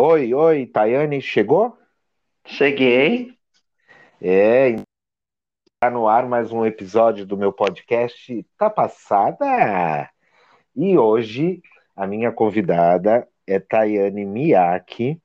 Oi, 0.00 0.32
oi, 0.32 0.64
Tayane, 0.64 1.20
chegou? 1.20 1.76
Cheguei. 2.46 3.34
É, 4.22 4.76
está 5.74 5.90
no 5.90 6.06
ar 6.06 6.24
mais 6.28 6.52
um 6.52 6.64
episódio 6.64 7.26
do 7.26 7.36
meu 7.36 7.52
podcast 7.52 8.46
Tá 8.56 8.70
Passada? 8.70 10.08
E 10.76 10.96
hoje 10.96 11.60
a 11.96 12.06
minha 12.06 12.30
convidada 12.30 13.26
é 13.44 13.58
Tayane 13.58 14.24
Miyake. 14.24 15.20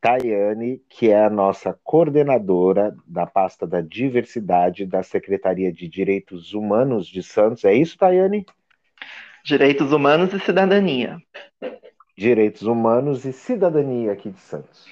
Tayane, 0.00 0.82
que 0.88 1.08
é 1.08 1.26
a 1.26 1.30
nossa 1.30 1.78
coordenadora 1.84 2.96
da 3.06 3.28
pasta 3.28 3.64
da 3.64 3.80
diversidade 3.80 4.86
da 4.86 5.04
Secretaria 5.04 5.72
de 5.72 5.86
Direitos 5.86 6.52
Humanos 6.52 7.06
de 7.06 7.22
Santos. 7.22 7.64
É 7.64 7.72
isso, 7.72 7.96
Tayane? 7.96 8.44
Direitos 9.44 9.92
Humanos 9.92 10.34
e 10.34 10.40
Cidadania. 10.40 11.22
Direitos 12.16 12.62
Humanos 12.62 13.24
e 13.24 13.32
Cidadania 13.32 14.12
aqui 14.12 14.30
de 14.30 14.40
Santos. 14.40 14.86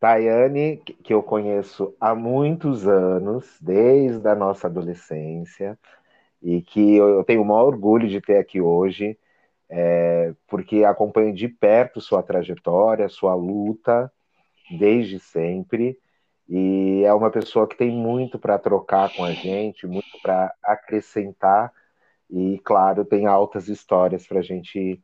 Tayane, 0.00 0.76
que 0.76 1.14
eu 1.14 1.22
conheço 1.22 1.94
há 2.00 2.14
muitos 2.14 2.86
anos, 2.86 3.58
desde 3.60 4.26
a 4.28 4.34
nossa 4.34 4.66
adolescência, 4.66 5.78
e 6.42 6.60
que 6.60 6.96
eu 6.96 7.24
tenho 7.24 7.42
o 7.42 7.44
maior 7.44 7.68
orgulho 7.68 8.06
de 8.06 8.20
ter 8.20 8.36
aqui 8.36 8.60
hoje, 8.60 9.18
é, 9.68 10.34
porque 10.46 10.84
acompanho 10.84 11.34
de 11.34 11.48
perto 11.48 12.00
sua 12.00 12.22
trajetória, 12.22 13.08
sua 13.08 13.34
luta, 13.34 14.12
desde 14.78 15.18
sempre, 15.18 15.98
e 16.48 17.02
é 17.04 17.14
uma 17.14 17.30
pessoa 17.30 17.66
que 17.66 17.76
tem 17.76 17.90
muito 17.90 18.38
para 18.38 18.58
trocar 18.58 19.10
com 19.16 19.24
a 19.24 19.32
gente, 19.32 19.86
muito 19.86 20.20
para 20.22 20.52
acrescentar, 20.62 21.72
e 22.30 22.58
claro, 22.62 23.04
tem 23.04 23.26
altas 23.26 23.68
histórias 23.68 24.26
para 24.26 24.40
a 24.40 24.42
gente 24.42 25.02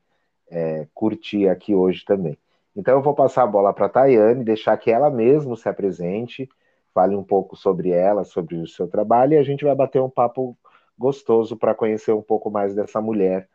é, 0.51 0.87
curtir 0.93 1.49
aqui 1.49 1.75
hoje 1.75 2.05
também. 2.05 2.37
Então 2.75 2.95
eu 2.95 3.03
vou 3.03 3.15
passar 3.15 3.45
a 3.45 3.47
bola 3.47 3.73
para 3.73 3.87
a 3.87 3.89
Tayane, 3.89 4.45
deixar 4.45 4.77
que 4.77 4.91
ela 4.91 5.11
mesma 5.11 5.57
se 5.57 5.69
apresente, 5.69 6.49
fale 6.93 7.15
um 7.15 7.23
pouco 7.23 7.57
sobre 7.57 7.91
ela, 7.91 8.25
sobre 8.25 8.57
o 8.57 8.67
seu 8.67 8.89
trabalho, 8.89 9.35
e 9.35 9.39
a 9.39 9.43
gente 9.43 9.65
vai 9.65 9.75
bater 9.75 10.01
um 10.01 10.11
papo 10.11 10.57
gostoso 10.99 11.57
para 11.57 11.75
conhecer 11.75 12.13
um 12.13 12.23
pouco 12.23 12.51
mais 12.51 12.75
dessa 12.75 13.01
mulher, 13.01 13.49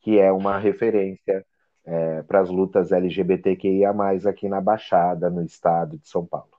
que 0.00 0.18
é 0.18 0.30
uma 0.30 0.58
referência 0.58 1.44
é, 1.84 2.22
para 2.22 2.40
as 2.40 2.48
lutas 2.48 2.92
LGBTQIA, 2.92 3.90
aqui 4.28 4.48
na 4.48 4.60
Baixada, 4.60 5.28
no 5.28 5.42
estado 5.42 5.98
de 5.98 6.08
São 6.08 6.24
Paulo. 6.24 6.50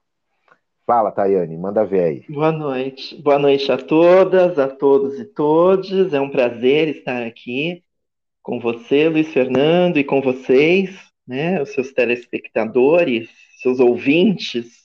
Fala, 0.85 1.11
Tayane, 1.11 1.57
manda 1.57 1.85
ver 1.85 2.03
aí. 2.03 2.25
Boa 2.27 2.51
noite. 2.51 3.21
Boa 3.21 3.39
noite 3.39 3.71
a 3.71 3.77
todas, 3.77 4.59
a 4.59 4.67
todos 4.67 5.17
e 5.17 5.23
todes. 5.23 6.13
É 6.13 6.19
um 6.19 6.29
prazer 6.29 6.89
estar 6.89 7.25
aqui 7.25 7.81
com 8.43 8.59
você, 8.59 9.07
Luiz 9.07 9.29
Fernando, 9.29 9.97
e 9.97 10.03
com 10.03 10.21
vocês, 10.21 10.93
né, 11.25 11.61
os 11.61 11.69
seus 11.69 11.93
telespectadores, 11.93 13.29
seus 13.61 13.79
ouvintes. 13.79 14.83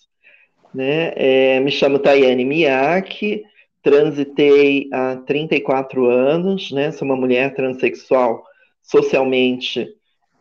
Né? 0.72 1.12
É, 1.16 1.60
me 1.60 1.70
chamo 1.70 1.98
Tayane 1.98 2.44
Miyake, 2.44 3.42
transitei 3.82 4.88
há 4.92 5.16
34 5.16 6.06
anos, 6.06 6.70
né? 6.70 6.92
sou 6.92 7.04
uma 7.04 7.16
mulher 7.16 7.54
transexual 7.54 8.44
socialmente 8.80 9.88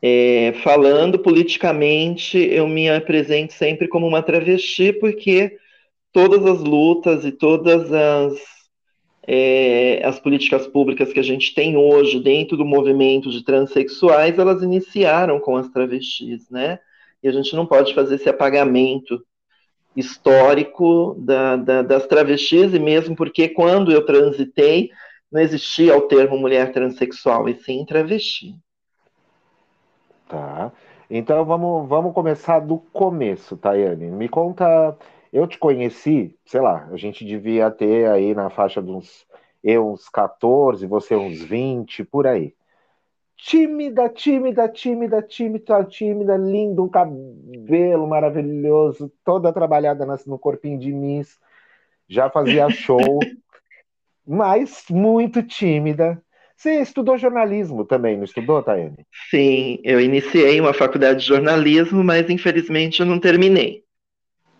é, 0.01 0.53
falando, 0.63 1.17
politicamente, 1.17 2.38
eu 2.38 2.67
me 2.67 2.88
apresento 2.88 3.53
sempre 3.53 3.88
como 3.88 4.07
uma 4.07 4.21
travesti, 4.21 4.93
porque 4.93 5.57
todas 6.13 6.45
as 6.45 6.59
lutas 6.59 7.25
e 7.25 7.31
todas 7.31 7.91
as 7.91 8.56
é, 9.28 10.02
as 10.06 10.17
políticas 10.17 10.66
públicas 10.66 11.11
que 11.11 11.20
a 11.20 11.23
gente 11.23 11.53
tem 11.53 11.75
hoje 11.75 12.17
dentro 12.22 12.56
do 12.56 12.64
movimento 12.64 13.30
de 13.30 13.44
transexuais, 13.44 14.39
elas 14.39 14.64
iniciaram 14.64 15.38
com 15.38 15.58
as 15.58 15.67
travestis, 15.69 16.50
né? 16.50 16.80
E 17.22 17.28
a 17.28 17.31
gente 17.34 17.53
não 17.53 17.66
pode 17.66 17.94
fazer 17.94 18.16
esse 18.16 18.29
apagamento 18.29 19.22
histórico 19.94 21.16
da, 21.19 21.57
da, 21.57 21.81
das 21.81 22.07
travestis, 22.07 22.74
e 22.74 22.79
mesmo 22.79 23.16
porque 23.18 23.50
quando 23.50 23.91
eu 23.91 24.06
transitei, 24.06 24.91
não 25.30 25.41
existia 25.41 25.97
o 25.97 26.01
termo 26.01 26.38
mulher 26.38 26.72
transexual, 26.72 27.50
e 27.50 27.56
sim 27.56 27.84
travesti. 27.84 28.56
Tá. 30.30 30.72
Então 31.09 31.44
vamos, 31.44 31.90
vamos 31.90 32.13
começar 32.13 32.59
do 32.59 32.78
começo, 32.78 33.57
Tayane. 33.57 34.07
Me 34.07 34.30
conta 34.30 34.96
eu 35.31 35.47
te 35.47 35.57
conheci, 35.57 36.35
sei 36.46 36.62
lá, 36.62 36.88
a 36.91 36.97
gente 36.97 37.25
devia 37.25 37.69
ter 37.69 38.09
aí 38.09 38.34
na 38.34 38.50
faixa 38.50 38.81
de 38.81 38.90
uns, 38.90 39.25
eu 39.63 39.91
uns 39.91 40.09
14, 40.09 40.85
você 40.85 41.16
uns 41.16 41.41
20, 41.41 42.03
por 42.03 42.28
aí. 42.28 42.53
Tímida, 43.38 44.09
tímida, 44.09 44.68
tímida, 44.68 45.22
tímida, 45.22 45.84
tímida, 45.84 46.38
lindo, 46.38 46.84
um 46.84 46.90
cabelo 46.90 48.07
maravilhoso, 48.07 49.12
toda 49.23 49.53
trabalhada 49.53 50.06
no 50.25 50.40
corpinho 50.40 50.79
de 50.79 50.91
Miss, 50.91 51.40
já 52.09 52.29
fazia 52.29 52.69
show, 52.72 53.19
mas 54.25 54.85
muito 54.90 55.44
tímida. 55.44 56.22
Você 56.56 56.81
estudou 56.81 57.19
jornalismo 57.19 57.85
também, 57.85 58.18
não 58.18 58.24
estudou, 58.24 58.63
Tayane? 58.63 59.06
Sim, 59.29 59.79
eu 59.84 60.01
iniciei 60.01 60.59
uma 60.59 60.74
faculdade 60.74 61.19
de 61.19 61.28
jornalismo, 61.28 62.03
mas 62.03 62.28
infelizmente 62.31 63.00
eu 63.00 63.06
não 63.06 63.19
terminei. 63.19 63.84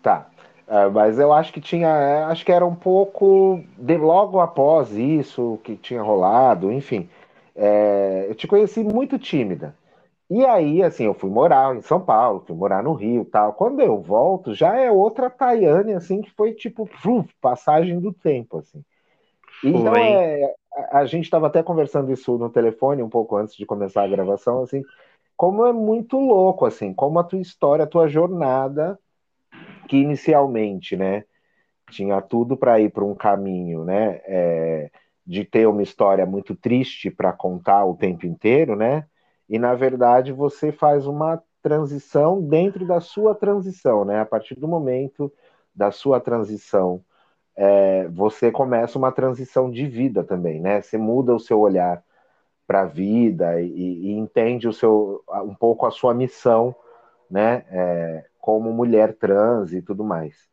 Tá. 0.00 0.30
É, 0.68 0.86
mas 0.90 1.18
eu 1.18 1.32
acho 1.32 1.50
que 1.52 1.60
tinha, 1.62 1.88
é, 1.88 2.24
acho 2.24 2.44
que 2.44 2.52
era 2.52 2.64
um 2.66 2.74
pouco 2.74 3.62
de 3.78 3.96
logo 3.96 4.38
após 4.38 4.92
isso 4.92 5.58
que 5.64 5.76
tinha 5.76 6.02
rolado, 6.02 6.70
enfim. 6.70 7.08
É, 7.56 8.26
eu 8.28 8.34
te 8.34 8.46
conheci 8.46 8.84
muito 8.84 9.18
tímida. 9.18 9.74
E 10.30 10.44
aí, 10.44 10.82
assim, 10.82 11.04
eu 11.06 11.14
fui 11.14 11.30
morar 11.30 11.74
em 11.74 11.80
São 11.82 12.00
Paulo, 12.00 12.44
fui 12.46 12.54
morar 12.54 12.82
no 12.82 12.92
Rio 12.92 13.24
tal. 13.24 13.54
Quando 13.54 13.80
eu 13.80 14.00
volto, 14.02 14.54
já 14.54 14.76
é 14.76 14.90
outra 14.90 15.30
Tayane, 15.30 15.94
assim, 15.94 16.20
que 16.20 16.30
foi 16.32 16.52
tipo, 16.52 16.82
uf, 16.84 17.34
passagem 17.40 17.98
do 17.98 18.12
tempo, 18.12 18.58
assim. 18.58 18.84
Então, 19.64 19.94
é, 19.96 20.54
a, 20.74 20.98
a 21.00 21.06
gente 21.06 21.24
estava 21.24 21.46
até 21.46 21.62
conversando 21.62 22.12
isso 22.12 22.36
no 22.38 22.50
telefone 22.50 23.02
um 23.02 23.08
pouco 23.08 23.36
antes 23.36 23.56
de 23.56 23.66
começar 23.66 24.04
a 24.04 24.08
gravação, 24.08 24.62
assim, 24.62 24.82
como 25.36 25.66
é 25.66 25.72
muito 25.72 26.18
louco, 26.18 26.66
assim, 26.66 26.92
como 26.94 27.18
a 27.18 27.24
tua 27.24 27.40
história, 27.40 27.84
a 27.84 27.88
tua 27.88 28.08
jornada 28.08 28.98
que 29.88 29.96
inicialmente, 29.96 30.96
né, 30.96 31.24
tinha 31.90 32.20
tudo 32.20 32.56
para 32.56 32.78
ir 32.80 32.90
para 32.90 33.04
um 33.04 33.14
caminho, 33.14 33.84
né, 33.84 34.20
é, 34.24 34.90
de 35.26 35.44
ter 35.44 35.66
uma 35.66 35.82
história 35.82 36.26
muito 36.26 36.54
triste 36.54 37.10
para 37.10 37.32
contar 37.32 37.84
o 37.84 37.96
tempo 37.96 38.26
inteiro, 38.26 38.76
né, 38.76 39.06
e 39.48 39.58
na 39.58 39.74
verdade 39.74 40.32
você 40.32 40.70
faz 40.70 41.06
uma 41.06 41.42
transição 41.62 42.40
dentro 42.42 42.86
da 42.86 43.00
sua 43.00 43.34
transição, 43.34 44.04
né, 44.04 44.20
a 44.20 44.26
partir 44.26 44.54
do 44.54 44.68
momento 44.68 45.32
da 45.74 45.90
sua 45.90 46.20
transição, 46.20 47.02
é, 47.56 48.06
você 48.08 48.52
começa 48.52 48.96
uma 48.98 49.10
transição 49.10 49.70
de 49.70 49.86
vida 49.86 50.22
também, 50.22 50.60
né, 50.60 50.80
você 50.80 50.98
muda 50.98 51.34
o 51.34 51.40
seu 51.40 51.60
olhar 51.60 52.02
para 52.66 52.82
a 52.82 52.86
vida 52.86 53.60
e, 53.62 53.66
e, 53.68 54.12
entende 54.12 54.68
o 54.68 54.72
seu 54.72 55.24
um 55.42 55.54
pouco 55.54 55.86
a 55.86 55.90
sua 55.90 56.12
missão, 56.12 56.74
né, 57.30 57.64
é, 57.70 58.24
como 58.48 58.72
mulher 58.72 59.14
trans 59.14 59.74
e 59.74 59.82
tudo 59.82 60.02
mais. 60.02 60.48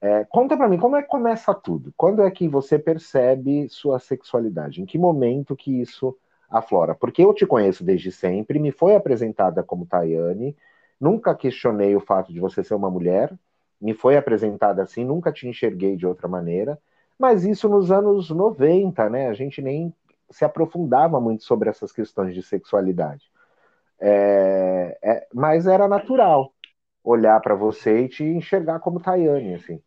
É, 0.00 0.24
conta 0.24 0.56
para 0.56 0.66
mim, 0.66 0.76
como 0.76 0.96
é 0.96 1.02
que 1.02 1.08
começa 1.08 1.54
tudo? 1.54 1.94
Quando 1.96 2.20
é 2.20 2.28
que 2.32 2.48
você 2.48 2.76
percebe 2.76 3.68
sua 3.68 4.00
sexualidade? 4.00 4.82
Em 4.82 4.84
que 4.84 4.98
momento 4.98 5.54
que 5.54 5.80
isso 5.80 6.18
aflora? 6.50 6.96
Porque 6.96 7.22
eu 7.22 7.32
te 7.32 7.46
conheço 7.46 7.84
desde 7.84 8.10
sempre, 8.10 8.58
me 8.58 8.72
foi 8.72 8.96
apresentada 8.96 9.62
como 9.62 9.86
Tayane, 9.86 10.56
nunca 11.00 11.32
questionei 11.32 11.94
o 11.94 12.00
fato 12.00 12.32
de 12.32 12.40
você 12.40 12.64
ser 12.64 12.74
uma 12.74 12.90
mulher, 12.90 13.32
me 13.80 13.94
foi 13.94 14.16
apresentada 14.16 14.82
assim, 14.82 15.04
nunca 15.04 15.30
te 15.30 15.46
enxerguei 15.46 15.94
de 15.94 16.08
outra 16.08 16.26
maneira, 16.26 16.76
mas 17.16 17.44
isso 17.44 17.68
nos 17.68 17.92
anos 17.92 18.30
90, 18.30 19.08
né? 19.08 19.28
A 19.28 19.32
gente 19.34 19.62
nem 19.62 19.94
se 20.28 20.44
aprofundava 20.44 21.20
muito 21.20 21.44
sobre 21.44 21.70
essas 21.70 21.92
questões 21.92 22.34
de 22.34 22.42
sexualidade. 22.42 23.30
É, 24.00 24.98
é, 25.00 25.26
mas 25.32 25.68
era 25.68 25.86
natural 25.86 26.52
olhar 27.08 27.40
para 27.40 27.54
você 27.54 28.00
e 28.02 28.08
te 28.08 28.22
enxergar 28.22 28.80
como 28.80 29.00
Tayane, 29.00 29.54
assim. 29.54 29.80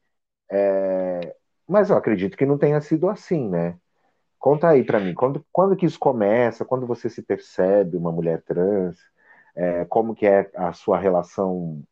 É... 0.50 1.36
Mas 1.68 1.90
eu 1.90 1.98
acredito 1.98 2.36
que 2.36 2.46
não 2.46 2.58
tenha 2.58 2.82
sido 2.82 3.08
assim, 3.08 3.48
né? 3.48 3.76
Conta 4.40 4.70
aí 4.70 4.84
para 4.84 5.00
mim, 5.00 5.14
quando, 5.14 5.46
quando 5.52 5.76
que 5.76 5.86
isso 5.86 6.00
começa? 6.00 6.66
Quando 6.66 6.88
você 6.88 7.10
se 7.10 7.22
percebe 7.22 7.96
uma 7.96 8.12
mulher 8.12 8.42
trans? 8.42 8.98
É, 9.56 9.86
como 9.86 10.16
que 10.16 10.26
é 10.26 10.50
a 10.56 10.74
sua 10.74 10.98
relação? 10.98 11.84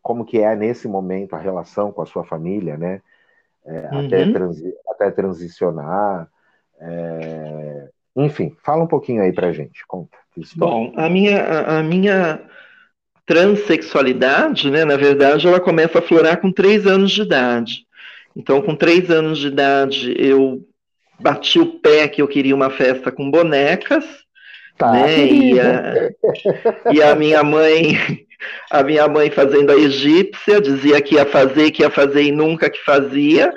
Como 0.00 0.24
que 0.24 0.38
é 0.38 0.56
nesse 0.56 0.88
momento 0.88 1.34
a 1.34 1.38
relação 1.38 1.92
com 1.92 2.00
a 2.00 2.06
sua 2.06 2.24
família, 2.24 2.78
né? 2.78 3.02
É, 3.64 3.90
uhum. 3.92 4.06
até, 4.06 4.32
transi 4.32 4.74
até 4.88 5.10
transicionar. 5.10 6.28
É... 6.80 7.90
Enfim, 8.16 8.56
fala 8.64 8.82
um 8.84 8.88
pouquinho 8.88 9.22
aí 9.22 9.32
pra 9.32 9.52
gente, 9.52 9.86
conta. 9.86 10.16
Bom, 10.56 10.92
a 10.96 11.10
minha, 11.10 11.42
a, 11.42 11.78
a 11.78 11.82
minha 11.82 12.42
transexualidade, 13.26 14.70
né, 14.70 14.84
na 14.84 14.96
verdade, 14.96 15.46
ela 15.46 15.60
começa 15.60 15.98
a 15.98 16.02
florar 16.02 16.38
com 16.38 16.50
três 16.50 16.86
anos 16.86 17.10
de 17.10 17.22
idade. 17.22 17.86
Então, 18.36 18.60
com 18.62 18.74
três 18.74 19.10
anos 19.10 19.38
de 19.38 19.48
idade, 19.48 20.14
eu 20.18 20.66
bati 21.20 21.58
o 21.60 21.78
pé 21.78 22.08
que 22.08 22.20
eu 22.20 22.28
queria 22.28 22.54
uma 22.54 22.70
festa 22.70 23.12
com 23.12 23.30
bonecas, 23.30 24.04
tá, 24.76 24.92
né, 24.92 25.26
e, 25.26 25.60
a, 25.60 26.10
e 26.92 27.02
a 27.02 27.14
minha 27.14 27.42
mãe 27.44 28.26
a 28.70 28.82
minha 28.82 29.06
mãe 29.08 29.30
fazendo 29.30 29.70
a 29.70 29.76
egípcia, 29.76 30.60
dizia 30.60 31.00
que 31.00 31.14
ia 31.14 31.26
fazer, 31.26 31.70
que 31.70 31.82
ia 31.82 31.90
fazer 31.90 32.22
e 32.22 32.32
nunca 32.32 32.70
que 32.70 32.82
fazia. 32.84 33.52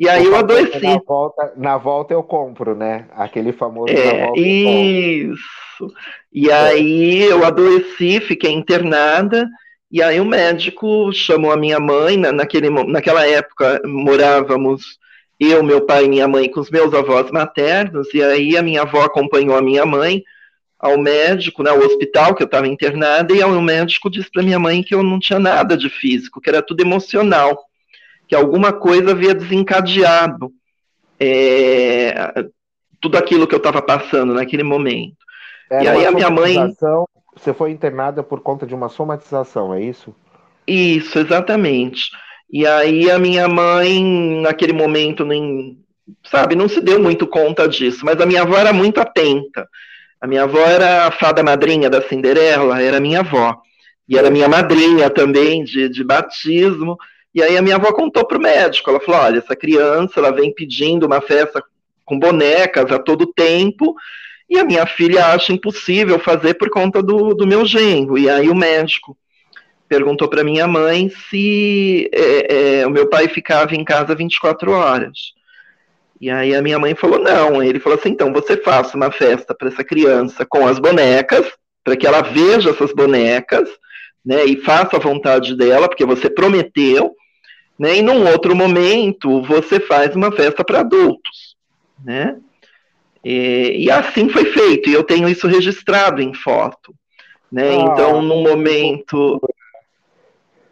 E 0.00 0.08
aí 0.08 0.24
eu 0.24 0.34
adoeci. 0.34 0.80
Na 0.80 0.98
volta, 1.06 1.52
na 1.58 1.76
volta 1.76 2.14
eu 2.14 2.22
compro, 2.22 2.74
né? 2.74 3.04
Aquele 3.12 3.52
famoso. 3.52 3.92
É, 3.92 4.32
isso. 4.34 5.92
E 6.32 6.50
aí 6.50 7.22
eu 7.22 7.44
adoeci, 7.44 8.18
fiquei 8.18 8.50
internada. 8.50 9.46
E 9.92 10.02
aí 10.02 10.18
o 10.18 10.24
médico 10.24 11.12
chamou 11.12 11.52
a 11.52 11.56
minha 11.56 11.78
mãe, 11.78 12.16
na, 12.16 12.32
naquele, 12.32 12.70
naquela 12.70 13.26
época 13.26 13.82
morávamos 13.84 14.98
eu, 15.38 15.62
meu 15.62 15.84
pai 15.84 16.04
e 16.04 16.08
minha 16.08 16.26
mãe 16.26 16.50
com 16.50 16.60
os 16.60 16.70
meus 16.70 16.94
avós 16.94 17.30
maternos, 17.30 18.12
e 18.14 18.22
aí 18.22 18.56
a 18.56 18.62
minha 18.62 18.82
avó 18.82 19.02
acompanhou 19.02 19.56
a 19.56 19.62
minha 19.62 19.84
mãe 19.84 20.22
ao 20.78 20.98
médico, 20.98 21.62
né, 21.62 21.70
ao 21.70 21.78
hospital 21.78 22.34
que 22.34 22.42
eu 22.42 22.46
estava 22.46 22.68
internada, 22.68 23.34
e 23.34 23.42
o 23.42 23.62
médico 23.62 24.10
disse 24.10 24.30
para 24.30 24.42
minha 24.42 24.58
mãe 24.58 24.82
que 24.82 24.94
eu 24.94 25.02
não 25.02 25.18
tinha 25.18 25.38
nada 25.38 25.76
de 25.76 25.88
físico, 25.88 26.40
que 26.40 26.48
era 26.48 26.62
tudo 26.62 26.82
emocional, 26.82 27.69
que 28.30 28.36
alguma 28.36 28.72
coisa 28.72 29.10
havia 29.10 29.34
desencadeado 29.34 30.52
é, 31.18 32.14
tudo 33.00 33.18
aquilo 33.18 33.44
que 33.44 33.52
eu 33.52 33.58
estava 33.58 33.82
passando 33.82 34.32
naquele 34.32 34.62
momento. 34.62 35.16
Era 35.68 35.82
e 35.82 35.88
aí 35.88 36.06
a 36.06 36.12
minha 36.12 36.30
mãe. 36.30 36.56
Você 37.34 37.52
foi 37.52 37.72
internada 37.72 38.22
por 38.22 38.40
conta 38.40 38.64
de 38.64 38.72
uma 38.72 38.88
somatização, 38.88 39.74
é 39.74 39.82
isso? 39.82 40.14
Isso, 40.64 41.18
exatamente. 41.18 42.10
E 42.48 42.64
aí 42.64 43.10
a 43.10 43.18
minha 43.18 43.48
mãe, 43.48 44.40
naquele 44.40 44.72
momento, 44.72 45.24
nem, 45.24 45.76
sabe, 46.24 46.54
não 46.54 46.68
se 46.68 46.80
deu 46.80 47.00
muito 47.00 47.26
conta 47.26 47.66
disso, 47.66 48.04
mas 48.04 48.20
a 48.20 48.26
minha 48.26 48.42
avó 48.42 48.56
era 48.56 48.72
muito 48.72 49.00
atenta. 49.00 49.68
A 50.20 50.26
minha 50.28 50.44
avó 50.44 50.60
era 50.60 51.08
a 51.08 51.10
fada 51.10 51.42
madrinha 51.42 51.90
da 51.90 52.00
Cinderela, 52.00 52.80
era 52.80 53.00
minha 53.00 53.20
avó. 53.20 53.60
E 54.08 54.16
era 54.16 54.30
minha 54.30 54.48
madrinha 54.48 55.10
também 55.10 55.64
de, 55.64 55.88
de 55.88 56.04
batismo. 56.04 56.96
E 57.34 57.42
aí 57.42 57.56
a 57.56 57.62
minha 57.62 57.76
avó 57.76 57.92
contou 57.92 58.26
para 58.26 58.38
o 58.38 58.40
médico, 58.40 58.90
ela 58.90 59.00
falou, 59.00 59.20
olha, 59.20 59.38
essa 59.38 59.54
criança, 59.54 60.18
ela 60.18 60.32
vem 60.32 60.52
pedindo 60.52 61.06
uma 61.06 61.20
festa 61.20 61.62
com 62.04 62.18
bonecas 62.18 62.90
a 62.90 62.98
todo 62.98 63.32
tempo, 63.32 63.94
e 64.48 64.58
a 64.58 64.64
minha 64.64 64.84
filha 64.84 65.26
acha 65.26 65.52
impossível 65.52 66.18
fazer 66.18 66.54
por 66.54 66.68
conta 66.70 67.00
do, 67.00 67.34
do 67.34 67.46
meu 67.46 67.64
genro. 67.64 68.18
E 68.18 68.28
aí 68.28 68.48
o 68.48 68.54
médico 68.54 69.16
perguntou 69.88 70.28
para 70.28 70.42
minha 70.42 70.66
mãe 70.66 71.08
se 71.08 72.10
é, 72.12 72.80
é, 72.80 72.86
o 72.86 72.90
meu 72.90 73.08
pai 73.08 73.28
ficava 73.28 73.74
em 73.76 73.84
casa 73.84 74.14
24 74.14 74.72
horas. 74.72 75.34
E 76.20 76.28
aí 76.28 76.54
a 76.54 76.60
minha 76.60 76.78
mãe 76.78 76.94
falou: 76.94 77.18
não. 77.18 77.62
Ele 77.62 77.80
falou 77.80 77.98
assim: 77.98 78.10
então 78.10 78.32
você 78.32 78.56
faça 78.56 78.96
uma 78.96 79.10
festa 79.10 79.54
para 79.54 79.68
essa 79.68 79.82
criança 79.82 80.44
com 80.44 80.66
as 80.66 80.78
bonecas, 80.78 81.46
para 81.82 81.96
que 81.96 82.06
ela 82.06 82.20
veja 82.20 82.70
essas 82.70 82.92
bonecas, 82.92 83.68
né, 84.24 84.44
e 84.44 84.56
faça 84.56 84.96
a 84.96 85.00
vontade 85.00 85.56
dela, 85.56 85.88
porque 85.88 86.04
você 86.04 86.28
prometeu, 86.28 87.14
né, 87.78 87.96
e 87.96 88.02
num 88.02 88.28
outro 88.30 88.54
momento 88.54 89.42
você 89.42 89.80
faz 89.80 90.14
uma 90.14 90.30
festa 90.32 90.64
para 90.64 90.80
adultos, 90.80 91.56
né. 92.04 92.36
E, 93.24 93.84
e, 93.84 93.90
assim 93.90 94.28
foi 94.30 94.46
feito, 94.46 94.88
e 94.88 94.94
eu 94.94 95.04
tenho 95.04 95.28
isso 95.28 95.46
registrado 95.46 96.22
em 96.22 96.32
foto, 96.32 96.94
né. 97.50 97.70
Ah, 97.70 97.74
então, 97.74 98.22
no 98.22 98.42
momento, 98.42 99.40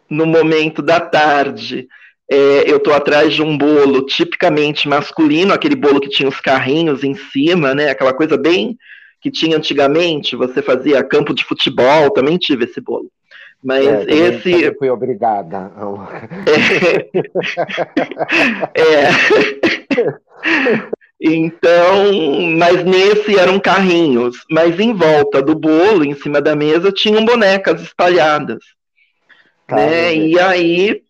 no 0.09 0.25
momento 0.25 0.81
da 0.81 0.99
tarde, 0.99 1.87
é, 2.31 2.71
eu 2.71 2.77
estou 2.77 2.93
atrás 2.93 3.33
de 3.33 3.41
um 3.41 3.57
bolo 3.57 4.05
tipicamente 4.05 4.87
masculino, 4.87 5.51
aquele 5.51 5.75
bolo 5.75 5.99
que 5.99 6.09
tinha 6.09 6.29
os 6.29 6.39
carrinhos 6.39 7.03
em 7.03 7.15
cima, 7.15 7.73
né? 7.73 7.89
Aquela 7.89 8.13
coisa 8.13 8.37
bem 8.37 8.77
que 9.19 9.31
tinha 9.31 9.57
antigamente, 9.57 10.35
você 10.35 10.61
fazia 10.61 11.03
campo 11.03 11.33
de 11.33 11.43
futebol, 11.43 12.11
também 12.11 12.37
tive 12.37 12.65
esse 12.65 12.79
bolo. 12.79 13.11
Mas 13.63 13.85
é, 13.85 14.03
esse. 14.09 14.61
Eu 14.61 14.75
fui 14.77 14.89
obrigada. 14.89 15.71
É. 18.75 18.81
é. 18.81 19.09
Então, 21.21 22.13
mas 22.57 22.83
nesse 22.85 23.37
eram 23.37 23.59
carrinhos, 23.59 24.37
mas 24.49 24.79
em 24.79 24.93
volta 24.93 25.41
do 25.41 25.53
bolo, 25.53 26.05
em 26.05 26.15
cima 26.15 26.41
da 26.41 26.55
mesa, 26.55 26.93
tinham 26.93 27.25
bonecas 27.25 27.81
espalhadas. 27.81 28.59
né? 29.69 30.15
E 30.15 30.39
aí 30.39 31.01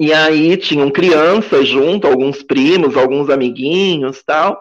e 0.00 0.12
aí 0.12 0.56
tinham 0.56 0.90
crianças 0.90 1.68
junto, 1.68 2.06
alguns 2.06 2.42
primos, 2.42 2.96
alguns 2.96 3.30
amiguinhos 3.30 4.22
tal. 4.24 4.58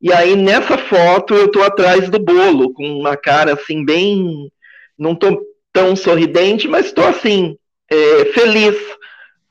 E 0.00 0.12
aí 0.12 0.36
nessa 0.36 0.78
foto 0.78 1.34
eu 1.34 1.50
tô 1.50 1.62
atrás 1.62 2.08
do 2.08 2.18
bolo, 2.18 2.72
com 2.72 2.84
uma 2.84 3.16
cara 3.16 3.54
assim 3.54 3.84
bem. 3.84 4.50
Não 4.98 5.14
tô 5.14 5.40
tão 5.72 5.94
sorridente, 5.94 6.66
mas 6.66 6.92
tô 6.92 7.02
assim, 7.02 7.56
é, 7.90 8.24
feliz 8.26 8.76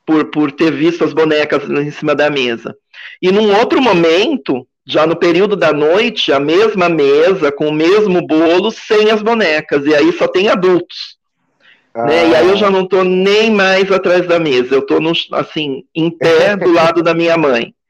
por, 0.06 0.26
por 0.26 0.52
ter 0.52 0.72
visto 0.72 1.04
as 1.04 1.14
bonecas 1.14 1.70
em 1.70 1.92
cima 1.92 2.16
da 2.16 2.30
mesa. 2.30 2.76
E 3.22 3.32
num 3.32 3.56
outro 3.58 3.82
momento, 3.82 4.68
já 4.86 5.06
no 5.06 5.16
período 5.16 5.56
da 5.56 5.74
noite, 5.74 6.32
a 6.32 6.40
mesma 6.40 6.88
mesa, 6.88 7.52
com 7.52 7.68
o 7.68 7.74
mesmo 7.74 8.26
bolo, 8.26 8.72
sem 8.72 9.12
as 9.12 9.22
bonecas. 9.22 9.86
E 9.86 9.94
aí 9.94 10.14
só 10.14 10.28
tem 10.28 10.48
adultos. 10.48 11.18
Ah. 11.94 12.06
Né? 12.06 12.30
E 12.30 12.36
aí 12.36 12.48
eu 12.48 12.56
já 12.56 12.70
não 12.70 12.84
estou 12.84 13.04
nem 13.04 13.52
mais 13.52 13.92
atrás 13.92 14.26
da 14.28 14.40
mesa, 14.40 14.76
eu 14.76 14.80
estou 14.80 15.00
assim, 15.34 15.84
em 15.94 16.10
pé 16.10 16.56
do 16.56 16.72
lado 16.72 17.04
da 17.04 17.14
minha 17.14 17.38
mãe. 17.38 17.74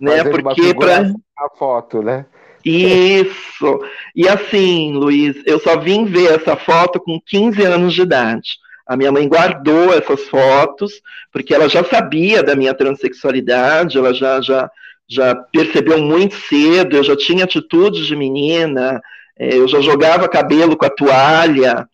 Né? 0.00 0.22
Porque 0.22 0.72
para 0.72 1.12
a 1.36 1.48
foto, 1.58 2.00
né? 2.00 2.24
Isso. 2.64 3.80
E 4.14 4.28
assim, 4.28 4.92
Luiz, 4.92 5.36
eu 5.46 5.58
só 5.58 5.78
vim 5.78 6.04
ver 6.04 6.32
essa 6.32 6.56
foto 6.56 7.00
com 7.00 7.20
15 7.20 7.62
anos 7.62 7.94
de 7.94 8.02
idade. 8.02 8.58
A 8.86 8.96
minha 8.96 9.12
mãe 9.12 9.28
guardou 9.28 9.92
essas 9.92 10.22
fotos, 10.28 10.92
porque 11.32 11.54
ela 11.54 11.68
já 11.68 11.84
sabia 11.84 12.42
da 12.42 12.56
minha 12.56 12.72
transexualidade, 12.72 13.98
ela 13.98 14.14
já, 14.14 14.40
já, 14.40 14.70
já 15.06 15.34
percebeu 15.34 15.98
muito 15.98 16.34
cedo, 16.34 16.96
eu 16.96 17.04
já 17.04 17.14
tinha 17.14 17.44
atitudes 17.44 18.06
de 18.06 18.16
menina, 18.16 19.00
eh, 19.38 19.56
eu 19.56 19.68
já 19.68 19.80
jogava 19.82 20.28
cabelo 20.28 20.74
com 20.74 20.86
a 20.86 20.90
toalha, 20.90 21.86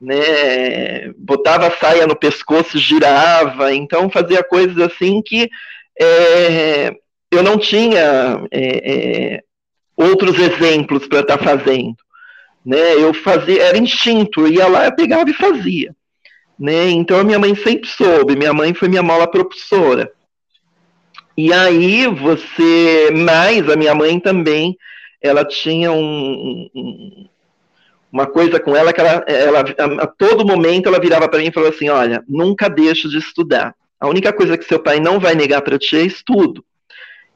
né, 0.00 1.12
botava 1.16 1.68
a 1.68 1.70
saia 1.70 2.08
no 2.08 2.16
pescoço, 2.16 2.76
girava, 2.76 3.72
então 3.72 4.10
fazia 4.10 4.42
coisas 4.42 4.76
assim 4.78 5.22
que 5.22 5.48
é, 6.00 6.92
eu 7.30 7.42
não 7.42 7.56
tinha 7.56 8.44
é, 8.50 8.92
é, 8.92 9.40
outros 9.96 10.38
exemplos 10.38 11.06
para 11.06 11.20
estar 11.20 11.38
tá 11.38 11.44
fazendo. 11.44 11.96
Né, 12.64 12.94
eu 12.94 13.12
fazia, 13.12 13.60
era 13.62 13.78
instinto, 13.78 14.46
ia 14.46 14.68
lá, 14.68 14.86
eu 14.86 14.94
pegava 14.94 15.28
e 15.28 15.34
fazia. 15.34 15.94
Né, 16.58 16.90
então 16.90 17.18
a 17.18 17.24
minha 17.24 17.38
mãe 17.38 17.54
sempre 17.54 17.88
soube, 17.88 18.36
minha 18.36 18.52
mãe 18.52 18.72
foi 18.72 18.88
minha 18.88 19.02
mola 19.02 19.26
propulsora. 19.26 20.10
E 21.36 21.52
aí 21.52 22.06
você, 22.06 23.10
mais 23.12 23.68
a 23.68 23.76
minha 23.76 23.94
mãe 23.94 24.20
também, 24.20 24.76
ela 25.20 25.44
tinha 25.44 25.90
um, 25.90 26.68
um 26.74 27.26
uma 28.12 28.26
coisa 28.26 28.60
com 28.60 28.76
ela 28.76 28.92
que 28.92 29.00
ela, 29.00 29.24
ela 29.26 29.60
a, 29.60 30.04
a 30.04 30.06
todo 30.06 30.44
momento 30.44 30.86
ela 30.86 31.00
virava 31.00 31.26
para 31.26 31.38
mim 31.38 31.46
e 31.46 31.52
falou 31.52 31.70
assim: 31.70 31.88
olha, 31.88 32.22
nunca 32.28 32.68
deixe 32.68 33.08
de 33.08 33.16
estudar. 33.16 33.74
A 33.98 34.06
única 34.06 34.32
coisa 34.32 34.58
que 34.58 34.64
seu 34.64 34.78
pai 34.78 35.00
não 35.00 35.18
vai 35.18 35.34
negar 35.34 35.62
para 35.62 35.78
ti 35.78 35.96
é 35.96 36.02
estudo. 36.02 36.62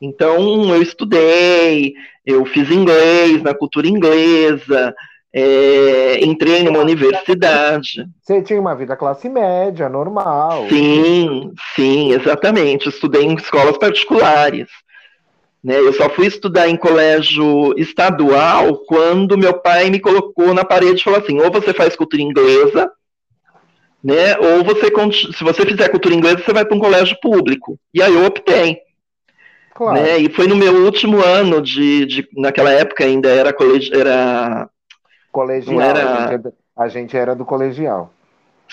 Então 0.01 0.75
eu 0.75 0.83
estudei, 0.83 1.95
eu 2.25 2.45
fiz 2.45 2.71
inglês 2.71 3.43
na 3.43 3.55
cultura 3.55 3.89
inglesa, 3.89 4.95
é, 5.33 6.25
entrei 6.25 6.63
numa 6.63 6.79
universidade. 6.79 8.07
Você 8.23 8.43
tinha 8.43 8.61
uma 8.61 8.75
vida 8.75 8.97
classe 8.97 9.29
média, 9.29 9.89
normal. 9.89 10.67
Sim, 10.69 11.53
sim, 11.75 12.13
exatamente. 12.13 12.89
Estudei 12.89 13.23
em 13.23 13.35
escolas 13.35 13.77
particulares. 13.77 14.69
Né? 15.63 15.79
Eu 15.79 15.93
só 15.93 16.09
fui 16.09 16.27
estudar 16.27 16.69
em 16.69 16.77
colégio 16.77 17.75
estadual 17.77 18.79
quando 18.87 19.37
meu 19.37 19.55
pai 19.55 19.91
me 19.91 20.01
colocou 20.01 20.55
na 20.55 20.65
parede 20.65 21.01
e 21.01 21.05
falou 21.05 21.21
assim: 21.21 21.41
ou 21.41 21.51
você 21.51 21.75
faz 21.75 21.97
cultura 21.97 22.23
inglesa, 22.23 22.91
né? 24.03 24.39
Ou 24.39 24.63
você, 24.65 24.87
se 25.37 25.43
você 25.43 25.67
fizer 25.67 25.89
cultura 25.89 26.15
inglesa, 26.15 26.39
você 26.39 26.53
vai 26.53 26.65
para 26.65 26.77
um 26.77 26.81
colégio 26.81 27.17
público. 27.21 27.79
E 27.93 28.01
aí 28.01 28.15
eu 28.15 28.25
optei. 28.25 28.79
Claro. 29.77 30.01
Né? 30.01 30.19
E 30.21 30.31
foi 30.31 30.47
no 30.47 30.57
meu 30.57 30.85
último 30.87 31.23
ano 31.23 31.61
de, 31.61 32.07
de 32.07 32.29
naquela 32.35 32.73
época 32.73 33.05
ainda 33.05 33.29
era 33.29 33.53
colegi 33.53 33.93
era 33.95 34.71
colegial. 35.31 35.81
Era... 35.83 36.25
A, 36.25 36.31
gente, 36.33 36.47
é 36.47 36.53
a 36.75 36.89
gente 36.89 37.17
era 37.17 37.35
do 37.35 37.45
colegial. 37.45 38.11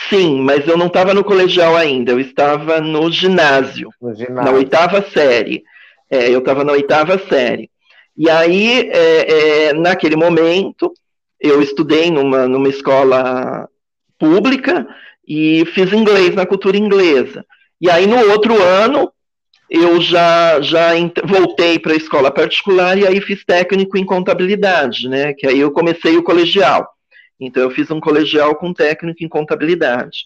Sim, 0.10 0.42
mas 0.42 0.66
eu 0.66 0.78
não 0.78 0.88
estava 0.88 1.14
no 1.14 1.24
colegial 1.24 1.76
ainda, 1.76 2.14
eu 2.14 2.20
estava 2.22 2.80
no 2.80 3.12
ginásio, 3.12 3.90
no 4.02 4.16
ginásio. 4.16 4.44
na 4.44 4.52
oitava 4.52 5.02
série. 5.12 5.64
É, 6.10 6.30
eu 6.30 6.40
estava 6.40 6.64
na 6.64 6.72
oitava 6.72 7.20
série. 7.28 7.70
E 8.18 8.30
aí, 8.30 8.90
é, 8.90 9.68
é, 9.68 9.74
naquele 9.74 10.16
momento, 10.16 10.94
eu 11.40 11.62
estudei 11.62 12.10
numa, 12.10 12.48
numa 12.48 12.70
escola 12.70 13.68
pública 14.18 14.88
e 15.28 15.66
fiz 15.74 15.92
inglês 15.92 16.34
na 16.34 16.46
cultura 16.46 16.78
inglesa. 16.78 17.46
E 17.82 17.90
aí, 17.90 18.08
no 18.08 18.18
outro 18.32 18.56
ano, 18.62 19.12
eu 19.74 20.00
já, 20.00 20.62
já 20.62 20.92
voltei 21.26 21.80
para 21.80 21.94
a 21.94 21.98
escola 21.98 22.30
particular 22.30 22.96
e 22.96 23.08
aí 23.08 23.20
fiz 23.20 23.44
técnico 23.44 23.98
em 23.98 24.06
contabilidade, 24.06 25.10
né? 25.10 25.34
Que 25.34 25.48
aí 25.48 25.60
eu 25.60 25.72
comecei 25.72 26.16
o 26.16 26.22
colegial. 26.22 26.88
Então 27.40 27.64
eu 27.64 27.72
fiz 27.72 27.90
um 27.90 28.00
colegial 28.00 28.56
com 28.56 28.72
técnico 28.72 29.24
em 29.24 29.28
contabilidade. 29.28 30.26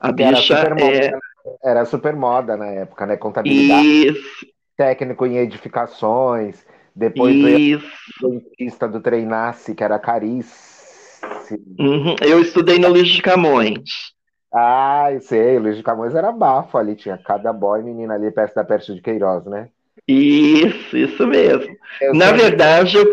A 0.00 0.10
bicha 0.10 0.54
era 0.54 0.70
super, 0.70 0.80
é... 0.80 1.10
moda, 1.10 1.18
era 1.62 1.84
super 1.84 2.16
moda 2.16 2.56
na 2.56 2.66
época, 2.66 3.04
né? 3.04 3.18
Contabilidade. 3.18 3.86
Isso. 3.86 4.46
Técnico 4.74 5.26
em 5.26 5.36
edificações. 5.36 6.64
Depois 6.96 7.34
Isso. 7.36 7.44
veio 7.44 7.82
o 8.22 8.30
dentista 8.30 8.88
do 8.88 9.00
Treinasse, 9.00 9.74
que 9.74 9.84
era 9.84 9.98
caríssimo. 9.98 11.62
Uhum. 11.78 12.16
Eu 12.22 12.40
estudei 12.40 12.78
no 12.78 12.88
Luiz 12.88 13.08
de 13.08 13.20
Camões. 13.20 14.16
Ah, 14.52 15.08
eu 15.12 15.20
sei, 15.20 15.56
o 15.56 15.60
Luiz 15.60 15.76
de 15.76 15.82
Camões 15.82 16.14
era 16.14 16.32
bafo 16.32 16.78
ali, 16.78 16.96
tinha 16.96 17.18
cada 17.18 17.52
boy 17.52 17.82
menina 17.82 18.14
ali 18.14 18.30
perto 18.30 18.54
da 18.54 18.64
Pérsia 18.64 18.94
de 18.94 19.02
Queiroz, 19.02 19.44
né? 19.44 19.68
Isso, 20.06 20.96
isso 20.96 21.26
mesmo. 21.26 21.76
Eu 22.00 22.14
Na 22.14 22.32
verdade, 22.32 22.96
eu, 22.96 23.04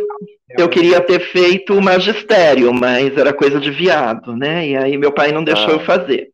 eu 0.58 0.70
queria 0.70 1.02
ter 1.02 1.20
feito 1.20 1.74
o 1.74 1.82
magistério, 1.82 2.74
mas 2.74 3.18
era 3.18 3.34
coisa 3.34 3.60
de 3.60 3.70
viado, 3.70 4.36
né? 4.36 4.68
E 4.68 4.78
aí 4.78 4.98
meu 4.98 5.12
pai 5.12 5.34
não 5.34 5.44
deixou 5.44 5.72
ah. 5.72 5.74
eu 5.74 5.80
fazer. 5.82 6.30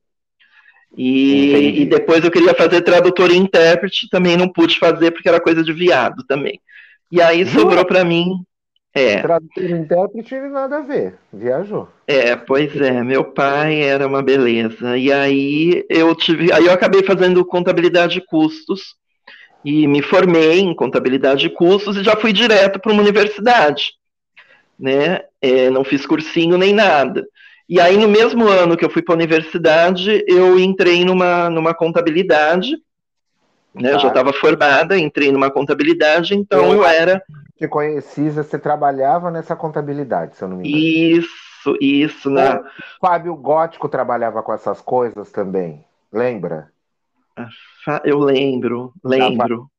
E, 0.95 1.81
e, 1.81 1.85
depois 1.85 2.23
eu 2.23 2.29
queria 2.29 2.53
fazer 2.53 2.81
tradutor 2.81 3.31
e 3.31 3.37
intérprete, 3.37 4.09
também 4.09 4.35
não 4.35 4.49
pude 4.49 4.77
fazer 4.77 5.11
porque 5.11 5.29
era 5.29 5.39
coisa 5.39 5.63
de 5.63 5.71
viado 5.71 6.23
também. 6.27 6.59
E 7.09 7.21
aí 7.21 7.45
sobrou 7.45 7.85
para 7.85 8.03
mim. 8.03 8.43
É. 8.93 9.21
Tradutor 9.21 9.63
e 9.63 9.71
intérprete 9.71 10.35
nada 10.35 10.77
a 10.77 10.81
ver, 10.81 11.15
viajou. 11.31 11.87
É, 12.11 12.35
pois 12.35 12.75
é, 12.75 13.01
meu 13.03 13.23
pai 13.23 13.81
era 13.81 14.05
uma 14.05 14.21
beleza. 14.21 14.97
E 14.97 15.11
aí 15.13 15.85
eu 15.89 16.13
tive, 16.13 16.51
aí 16.51 16.65
eu 16.65 16.73
acabei 16.73 17.01
fazendo 17.03 17.45
contabilidade 17.45 18.15
de 18.15 18.25
custos 18.25 18.95
e 19.63 19.87
me 19.87 20.01
formei 20.01 20.59
em 20.59 20.75
contabilidade 20.75 21.41
de 21.41 21.49
custos 21.49 21.95
e 21.95 22.03
já 22.03 22.17
fui 22.17 22.33
direto 22.33 22.79
para 22.81 22.91
uma 22.91 23.01
universidade, 23.01 23.93
né? 24.77 25.21
É, 25.41 25.69
não 25.69 25.85
fiz 25.85 26.05
cursinho 26.05 26.57
nem 26.57 26.73
nada. 26.73 27.25
E 27.69 27.79
aí 27.79 27.95
no 27.95 28.09
mesmo 28.09 28.45
ano 28.45 28.75
que 28.75 28.83
eu 28.83 28.89
fui 28.89 29.01
para 29.01 29.13
a 29.13 29.15
universidade, 29.15 30.25
eu 30.27 30.59
entrei 30.59 31.05
numa 31.05 31.49
numa 31.49 31.73
contabilidade, 31.73 32.75
né? 33.73 33.93
Eu 33.93 33.99
já 33.99 34.09
estava 34.09 34.33
formada, 34.33 34.97
entrei 34.99 35.31
numa 35.31 35.49
contabilidade, 35.49 36.35
então 36.35 36.73
eu, 36.73 36.79
eu 36.79 36.85
era. 36.85 37.23
Te 37.57 37.69
conheci, 37.69 38.29
você 38.29 38.59
trabalhava 38.59 39.31
nessa 39.31 39.55
contabilidade, 39.55 40.35
se 40.35 40.43
eu 40.43 40.49
não 40.49 40.57
me 40.57 40.67
engano. 40.67 41.19
Isso, 41.19 41.29
isso, 41.79 42.29
né? 42.29 42.59
O 42.59 42.63
Fábio 43.05 43.35
Gótico 43.35 43.89
trabalhava 43.89 44.41
com 44.43 44.53
essas 44.53 44.81
coisas 44.81 45.31
também, 45.31 45.85
lembra? 46.11 46.71
Eu 48.03 48.19
lembro, 48.19 48.93
lembro. 49.03 49.69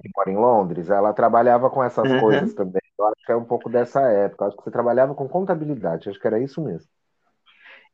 Que 0.00 0.10
mora 0.16 0.30
em 0.30 0.36
Londres, 0.36 0.88
ela 0.88 1.12
trabalhava 1.12 1.68
com 1.68 1.82
essas 1.82 2.10
uhum. 2.10 2.20
coisas 2.20 2.54
também. 2.54 2.80
Eu 2.98 3.06
acho 3.06 3.26
que 3.26 3.32
é 3.32 3.36
um 3.36 3.44
pouco 3.44 3.68
dessa 3.68 4.00
época. 4.00 4.44
Eu 4.44 4.48
acho 4.48 4.56
que 4.56 4.64
você 4.64 4.70
trabalhava 4.70 5.14
com 5.14 5.28
contabilidade, 5.28 6.08
acho 6.08 6.18
que 6.18 6.26
era 6.26 6.40
isso 6.40 6.62
mesmo. 6.62 6.88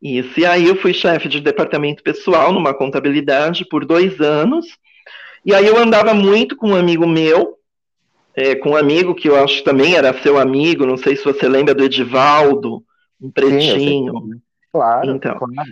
Isso, 0.00 0.38
e 0.38 0.46
aí 0.46 0.68
eu 0.68 0.76
fui 0.76 0.94
chefe 0.94 1.28
de 1.28 1.40
departamento 1.40 2.04
pessoal 2.04 2.52
numa 2.52 2.72
contabilidade 2.72 3.64
por 3.68 3.84
dois 3.84 4.20
anos. 4.20 4.66
E 5.44 5.52
aí 5.52 5.66
eu 5.66 5.76
andava 5.76 6.14
muito 6.14 6.56
com 6.56 6.68
um 6.68 6.76
amigo 6.76 7.06
meu, 7.06 7.58
é, 8.34 8.54
com 8.54 8.70
um 8.70 8.76
amigo 8.76 9.14
que 9.14 9.28
eu 9.28 9.42
acho 9.42 9.64
também 9.64 9.96
era 9.96 10.16
seu 10.22 10.38
amigo, 10.38 10.86
não 10.86 10.96
sei 10.96 11.16
se 11.16 11.24
você 11.24 11.48
lembra 11.48 11.74
do 11.74 11.82
Edivaldo, 11.82 12.84
um 13.20 13.30
pretinho. 13.30 14.12
Sim, 14.20 14.40
claro, 14.72 15.10
então, 15.10 15.36
claro. 15.36 15.70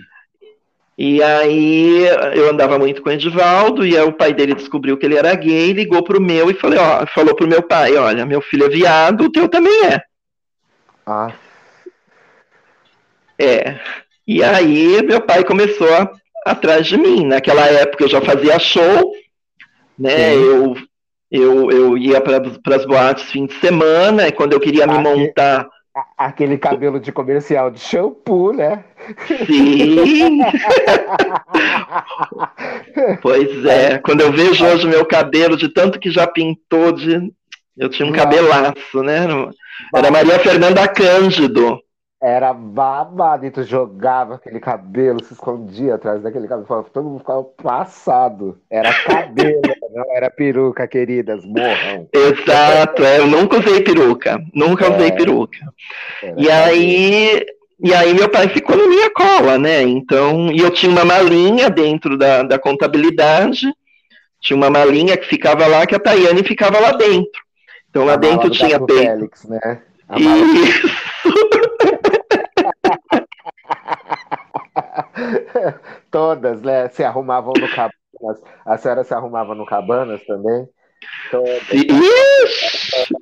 E 0.98 1.22
aí 1.22 2.06
eu 2.34 2.50
andava 2.50 2.78
muito 2.78 3.02
com 3.02 3.10
o 3.10 3.12
Edivaldo, 3.12 3.84
e 3.84 3.96
aí 3.96 4.02
o 4.02 4.12
pai 4.12 4.32
dele 4.32 4.54
descobriu 4.54 4.96
que 4.96 5.04
ele 5.04 5.16
era 5.16 5.34
gay, 5.34 5.72
ligou 5.72 6.02
pro 6.02 6.20
meu 6.20 6.50
e 6.50 6.54
falei, 6.54 6.78
ó, 6.78 7.06
falou 7.08 7.34
pro 7.34 7.46
meu 7.46 7.62
pai, 7.62 7.94
olha, 7.96 8.24
meu 8.24 8.40
filho 8.40 8.64
é 8.64 8.68
viado, 8.70 9.24
o 9.24 9.30
teu 9.30 9.46
também 9.46 9.84
é. 9.84 10.00
Ah. 11.06 11.32
É. 13.38 13.78
E 14.26 14.42
aí 14.42 15.02
meu 15.02 15.20
pai 15.20 15.44
começou 15.44 15.92
a, 15.94 16.10
atrás 16.46 16.86
de 16.86 16.96
mim. 16.96 17.26
Naquela 17.26 17.66
época 17.66 18.04
eu 18.04 18.08
já 18.08 18.22
fazia 18.22 18.58
show, 18.58 19.12
né? 19.98 20.34
Eu, 20.34 20.76
eu, 21.30 21.70
eu 21.70 21.98
ia 21.98 22.20
para 22.22 22.76
as 22.76 22.86
boates 22.86 23.30
fim 23.30 23.44
de 23.44 23.54
semana, 23.54 24.26
e 24.26 24.32
quando 24.32 24.54
eu 24.54 24.60
queria 24.60 24.86
me 24.86 24.98
montar 24.98 25.68
Aquele 26.18 26.58
cabelo 26.58 27.00
de 27.00 27.10
comercial 27.10 27.70
de 27.70 27.80
shampoo, 27.80 28.52
né? 28.52 28.84
Sim! 29.46 30.40
pois 33.22 33.64
é, 33.64 33.96
quando 33.98 34.20
eu 34.20 34.30
vejo 34.30 34.66
hoje 34.66 34.86
meu 34.86 35.06
cabelo, 35.06 35.56
de 35.56 35.70
tanto 35.70 35.98
que 35.98 36.10
já 36.10 36.26
pintou, 36.26 36.92
de... 36.92 37.32
eu 37.78 37.88
tinha 37.88 38.06
um 38.06 38.12
cabelaço, 38.12 39.02
né? 39.02 39.26
Era 39.94 40.10
Maria 40.10 40.38
Fernanda 40.38 40.86
Cândido. 40.86 41.80
Era 42.20 42.54
babado, 42.54 43.44
e 43.44 43.50
tu 43.50 43.62
jogava 43.62 44.36
aquele 44.36 44.58
cabelo, 44.58 45.22
se 45.22 45.34
escondia 45.34 45.96
atrás 45.96 46.22
daquele 46.22 46.48
cabelo, 46.48 46.86
todo 46.90 47.04
mundo 47.04 47.18
ficava 47.18 47.44
passado. 47.44 48.58
Era 48.70 48.90
cabelo, 49.04 49.60
não 49.94 50.16
era 50.16 50.30
peruca, 50.30 50.88
queridas, 50.88 51.44
morram. 51.44 52.08
Exato, 52.10 53.04
é, 53.04 53.18
eu 53.18 53.26
nunca 53.26 53.58
usei 53.58 53.82
peruca, 53.82 54.42
nunca 54.54 54.86
é, 54.86 54.96
usei 54.96 55.12
peruca. 55.12 55.58
E 56.38 56.50
aí, 56.50 57.44
e 57.78 57.92
aí 57.92 58.14
meu 58.14 58.30
pai 58.30 58.48
ficou 58.48 58.76
na 58.78 58.86
minha 58.86 59.10
cola, 59.10 59.58
né? 59.58 59.82
Então, 59.82 60.50
e 60.50 60.60
eu 60.60 60.70
tinha 60.70 60.90
uma 60.90 61.04
malinha 61.04 61.68
dentro 61.68 62.16
da, 62.16 62.42
da 62.42 62.58
contabilidade, 62.58 63.66
tinha 64.40 64.56
uma 64.56 64.70
malinha 64.70 65.18
que 65.18 65.26
ficava 65.26 65.66
lá, 65.66 65.86
que 65.86 65.94
a 65.94 66.00
Tayane 66.00 66.42
ficava 66.42 66.80
lá 66.80 66.92
dentro. 66.92 67.42
Então 67.90 68.06
lá 68.06 68.14
a 68.14 68.16
dentro 68.16 68.48
tinha 68.48 68.80
peito. 68.80 69.02
Félix, 69.02 69.44
né? 69.44 69.82
Isso. 70.16 70.96
Todas, 76.10 76.62
né? 76.62 76.88
Se 76.88 77.04
arrumavam 77.04 77.52
no 77.58 77.68
Cabanas. 77.68 78.42
A 78.64 78.76
senhora 78.78 79.04
se 79.04 79.14
arrumava 79.14 79.54
no 79.54 79.66
Cabanas 79.66 80.24
também? 80.26 80.68
Todas. 81.30 81.62
Ixi, 81.72 83.14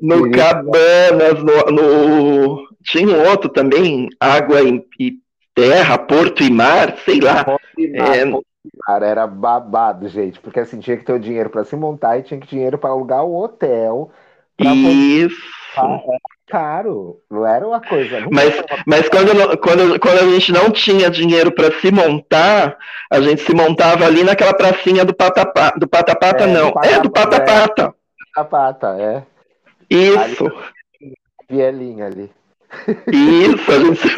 no 0.00 0.30
Cabanas, 0.30 1.42
no, 1.42 1.72
no, 1.72 2.68
Tinha 2.82 3.08
um 3.08 3.28
outro 3.28 3.48
também, 3.50 4.08
Água 4.18 4.62
e, 4.62 4.84
e 4.98 5.12
Terra, 5.54 5.98
Porto 5.98 6.42
e 6.42 6.50
Mar, 6.50 6.96
sei 7.04 7.20
lá. 7.20 7.44
Porto 7.44 7.62
e 7.78 7.92
Mar, 7.92 8.16
é... 8.16 8.30
Porto 8.30 8.46
e 8.64 8.70
Mar 8.86 9.02
era 9.02 9.26
babado, 9.26 10.08
gente, 10.08 10.40
porque 10.40 10.60
assim, 10.60 10.80
tinha 10.80 10.96
que 10.96 11.04
ter 11.04 11.12
o 11.12 11.20
dinheiro 11.20 11.50
para 11.50 11.64
se 11.64 11.76
montar 11.76 12.18
e 12.18 12.22
tinha 12.22 12.40
que 12.40 12.46
ter 12.46 12.56
dinheiro 12.56 12.78
para 12.78 12.90
alugar 12.90 13.24
o 13.24 13.36
hotel. 13.36 14.10
Isso. 14.58 15.57
Poder 15.74 16.18
caro, 16.48 17.20
não 17.30 17.46
era 17.46 17.66
uma 17.66 17.80
coisa. 17.80 18.26
Mas, 18.30 18.54
mas 18.86 19.08
quando, 19.08 19.58
quando, 19.58 20.00
quando 20.00 20.18
a 20.18 20.30
gente 20.32 20.50
não 20.50 20.70
tinha 20.70 21.10
dinheiro 21.10 21.52
para 21.52 21.70
se 21.78 21.92
montar, 21.92 22.76
a 23.10 23.20
gente 23.20 23.42
se 23.42 23.54
montava 23.54 24.06
ali 24.06 24.24
naquela 24.24 24.54
pracinha 24.54 25.04
do 25.04 25.14
Patapata. 25.14 25.78
Do 25.78 25.86
Patapata, 25.86 26.44
é, 26.44 26.46
não. 26.46 26.72
Do 26.72 26.84
é, 26.84 27.00
do 27.00 27.10
Patapata. 27.10 27.82
É, 27.82 27.92
Patapata, 28.34 28.96
é. 28.98 29.22
Isso. 29.90 30.46
Ali, 30.46 31.14
vielinha 31.48 32.06
ali. 32.06 32.30
Isso, 33.06 33.70
a 33.70 33.78
gente 33.78 34.14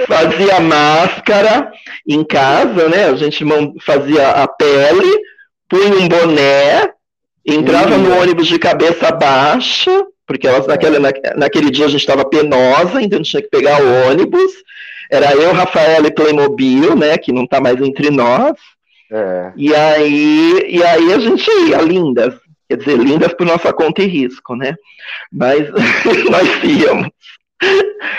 fazia 0.06 0.60
máscara 0.60 1.72
em 2.08 2.24
casa, 2.24 2.88
né? 2.88 3.04
A 3.06 3.14
gente 3.14 3.44
fazia 3.80 4.30
a 4.30 4.48
pele, 4.48 5.22
punha 5.68 5.94
um 5.94 6.08
boné, 6.08 6.92
entrava 7.54 7.96
no 7.96 8.18
ônibus 8.20 8.46
de 8.46 8.58
cabeça 8.58 9.10
baixa, 9.10 10.06
porque 10.26 10.46
elas 10.46 10.66
naquele, 10.66 10.98
na, 10.98 11.10
naquele 11.36 11.70
dia 11.70 11.86
a 11.86 11.88
gente 11.88 12.00
estava 12.00 12.24
penosa, 12.24 13.02
então 13.02 13.18
a 13.18 13.22
gente 13.22 13.30
tinha 13.30 13.42
que 13.42 13.48
pegar 13.48 13.82
o 13.82 14.10
ônibus. 14.10 14.52
Era 15.10 15.34
eu, 15.34 15.52
Rafael 15.52 16.04
e 16.06 16.10
Playmobil, 16.10 16.94
né, 16.96 17.18
que 17.18 17.32
não 17.32 17.44
está 17.44 17.60
mais 17.60 17.80
entre 17.80 18.10
nós. 18.10 18.56
É. 19.10 19.52
E, 19.56 19.74
aí, 19.74 20.66
e 20.68 20.82
aí 20.84 21.12
a 21.12 21.18
gente 21.18 21.50
ia, 21.68 21.78
lindas. 21.78 22.34
Quer 22.68 22.76
dizer, 22.76 22.96
lindas 22.98 23.34
por 23.34 23.44
nossa 23.44 23.72
conta 23.72 24.02
e 24.02 24.06
risco, 24.06 24.54
né? 24.54 24.76
Mas 25.32 25.68
nós 26.30 26.62
íamos. 26.62 27.10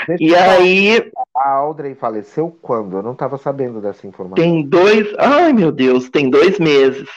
Deixa 0.07 0.23
e 0.23 0.35
aí. 0.35 1.11
A 1.35 1.49
Audrey 1.51 1.95
faleceu 1.95 2.55
quando? 2.61 2.97
Eu 2.97 3.03
não 3.03 3.13
estava 3.13 3.37
sabendo 3.37 3.79
dessa 3.79 4.05
informação. 4.05 4.35
Tem 4.35 4.61
dois. 4.67 5.07
Ai, 5.17 5.53
meu 5.53 5.71
Deus, 5.71 6.09
tem 6.09 6.29
dois 6.29 6.59
meses. 6.59 7.07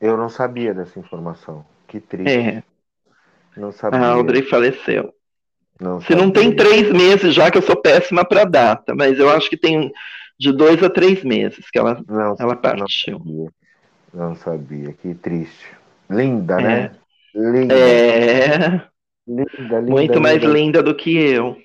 Eu 0.00 0.16
não 0.16 0.28
sabia 0.28 0.72
dessa 0.72 0.98
informação. 0.98 1.64
Que 1.86 2.00
triste. 2.00 2.38
É. 2.38 2.62
Não 3.56 3.72
sabia. 3.72 3.98
A 3.98 4.10
Audrey 4.12 4.42
faleceu. 4.42 5.12
Não 5.80 6.00
Se 6.00 6.14
não 6.14 6.30
tem 6.30 6.54
três 6.54 6.90
meses 6.92 7.34
já, 7.34 7.50
que 7.50 7.58
eu 7.58 7.62
sou 7.62 7.76
péssima 7.76 8.24
para 8.24 8.44
data, 8.44 8.94
mas 8.94 9.18
eu 9.18 9.30
acho 9.30 9.48
que 9.48 9.56
tem 9.56 9.92
de 10.38 10.52
dois 10.52 10.82
a 10.82 10.90
três 10.90 11.22
meses 11.22 11.70
que 11.70 11.78
ela, 11.78 12.02
não, 12.08 12.36
ela 12.38 12.56
partiu. 12.56 13.18
Não 13.18 13.24
sabia. 13.24 13.50
não 14.12 14.34
sabia, 14.34 14.92
que 14.92 15.14
triste. 15.14 15.66
Linda, 16.10 16.60
é. 16.60 16.64
né? 16.64 16.90
Linda. 17.34 17.74
É. 17.74 18.82
Linda, 19.26 19.80
linda. 19.80 19.90
Muito 19.90 20.20
mais 20.20 20.42
linda 20.42 20.82
do 20.82 20.94
que 20.94 21.16
eu. 21.16 21.56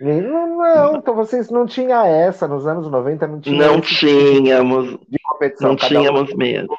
Não, 0.00 0.56
não, 0.58 0.96
então 0.96 1.14
vocês 1.14 1.50
não 1.50 1.66
tinham 1.66 2.04
essa, 2.04 2.48
nos 2.48 2.66
anos 2.66 2.90
90 2.90 3.26
não 3.26 3.40
tinha. 3.40 3.66
Não 3.66 3.80
tínhamos. 3.80 4.98
De 5.08 5.18
competição. 5.22 5.68
Não 5.70 5.76
tínhamos 5.76 6.32
um... 6.32 6.36
mesmo 6.36 6.76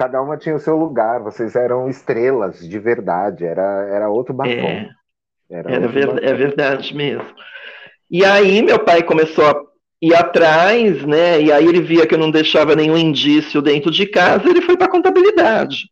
cada 0.00 0.22
uma 0.22 0.38
tinha 0.38 0.56
o 0.56 0.58
seu 0.58 0.78
lugar, 0.78 1.20
vocês 1.20 1.54
eram 1.54 1.86
estrelas 1.86 2.66
de 2.66 2.78
verdade, 2.78 3.44
era, 3.44 3.86
era 3.92 4.08
outro 4.08 4.32
bafão. 4.32 4.54
É. 4.54 4.88
Era, 5.50 5.70
Era 5.70 5.88
ver, 5.88 6.24
é 6.24 6.32
verdade 6.32 6.96
mesmo. 6.96 7.26
E 8.10 8.24
aí 8.24 8.62
meu 8.62 8.78
pai 8.78 9.02
começou 9.02 9.44
a 9.44 9.62
ir 10.00 10.14
atrás, 10.14 11.04
né? 11.04 11.42
E 11.42 11.52
aí 11.52 11.66
ele 11.66 11.82
via 11.82 12.06
que 12.06 12.14
eu 12.14 12.18
não 12.18 12.30
deixava 12.30 12.74
nenhum 12.74 12.96
indício 12.96 13.60
dentro 13.60 13.90
de 13.90 14.06
casa, 14.06 14.48
ele 14.48 14.62
foi 14.62 14.74
para 14.74 14.88
contabilidade. 14.88 15.90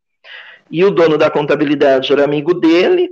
E 0.71 0.83
o 0.83 0.91
dono 0.91 1.19
da 1.19 1.31
contabilidade 1.31 2.11
era 2.11 2.25
amigo 2.25 2.55
dele. 2.55 3.11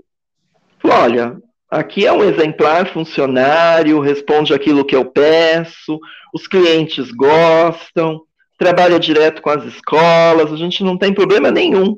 Falou: 0.78 0.96
olha, 0.96 1.36
aqui 1.70 2.06
é 2.06 2.12
um 2.12 2.24
exemplar 2.24 2.90
funcionário, 2.90 4.00
responde 4.00 4.54
aquilo 4.54 4.82
que 4.82 4.96
eu 4.96 5.04
peço, 5.04 6.00
os 6.32 6.48
clientes 6.48 7.10
gostam, 7.10 8.22
trabalha 8.56 8.98
direto 8.98 9.42
com 9.42 9.50
as 9.50 9.64
escolas, 9.64 10.52
a 10.52 10.56
gente 10.56 10.82
não 10.82 10.96
tem 10.96 11.12
problema 11.12 11.50
nenhum 11.50 11.96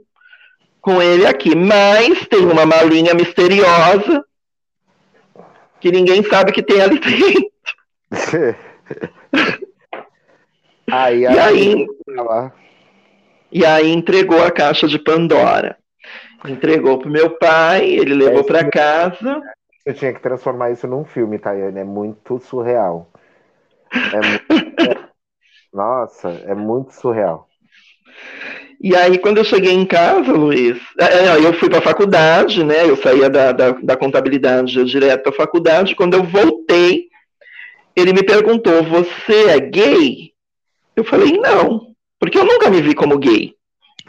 com 0.81 1.01
ele 1.01 1.27
aqui. 1.27 1.55
Mas 1.55 2.27
tem 2.27 2.41
uma 2.41 2.67
malinha 2.67 3.15
misteriosa 3.15 4.25
que 5.81 5.91
ninguém 5.91 6.23
sabe 6.23 6.53
que 6.53 6.63
tem 6.63 6.81
ali 6.81 6.99
dentro. 7.01 7.49
aí, 10.91 11.21
e 11.21 11.27
aí, 11.27 11.87
e 13.53 13.65
aí 13.65 13.91
entregou 13.91 14.43
a 14.43 14.51
caixa 14.51 14.89
de 14.89 14.99
Pandora. 14.99 15.77
Entregou 16.47 16.99
pro 16.99 17.11
meu 17.11 17.31
pai, 17.31 17.85
ele 17.85 18.15
levou 18.15 18.41
é, 18.41 18.45
para 18.45 18.71
casa. 18.71 19.41
Eu 19.85 19.93
tinha 19.95 20.13
que 20.13 20.21
transformar 20.21 20.71
isso 20.71 20.87
num 20.87 21.05
filme, 21.05 21.39
Tayane. 21.39 21.81
É 21.81 21.85
muito 21.85 22.39
surreal. 22.39 23.11
É 23.93 24.17
muito, 24.17 25.08
nossa, 25.73 26.29
é 26.47 26.55
muito 26.55 26.93
surreal. 26.93 27.49
E 28.81 28.95
aí, 28.95 29.19
quando 29.19 29.39
eu 29.39 29.45
cheguei 29.45 29.73
em 29.73 29.85
casa, 29.85 30.33
Luiz, 30.33 30.79
é, 31.01 31.05
é, 31.05 31.45
eu 31.45 31.53
fui 31.55 31.69
para 31.69 31.81
a 31.81 31.83
faculdade, 31.83 32.63
né? 32.63 32.89
Eu 32.89 32.97
saía 32.97 33.29
da, 33.29 33.51
da, 33.51 33.73
da 33.73 33.97
contabilidade 33.97 34.85
direto 34.85 35.23
para 35.25 35.33
a 35.33 35.37
faculdade. 35.37 35.97
Quando 35.97 36.15
eu 36.15 36.23
voltei, 36.23 37.09
ele 37.97 38.13
me 38.13 38.23
perguntou: 38.23 38.85
Você 38.85 39.49
é 39.49 39.59
gay? 39.59 40.31
Eu 40.95 41.03
falei: 41.03 41.39
Não, 41.39 41.89
porque 42.21 42.39
eu 42.39 42.45
nunca 42.45 42.71
me 42.71 42.81
vi 42.81 42.95
como 42.95 43.19
gay. 43.19 43.53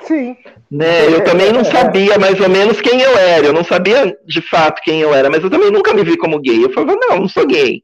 Sim. 0.03 0.37
Né? 0.69 1.07
Eu 1.07 1.23
também 1.23 1.51
não 1.51 1.65
sabia 1.65 2.19
mais 2.19 2.39
ou 2.39 2.47
menos 2.47 2.79
quem 2.79 3.01
eu 3.01 3.17
era. 3.17 3.47
Eu 3.47 3.53
não 3.53 3.63
sabia 3.63 4.15
de 4.25 4.41
fato 4.41 4.81
quem 4.83 5.01
eu 5.01 5.13
era, 5.13 5.31
mas 5.31 5.43
eu 5.43 5.49
também 5.49 5.71
nunca 5.71 5.93
me 5.95 6.03
vi 6.03 6.15
como 6.15 6.39
gay. 6.39 6.63
Eu 6.63 6.71
falava: 6.71 6.95
Não, 6.95 7.21
não 7.21 7.27
sou 7.27 7.47
gay. 7.47 7.83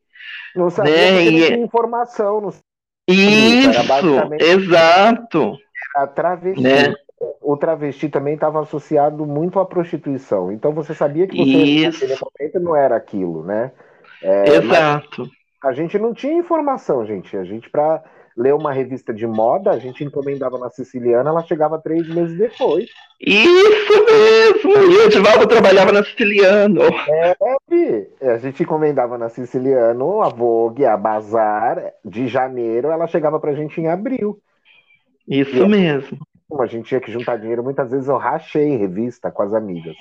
Não 0.56 0.70
sabia 0.70 0.94
né? 0.94 1.24
e... 1.24 1.54
informação. 1.58 2.42
Não... 2.42 2.54
Isso, 3.08 3.70
exato. 4.40 5.58
A 5.96 6.08
travesti. 6.08 6.62
Né? 6.62 6.94
O 7.42 7.56
travesti 7.56 8.10
também 8.10 8.34
estava 8.34 8.62
associado 8.62 9.26
muito 9.26 9.60
à 9.60 9.66
prostituição. 9.66 10.52
Então 10.52 10.72
você 10.74 10.94
sabia 10.94 11.28
que 11.28 11.38
você 11.38 11.44
Isso. 11.44 12.08
naquele 12.08 12.64
não 12.64 12.76
era 12.76 12.96
aquilo, 12.96 13.44
né? 13.44 13.72
É, 14.22 14.56
Exato. 14.56 15.30
A 15.64 15.72
gente 15.72 15.98
não 15.98 16.14
tinha 16.14 16.34
informação, 16.34 17.06
gente. 17.06 17.36
A 17.38 17.44
gente, 17.44 17.70
para 17.70 18.04
ler 18.36 18.54
uma 18.54 18.74
revista 18.74 19.14
de 19.14 19.26
moda, 19.26 19.72
a 19.72 19.80
gente 19.80 20.04
encomendava 20.04 20.58
na 20.58 20.70
Siciliana, 20.70 21.30
ela 21.30 21.44
chegava 21.44 21.80
três 21.80 22.08
meses 22.08 22.38
depois. 22.38 22.90
Isso 23.22 24.06
mesmo! 24.06 24.72
E 24.74 24.98
o 24.98 25.04
Edivaldo 25.04 25.48
trabalhava 25.48 25.92
na 25.92 26.04
Siciliano. 26.04 26.82
É, 27.10 28.34
a 28.34 28.38
gente 28.38 28.64
encomendava 28.64 29.18
na 29.18 29.30
Siciliano, 29.30 30.22
a 30.22 30.30
Vogue, 30.30 30.86
a 30.86 30.98
Bazar, 30.98 31.94
de 32.04 32.28
janeiro, 32.28 32.90
ela 32.90 33.08
chegava 33.08 33.40
pra 33.40 33.54
gente 33.54 33.80
em 33.80 33.88
abril. 33.88 34.38
Isso 35.28 35.56
e, 35.56 35.68
mesmo. 35.68 36.20
A 36.60 36.66
gente 36.66 36.88
tinha 36.88 37.00
que 37.00 37.12
juntar 37.12 37.38
dinheiro, 37.38 37.64
muitas 37.64 37.90
vezes 37.90 38.08
eu 38.08 38.18
rachei 38.18 38.76
revista 38.78 39.32
com 39.32 39.44
as 39.44 39.54
amigas. 39.54 39.96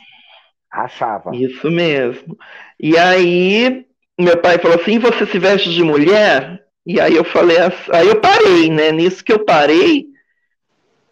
Rachava. 0.71 1.35
Isso 1.35 1.71
mesmo. 1.71 2.37
E 2.81 2.99
aí, 2.99 3.87
meu 4.19 4.37
pai 4.39 4.59
falou 4.59 4.77
assim: 4.77 4.99
você 4.99 5.25
se 5.25 5.39
veste 5.39 5.71
de 5.71 5.85
mulher? 5.85 6.64
E 6.87 7.01
aí 7.01 7.17
eu 7.17 7.25
falei, 7.25 7.57
aí 7.93 8.09
eu 8.09 8.21
parei, 8.21 8.69
né? 8.71 8.93
Nisso 8.93 9.25
que 9.25 9.33
eu 9.33 9.45
parei, 9.45 10.07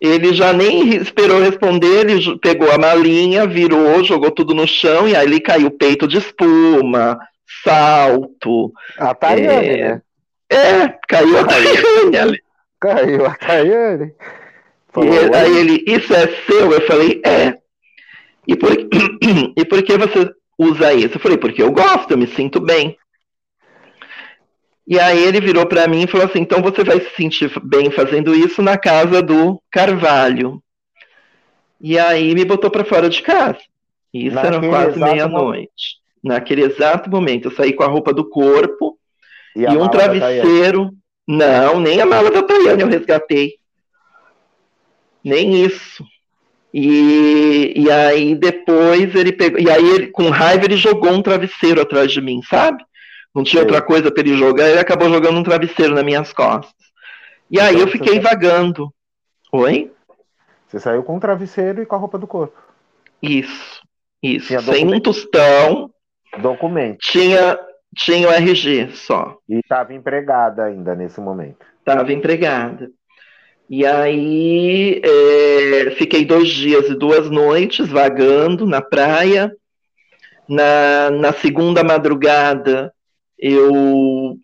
ele 0.01 0.35
já 0.35 0.53
nem 0.53 0.97
esperou 0.97 1.41
responder, 1.41 2.11
ele 2.11 2.39
pegou 2.39 2.71
a 2.71 2.77
malinha, 2.77 3.47
virou, 3.47 4.03
jogou 4.05 4.31
tudo 4.31 4.55
no 4.55 4.67
chão 4.67 5.09
e 5.09 5.15
aí 5.15 5.25
ele 5.25 5.41
caiu 5.41 5.71
peito 5.71 6.07
de 6.07 6.19
espuma, 6.19 7.19
salto. 7.65 8.73
A 8.99 9.15
Tayane, 9.15 9.69
é, 9.69 9.89
né? 9.89 10.03
É, 10.51 10.89
caiu 11.09 11.39
a 11.39 11.45
Tayane 11.45 12.17
ali. 12.19 12.43
Caiu 12.81 13.27
a 13.27 13.35
Tayane. 13.35 14.13
E, 14.99 15.37
aí 15.37 15.57
ele, 15.57 15.85
isso 15.87 16.13
é 16.13 16.27
seu? 16.47 16.71
Eu 16.71 16.87
falei, 16.87 17.23
é. 17.25 17.55
E 18.47 18.57
por, 18.57 18.73
e 19.57 19.65
por 19.65 19.83
que 19.83 19.97
você 19.97 20.31
usa 20.59 20.93
isso? 20.93 21.17
Eu 21.17 21.21
falei, 21.21 21.39
porque 21.39 21.63
eu 21.63 21.73
gosto, 21.73 22.11
eu 22.11 22.19
me 22.19 22.27
sinto 22.27 22.61
bem. 22.61 22.99
E 24.87 24.99
aí 24.99 25.23
ele 25.23 25.41
virou 25.41 25.67
para 25.67 25.87
mim 25.87 26.03
e 26.03 26.07
falou 26.07 26.27
assim: 26.27 26.41
então 26.41 26.61
você 26.61 26.83
vai 26.83 27.01
se 27.01 27.11
sentir 27.17 27.51
bem 27.63 27.91
fazendo 27.91 28.35
isso 28.35 28.61
na 28.63 28.77
casa 28.77 29.23
do 29.23 29.61
Carvalho. 29.71 30.63
E 31.81 31.99
aí 31.99 32.35
me 32.35 32.45
botou 32.45 32.71
para 32.71 32.85
fora 32.85 33.09
de 33.09 33.23
casa. 33.23 33.59
Isso 34.13 34.35
Naquele 34.35 34.57
era 34.57 34.69
quase 34.69 34.99
meia-noite. 34.99 36.03
Naquele 36.23 36.63
exato 36.63 37.11
momento, 37.11 37.49
eu 37.49 37.53
saí 37.53 37.73
com 37.73 37.83
a 37.83 37.89
roupa 37.89 38.13
do 38.13 38.29
corpo 38.29 38.97
e, 39.57 39.63
e 39.63 39.77
um 39.77 39.89
travesseiro 39.89 40.91
não, 41.27 41.81
nem 41.81 42.01
a 42.01 42.07
mala 42.07 42.31
da 42.31 42.43
Tayane 42.43 42.83
eu 42.83 42.89
resgatei. 42.89 43.55
Nem 45.25 45.65
isso. 45.65 46.05
E, 46.75 47.75
e 47.77 47.91
aí 47.91 48.35
depois 48.35 49.15
ele 49.15 49.33
pegou. 49.33 49.61
E 49.61 49.71
aí, 49.71 49.89
ele, 49.91 50.07
com 50.09 50.31
raiva, 50.31 50.65
ele 50.65 50.77
jogou 50.77 51.13
um 51.13 51.23
travesseiro 51.23 51.81
atrás 51.81 52.11
de 52.11 52.21
mim, 52.21 52.41
sabe? 52.43 52.83
Não 53.35 53.43
tinha 53.43 53.63
Sim. 53.63 53.69
outra 53.69 53.83
coisa 53.83 54.11
para 54.11 54.23
ele 54.23 54.37
jogar, 54.37 54.69
ele 54.69 54.79
acabou 54.79 55.09
jogando 55.09 55.39
um 55.39 55.43
travesseiro 55.43 55.95
nas 55.95 56.05
minhas 56.05 56.33
costas. 56.33 56.75
E 57.51 57.59
aí 57.59 57.75
então, 57.75 57.87
eu 57.87 57.89
fiquei 57.89 58.21
vagando. 58.21 58.93
Oi? 59.53 59.93
Você 60.67 60.79
saiu 60.79 61.03
com 61.03 61.17
um 61.17 61.21
travesseiro 61.21 61.83
e 61.83 61.87
com 61.87 61.95
a 61.95 61.99
roupa 61.99 62.19
do 62.19 62.27
corpo. 62.27 62.59
Isso, 63.23 63.83
isso. 64.23 64.49
Tinha 64.49 64.61
Sem 64.61 64.85
documento. 64.85 64.95
um 64.95 65.01
tostão. 65.01 65.91
Documento. 66.39 66.99
Tinha 66.99 67.59
tinha 67.97 68.29
o 68.29 68.33
RG 68.33 68.91
só. 68.95 69.37
E 69.49 69.59
estava 69.59 69.93
empregada 69.93 70.65
ainda 70.65 70.95
nesse 70.95 71.21
momento. 71.21 71.65
Estava 71.79 72.13
empregada. 72.13 72.91
E 73.69 73.85
aí 73.87 75.01
é, 75.05 75.91
fiquei 75.93 76.25
dois 76.25 76.49
dias 76.49 76.89
e 76.89 76.95
duas 76.95 77.31
noites 77.31 77.89
vagando 77.89 78.67
na 78.67 78.81
praia. 78.81 79.53
Na, 80.49 81.11
na 81.11 81.33
segunda 81.33 81.85
madrugada 81.85 82.93
eu 83.43 84.39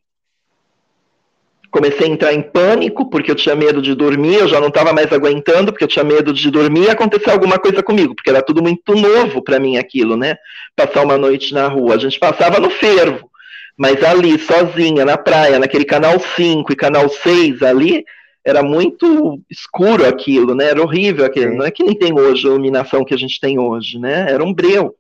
comecei 1.70 2.06
a 2.06 2.11
entrar 2.11 2.34
em 2.34 2.42
pânico, 2.42 3.08
porque 3.08 3.30
eu 3.30 3.37
tinha 3.37 3.54
medo 3.54 3.80
de 3.80 3.94
dormir, 3.94 4.34
eu 4.34 4.48
já 4.48 4.58
não 4.58 4.68
estava 4.68 4.92
mais 4.92 5.12
aguentando, 5.12 5.70
porque 5.70 5.84
eu 5.84 5.88
tinha 5.88 6.04
medo 6.04 6.32
de 6.32 6.50
dormir 6.50 6.87
e 6.87 6.90
acontecer 6.90 7.30
alguma 7.30 7.58
coisa 7.58 7.82
comigo, 7.82 8.14
porque 8.14 8.30
era 8.30 8.42
tudo 8.42 8.61
muito 8.61 8.94
novo 8.94 9.42
para 9.42 9.61
mim 9.61 9.76
aquilo, 9.76 10.16
né? 10.16 10.37
Passar 10.74 11.04
uma 11.04 11.16
noite 11.16 11.54
na 11.54 11.68
rua. 11.68 11.94
A 11.94 11.98
gente 11.98 12.18
passava 12.18 12.58
no 12.58 12.70
fervo. 12.70 13.30
Mas 13.76 14.02
ali, 14.02 14.37
sozinha, 14.40 15.04
na 15.04 15.16
praia, 15.16 15.58
naquele 15.61 15.84
canal 15.84 16.18
5 16.18 16.72
e 16.72 16.76
canal 16.76 17.08
6 17.08 17.62
ali, 17.62 18.04
era 18.44 18.61
muito 18.61 19.40
escuro 19.48 20.04
aquilo, 20.04 20.54
né? 20.54 20.70
Era 20.70 20.82
horrível 20.82 21.24
aquilo. 21.24 21.54
Não 21.54 21.64
é 21.64 21.70
que 21.70 21.84
nem 21.84 21.94
tem 21.94 22.12
hoje 22.18 22.44
a 22.44 22.50
iluminação 22.50 23.04
que 23.04 23.14
a 23.14 23.16
gente 23.16 23.38
tem 23.38 23.56
hoje, 23.56 23.98
né? 24.00 24.26
Era 24.28 24.42
um 24.42 24.52
breu. 24.52 24.96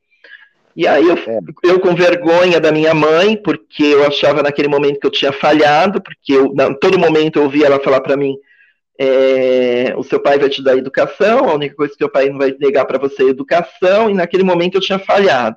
E 0.78 0.86
aí 0.86 1.08
eu, 1.08 1.16
é. 1.16 1.40
eu 1.64 1.80
com 1.80 1.92
vergonha 1.92 2.60
da 2.60 2.70
minha 2.70 2.94
mãe, 2.94 3.36
porque 3.36 3.82
eu 3.82 4.06
achava 4.06 4.44
naquele 4.44 4.68
momento 4.68 5.00
que 5.00 5.06
eu 5.08 5.10
tinha 5.10 5.32
falhado, 5.32 6.00
porque 6.00 6.32
eu, 6.32 6.54
todo 6.80 6.96
momento 6.96 7.40
eu 7.40 7.42
ouvia 7.42 7.66
ela 7.66 7.80
falar 7.80 8.00
para 8.00 8.16
mim, 8.16 8.36
é, 8.96 9.92
o 9.96 10.04
seu 10.04 10.20
pai 10.20 10.38
vai 10.38 10.48
te 10.48 10.62
dar 10.62 10.78
educação, 10.78 11.50
a 11.50 11.54
única 11.54 11.74
coisa 11.74 11.96
que 11.98 12.04
o 12.04 12.08
pai 12.08 12.28
não 12.28 12.38
vai 12.38 12.54
negar 12.60 12.84
para 12.84 12.96
você 12.96 13.24
é 13.24 13.28
educação, 13.30 14.08
e 14.08 14.14
naquele 14.14 14.44
momento 14.44 14.76
eu 14.76 14.80
tinha 14.80 15.00
falhado. 15.00 15.56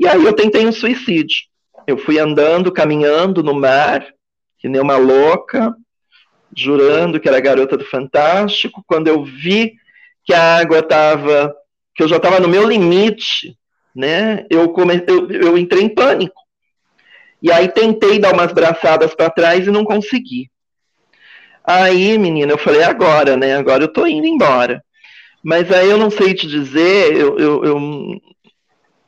E 0.00 0.08
aí 0.08 0.24
eu 0.24 0.32
tentei 0.32 0.66
um 0.66 0.72
suicídio. 0.72 1.44
Eu 1.86 1.96
fui 1.96 2.18
andando, 2.18 2.72
caminhando 2.72 3.40
no 3.40 3.54
mar, 3.54 4.04
que 4.58 4.68
nem 4.68 4.80
uma 4.80 4.96
louca, 4.96 5.76
jurando 6.56 7.20
que 7.20 7.28
era 7.28 7.36
a 7.36 7.40
garota 7.40 7.76
do 7.76 7.84
Fantástico. 7.84 8.82
Quando 8.84 9.06
eu 9.06 9.22
vi 9.22 9.74
que 10.24 10.34
a 10.34 10.56
água 10.56 10.80
estava, 10.80 11.54
que 11.94 12.02
eu 12.02 12.08
já 12.08 12.16
estava 12.16 12.40
no 12.40 12.48
meu 12.48 12.68
limite, 12.68 13.56
né? 13.94 14.44
Eu, 14.50 14.70
come, 14.70 15.02
eu, 15.06 15.30
eu 15.30 15.58
entrei 15.58 15.82
em 15.82 15.94
pânico. 15.94 16.40
E 17.42 17.52
aí 17.52 17.68
tentei 17.68 18.18
dar 18.18 18.32
umas 18.32 18.52
braçadas 18.52 19.14
para 19.14 19.30
trás 19.30 19.66
e 19.66 19.70
não 19.70 19.84
consegui. 19.84 20.50
Aí, 21.62 22.18
menina, 22.18 22.52
eu 22.52 22.58
falei, 22.58 22.82
agora, 22.82 23.36
né? 23.36 23.56
Agora 23.56 23.84
eu 23.84 23.92
tô 23.92 24.06
indo 24.06 24.26
embora. 24.26 24.82
Mas 25.42 25.70
aí 25.70 25.90
eu 25.90 25.98
não 25.98 26.10
sei 26.10 26.34
te 26.34 26.46
dizer, 26.46 27.14
eu, 27.14 27.38
eu, 27.38 27.64
eu 27.64 27.78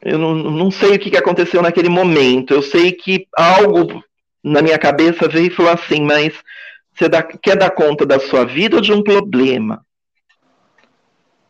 eu 0.03 0.19
não, 0.19 0.35
não 0.35 0.71
sei 0.71 0.95
o 0.95 0.99
que 0.99 1.17
aconteceu 1.17 1.61
naquele 1.61 1.89
momento. 1.89 2.55
Eu 2.55 2.63
sei 2.63 2.93
que 2.93 3.27
algo 3.37 4.03
na 4.43 4.63
minha 4.63 4.79
cabeça 4.79 5.29
veio 5.29 5.47
e 5.47 5.55
falou 5.55 5.73
assim: 5.73 6.01
mas 6.01 6.33
você 6.95 7.09
dá, 7.09 7.23
quer 7.23 7.57
dar 7.57 7.71
conta 7.71 8.07
da 8.07 8.21
sua 8.21 8.45
vida 8.45 8.77
ou 8.77 8.83
de 8.83 8.93
um 8.93 9.03
problema? 9.03 9.85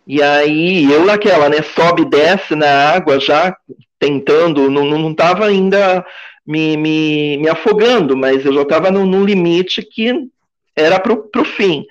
E 0.06 0.22
aí 0.22 0.90
eu 0.90 1.04
naquela, 1.04 1.48
né, 1.48 1.62
sobe 1.62 2.02
e 2.02 2.08
desce 2.08 2.54
na 2.54 2.90
água 2.90 3.18
já 3.18 3.56
tentando, 3.98 4.70
não 4.70 5.10
estava 5.10 5.46
ainda 5.46 6.04
me, 6.46 6.76
me, 6.76 7.36
me, 7.38 7.48
afogando, 7.48 8.16
mas 8.16 8.44
eu 8.44 8.52
já 8.52 8.62
estava 8.62 8.90
no, 8.90 9.24
limite 9.24 9.82
que 9.82 10.28
era 10.76 11.00
para 11.00 11.12
o 11.12 11.44
fim. 11.44 11.84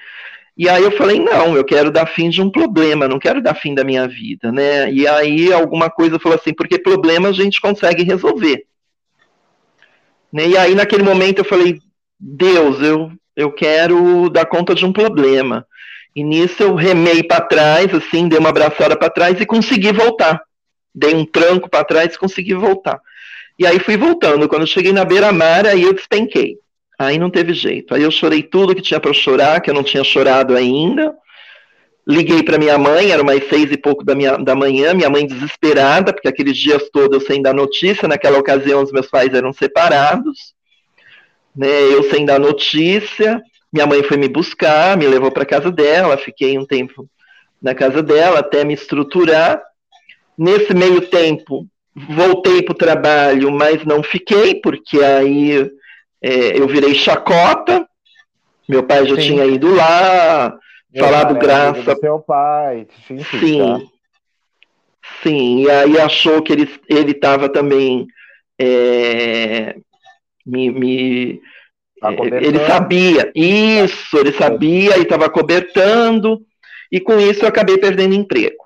E 0.58 0.69
aí 0.69 0.84
eu 0.84 0.91
falei, 0.91 1.19
não, 1.19 1.58
eu 1.58 1.65
quero 1.65 1.91
dar 1.91 2.06
fim 2.06 2.30
de 2.30 2.41
um 2.41 2.49
problema, 2.49 3.08
não 3.08 3.19
quero 3.19 3.41
dar 3.41 3.56
fim 3.56 3.75
da 3.75 3.84
minha 3.84 4.08
vida, 4.08 4.51
né? 4.54 4.89
E 4.89 5.06
aí 5.06 5.51
alguma 5.51 5.89
coisa 5.89 6.17
falou 6.17 6.38
assim, 6.38 6.54
porque 6.54 6.80
problema 6.80 7.28
a 7.28 7.34
gente 7.34 7.60
consegue 7.60 8.04
resolver. 8.04 8.65
Né? 10.32 10.47
E 10.47 10.58
aí 10.58 10.73
naquele 10.73 11.04
momento 11.04 11.39
eu 11.39 11.45
falei, 11.45 11.82
Deus, 12.17 12.82
eu, 12.82 13.12
eu 13.36 13.51
quero 13.51 14.30
dar 14.30 14.45
conta 14.45 14.73
de 14.73 14.86
um 14.86 14.93
problema. 14.93 15.67
E 16.15 16.23
nisso 16.23 16.63
eu 16.63 16.75
remei 16.75 17.21
para 17.23 17.41
trás, 17.41 17.93
assim, 17.93 18.28
dei 18.30 18.39
uma 18.39 18.49
abraçada 18.49 18.95
para 18.95 19.10
trás 19.10 19.39
e 19.41 19.45
consegui 19.45 19.91
voltar. 19.91 20.41
Dei 20.93 21.13
um 21.13 21.25
tranco 21.25 21.69
para 21.69 21.84
trás 21.84 22.15
e 22.15 22.17
consegui 22.17 22.54
voltar. 22.54 23.01
E 23.60 23.67
aí 23.67 23.80
fui 23.80 23.97
voltando. 23.97 24.47
Quando 24.47 24.62
eu 24.62 24.67
cheguei 24.67 24.93
na 24.93 25.04
beira-mar, 25.04 25.65
aí 25.65 25.84
eu 25.84 25.93
despenquei. 25.93 26.58
Aí 26.97 27.17
não 27.17 27.30
teve 27.30 27.54
jeito. 27.54 27.93
Aí 27.93 28.04
eu 28.04 28.12
chorei 28.12 28.41
tudo 28.41 28.73
que 28.73 28.82
tinha 28.82 28.99
para 28.99 29.12
chorar, 29.12 29.60
que 29.60 29.69
eu 29.69 29.73
não 29.73 29.84
tinha 29.84 30.04
chorado 30.04 30.56
ainda. 30.56 31.13
Liguei 32.08 32.43
para 32.43 32.60
minha 32.60 32.78
mãe, 32.78 33.12
era 33.12 33.21
umas 33.21 33.49
seis 33.49 33.71
e 33.71 33.78
pouco 33.78 34.06
da, 34.06 34.13
minha, 34.13 34.38
da 34.38 34.56
manhã, 34.56 34.93
minha 34.93 35.10
mãe 35.10 35.25
desesperada, 35.25 36.13
porque 36.13 36.28
aqueles 36.28 36.56
dias 36.56 36.88
todos 36.93 37.19
eu 37.19 37.28
sem 37.28 37.41
dar 37.41 37.54
notícia, 37.54 38.08
naquela 38.08 38.38
ocasião 38.38 38.84
os 38.84 38.91
meus 38.91 39.08
pais 39.08 39.34
eram 39.34 39.51
separados, 39.51 40.54
né, 41.56 41.67
eu 41.67 42.04
sem 42.12 42.23
dar 42.23 42.39
notícia, 42.39 43.41
minha 43.75 43.85
mãe 43.85 44.01
foi 44.03 44.15
me 44.15 44.29
buscar, 44.29 44.95
me 44.95 45.05
levou 45.05 45.29
para 45.29 45.45
casa 45.45 45.69
dela, 45.69 46.17
fiquei 46.17 46.57
um 46.57 46.65
tempo 46.65 47.09
na 47.61 47.75
casa 47.75 48.01
dela 48.01 48.39
até 48.39 48.63
me 48.63 48.73
estruturar. 48.73 49.61
Nesse 50.38 50.73
meio 50.73 51.01
tempo, 51.01 51.67
voltei 51.93 52.61
para 52.61 52.71
o 52.71 52.77
trabalho, 52.77 53.51
mas 53.51 53.83
não 53.83 54.01
fiquei, 54.01 54.55
porque 54.55 55.03
aí 55.03 55.69
é, 56.21 56.57
eu 56.57 56.69
virei 56.69 56.95
chacota. 56.95 57.85
Meu 58.67 58.81
pai 58.81 59.05
já 59.07 59.15
Sim. 59.15 59.21
tinha 59.21 59.45
ido 59.45 59.75
lá, 59.75 60.57
Meu 60.93 61.03
falado 61.03 61.35
graça. 61.35 61.97
Seu 61.97 62.19
pai, 62.19 62.88
sim. 63.05 63.19
Sim. 63.39 63.59
Tá? 63.59 63.79
Sim, 65.21 65.63
e 65.63 65.69
aí 65.69 65.99
achou 65.99 66.41
que 66.41 66.53
ele 66.53 67.11
estava 67.11 67.49
também 67.49 68.07
é, 68.57 69.75
me, 70.45 70.71
me 70.71 71.41
Tá 71.99 72.12
ele 72.12 72.60
sabia, 72.65 73.31
isso, 73.34 74.17
ele 74.17 74.34
sabia 74.34 74.97
e 74.97 75.01
estava 75.01 75.29
cobertando, 75.29 76.41
e 76.91 76.99
com 76.99 77.19
isso 77.19 77.43
eu 77.43 77.47
acabei 77.47 77.77
perdendo 77.77 78.13
emprego. 78.13 78.65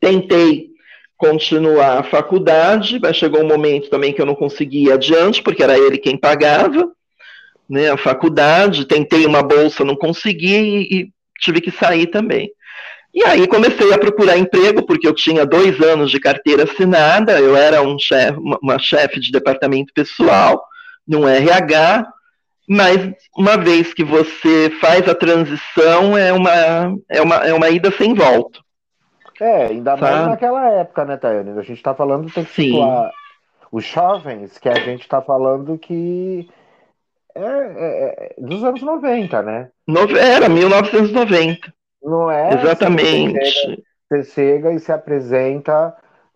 Tentei 0.00 0.68
continuar 1.16 1.98
a 1.98 2.02
faculdade, 2.04 2.98
mas 3.00 3.16
chegou 3.16 3.42
um 3.42 3.48
momento 3.48 3.90
também 3.90 4.12
que 4.12 4.20
eu 4.20 4.26
não 4.26 4.34
conseguia 4.34 4.94
adiante, 4.94 5.42
porque 5.42 5.62
era 5.62 5.76
ele 5.78 5.98
quem 5.98 6.16
pagava 6.16 6.90
né, 7.68 7.90
a 7.90 7.96
faculdade, 7.96 8.86
tentei 8.86 9.26
uma 9.26 9.42
bolsa, 9.42 9.84
não 9.84 9.96
consegui 9.96 10.54
e, 10.54 11.00
e 11.00 11.10
tive 11.40 11.60
que 11.60 11.70
sair 11.70 12.06
também. 12.06 12.50
E 13.12 13.24
aí 13.24 13.46
comecei 13.48 13.92
a 13.92 13.98
procurar 13.98 14.36
emprego, 14.36 14.84
porque 14.84 15.08
eu 15.08 15.14
tinha 15.14 15.46
dois 15.46 15.80
anos 15.80 16.10
de 16.10 16.20
carteira 16.20 16.64
assinada, 16.64 17.40
eu 17.40 17.56
era 17.56 17.82
um 17.82 17.98
chef, 17.98 18.36
uma 18.38 18.78
chefe 18.78 19.18
de 19.18 19.32
departamento 19.32 19.92
pessoal, 19.94 20.62
no 21.06 21.28
RH, 21.28 22.06
mas 22.68 23.14
uma 23.36 23.56
vez 23.56 23.94
que 23.94 24.04
você 24.04 24.70
faz 24.80 25.08
a 25.08 25.14
transição, 25.14 26.16
é 26.16 26.32
uma, 26.32 26.98
é 27.08 27.22
uma, 27.22 27.36
é 27.36 27.54
uma 27.54 27.68
ida 27.68 27.90
sem 27.92 28.14
volta. 28.14 28.58
É, 29.40 29.66
ainda 29.66 29.96
mais 29.96 30.14
tá? 30.14 30.26
naquela 30.28 30.68
época, 30.70 31.04
né, 31.04 31.16
Tayane? 31.16 31.50
A 31.50 31.62
gente 31.62 31.76
está 31.76 31.94
falando, 31.94 32.32
tem 32.32 32.44
que 32.44 32.54
Sim. 32.54 32.72
situar 32.72 33.12
os 33.70 33.84
jovens, 33.84 34.58
que 34.58 34.68
a 34.68 34.74
gente 34.74 35.02
está 35.02 35.20
falando 35.20 35.78
que 35.78 36.48
é, 37.34 37.40
é, 37.40 38.34
é, 38.34 38.34
dos 38.38 38.64
anos 38.64 38.80
90, 38.80 39.42
né? 39.42 39.68
Era 40.18 40.48
1990. 40.48 41.72
Não 42.02 42.30
é? 42.30 42.54
Exatamente. 42.54 43.38
Você 43.38 43.50
chega, 43.50 43.82
você 44.08 44.24
chega 44.24 44.72
e 44.72 44.80
se 44.80 44.92
apresenta 44.92 45.94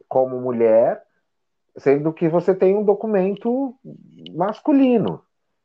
como 0.09 0.41
mulher, 0.41 1.01
sendo 1.77 2.13
que 2.13 2.29
você 2.29 2.55
tem 2.55 2.77
um 2.77 2.85
documento 2.85 3.75
masculino, 4.35 5.23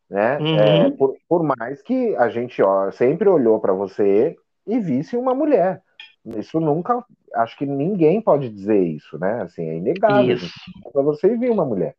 né? 0.09 0.37
Uhum. 0.37 0.57
É, 0.57 0.91
por, 0.91 1.15
por, 1.27 1.43
mais 1.43 1.81
que 1.81 2.15
a 2.15 2.29
gente 2.29 2.61
ó, 2.61 2.91
sempre 2.91 3.27
olhou 3.27 3.59
para 3.59 3.73
você 3.73 4.35
e 4.67 4.79
visse 4.79 5.17
uma 5.17 5.33
mulher. 5.33 5.81
Isso 6.25 6.59
nunca, 6.59 7.03
acho 7.35 7.57
que 7.57 7.65
ninguém 7.65 8.21
pode 8.21 8.49
dizer 8.49 8.81
isso, 8.81 9.17
né? 9.19 9.43
Assim, 9.43 9.67
é 9.67 9.77
inegável 9.77 10.37
para 10.91 11.01
você 11.01 11.35
ver 11.35 11.51
uma 11.51 11.65
mulher. 11.65 11.95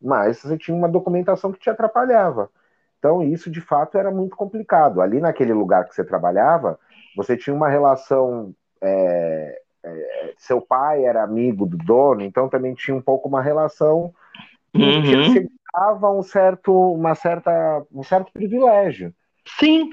Mas 0.00 0.38
você 0.38 0.58
tinha 0.58 0.76
uma 0.76 0.88
documentação 0.88 1.52
que 1.52 1.60
te 1.60 1.70
atrapalhava. 1.70 2.50
Então, 2.98 3.22
isso 3.22 3.50
de 3.50 3.60
fato 3.60 3.96
era 3.96 4.10
muito 4.10 4.36
complicado. 4.36 5.00
Ali 5.00 5.20
naquele 5.20 5.52
lugar 5.52 5.88
que 5.88 5.94
você 5.94 6.04
trabalhava, 6.04 6.78
você 7.16 7.36
tinha 7.36 7.54
uma 7.54 7.68
relação 7.68 8.54
é, 8.80 9.61
é, 9.84 10.34
seu 10.36 10.60
pai 10.60 11.04
era 11.04 11.22
amigo 11.22 11.66
do 11.66 11.76
dono, 11.76 12.22
então 12.22 12.48
também 12.48 12.74
tinha 12.74 12.96
um 12.96 13.02
pouco 13.02 13.28
uma 13.28 13.42
relação 13.42 14.14
uhum. 14.74 15.02
que 15.02 15.24
chegava 15.32 16.10
um 16.10 16.22
certo, 16.22 16.72
uma 16.92 17.14
certa, 17.14 17.84
um 17.92 18.02
certo 18.02 18.32
privilégio. 18.32 19.14
Sim. 19.58 19.90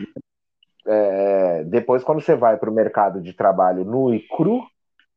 É, 0.86 1.64
depois, 1.66 2.04
quando 2.04 2.22
você 2.22 2.36
vai 2.36 2.58
para 2.58 2.70
o 2.70 2.74
mercado 2.74 3.22
de 3.22 3.34
trabalho 3.34 3.84
nu 3.84 4.14
e 4.14 4.20
cru, 4.28 4.64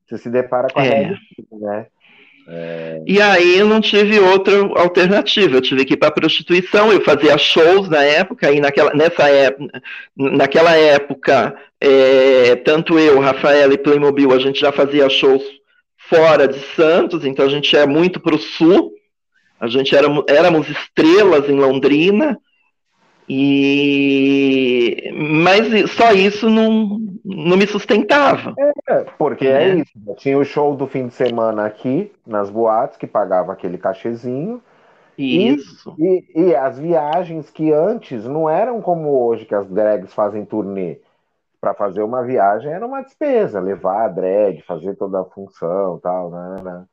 você 0.07 0.19
se 0.19 0.31
depara 0.31 0.69
com 0.73 0.81
a 0.81 0.85
é. 0.85 0.89
realidade, 0.89 1.23
né? 1.53 1.87
E 3.07 3.21
aí 3.21 3.59
eu 3.59 3.67
não 3.67 3.81
tive 3.81 4.19
outra 4.19 4.55
alternativa, 4.77 5.57
eu 5.57 5.61
tive 5.61 5.85
que 5.85 5.95
ir 5.95 5.97
para 5.97 6.11
prostituição, 6.11 6.93
eu 6.93 7.01
fazia 7.03 7.39
shows 7.39 7.89
na 7.89 8.03
época, 8.03 8.51
e 8.51 8.61
naquela, 8.61 8.93
nessa 8.95 9.29
época, 9.29 9.83
naquela 10.17 10.77
época, 10.77 11.55
é, 11.81 12.57
tanto 12.57 12.99
eu, 12.99 13.21
Rafaela 13.21 13.75
e 13.75 13.79
Playmobil, 13.79 14.33
a 14.33 14.39
gente 14.39 14.61
já 14.61 14.73
fazia 14.73 15.09
shows 15.09 15.43
fora 16.09 16.47
de 16.47 16.59
Santos, 16.75 17.25
então 17.25 17.47
a 17.47 17.49
gente 17.49 17.77
é 17.77 17.87
muito 17.87 18.21
para 18.21 18.35
o 18.35 18.39
sul, 18.39 18.93
a 19.59 19.69
gente 19.69 19.95
era, 19.95 20.09
éramos 20.29 20.69
estrelas 20.69 21.49
em 21.49 21.59
Londrina, 21.59 22.39
e 23.29 25.11
mas 25.15 25.91
só 25.93 26.13
isso 26.13 26.51
não, 26.51 26.99
não 27.25 27.57
me 27.57 27.67
sustentava. 27.67 28.55
É, 28.89 29.05
porque 29.17 29.47
é. 29.47 29.71
é 29.71 29.75
isso. 29.77 29.93
Tinha 30.17 30.39
o 30.39 30.45
show 30.45 30.75
do 30.75 30.87
fim 30.87 31.07
de 31.07 31.15
semana 31.15 31.65
aqui, 31.65 32.13
nas 32.27 32.51
boates, 32.51 32.97
que 32.97 33.07
pagava 33.07 33.53
aquele 33.53 33.79
cachezinho. 33.79 34.63
Isso. 35.17 35.95
E, 35.99 36.25
e, 36.35 36.41
e, 36.41 36.57
as 36.57 36.79
viagens 36.79 37.51
que 37.51 37.73
antes 37.73 38.25
não 38.25 38.49
eram 38.49 38.81
como 38.81 39.11
hoje, 39.25 39.45
que 39.45 39.55
as 39.55 39.69
drags 39.69 40.13
fazem 40.13 40.45
turnê. 40.45 40.99
Para 41.61 41.75
fazer 41.75 42.03
uma 42.03 42.25
viagem 42.25 42.73
era 42.73 42.85
uma 42.85 43.03
despesa, 43.03 43.61
levar 43.61 44.07
a 44.07 44.09
drag, 44.09 44.63
fazer 44.63 44.97
toda 44.97 45.21
a 45.21 45.25
função 45.25 46.01
tal. 46.03 46.31
Né, 46.31 46.63
né. 46.65 46.85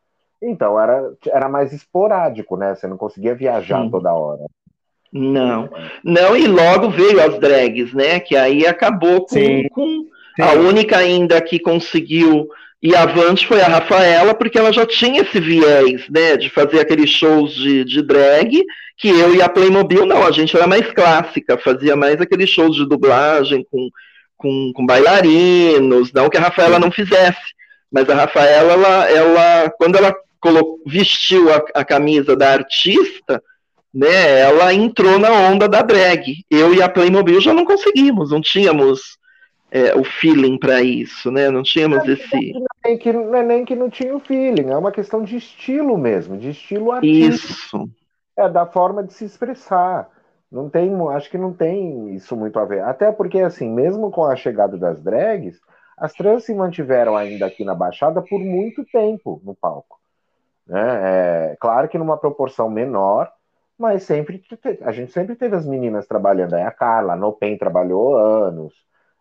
Então 0.42 0.80
era, 0.80 1.12
era 1.28 1.50
mais 1.50 1.74
esporádico, 1.74 2.56
né? 2.56 2.76
Você 2.76 2.88
não 2.88 2.98
conseguia 2.98 3.34
viajar 3.34 3.84
Sim. 3.84 3.89
toda 3.89 4.13
hora. 4.13 4.46
Não, 5.12 5.68
não, 6.04 6.38
e 6.38 6.46
logo 6.46 6.92
veio 6.92 7.20
as 7.20 7.39
drags, 7.39 7.94
né? 7.96 8.20
Que 8.20 8.36
aí 8.38 8.68
acabou 8.68 9.26
com, 9.26 9.70
com 9.72 10.06
Sim. 10.39 10.49
a 10.49 10.54
única 10.54 10.97
ainda 10.97 11.41
que 11.41 11.60
conseguiu 11.60 12.47
ir 12.82 12.95
avante 12.95 13.45
foi 13.45 13.62
a 13.62 13.67
Rafaela, 13.67 14.34
porque 14.34 14.58
ela 14.58 14.71
já 14.71 14.86
tinha 14.86 15.21
esse 15.21 15.39
viés, 15.39 16.08
né? 16.10 16.38
De 16.38 16.49
fazer 16.49 16.80
aqueles 16.80 17.10
shows 17.10 17.54
de, 17.54 17.84
de 17.84 18.02
drag, 18.02 18.63
que 18.97 19.10
eu 19.10 19.36
e 19.36 19.41
a 19.41 19.49
Playmobil, 19.49 20.06
não, 20.06 20.25
a 20.25 20.32
gente 20.32 20.56
era 20.56 20.65
mais 20.65 20.89
clássica, 20.91 21.58
fazia 21.58 21.95
mais 21.95 22.21
aqueles 22.21 22.49
shows 22.49 22.75
de 22.75 22.88
dublagem 22.88 23.65
com, 23.69 23.89
com, 24.38 24.71
com 24.73 24.86
bailarinos, 24.86 26.13
não 26.13 26.30
que 26.30 26.38
a 26.38 26.41
Rafaela 26.41 26.80
não 26.80 26.91
fizesse, 26.91 27.54
mas 27.91 28.10
a 28.10 28.15
Rafaela, 28.15 28.73
ela, 28.73 29.10
ela 29.10 29.69
quando 29.78 29.97
ela 29.97 30.15
colocou, 30.39 30.80
vestiu 30.86 31.54
a, 31.54 31.63
a 31.75 31.84
camisa 31.84 32.36
da 32.36 32.52
artista, 32.52 33.43
né, 33.93 34.39
ela 34.39 34.73
entrou 34.73 35.19
na 35.19 35.32
onda 35.32 35.67
da 35.67 35.82
drag. 35.82 36.45
Eu 36.49 36.73
e 36.73 36.82
a 36.82 36.88
Playmobil 36.88 37.41
já 37.41 37.54
não 37.54 37.65
conseguimos, 37.65 38.32
não 38.32 38.39
tínhamos 38.39 39.17
é, 39.72 39.96
o 39.96 40.04
feeling 40.04 40.58
para 40.58 40.82
isso, 40.82 41.32
né? 41.32 41.50
Não 41.50 41.64
tínhamos 41.64 42.08
é, 42.08 42.14
esse. 42.14 42.54
Não 42.54 42.66
é, 42.84 42.98
que, 42.98 43.14
não 43.14 43.36
é 43.36 43.44
nem 43.44 43.66
que 43.66 43.76
não 43.76 43.90
tinha 43.90 44.16
o 44.16 44.20
feeling, 44.20 44.70
é 44.70 44.78
uma 44.78 44.92
questão 44.92 45.24
de 45.24 45.38
estilo 45.38 45.98
mesmo, 45.98 46.38
de 46.38 46.50
estilo 46.50 46.92
artístico. 46.92 47.54
Isso. 47.54 47.90
É 48.38 48.50
da 48.50 48.66
forma 48.66 49.04
de 49.04 49.14
se 49.14 49.26
expressar. 49.26 50.10
Não 50.52 50.70
tem, 50.70 50.92
acho 51.12 51.30
que 51.30 51.38
não 51.38 51.54
tem 51.54 52.16
isso 52.16 52.36
muito 52.36 52.58
a 52.58 52.66
ver. 52.66 52.82
Até 52.84 53.12
porque, 53.12 53.40
assim, 53.40 53.70
mesmo 53.70 54.10
com 54.10 54.24
a 54.26 54.36
chegada 54.36 54.78
das 54.78 55.00
drags, 55.02 55.60
as 55.98 56.14
trans 56.14 56.46
se 56.46 56.54
mantiveram 56.54 57.16
ainda 57.16 57.46
aqui 57.46 57.64
na 57.64 57.76
Baixada 57.76 58.22
por 58.22 58.40
muito 58.40 58.84
tempo 58.86 59.40
no 59.44 59.54
palco. 59.54 60.00
Né? 60.66 61.52
É, 61.52 61.58
claro 61.60 61.88
que 61.88 61.98
numa 61.98 62.18
proporção 62.18 62.70
menor, 62.70 63.32
mas 63.78 64.04
sempre 64.04 64.42
a 64.82 64.92
gente 64.92 65.12
sempre 65.12 65.36
teve 65.36 65.56
as 65.56 65.66
meninas 65.66 66.08
trabalhando. 66.08 66.56
Aí 66.56 66.64
a 66.64 66.72
Carla, 66.72 67.14
a 67.14 67.16
Nopen 67.16 67.58
trabalhou 67.58 68.18
anos. 68.18 68.74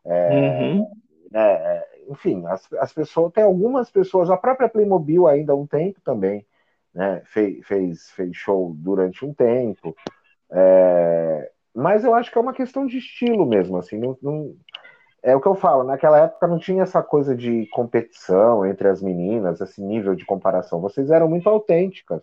É, 0.05 0.31
uhum. 0.31 0.91
né, 1.31 1.53
é, 1.53 1.89
enfim, 2.09 2.45
as, 2.47 2.73
as 2.75 2.93
pessoas, 2.93 3.33
tem 3.33 3.45
algumas 3.45 3.91
pessoas, 3.91 4.31
a 4.31 4.37
própria 4.37 4.69
Playmobil 4.69 5.27
ainda 5.27 5.53
há 5.53 5.57
um 5.57 5.67
tempo 5.67 6.01
também, 6.03 6.47
né, 6.95 7.23
fez, 7.27 7.67
fez, 7.67 8.11
fez 8.11 8.37
show 8.37 8.75
durante 8.77 9.25
um 9.25 9.35
tempo, 9.35 9.95
é, 10.51 11.51
mas 11.75 12.05
eu 12.05 12.15
acho 12.15 12.31
que 12.33 12.39
é 12.39 12.41
uma 12.41 12.55
questão 12.55 12.87
de 12.87 12.99
estilo 12.99 13.45
mesmo, 13.45 13.77
assim, 13.77 13.99
não, 13.99 14.17
não, 14.23 14.55
é 15.23 15.37
o 15.37 15.41
que 15.41 15.49
eu 15.49 15.55
falo, 15.55 15.85
naquela 15.85 16.19
época 16.21 16.47
não 16.47 16.59
tinha 16.59 16.83
essa 16.83 17.03
coisa 17.03 17.37
de 17.37 17.67
competição 17.67 18.65
entre 18.65 18.89
as 18.89 19.03
meninas, 19.03 19.61
esse 19.61 19.83
nível 19.83 20.15
de 20.15 20.25
comparação, 20.25 20.81
vocês 20.81 21.11
eram 21.11 21.29
muito 21.29 21.49
autênticas, 21.49 22.23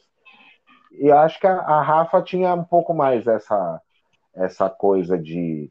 e 0.92 1.12
acho 1.12 1.40
que 1.40 1.46
a, 1.46 1.58
a 1.60 1.82
Rafa 1.82 2.22
tinha 2.22 2.54
um 2.54 2.64
pouco 2.64 2.94
mais 2.94 3.28
essa, 3.28 3.82
essa 4.34 4.70
coisa 4.70 5.18
de 5.18 5.70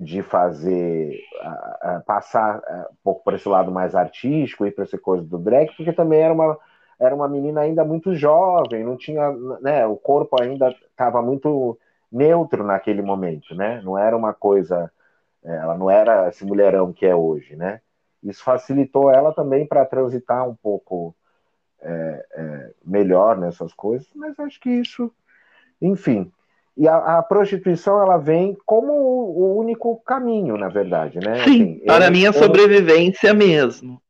de 0.00 0.22
fazer 0.22 1.20
uh, 1.42 1.98
uh, 1.98 2.04
passar 2.06 2.58
uh, 2.58 2.92
um 2.92 2.96
pouco 3.04 3.22
por 3.22 3.34
esse 3.34 3.46
lado 3.46 3.70
mais 3.70 3.94
artístico 3.94 4.64
e 4.64 4.70
para 4.70 4.84
essa 4.84 4.96
coisa 4.96 5.22
do 5.22 5.38
drag, 5.38 5.70
porque 5.76 5.92
também 5.92 6.20
era 6.20 6.32
uma 6.32 6.58
era 6.98 7.14
uma 7.14 7.26
menina 7.26 7.62
ainda 7.62 7.82
muito 7.82 8.14
jovem, 8.14 8.84
não 8.84 8.94
tinha, 8.94 9.32
né, 9.62 9.86
o 9.86 9.96
corpo 9.96 10.40
ainda 10.40 10.68
estava 10.68 11.22
muito 11.22 11.78
neutro 12.12 12.62
naquele 12.62 13.00
momento, 13.00 13.54
né? 13.54 13.80
Não 13.82 13.96
era 13.96 14.14
uma 14.14 14.34
coisa, 14.34 14.92
é, 15.42 15.56
ela 15.56 15.78
não 15.78 15.90
era 15.90 16.28
esse 16.28 16.44
mulherão 16.44 16.92
que 16.92 17.06
é 17.06 17.14
hoje, 17.14 17.56
né? 17.56 17.80
Isso 18.22 18.44
facilitou 18.44 19.10
ela 19.10 19.32
também 19.32 19.66
para 19.66 19.86
transitar 19.86 20.46
um 20.46 20.54
pouco 20.54 21.16
é, 21.80 22.26
é, 22.32 22.70
melhor 22.84 23.38
nessas 23.38 23.72
coisas, 23.72 24.06
mas 24.14 24.38
acho 24.38 24.60
que 24.60 24.68
isso, 24.68 25.10
enfim, 25.80 26.30
e 26.76 26.88
a, 26.88 27.18
a, 27.18 27.22
prostituição 27.22 28.00
ela 28.00 28.16
vem 28.16 28.56
como 28.64 28.92
o, 28.92 29.58
único 29.58 30.00
caminho, 30.04 30.56
na 30.56 30.68
verdade, 30.68 31.18
né? 31.18 31.42
Sim, 31.44 31.50
assim, 31.50 31.80
para 31.84 32.06
a 32.06 32.10
minha 32.10 32.32
sobrevivência 32.32 33.34
mesmo. 33.34 34.00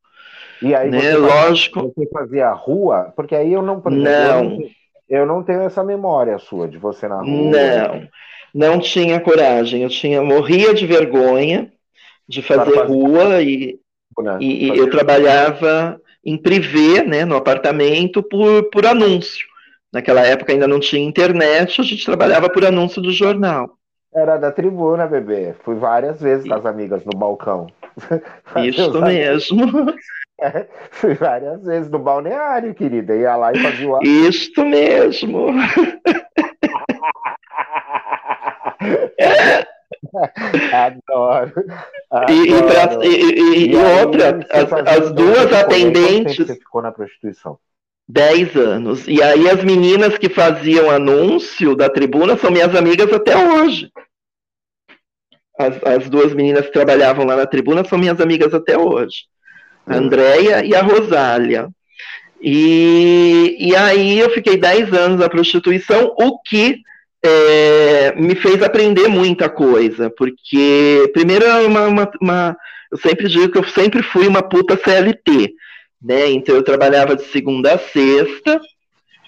E 0.62 0.74
aí 0.74 0.90
né? 0.90 1.00
você, 1.00 1.16
Lógico. 1.16 1.82
você 1.82 2.08
fazia 2.12 2.52
rua, 2.52 3.12
porque 3.16 3.34
aí 3.34 3.52
eu 3.52 3.62
não, 3.62 3.82
não. 3.84 4.58
Eu 5.08 5.26
não 5.26 5.42
tenho 5.42 5.62
essa 5.62 5.82
memória 5.82 6.38
sua 6.38 6.68
de 6.68 6.78
você 6.78 7.08
na 7.08 7.16
rua. 7.16 7.26
Não, 7.26 8.08
não 8.54 8.78
tinha 8.78 9.18
coragem. 9.18 9.82
Eu 9.82 9.88
tinha 9.88 10.22
morria 10.22 10.72
de 10.72 10.86
vergonha 10.86 11.72
de 12.28 12.42
fazer, 12.42 12.72
fazer... 12.72 12.86
rua 12.86 13.42
e, 13.42 13.80
né? 14.18 14.38
e, 14.40 14.66
e 14.66 14.78
eu 14.78 14.88
trabalhava 14.88 16.00
em 16.24 16.36
privê, 16.36 17.02
né, 17.02 17.24
no 17.24 17.34
apartamento 17.34 18.22
por, 18.22 18.70
por 18.70 18.86
anúncio. 18.86 19.49
Naquela 19.92 20.20
época 20.20 20.52
ainda 20.52 20.68
não 20.68 20.78
tinha 20.78 21.04
internet, 21.04 21.80
a 21.80 21.84
gente 21.84 22.04
trabalhava 22.04 22.48
por 22.48 22.64
anúncio 22.64 23.02
do 23.02 23.12
jornal. 23.12 23.70
Era 24.14 24.36
da 24.36 24.50
tribuna, 24.50 25.06
bebê. 25.06 25.54
Fui 25.64 25.74
várias 25.76 26.20
vezes 26.20 26.46
com 26.46 26.54
as 26.54 26.66
amigas 26.66 27.04
no 27.04 27.18
balcão. 27.18 27.66
Isso 28.64 29.00
mesmo. 29.00 29.94
É, 30.42 30.66
fui 30.90 31.12
várias 31.12 31.62
vezes 31.62 31.90
no 31.90 31.98
balneário, 31.98 32.74
querida. 32.74 33.14
Ia 33.14 33.36
lá 33.36 33.52
e 33.52 33.58
fazia 33.58 33.90
o. 33.90 34.02
Isso 34.02 34.64
mesmo. 34.64 35.48
Adoro. 40.72 41.52
Adoro. 42.10 42.32
E, 42.32 42.48
e, 42.48 42.62
pra, 42.62 43.04
e, 43.04 43.70
e 43.70 43.76
outra, 43.76 44.40
as, 44.50 44.72
as 44.72 45.12
duas 45.12 45.52
atendentes. 45.52 46.46
Você 46.46 46.54
ficou 46.54 46.80
na 46.80 46.90
prostituição? 46.90 47.58
10 48.10 48.56
anos. 48.56 49.06
E 49.06 49.22
aí 49.22 49.48
as 49.48 49.62
meninas 49.62 50.18
que 50.18 50.28
faziam 50.28 50.90
anúncio 50.90 51.76
da 51.76 51.88
tribuna 51.88 52.36
são 52.36 52.50
minhas 52.50 52.74
amigas 52.74 53.12
até 53.12 53.36
hoje. 53.36 53.88
As, 55.58 55.82
as 55.84 56.10
duas 56.10 56.34
meninas 56.34 56.66
que 56.66 56.72
trabalhavam 56.72 57.24
lá 57.24 57.36
na 57.36 57.46
tribuna 57.46 57.84
são 57.84 57.98
minhas 57.98 58.20
amigas 58.20 58.52
até 58.52 58.76
hoje. 58.76 59.26
A 59.86 59.96
Andréia 59.96 60.64
e 60.64 60.74
a 60.74 60.82
Rosália. 60.82 61.68
E, 62.42 63.56
e 63.58 63.76
aí 63.76 64.18
eu 64.18 64.30
fiquei 64.30 64.56
10 64.56 64.92
anos 64.92 65.20
na 65.20 65.28
prostituição, 65.28 66.14
o 66.18 66.40
que 66.40 66.78
é, 67.22 68.14
me 68.16 68.34
fez 68.34 68.62
aprender 68.62 69.08
muita 69.08 69.48
coisa. 69.48 70.10
Porque, 70.10 71.10
primeiro, 71.12 71.44
é 71.44 71.66
uma, 71.66 71.86
uma, 71.86 72.10
uma, 72.20 72.56
eu 72.90 72.98
sempre 72.98 73.28
digo 73.28 73.52
que 73.52 73.58
eu 73.58 73.64
sempre 73.64 74.02
fui 74.02 74.26
uma 74.26 74.42
puta 74.42 74.76
CLT 74.76 75.54
né? 76.02 76.30
Então 76.30 76.54
eu 76.54 76.62
trabalhava 76.62 77.16
de 77.16 77.24
segunda 77.24 77.74
a 77.74 77.78
sexta, 77.78 78.60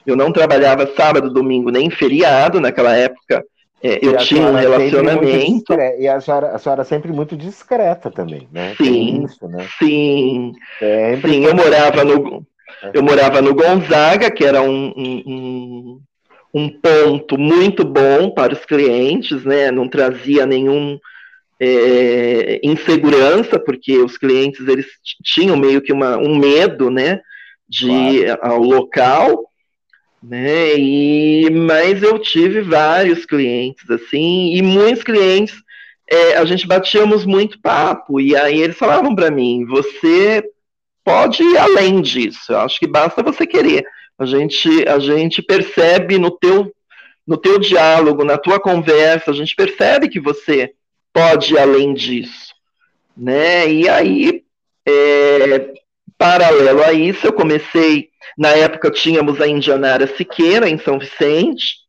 eu 0.06 0.16
não 0.16 0.32
trabalhava 0.32 0.90
sábado, 0.96 1.32
domingo 1.32 1.70
nem 1.70 1.90
feriado 1.90 2.60
naquela 2.60 2.94
época. 2.96 3.44
É, 3.82 3.98
eu 4.00 4.16
tinha 4.18 4.46
um 4.46 4.54
relacionamento. 4.54 5.74
E 5.98 6.06
a 6.06 6.20
senhora, 6.20 6.50
a 6.50 6.58
senhora 6.58 6.84
sempre 6.84 7.12
muito 7.12 7.36
discreta 7.36 8.10
também, 8.10 8.48
né? 8.52 8.74
Sim, 8.76 9.24
isso, 9.24 9.48
né? 9.48 9.66
sim. 9.78 10.52
Sempre 10.78 11.32
sim, 11.32 11.44
eu 11.44 11.54
morava 11.54 12.04
no 12.04 12.46
eu 12.92 13.02
morava 13.02 13.40
no 13.40 13.54
Gonzaga, 13.54 14.30
que 14.30 14.44
era 14.44 14.60
um, 14.60 14.92
um, 14.96 16.00
um 16.52 16.68
ponto 16.68 17.38
muito 17.38 17.84
bom 17.84 18.30
para 18.30 18.52
os 18.52 18.64
clientes, 18.64 19.44
né? 19.44 19.70
Não 19.70 19.88
trazia 19.88 20.44
nenhum 20.46 20.98
é, 21.64 22.58
insegurança, 22.60 23.56
porque 23.56 23.96
os 23.98 24.18
clientes 24.18 24.66
eles 24.66 24.86
tinham 25.22 25.56
meio 25.56 25.80
que 25.80 25.92
uma, 25.92 26.18
um 26.18 26.36
medo, 26.36 26.90
né, 26.90 27.20
de 27.68 27.88
ir 27.88 28.38
ao 28.42 28.60
local, 28.60 29.44
né, 30.20 30.74
e, 30.76 31.48
mas 31.50 32.02
eu 32.02 32.18
tive 32.18 32.62
vários 32.62 33.24
clientes, 33.24 33.88
assim, 33.88 34.56
e 34.56 34.60
muitos 34.60 35.04
clientes, 35.04 35.54
é, 36.10 36.36
a 36.36 36.44
gente 36.44 36.66
batíamos 36.66 37.24
muito 37.24 37.60
papo, 37.60 38.20
e 38.20 38.36
aí 38.36 38.60
eles 38.60 38.76
falavam 38.76 39.14
para 39.14 39.30
mim, 39.30 39.64
você 39.64 40.42
pode 41.04 41.44
ir 41.44 41.58
além 41.58 42.00
disso, 42.00 42.50
eu 42.52 42.58
acho 42.58 42.80
que 42.80 42.88
basta 42.88 43.22
você 43.22 43.46
querer, 43.46 43.84
a 44.18 44.26
gente, 44.26 44.68
a 44.88 44.98
gente 44.98 45.40
percebe 45.40 46.18
no 46.18 46.32
teu, 46.32 46.72
no 47.24 47.36
teu 47.36 47.56
diálogo, 47.60 48.24
na 48.24 48.36
tua 48.36 48.58
conversa, 48.58 49.30
a 49.30 49.34
gente 49.34 49.54
percebe 49.54 50.08
que 50.08 50.18
você 50.18 50.72
pode 51.12 51.54
ir 51.54 51.58
além 51.58 51.94
disso, 51.94 52.54
né? 53.16 53.70
E 53.70 53.88
aí, 53.88 54.44
é, 54.86 55.72
paralelo 56.16 56.82
a 56.82 56.92
isso, 56.92 57.26
eu 57.26 57.32
comecei, 57.32 58.08
na 58.36 58.48
época 58.50 58.90
tínhamos 58.90 59.40
a 59.40 59.46
Indianara 59.46 60.06
Siqueira, 60.06 60.68
em 60.68 60.78
São 60.78 60.98
Vicente, 60.98 61.82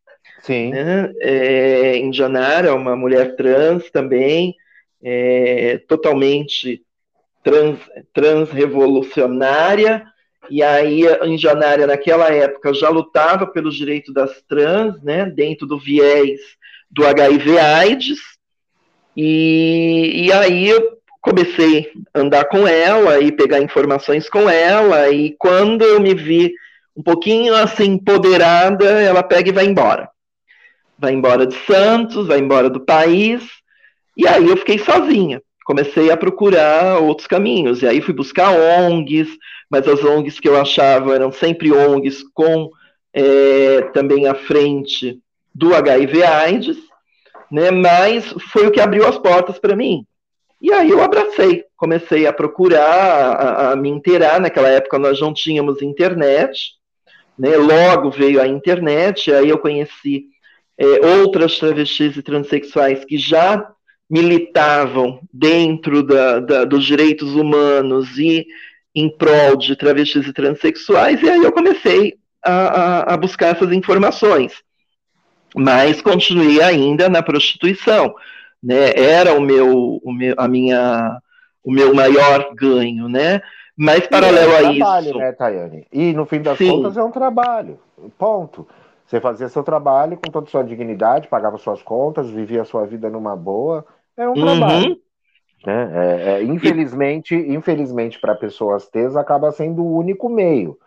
Sim. 0.43 0.71
Né? 0.71 1.11
É, 1.21 1.97
Indianara, 1.97 2.75
uma 2.75 2.95
mulher 2.97 3.35
trans 3.37 3.89
também, 3.89 4.53
é, 5.01 5.77
totalmente 5.87 6.83
trans, 7.41 7.79
transrevolucionária, 8.13 10.05
e 10.49 10.61
aí 10.61 11.07
a 11.07 11.25
Indianária 11.25 11.87
naquela 11.87 12.29
época 12.29 12.73
já 12.73 12.89
lutava 12.89 13.47
pelos 13.47 13.73
direitos 13.75 14.13
das 14.13 14.41
trans, 14.41 15.01
né, 15.01 15.25
dentro 15.25 15.65
do 15.65 15.79
viés 15.79 16.41
do 16.91 17.07
HIV 17.07 17.57
AIDS, 17.59 18.19
e, 19.15 20.25
e 20.25 20.31
aí 20.31 20.69
eu 20.69 20.97
comecei 21.21 21.89
a 22.13 22.19
andar 22.19 22.45
com 22.45 22.67
ela 22.67 23.19
e 23.19 23.31
pegar 23.31 23.61
informações 23.61 24.29
com 24.29 24.49
ela, 24.49 25.09
e 25.09 25.35
quando 25.39 25.83
eu 25.83 25.99
me 25.99 26.13
vi 26.13 26.53
um 26.95 27.01
pouquinho 27.01 27.55
assim 27.55 27.93
empoderada, 27.93 28.85
ela 28.85 29.23
pega 29.23 29.49
e 29.49 29.53
vai 29.53 29.65
embora. 29.65 30.09
Vai 30.99 31.13
embora 31.13 31.47
de 31.47 31.55
Santos, 31.65 32.27
vai 32.27 32.39
embora 32.39 32.69
do 32.69 32.81
país, 32.81 33.41
e 34.17 34.27
aí 34.27 34.47
eu 34.47 34.57
fiquei 34.57 34.77
sozinha. 34.79 35.41
Comecei 35.65 36.11
a 36.11 36.17
procurar 36.17 36.99
outros 36.99 37.25
caminhos, 37.25 37.81
e 37.81 37.87
aí 37.87 38.01
fui 38.01 38.13
buscar 38.13 38.51
ONGs, 38.51 39.29
mas 39.69 39.87
as 39.87 40.03
ONGs 40.03 40.39
que 40.39 40.49
eu 40.49 40.59
achava 40.59 41.15
eram 41.15 41.31
sempre 41.31 41.71
ONGs 41.71 42.21
com 42.33 42.69
é, 43.13 43.81
também 43.93 44.27
à 44.27 44.35
frente 44.35 45.19
do 45.55 45.73
HIV/AIDS, 45.73 46.77
né? 47.53 47.69
Mas 47.69 48.25
foi 48.51 48.65
o 48.65 48.71
que 48.71 48.81
abriu 48.81 49.07
as 49.07 49.19
portas 49.19 49.59
para 49.59 49.75
mim. 49.75 50.07
E 50.59 50.73
aí 50.73 50.89
eu 50.89 51.03
abracei, 51.03 51.63
comecei 51.77 52.25
a 52.25 52.33
procurar, 52.33 52.81
a, 52.81 53.71
a, 53.71 53.75
me 53.75 53.89
inteirar. 53.89 54.41
Naquela 54.41 54.69
época 54.69 54.97
nós 54.97 55.21
não 55.21 55.31
tínhamos 55.31 55.79
internet, 55.79 56.71
né? 57.37 57.55
Logo 57.55 58.09
veio 58.09 58.41
a 58.41 58.47
internet, 58.47 59.31
aí 59.31 59.49
eu 59.49 59.59
conheci 59.59 60.25
é, 60.79 61.05
outras 61.19 61.59
travestis 61.59 62.17
e 62.17 62.23
transexuais 62.23 63.05
que 63.05 63.19
já 63.19 63.69
militavam 64.09 65.19
dentro 65.31 66.01
da, 66.01 66.39
da, 66.39 66.65
dos 66.65 66.83
direitos 66.83 67.35
humanos 67.35 68.17
e 68.17 68.47
em 68.95 69.15
prol 69.15 69.57
de 69.57 69.75
travestis 69.75 70.25
e 70.27 70.33
transexuais, 70.33 71.21
e 71.21 71.29
aí 71.29 71.43
eu 71.43 71.51
comecei 71.51 72.15
a, 72.43 72.51
a, 72.51 73.13
a 73.13 73.17
buscar 73.17 73.55
essas 73.55 73.71
informações 73.71 74.63
mas 75.55 76.01
continuei 76.01 76.61
ainda 76.61 77.09
na 77.09 77.21
prostituição, 77.21 78.13
né? 78.61 78.93
Era 78.95 79.33
o 79.37 79.41
meu, 79.41 79.99
o 80.03 80.11
meu, 80.11 80.35
a 80.37 80.47
minha, 80.47 81.19
o 81.63 81.71
meu 81.71 81.93
maior 81.93 82.53
ganho, 82.55 83.07
né? 83.07 83.41
Mas 83.75 84.07
paralelo 84.07 84.51
é 84.51 84.55
um 84.55 84.57
a 84.57 84.75
trabalho, 84.75 85.09
isso, 85.09 85.17
né, 85.17 85.31
Tayane? 85.31 85.87
E 85.91 86.13
no 86.13 86.25
fim 86.25 86.41
das 86.41 86.57
Sim. 86.57 86.69
contas 86.69 86.97
é 86.97 87.03
um 87.03 87.11
trabalho, 87.11 87.79
ponto. 88.17 88.67
Você 89.05 89.19
fazia 89.19 89.49
seu 89.49 89.63
trabalho 89.63 90.17
com 90.17 90.31
toda 90.31 90.47
a 90.47 90.49
sua 90.49 90.63
dignidade, 90.63 91.27
pagava 91.27 91.57
suas 91.57 91.81
contas, 91.81 92.29
vivia 92.29 92.61
a 92.61 92.65
sua 92.65 92.85
vida 92.85 93.09
numa 93.09 93.35
boa, 93.35 93.85
é 94.15 94.27
um 94.27 94.33
uhum. 94.33 94.41
trabalho. 94.41 94.97
Né? 95.65 95.91
É, 95.93 96.29
é, 96.29 96.43
infelizmente, 96.43 97.35
e... 97.35 97.53
infelizmente 97.53 98.19
para 98.19 98.35
pessoas 98.35 98.87
teus 98.87 99.15
acaba 99.15 99.51
sendo 99.51 99.83
o 99.83 99.97
único 99.97 100.29
meio, 100.29 100.77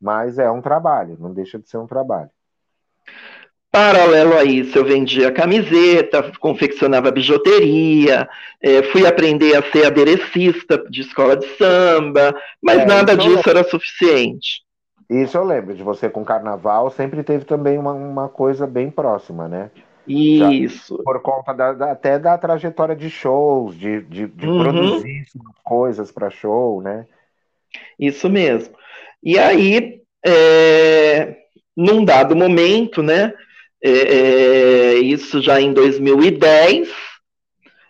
mas 0.00 0.38
é 0.38 0.50
um 0.50 0.60
trabalho, 0.60 1.16
não 1.18 1.32
deixa 1.32 1.58
de 1.58 1.68
ser 1.68 1.78
um 1.78 1.86
trabalho. 1.86 2.30
Paralelo 3.76 4.38
a 4.38 4.42
isso, 4.42 4.78
eu 4.78 4.86
vendia 4.86 5.30
camiseta, 5.30 6.32
confeccionava 6.40 7.10
bijuteria, 7.10 8.26
é, 8.58 8.82
fui 8.84 9.06
aprender 9.06 9.54
a 9.54 9.62
ser 9.70 9.84
aderecista 9.84 10.82
de 10.88 11.02
escola 11.02 11.36
de 11.36 11.46
samba, 11.58 12.34
mas 12.62 12.78
é, 12.78 12.86
nada 12.86 13.14
disso 13.14 13.50
era 13.50 13.62
suficiente. 13.64 14.62
Isso 15.10 15.36
eu 15.36 15.44
lembro 15.44 15.74
de 15.74 15.82
você 15.82 16.08
com 16.08 16.24
carnaval, 16.24 16.90
sempre 16.90 17.22
teve 17.22 17.44
também 17.44 17.76
uma, 17.76 17.92
uma 17.92 18.30
coisa 18.30 18.66
bem 18.66 18.90
próxima, 18.90 19.46
né? 19.46 19.70
Isso. 20.08 20.96
Já, 20.96 21.02
por 21.02 21.20
conta 21.20 21.52
da, 21.52 21.72
da, 21.74 21.92
até 21.92 22.18
da 22.18 22.38
trajetória 22.38 22.96
de 22.96 23.10
shows, 23.10 23.76
de, 23.78 24.00
de, 24.04 24.26
de 24.26 24.48
uhum. 24.48 24.62
produzir 24.62 25.26
coisas 25.62 26.10
para 26.10 26.30
show, 26.30 26.80
né? 26.80 27.04
Isso 28.00 28.30
mesmo. 28.30 28.74
E 29.22 29.38
aí, 29.38 30.00
é, 30.24 31.36
num 31.76 32.02
dado 32.02 32.34
momento, 32.34 33.02
né? 33.02 33.34
É, 33.82 33.90
é, 33.90 34.94
isso 34.98 35.40
já 35.40 35.60
em 35.60 35.72
2010, 35.72 36.88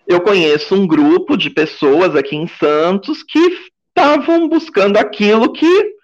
eu 0.07 0.21
conheço 0.21 0.75
um 0.75 0.87
grupo 0.87 1.37
de 1.37 1.51
pessoas 1.51 2.15
aqui 2.15 2.37
em 2.37 2.47
Santos 2.47 3.23
que 3.23 3.59
estavam 3.89 4.49
buscando 4.49 4.97
aquilo 4.97 5.53
que 5.53 5.97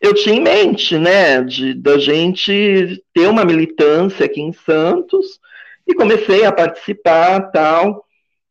eu 0.00 0.14
tinha 0.14 0.36
em 0.36 0.40
mente, 0.40 0.96
né? 0.96 1.42
De 1.42 1.74
da 1.74 1.98
gente 1.98 3.02
ter 3.12 3.26
uma 3.26 3.44
militância 3.44 4.26
aqui 4.26 4.40
em 4.40 4.52
Santos 4.52 5.40
e 5.86 5.94
comecei 5.94 6.44
a 6.44 6.52
participar 6.52 7.50
tal. 7.50 8.04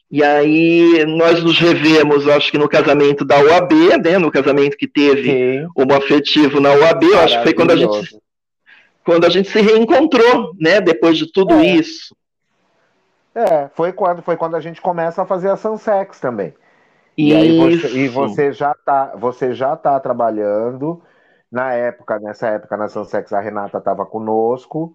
E 0.10 0.24
aí 0.24 1.06
nós 1.06 1.44
nos 1.44 1.60
revemos, 1.60 2.28
acho 2.28 2.50
que 2.50 2.58
no 2.58 2.68
casamento 2.68 3.26
da 3.26 3.40
UAB, 3.40 3.74
né? 4.04 4.18
No 4.18 4.32
casamento 4.32 4.78
que 4.78 4.88
teve 4.88 5.32
Sim. 5.32 5.68
um 5.78 5.94
afetivo 5.94 6.60
na 6.60 6.74
UAB, 6.74 7.04
eu 7.04 7.20
acho 7.20 7.38
que 7.38 7.44
foi 7.44 7.54
quando 7.54 7.72
a 7.72 7.78
gente 7.78 8.18
quando 9.08 9.24
a 9.24 9.30
gente 9.30 9.50
se 9.50 9.62
reencontrou, 9.62 10.54
né? 10.60 10.82
Depois 10.82 11.18
de 11.18 11.32
tudo 11.32 11.54
é. 11.54 11.66
isso. 11.66 12.14
É, 13.34 13.70
foi 13.70 13.94
quando 13.94 14.22
foi 14.22 14.36
quando 14.36 14.56
a 14.56 14.60
gente 14.60 14.82
começa 14.82 15.22
a 15.22 15.26
fazer 15.26 15.50
a 15.50 15.56
Sunsex 15.56 16.20
também. 16.20 16.54
E 17.18 17.34
aí 17.34 17.58
você, 17.58 17.98
e 17.98 18.08
você 18.10 18.52
já 18.52 18.76
tá, 18.86 19.14
você 19.16 19.54
já 19.54 19.78
tá 19.78 19.98
trabalhando 20.02 21.02
na 21.50 21.72
época, 21.72 22.20
nessa 22.20 22.48
época 22.48 22.76
na 22.76 22.90
Sunsex 22.90 23.32
a 23.32 23.40
Renata 23.40 23.78
estava 23.78 24.06
conosco. 24.06 24.94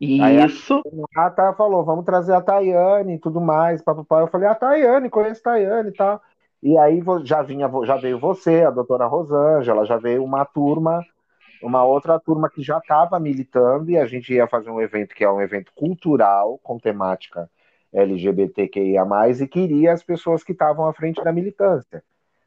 Isso. 0.00 0.80
A 0.86 1.18
Renata 1.20 1.52
falou, 1.52 1.84
vamos 1.84 2.06
trazer 2.06 2.32
a 2.32 2.40
Tayane 2.40 3.16
e 3.16 3.18
tudo 3.18 3.42
mais. 3.42 3.82
Papai. 3.82 4.22
Eu 4.22 4.28
falei, 4.28 4.48
a 4.48 4.54
Tayane, 4.54 5.10
conheço 5.10 5.42
a 5.44 5.52
Tayane 5.52 5.90
e 5.90 5.92
tal. 5.92 6.22
E 6.62 6.78
aí 6.78 7.02
já 7.24 7.42
vinha, 7.42 7.70
já 7.84 7.96
veio 7.96 8.18
você, 8.18 8.62
a 8.62 8.70
doutora 8.70 9.06
Rosângela, 9.06 9.84
já 9.84 9.98
veio 9.98 10.24
uma 10.24 10.46
turma, 10.46 11.04
uma 11.62 11.84
outra 11.84 12.18
turma 12.18 12.48
que 12.48 12.62
já 12.62 12.78
estava 12.78 13.18
militando 13.18 13.90
e 13.90 13.98
a 13.98 14.06
gente 14.06 14.32
ia 14.32 14.46
fazer 14.46 14.70
um 14.70 14.80
evento 14.80 15.14
que 15.14 15.24
é 15.24 15.30
um 15.30 15.40
evento 15.40 15.72
cultural 15.74 16.58
com 16.62 16.78
temática 16.78 17.50
LGBTQIA+, 17.92 19.04
e 19.40 19.48
queria 19.48 19.92
as 19.92 20.02
pessoas 20.02 20.44
que 20.44 20.52
estavam 20.52 20.86
à 20.86 20.92
frente 20.92 21.22
da 21.24 21.32
militância. 21.32 22.04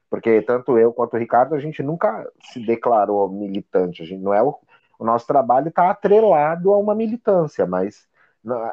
Porque 0.10 0.42
tanto 0.42 0.78
eu 0.78 0.94
quanto 0.94 1.16
o 1.16 1.20
Ricardo, 1.20 1.54
a 1.54 1.60
gente 1.60 1.84
nunca 1.84 2.30
se 2.52 2.66
declarou 2.66 3.28
militante, 3.30 4.02
a 4.02 4.06
gente 4.06 4.22
não 4.22 4.34
é 4.34 4.42
o 4.42 4.56
o 5.04 5.06
nosso 5.06 5.28
trabalho 5.28 5.68
está 5.68 5.90
atrelado 5.90 6.72
a 6.72 6.78
uma 6.78 6.96
militância, 6.96 7.66
mas 7.66 8.08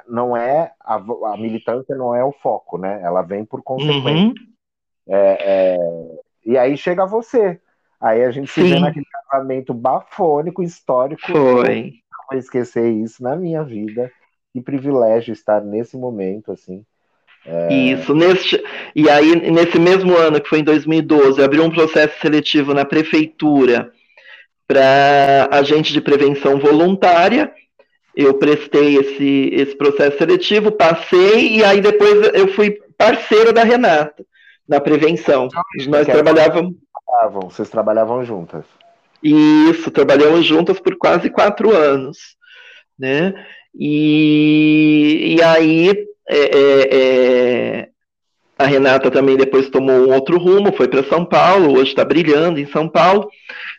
não 0.07 0.37
é 0.37 0.73
a, 0.81 0.95
a, 0.95 1.37
militância 1.37 1.97
não 1.97 2.15
é 2.15 2.25
o 2.25 2.33
foco, 2.33 2.79
né? 2.79 3.01
Ela 3.03 3.23
vem 3.23 3.45
por 3.45 3.63
consequência. 3.63 4.29
Uhum. 4.29 4.35
É, 5.09 5.75
é, 5.75 6.21
e 6.45 6.57
aí 6.57 6.77
chega 6.77 7.05
você. 7.05 7.61
Aí 8.01 8.25
a 8.25 8.31
gente 8.31 8.51
Sim. 8.51 8.63
se 8.63 8.75
vê 8.75 8.81
naquele 8.81 9.07
casamento 9.31 9.75
bafônico, 9.75 10.63
histórico. 10.63 11.21
Foi. 11.27 11.93
Não 12.11 12.27
vou 12.31 12.39
esquecer 12.39 12.91
isso 12.91 13.23
na 13.23 13.37
minha 13.37 13.63
vida. 13.63 14.11
Que 14.53 14.61
privilégio 14.61 15.33
estar 15.33 15.61
nesse 15.61 15.97
momento, 15.97 16.51
assim. 16.51 16.85
É... 17.47 17.73
Isso, 17.73 18.15
neste, 18.15 18.63
e 18.95 19.09
aí 19.09 19.51
nesse 19.51 19.79
mesmo 19.79 20.17
ano, 20.17 20.41
que 20.41 20.49
foi 20.49 20.59
em 20.59 20.65
2012, 20.65 21.43
abriu 21.43 21.65
um 21.65 21.71
processo 21.71 22.19
seletivo 22.21 22.75
na 22.75 22.85
prefeitura 22.85 23.93
para 24.67 25.49
agente 25.51 25.93
de 25.93 26.01
prevenção 26.01 26.59
voluntária. 26.59 27.53
Eu 28.15 28.35
prestei 28.35 28.97
esse, 28.97 29.51
esse 29.53 29.77
processo 29.77 30.19
seletivo, 30.19 30.73
passei, 30.73 31.57
e 31.57 31.65
aí 31.65 31.81
depois 31.81 32.31
eu 32.35 32.49
fui 32.49 32.79
parceiro 32.97 33.53
da 33.53 33.65
Renata 33.65 34.25
na 34.69 34.81
prevenção. 34.81 35.49
Nós 35.89 36.07
trabalhávamos. 36.07 36.75
Vocês 37.33 37.69
trabalhavam 37.69 38.25
juntas. 38.25 38.65
Isso, 39.23 39.91
trabalhamos 39.91 40.45
juntas 40.45 40.81
por 40.81 40.97
quase 40.97 41.31
quatro 41.31 41.75
anos. 41.77 42.37
Né? 42.99 43.35
E, 43.75 45.37
e 45.37 45.43
aí 45.43 46.07
é, 46.29 46.39
é, 46.39 46.89
é 46.93 47.89
a 48.61 48.67
Renata 48.67 49.11
também 49.11 49.39
depois 49.39 49.71
tomou 49.71 50.07
um 50.07 50.13
outro 50.13 50.39
rumo, 50.39 50.77
foi 50.77 50.87
para 50.87 51.03
São 51.05 51.25
Paulo, 51.25 51.73
hoje 51.73 51.93
está 51.93 52.05
brilhando 52.05 52.61
em 52.61 52.67
São 52.67 52.87
Paulo. 52.87 53.27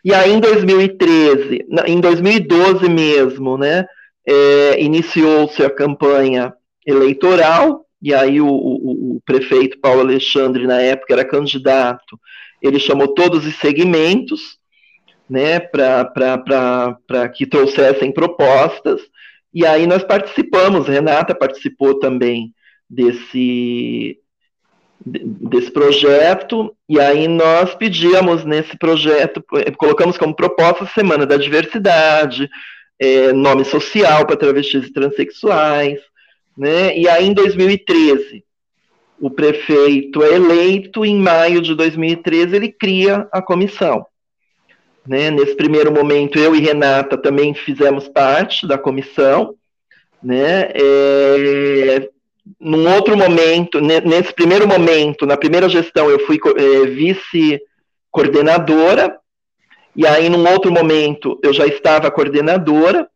E 0.04 0.12
aí 0.12 0.32
em 0.32 0.40
2013, 0.40 1.66
em 1.86 2.00
2012 2.00 2.88
mesmo, 2.88 3.56
né, 3.56 3.86
é, 4.26 4.82
iniciou-se 4.82 5.62
a 5.62 5.70
campanha 5.70 6.52
eleitoral, 6.84 7.86
e 8.02 8.12
aí 8.12 8.40
o, 8.40 8.48
o, 8.48 9.14
o, 9.14 9.20
prefeito 9.24 9.78
Paulo 9.78 10.00
Alexandre, 10.00 10.66
na 10.66 10.80
época, 10.80 11.12
era 11.12 11.24
candidato, 11.24 12.18
ele 12.62 12.78
chamou 12.78 13.08
todos 13.08 13.46
os 13.46 13.56
segmentos, 13.56 14.58
né, 15.28 15.58
para 15.60 17.28
que 17.34 17.46
trouxessem 17.46 18.12
propostas, 18.12 19.00
e 19.52 19.66
aí 19.66 19.86
nós 19.86 20.02
participamos, 20.02 20.86
Renata 20.86 21.34
participou 21.34 21.98
também 21.98 22.54
desse, 22.88 24.18
desse 25.04 25.70
projeto, 25.70 26.74
e 26.88 26.98
aí 27.00 27.28
nós 27.28 27.74
pedíamos 27.74 28.44
nesse 28.44 28.76
projeto, 28.78 29.44
colocamos 29.76 30.16
como 30.16 30.34
proposta 30.34 30.86
Semana 30.86 31.26
da 31.26 31.36
Diversidade, 31.36 32.48
é, 32.98 33.32
nome 33.32 33.64
social 33.64 34.24
para 34.26 34.36
travestis 34.36 34.86
e 34.86 34.92
transexuais, 34.92 35.98
né? 36.56 36.96
E 36.96 37.08
aí 37.08 37.26
em 37.26 37.34
2013, 37.34 38.44
o 39.22 39.30
prefeito 39.30 40.22
é 40.24 40.34
eleito, 40.34 41.02
em 41.04 41.16
maio 41.16 41.62
de 41.62 41.76
2013 41.76 42.56
ele 42.56 42.72
cria 42.72 43.28
a 43.30 43.40
comissão. 43.40 44.04
Né? 45.06 45.30
Nesse 45.30 45.54
primeiro 45.54 45.92
momento, 45.92 46.40
eu 46.40 46.56
e 46.56 46.60
Renata 46.60 47.16
também 47.16 47.54
fizemos 47.54 48.08
parte 48.08 48.66
da 48.66 48.76
comissão, 48.76 49.54
né? 50.20 50.72
É, 50.74 52.08
num 52.58 52.92
outro 52.92 53.16
momento, 53.16 53.80
nesse 53.80 54.34
primeiro 54.34 54.66
momento, 54.66 55.24
na 55.24 55.36
primeira 55.36 55.68
gestão, 55.68 56.10
eu 56.10 56.18
fui 56.26 56.40
é, 56.56 56.86
vice-coordenadora, 56.86 59.16
e 59.94 60.04
aí, 60.04 60.28
num 60.28 60.50
outro 60.50 60.72
momento, 60.72 61.38
eu 61.44 61.52
já 61.52 61.64
estava 61.64 62.10
coordenadora 62.10 63.08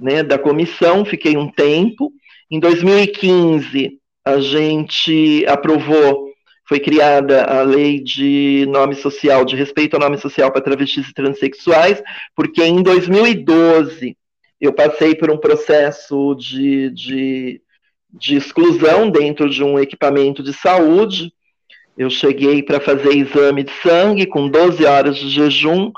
né, 0.00 0.22
da 0.22 0.38
comissão, 0.38 1.04
fiquei 1.04 1.36
um 1.36 1.50
tempo. 1.50 2.10
Em 2.50 2.58
2015, 2.58 4.00
a 4.24 4.38
gente 4.40 5.44
aprovou, 5.46 6.32
foi 6.66 6.80
criada 6.80 7.44
a 7.44 7.62
lei 7.62 8.00
de 8.00 8.66
nome 8.68 8.94
social, 8.94 9.44
de 9.44 9.54
respeito 9.54 9.94
ao 9.94 10.00
nome 10.00 10.16
social 10.18 10.50
para 10.50 10.62
travestis 10.62 11.08
e 11.08 11.14
transexuais, 11.14 12.02
porque 12.34 12.62
em 12.64 12.82
2012 12.82 14.16
eu 14.60 14.72
passei 14.72 15.14
por 15.14 15.30
um 15.30 15.36
processo 15.36 16.34
de, 16.36 16.90
de 16.90 17.60
de 18.14 18.36
exclusão 18.36 19.10
dentro 19.10 19.50
de 19.50 19.62
um 19.62 19.78
equipamento 19.78 20.42
de 20.42 20.52
saúde. 20.52 21.32
Eu 21.98 22.08
cheguei 22.08 22.62
para 22.62 22.80
fazer 22.80 23.10
exame 23.10 23.64
de 23.64 23.72
sangue 23.82 24.26
com 24.26 24.48
12 24.48 24.84
horas 24.84 25.16
de 25.16 25.28
jejum 25.28 25.92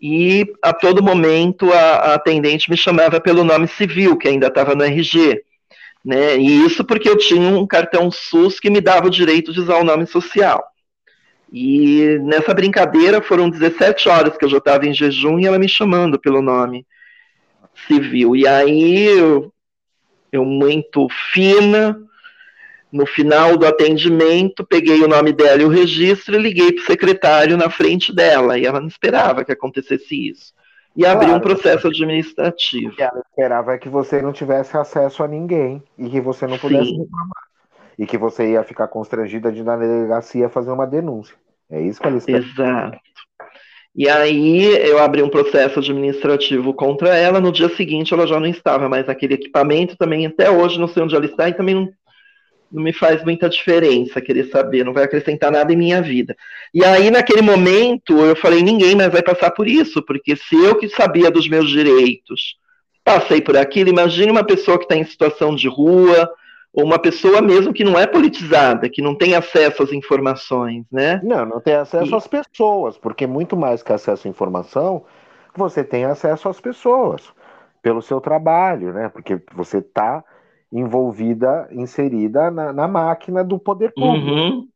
e 0.00 0.46
a 0.62 0.72
todo 0.72 1.02
momento 1.02 1.72
a, 1.72 1.78
a 1.78 2.14
atendente 2.14 2.70
me 2.70 2.76
chamava 2.76 3.20
pelo 3.20 3.42
nome 3.42 3.66
civil, 3.66 4.16
que 4.16 4.28
ainda 4.28 4.46
estava 4.46 4.74
no 4.74 4.84
RG. 4.84 5.42
Né? 6.04 6.36
E 6.38 6.64
isso 6.64 6.84
porque 6.84 7.08
eu 7.08 7.16
tinha 7.16 7.48
um 7.48 7.66
cartão 7.66 8.10
SUS 8.10 8.58
que 8.60 8.70
me 8.70 8.80
dava 8.80 9.08
o 9.08 9.10
direito 9.10 9.52
de 9.52 9.60
usar 9.60 9.78
o 9.78 9.84
nome 9.84 10.06
social. 10.06 10.62
E 11.52 12.18
nessa 12.22 12.52
brincadeira 12.52 13.22
foram 13.22 13.48
17 13.48 14.08
horas 14.08 14.36
que 14.36 14.44
eu 14.44 14.48
já 14.48 14.58
estava 14.58 14.86
em 14.86 14.94
jejum 14.94 15.38
e 15.38 15.46
ela 15.46 15.58
me 15.58 15.68
chamando 15.68 16.18
pelo 16.18 16.42
nome 16.42 16.86
civil. 17.86 18.36
E 18.36 18.46
aí 18.46 19.06
eu 19.06 19.52
eu 20.30 20.44
muito 20.44 21.08
fina. 21.32 21.98
No 22.90 23.04
final 23.04 23.58
do 23.58 23.66
atendimento, 23.66 24.64
peguei 24.64 25.02
o 25.02 25.08
nome 25.08 25.30
dela 25.30 25.60
e 25.60 25.64
o 25.64 25.68
registro 25.68 26.36
e 26.36 26.38
liguei 26.38 26.72
para 26.72 26.82
o 26.82 26.86
secretário 26.86 27.54
na 27.54 27.68
frente 27.68 28.14
dela. 28.14 28.58
E 28.58 28.64
ela 28.64 28.80
não 28.80 28.88
esperava 28.88 29.44
que 29.44 29.52
acontecesse 29.52 30.30
isso. 30.30 30.54
E 30.98 31.02
claro, 31.02 31.20
abri 31.20 31.32
um 31.32 31.38
processo 31.38 31.86
administrativo. 31.86 32.92
ela 32.98 33.22
esperava 33.30 33.78
que 33.78 33.88
você 33.88 34.20
não 34.20 34.32
tivesse 34.32 34.76
acesso 34.76 35.22
a 35.22 35.28
ninguém 35.28 35.80
e 35.96 36.10
que 36.10 36.20
você 36.20 36.44
não 36.44 36.58
pudesse 36.58 36.88
Sim. 36.88 36.98
reclamar. 36.98 37.42
e 37.96 38.04
que 38.04 38.18
você 38.18 38.50
ia 38.50 38.64
ficar 38.64 38.88
constrangida 38.88 39.52
de 39.52 39.60
ir 39.60 39.64
na 39.64 39.76
delegacia 39.76 40.48
fazer 40.48 40.72
uma 40.72 40.88
denúncia. 40.88 41.36
É 41.70 41.80
isso 41.80 42.00
que 42.00 42.08
ela 42.08 42.16
espera. 42.16 42.38
Exato. 42.38 42.98
E 43.94 44.08
aí 44.08 44.64
eu 44.88 44.98
abri 44.98 45.22
um 45.22 45.28
processo 45.28 45.78
administrativo 45.78 46.74
contra 46.74 47.16
ela. 47.16 47.40
No 47.40 47.52
dia 47.52 47.68
seguinte 47.68 48.12
ela 48.12 48.26
já 48.26 48.40
não 48.40 48.46
estava 48.48 48.88
mais 48.88 49.06
naquele 49.06 49.34
equipamento. 49.34 49.96
Também 49.96 50.26
até 50.26 50.50
hoje 50.50 50.80
não 50.80 50.88
sei 50.88 51.04
onde 51.04 51.14
ela 51.14 51.26
está 51.26 51.48
e 51.48 51.54
também 51.54 51.76
não, 51.76 51.88
não 52.70 52.82
me 52.82 52.92
faz 52.92 53.24
muita 53.24 53.48
diferença 53.48 54.20
querer 54.20 54.44
saber. 54.44 54.84
Não 54.84 54.92
vai 54.92 55.04
acrescentar 55.04 55.50
nada 55.50 55.72
em 55.72 55.76
minha 55.76 56.02
vida. 56.02 56.36
E 56.72 56.84
aí 56.84 57.10
naquele 57.10 57.42
momento 57.42 58.18
eu 58.18 58.36
falei 58.36 58.62
ninguém 58.62 58.94
mais 58.94 59.12
vai 59.12 59.22
passar 59.22 59.50
por 59.50 59.66
isso, 59.66 60.02
porque 60.02 60.36
se 60.36 60.54
eu 60.54 60.76
que 60.76 60.88
sabia 60.88 61.30
dos 61.30 61.48
meus 61.48 61.68
direitos 61.68 62.56
passei 63.04 63.40
por 63.40 63.56
aquilo, 63.56 63.88
imagine 63.88 64.30
uma 64.30 64.44
pessoa 64.44 64.76
que 64.76 64.84
está 64.84 64.94
em 64.94 65.04
situação 65.04 65.54
de 65.54 65.66
rua 65.66 66.30
ou 66.72 66.84
uma 66.84 66.98
pessoa 66.98 67.40
mesmo 67.40 67.72
que 67.72 67.82
não 67.82 67.98
é 67.98 68.06
politizada, 68.06 68.88
que 68.90 69.00
não 69.00 69.14
tem 69.14 69.34
acesso 69.34 69.82
às 69.82 69.92
informações, 69.92 70.84
né? 70.92 71.18
Não, 71.24 71.46
não 71.46 71.60
tem 71.60 71.74
acesso 71.74 72.12
e... 72.12 72.14
às 72.14 72.26
pessoas, 72.26 72.98
porque 72.98 73.26
muito 73.26 73.56
mais 73.56 73.82
que 73.82 73.92
acesso 73.92 74.28
à 74.28 74.30
informação, 74.30 75.04
você 75.56 75.82
tem 75.82 76.04
acesso 76.04 76.48
às 76.48 76.60
pessoas 76.60 77.22
pelo 77.82 78.02
seu 78.02 78.20
trabalho, 78.20 78.92
né? 78.92 79.08
Porque 79.08 79.40
você 79.54 79.78
está 79.78 80.22
envolvida, 80.70 81.68
inserida 81.72 82.50
na, 82.50 82.72
na, 82.72 82.86
máquina 82.86 83.42
do 83.42 83.58
poder 83.58 83.92
público, 83.92 84.26
uhum. 84.26 84.68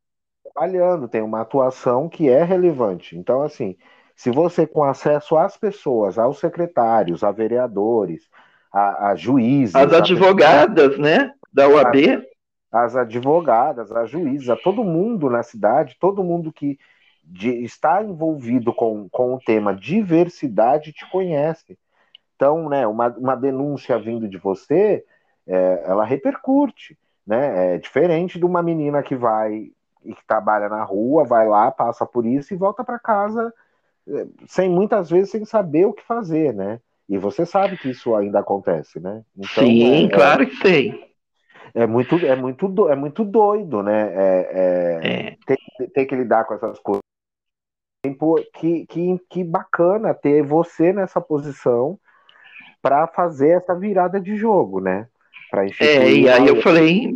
trabalhando, 0.43 1.09
tem 1.09 1.23
uma 1.23 1.43
atuação 1.43 2.09
que 2.09 2.29
é 2.29 2.43
relevante. 2.43 3.17
Então, 3.17 3.43
assim, 3.43 3.77
se 4.17 4.31
você 4.31 4.67
com 4.67 4.83
acesso 4.85 5.37
às 5.37 5.57
pessoas, 5.57 6.19
aos 6.19 6.39
secretários, 6.39 7.23
a 7.23 7.31
vereadores, 7.31 8.29
a, 8.73 9.11
a 9.11 9.15
juízes, 9.15 9.75
as 9.75 9.93
advogadas, 9.93 10.99
né? 10.99 11.33
da 11.53 11.69
UAB? 11.69 12.25
As, 12.73 12.95
as 12.95 12.97
advogadas, 12.97 13.93
as 13.93 14.09
juízes, 14.09 14.49
a 14.49 14.57
todo 14.57 14.83
mundo 14.83 15.29
na 15.29 15.43
cidade, 15.43 15.97
todo 16.01 16.25
mundo 16.25 16.51
que 16.51 16.79
de, 17.23 17.63
está 17.63 18.03
envolvido 18.03 18.73
com, 18.73 19.09
com 19.11 19.35
o 19.35 19.39
tema 19.39 19.75
diversidade 19.75 20.93
te 20.93 21.09
conhece. 21.11 21.79
Então, 22.35 22.69
né, 22.69 22.87
uma, 22.87 23.09
uma 23.09 23.37
denúncia 23.37 23.99
vindo 23.99 24.27
de 24.27 24.39
você, 24.39 25.05
é, 25.47 25.83
ela 25.87 26.05
repercute, 26.05 26.99
né? 27.27 27.75
É 27.75 27.79
diferente 27.79 28.39
de 28.39 28.45
uma 28.45 28.63
menina 28.63 29.03
que 29.03 29.15
vai 29.15 29.71
e 30.05 30.15
que 30.15 30.27
trabalha 30.27 30.69
na 30.69 30.83
rua, 30.83 31.25
vai 31.25 31.47
lá, 31.47 31.71
passa 31.71 32.05
por 32.05 32.27
isso 32.27 32.53
e 32.53 32.57
volta 32.57 32.83
para 32.83 32.99
casa 32.99 33.53
é, 34.09 34.27
sem 34.47 34.69
muitas 34.69 35.11
vezes 35.11 35.31
sem 35.31 35.45
saber 35.45 35.87
o 35.87 35.93
que 35.93 36.03
fazer, 36.03 36.53
né? 36.53 36.81
E 37.09 37.19
você 37.19 37.45
sabe 37.45 37.77
que 37.77 37.91
isso 37.91 38.15
ainda 38.15 38.41
acontece, 38.41 38.99
né? 38.99 39.23
Então, 39.37 39.65
Sim, 39.65 39.85
é, 39.85 40.05
é 40.05 40.09
claro 40.09 40.47
que 40.47 40.57
sei 40.57 41.13
é 41.75 41.87
muito, 41.87 42.17
é 42.17 42.37
muito, 42.37 42.89
é 42.89 42.97
muito 42.97 43.25
doido, 43.25 43.83
né? 43.83 44.13
É, 44.15 44.51
é, 44.53 45.01
é. 45.03 45.37
Ter, 45.47 45.59
ter, 45.91 46.07
que 46.07 46.15
lidar 46.15 46.45
com 46.45 46.55
essas 46.55 46.79
coisas. 46.79 47.03
Que, 48.55 48.85
que, 48.87 49.19
que 49.31 49.45
bacana 49.45 50.13
ter 50.13 50.43
você 50.43 50.93
nessa 50.93 51.21
posição 51.21 51.99
para 52.81 53.07
fazer 53.07 53.51
essa 53.51 53.75
virada 53.75 54.21
de 54.21 54.37
jogo, 54.37 54.81
né? 54.81 55.09
É, 55.81 56.11
e 56.11 56.29
aí 56.29 56.47
eu 56.47 56.63
falei. 56.63 57.15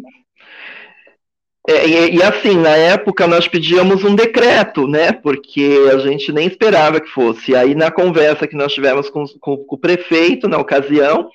É, 1.68 1.86
e, 1.86 2.16
e, 2.16 2.22
assim, 2.22 2.56
na 2.56 2.76
época 2.76 3.26
nós 3.26 3.48
pedíamos 3.48 4.04
um 4.04 4.14
decreto, 4.14 4.86
né? 4.86 5.10
Porque 5.10 5.88
a 5.92 5.98
gente 5.98 6.30
nem 6.30 6.46
esperava 6.46 7.00
que 7.00 7.08
fosse. 7.08 7.52
E 7.52 7.56
aí, 7.56 7.74
na 7.74 7.90
conversa 7.90 8.46
que 8.46 8.54
nós 8.54 8.72
tivemos 8.72 9.10
com, 9.10 9.24
com, 9.40 9.56
com 9.56 9.74
o 9.74 9.78
prefeito, 9.78 10.46
na 10.46 10.58
ocasião, 10.58 11.28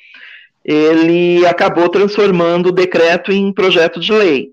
ele 0.63 1.45
acabou 1.45 1.89
transformando 1.89 2.67
o 2.67 2.71
decreto 2.71 3.31
em 3.31 3.51
projeto 3.51 3.99
de 3.99 4.13
lei. 4.13 4.51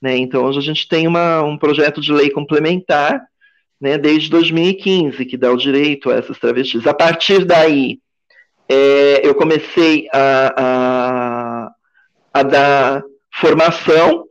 Né? 0.00 0.16
Então, 0.16 0.44
hoje 0.44 0.58
a 0.58 0.62
gente 0.62 0.86
tem 0.86 1.08
uma, 1.08 1.42
um 1.42 1.58
projeto 1.58 2.00
de 2.00 2.12
lei 2.12 2.30
complementar 2.30 3.20
né, 3.80 3.98
desde 3.98 4.30
2015, 4.30 5.24
que 5.24 5.36
dá 5.36 5.50
o 5.50 5.56
direito 5.56 6.10
a 6.10 6.16
essas 6.16 6.38
travestis. 6.38 6.86
A 6.86 6.94
partir 6.94 7.44
daí, 7.44 7.98
é, 8.68 9.26
eu 9.26 9.34
comecei 9.34 10.08
a, 10.12 11.70
a, 12.40 12.42
dar 12.42 13.02
formação, 13.32 14.24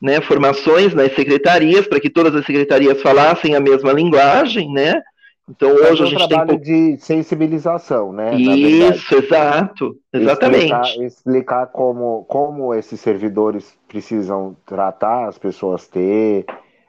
né, 0.00 0.20
formações 0.20 0.94
nas 0.94 1.14
secretarias, 1.14 1.86
para 1.86 2.00
que 2.00 2.10
todas 2.10 2.34
as 2.34 2.44
secretarias 2.44 3.00
falassem 3.02 3.54
a 3.54 3.60
mesma 3.60 3.92
linguagem, 3.92 4.72
né, 4.72 5.02
então 5.48 5.70
hoje 5.70 6.02
a 6.02 6.06
gente 6.06 6.22
um 6.22 6.28
trabalho 6.28 6.60
tem 6.60 6.60
de 6.60 6.98
sensibilização, 6.98 8.12
né? 8.12 8.36
Isso, 8.36 9.14
exato, 9.16 9.96
exatamente. 10.12 10.66
Explicar, 10.66 11.06
explicar, 11.06 11.66
como, 11.68 12.24
como 12.24 12.74
esses 12.74 13.00
servidores 13.00 13.74
precisam 13.88 14.54
tratar 14.66 15.26
as 15.26 15.38
pessoas 15.38 15.88
ter 15.88 16.44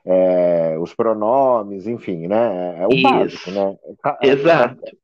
é, 0.06 0.76
os 0.78 0.94
pronomes, 0.94 1.88
enfim, 1.88 2.28
né? 2.28 2.80
É 2.80 2.86
o 2.86 2.94
Isso. 2.94 3.04
básico, 3.04 3.52
né? 3.52 3.76
É, 4.22 4.28
exato. 4.28 4.98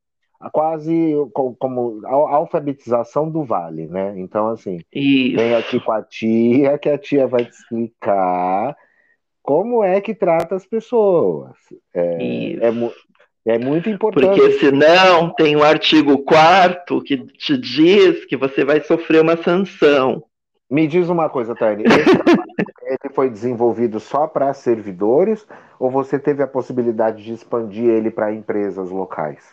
Quase 0.52 1.14
como 1.58 2.00
a 2.04 2.36
alfabetização 2.36 3.30
do 3.30 3.42
vale, 3.42 3.86
né? 3.86 4.14
Então, 4.16 4.48
assim, 4.48 4.80
Isso. 4.92 5.36
vem 5.36 5.54
aqui 5.54 5.80
com 5.80 5.92
a 5.92 6.02
tia, 6.02 6.78
que 6.78 6.88
a 6.88 6.98
tia 6.98 7.26
vai 7.26 7.44
te 7.44 7.52
explicar 7.52 8.76
como 9.42 9.82
é 9.82 10.00
que 10.00 10.14
trata 10.14 10.56
as 10.56 10.66
pessoas. 10.66 11.52
É, 11.94 12.56
é, 12.60 13.54
é 13.54 13.58
muito 13.58 13.88
importante. 13.88 14.26
Porque 14.26 14.58
senão 14.58 15.32
tem 15.34 15.54
o 15.54 15.60
um 15.60 15.62
artigo 15.62 16.18
4 16.18 17.00
que 17.02 17.16
te 17.16 17.56
diz 17.56 18.24
que 18.24 18.36
você 18.36 18.64
vai 18.64 18.80
sofrer 18.82 19.22
uma 19.22 19.36
sanção. 19.36 20.24
Me 20.68 20.88
diz 20.88 21.08
uma 21.08 21.28
coisa, 21.28 21.54
Tânia. 21.54 21.86
ele 21.86 23.14
foi 23.14 23.30
desenvolvido 23.30 24.00
só 24.00 24.26
para 24.26 24.52
servidores 24.52 25.46
ou 25.78 25.90
você 25.90 26.18
teve 26.18 26.42
a 26.42 26.46
possibilidade 26.48 27.22
de 27.22 27.32
expandir 27.32 27.84
ele 27.84 28.10
para 28.10 28.32
empresas 28.32 28.90
locais? 28.90 29.44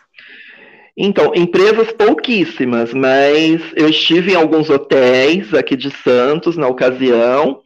Então, 0.96 1.32
empresas 1.34 1.90
pouquíssimas, 1.92 2.94
mas 2.94 3.60
eu 3.74 3.88
estive 3.88 4.32
em 4.32 4.36
alguns 4.36 4.70
hotéis 4.70 5.52
aqui 5.52 5.76
de 5.76 5.90
Santos 5.90 6.56
na 6.56 6.68
ocasião. 6.68 7.60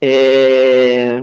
É, 0.00 1.22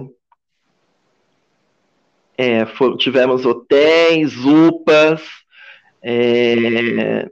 é, 2.38 2.65
for, 2.67 2.95
tivemos 2.95 3.45
hotéis, 3.45 4.38
UPAs, 4.38 5.21
é, 6.01 7.28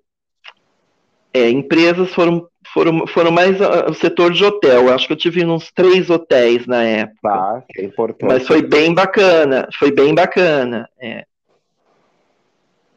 é, 1.34 1.50
empresas 1.50 2.14
foram, 2.14 2.50
foram, 2.74 3.08
foram 3.08 3.32
mais 3.32 3.58
o 3.62 3.94
setor 3.94 4.34
de 4.34 4.44
hotel. 4.44 4.94
Acho 4.94 5.08
que 5.08 5.14
eu 5.14 5.18
tive 5.18 5.46
uns 5.46 5.72
três 5.72 6.10
hotéis 6.10 6.68
na 6.68 6.84
época. 6.84 7.30
Tá, 7.30 7.64
é 7.78 7.86
importante. 7.86 8.30
Mas 8.30 8.46
foi 8.46 8.62
bem 8.62 8.94
bacana, 8.94 9.70
foi 9.80 9.92
bem 9.92 10.14
bacana. 10.14 10.90
É. 11.00 11.24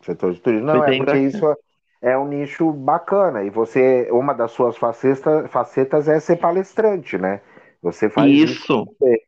Setor 0.01 0.33
de 0.33 0.41
turismo. 0.41 0.67
Não, 0.67 0.85
é 0.85 0.97
porque 0.97 1.19
isso 1.19 1.57
é 2.01 2.17
um 2.17 2.27
nicho 2.27 2.73
bacana. 2.73 3.43
E 3.43 3.51
você, 3.51 4.09
uma 4.11 4.33
das 4.33 4.53
suas 4.53 4.77
facetas, 4.77 5.51
facetas 5.51 6.09
é 6.09 6.21
ser 6.21 6.37
palestrante, 6.37 7.19
né? 7.19 7.41
Você 7.83 8.09
faz 8.09 8.31
isso. 8.31 8.87
isso 8.99 9.19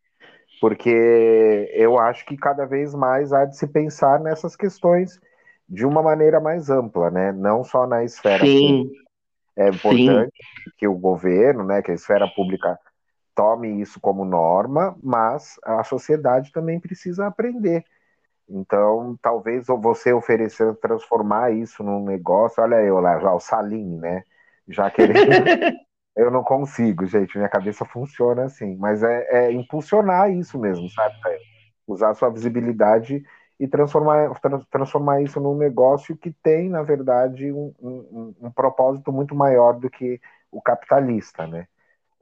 porque 0.61 1.71
eu 1.73 1.99
acho 1.99 2.27
que 2.27 2.37
cada 2.37 2.67
vez 2.67 2.95
mais 2.95 3.33
há 3.33 3.47
de 3.47 3.57
se 3.57 3.67
pensar 3.67 4.21
nessas 4.21 4.55
questões 4.55 5.19
de 5.67 5.87
uma 5.87 6.03
maneira 6.03 6.39
mais 6.39 6.69
ampla, 6.69 7.11
né? 7.11 7.33
Não 7.33 7.65
só 7.65 7.87
na 7.87 8.05
esfera 8.05 8.45
Sim. 8.45 8.85
pública. 8.85 9.11
É 9.57 9.69
importante 9.69 10.33
Sim. 10.33 10.71
que 10.77 10.87
o 10.87 10.95
governo, 10.95 11.65
né, 11.65 11.83
que 11.83 11.91
a 11.91 11.95
esfera 11.95 12.29
pública 12.29 12.79
tome 13.35 13.81
isso 13.81 14.01
como 14.01 14.25
norma, 14.25 14.97
mas 15.03 15.59
a 15.65 15.83
sociedade 15.83 16.53
também 16.53 16.79
precisa 16.79 17.27
aprender. 17.27 17.85
Então, 18.51 19.17
talvez 19.23 19.67
você 19.69 20.13
oferecer, 20.13 20.75
transformar 20.77 21.53
isso 21.53 21.83
num 21.85 22.05
negócio, 22.05 22.63
olha 22.63 22.83
eu 22.83 22.99
lá, 22.99 23.19
já 23.21 23.33
o 23.33 23.41
Salim, 23.41 23.97
né? 23.99 24.25
Já 24.69 24.91
querendo 24.91 25.15
Eu 26.17 26.31
não 26.31 26.43
consigo, 26.43 27.07
gente. 27.07 27.39
Minha 27.39 27.49
cabeça 27.49 27.85
funciona 27.85 28.45
assim. 28.45 28.77
Mas 28.77 29.03
é, 29.03 29.47
é 29.47 29.53
impulsionar 29.53 30.31
isso 30.31 30.59
mesmo, 30.59 30.89
sabe? 30.91 31.15
É 31.27 31.39
usar 31.87 32.15
sua 32.15 32.31
visibilidade 32.31 33.23
e 33.59 33.69
transformar, 33.69 34.31
transformar 34.71 35.23
isso 35.23 35.41
num 35.41 35.57
negócio 35.57 36.17
que 36.17 36.31
tem, 36.31 36.69
na 36.69 36.83
verdade, 36.83 37.53
um, 37.53 37.75
um, 37.81 38.35
um 38.41 38.51
propósito 38.51 39.13
muito 39.13 39.35
maior 39.35 39.79
do 39.79 39.91
que 39.91 40.21
o 40.51 40.63
capitalista, 40.63 41.47
né? 41.47 41.67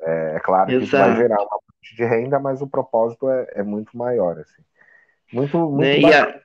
É, 0.00 0.36
é 0.36 0.40
claro 0.40 0.70
Exato. 0.70 0.78
que 0.78 0.84
isso 0.84 0.96
vai 0.96 1.16
gerar 1.16 1.40
uma 1.40 1.58
fonte 1.60 1.96
de 1.96 2.04
renda, 2.04 2.38
mas 2.38 2.60
o 2.60 2.66
propósito 2.66 3.28
é, 3.28 3.46
é 3.54 3.62
muito 3.62 3.96
maior, 3.96 4.38
assim. 4.38 4.62
Muito, 5.32 5.58
muito 5.58 5.80
né? 5.80 6.00
e, 6.00 6.06
a, 6.06 6.40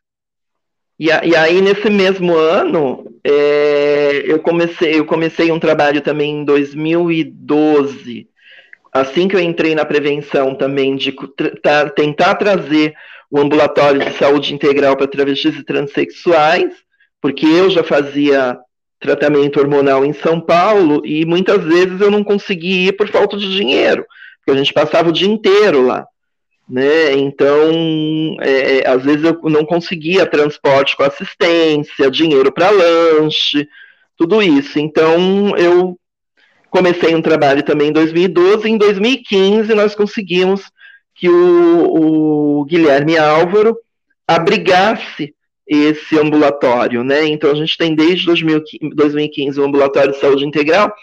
e, 1.00 1.12
a, 1.12 1.26
e, 1.26 1.36
aí, 1.36 1.62
nesse 1.62 1.90
mesmo 1.90 2.36
ano, 2.36 3.06
é, 3.24 4.24
eu, 4.26 4.40
comecei, 4.40 5.00
eu 5.00 5.06
comecei 5.06 5.52
um 5.52 5.60
trabalho 5.60 6.02
também 6.02 6.42
em 6.42 6.46
2012, 6.46 8.28
assim 8.92 9.28
que 9.28 9.36
eu 9.36 9.40
entrei 9.40 9.74
na 9.74 9.86
prevenção 9.86 10.56
também, 10.56 10.96
de 10.96 11.16
tra 11.62 11.90
tentar 11.90 12.36
trazer 12.36 12.94
o 13.32 13.40
ambulatório 13.40 14.00
de 14.00 14.12
saúde 14.14 14.54
integral 14.54 14.96
para 14.96 15.08
travestis 15.08 15.58
e 15.58 15.64
transexuais, 15.64 16.72
porque 17.20 17.46
eu 17.46 17.70
já 17.70 17.84
fazia 17.84 18.60
tratamento 19.00 19.60
hormonal 19.60 20.06
em 20.06 20.14
São 20.14 20.40
Paulo 20.40 21.02
e 21.06 21.26
muitas 21.26 21.64
vezes 21.64 22.00
eu 22.00 22.12
não 22.12 22.24
conseguia 22.24 22.90
ir 22.90 22.94
por 22.94 23.10
falta 23.10 23.36
de 23.36 23.54
dinheiro, 23.54 24.06
porque 24.38 24.52
a 24.52 24.64
gente 24.64 24.74
passava 24.74 25.10
o 25.10 25.14
dia 25.14 25.28
inteiro 25.28 25.86
lá. 25.86 26.06
Né? 26.68 27.14
Então, 27.14 28.38
é, 28.42 28.80
é 28.80 28.90
às 28.90 29.04
vezes 29.04 29.24
eu 29.24 29.38
não 29.50 29.66
conseguia 29.66 30.26
transporte 30.26 30.96
com 30.96 31.04
assistência, 31.04 32.10
dinheiro 32.10 32.52
para 32.52 32.70
lanche, 32.70 33.68
tudo 34.18 34.42
isso. 34.42 34.80
Então, 34.80 35.56
eu 35.58 35.98
comecei 36.70 37.14
um 37.14 37.22
trabalho 37.22 37.64
também 37.64 37.90
em 37.90 37.94
2012. 37.94 38.70
Em 38.70 38.78
2015, 38.78 39.74
nós 39.76 39.94
conseguimos 39.94 40.64
que 41.16 41.30
o, 41.30 42.60
o 42.60 42.66
Guilherme 42.66 43.18
Álvaro 43.18 43.78
abrigasse 44.28 45.34
esse 45.68 46.20
ambulatório, 46.20 47.04
né? 47.04 47.26
Então 47.26 47.52
a 47.52 47.56
gente 47.56 47.78
tem 47.78 47.96
desde 47.96 48.26
2015 48.26 49.60
o 49.60 49.64
ambulatório 49.64 50.12
de 50.12 50.20
saúde 50.20 50.46
integral 50.46 50.94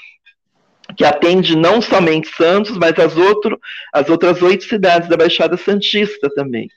que 0.96 1.04
atende 1.04 1.56
não 1.56 1.80
somente 1.80 2.28
Santos, 2.34 2.76
mas 2.76 2.98
as, 2.98 3.16
outro, 3.16 3.58
as 3.92 4.08
outras 4.08 4.42
oito 4.42 4.64
cidades 4.64 5.08
da 5.08 5.16
Baixada 5.16 5.56
Santista 5.56 6.28
também. 6.34 6.68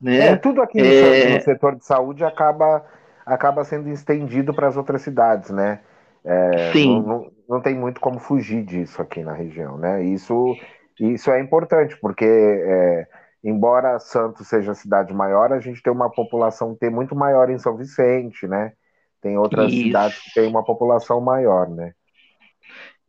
Né? 0.00 0.28
É, 0.28 0.36
tudo 0.36 0.62
aqui 0.62 0.78
no, 0.78 0.86
é... 0.86 1.34
no, 1.34 1.40
setor 1.42 1.76
de 1.76 1.84
saúde 1.84 2.24
acaba, 2.24 2.84
acaba 3.26 3.64
sendo 3.64 3.90
estendido 3.90 4.54
para 4.54 4.68
as 4.68 4.76
outras 4.76 5.02
cidades, 5.02 5.50
né? 5.50 5.80
É, 6.24 6.72
Sim. 6.72 7.02
Não, 7.02 7.06
não, 7.06 7.32
não, 7.48 7.60
tem 7.60 7.74
muito 7.74 8.00
como 8.00 8.18
fugir 8.18 8.62
disso 8.64 9.00
aqui 9.00 9.22
na 9.22 9.32
região, 9.32 9.76
né? 9.76 10.02
Isso, 10.02 10.56
isso 10.98 11.30
é 11.30 11.40
importante, 11.40 11.96
porque 12.00 12.24
é, 12.26 13.06
embora 13.42 13.98
Santos 13.98 14.46
seja 14.48 14.72
a 14.72 14.74
cidade 14.74 15.12
maior, 15.12 15.52
a 15.52 15.60
gente 15.60 15.82
tem 15.82 15.92
uma 15.92 16.10
população 16.10 16.74
tem 16.74 16.90
muito 16.90 17.14
maior 17.14 17.50
em 17.50 17.58
São 17.58 17.76
Vicente, 17.76 18.46
né? 18.46 18.72
Tem 19.20 19.36
outras 19.36 19.70
Isso. 19.72 19.84
cidades 19.84 20.18
que 20.18 20.34
têm 20.34 20.48
uma 20.48 20.64
população 20.64 21.20
maior, 21.20 21.68
né? 21.68 21.92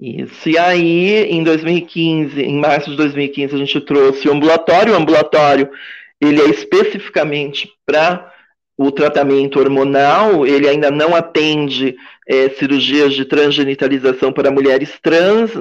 Isso. 0.01 0.49
E 0.49 0.57
aí, 0.57 1.25
em 1.25 1.43
2015, 1.43 2.41
em 2.41 2.59
março 2.59 2.89
de 2.89 2.97
2015, 2.97 3.53
a 3.53 3.57
gente 3.59 3.79
trouxe 3.81 4.27
o 4.27 4.33
ambulatório. 4.33 4.93
O 4.93 4.97
ambulatório, 4.97 5.69
ele 6.19 6.41
é 6.41 6.45
especificamente 6.45 7.69
para 7.85 8.31
o 8.75 8.91
tratamento 8.91 9.59
hormonal, 9.59 10.43
ele 10.43 10.67
ainda 10.67 10.89
não 10.89 11.15
atende 11.15 11.95
é, 12.27 12.49
cirurgias 12.49 13.13
de 13.13 13.25
transgenitalização 13.25 14.33
para 14.33 14.49
mulheres 14.49 14.97
trans, 14.99 15.51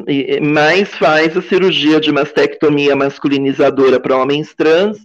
mas 0.40 0.88
faz 0.94 1.36
a 1.36 1.42
cirurgia 1.42 2.00
de 2.00 2.10
mastectomia 2.10 2.96
masculinizadora 2.96 4.00
para 4.00 4.16
homens 4.16 4.54
trans 4.54 4.98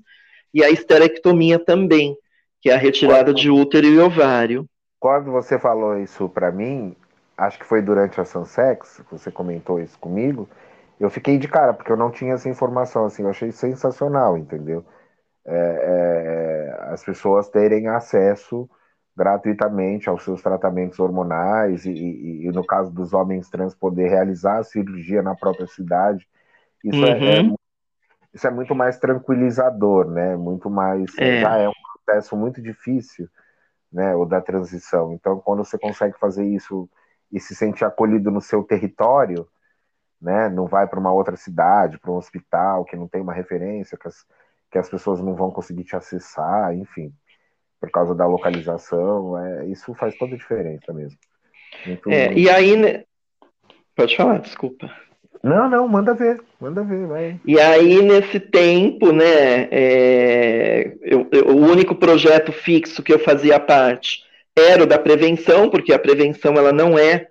e 0.53 0.63
a 0.63 0.69
esterectomia 0.69 1.59
também, 1.59 2.15
que 2.61 2.69
é 2.69 2.75
a 2.75 2.77
retirada 2.77 3.33
quando, 3.33 3.35
de 3.35 3.49
útero 3.49 3.85
e 3.85 3.99
ovário. 3.99 4.65
Quando 4.97 5.29
você 5.29 5.59
falou 5.59 5.99
isso 5.99 6.29
para 6.29 6.53
mim, 6.53 6.95
acho 7.37 7.59
que 7.59 7.65
foi 7.65 7.81
durante 7.81 8.19
a 8.19 8.25
Sansex, 8.25 9.01
você 9.11 9.31
comentou 9.31 9.79
isso 9.79 9.97
comigo, 9.99 10.49
eu 10.99 11.09
fiquei 11.09 11.37
de 11.37 11.47
cara, 11.47 11.73
porque 11.73 11.91
eu 11.91 11.97
não 11.97 12.11
tinha 12.11 12.33
essa 12.33 12.49
informação, 12.49 13.05
assim, 13.05 13.23
eu 13.23 13.29
achei 13.29 13.51
sensacional, 13.51 14.37
entendeu? 14.37 14.85
é, 15.45 15.53
é, 15.53 16.91
as 16.91 17.03
pessoas 17.03 17.47
terem 17.49 17.87
acesso 17.87 18.69
gratuitamente 19.15 20.09
aos 20.09 20.23
seus 20.23 20.41
tratamentos 20.41 20.99
hormonais 20.99 21.85
e, 21.85 21.91
e, 21.91 22.45
e, 22.47 22.51
no 22.51 22.65
caso 22.65 22.91
dos 22.91 23.13
homens 23.13 23.49
trans 23.49 23.73
poder 23.73 24.09
realizar 24.09 24.57
a 24.57 24.63
cirurgia 24.63 25.21
na 25.21 25.35
própria 25.35 25.67
cidade 25.67 26.27
isso, 26.83 26.99
uhum. 26.99 27.05
é, 27.05 27.37
é, 27.37 27.41
uhum. 27.41 27.55
isso 28.33 28.47
é 28.47 28.51
muito 28.51 28.75
mais 28.75 28.97
tranquilizador 28.97 30.09
né 30.09 30.35
muito 30.35 30.69
mais 30.69 31.17
é. 31.17 31.39
já 31.39 31.57
é 31.57 31.69
um 31.69 31.73
processo 32.03 32.35
muito 32.35 32.61
difícil 32.61 33.29
né 33.91 34.13
o 34.15 34.25
da 34.25 34.41
transição 34.41 35.13
então 35.13 35.39
quando 35.39 35.63
você 35.63 35.77
consegue 35.77 36.17
fazer 36.19 36.43
isso 36.43 36.89
e 37.35 37.39
se 37.39 37.53
sente 37.53 37.85
acolhido 37.85 38.31
no 38.31 38.41
seu 38.41 38.63
território 38.63 39.47
né 40.19 40.49
não 40.49 40.65
vai 40.65 40.87
para 40.87 40.99
uma 40.99 41.11
outra 41.11 41.35
cidade 41.35 41.99
para 41.99 42.11
um 42.11 42.15
hospital 42.15 42.85
que 42.85 42.95
não 42.95 43.07
tem 43.07 43.21
uma 43.21 43.33
referência 43.33 43.97
que 43.97 44.07
as, 44.07 44.25
que 44.75 44.79
as 44.79 44.89
pessoas 44.89 45.21
não 45.21 45.33
vão 45.35 45.51
conseguir 45.51 45.85
te 45.85 45.95
acessar, 45.95 46.75
enfim, 46.75 47.13
por 47.79 47.89
causa 47.89 48.13
da 48.13 48.25
localização, 48.25 49.39
é, 49.39 49.67
isso 49.67 49.93
faz 49.93 50.17
toda 50.17 50.35
a 50.35 50.37
diferença 50.37 50.91
mesmo. 50.91 51.17
Muito, 51.85 52.11
é, 52.11 52.25
muito... 52.25 52.39
E 52.39 52.49
aí, 52.49 52.75
né? 52.75 53.05
pode 53.95 54.17
falar, 54.17 54.39
desculpa. 54.39 54.91
Não, 55.41 55.69
não, 55.69 55.87
manda 55.87 56.13
ver, 56.13 56.41
manda 56.59 56.83
ver, 56.83 57.07
vai. 57.07 57.39
E 57.45 57.57
aí, 57.57 58.01
nesse 58.01 58.37
tempo, 58.37 59.13
né, 59.13 59.69
é, 59.71 60.97
eu, 61.01 61.25
eu, 61.31 61.55
o 61.55 61.55
único 61.55 61.95
projeto 61.95 62.51
fixo 62.51 63.01
que 63.01 63.13
eu 63.13 63.19
fazia 63.19 63.59
parte 63.59 64.25
era 64.57 64.85
da 64.85 64.97
prevenção, 64.97 65.69
porque 65.69 65.93
a 65.93 65.99
prevenção 65.99 66.53
ela 66.53 66.71
não 66.71 66.97
é, 66.97 67.27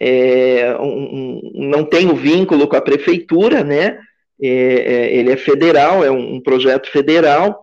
é 0.00 0.74
um, 0.80 0.84
um, 0.84 1.50
não 1.54 1.84
tem 1.84 2.08
o 2.10 2.16
vínculo 2.16 2.66
com 2.66 2.76
a 2.76 2.80
prefeitura, 2.80 3.62
né? 3.62 3.98
É, 4.42 4.48
é, 4.48 5.14
ele 5.14 5.30
é 5.30 5.36
federal, 5.36 6.04
é 6.04 6.10
um, 6.10 6.34
um, 6.34 6.40
projeto 6.40 6.90
federal 6.90 7.62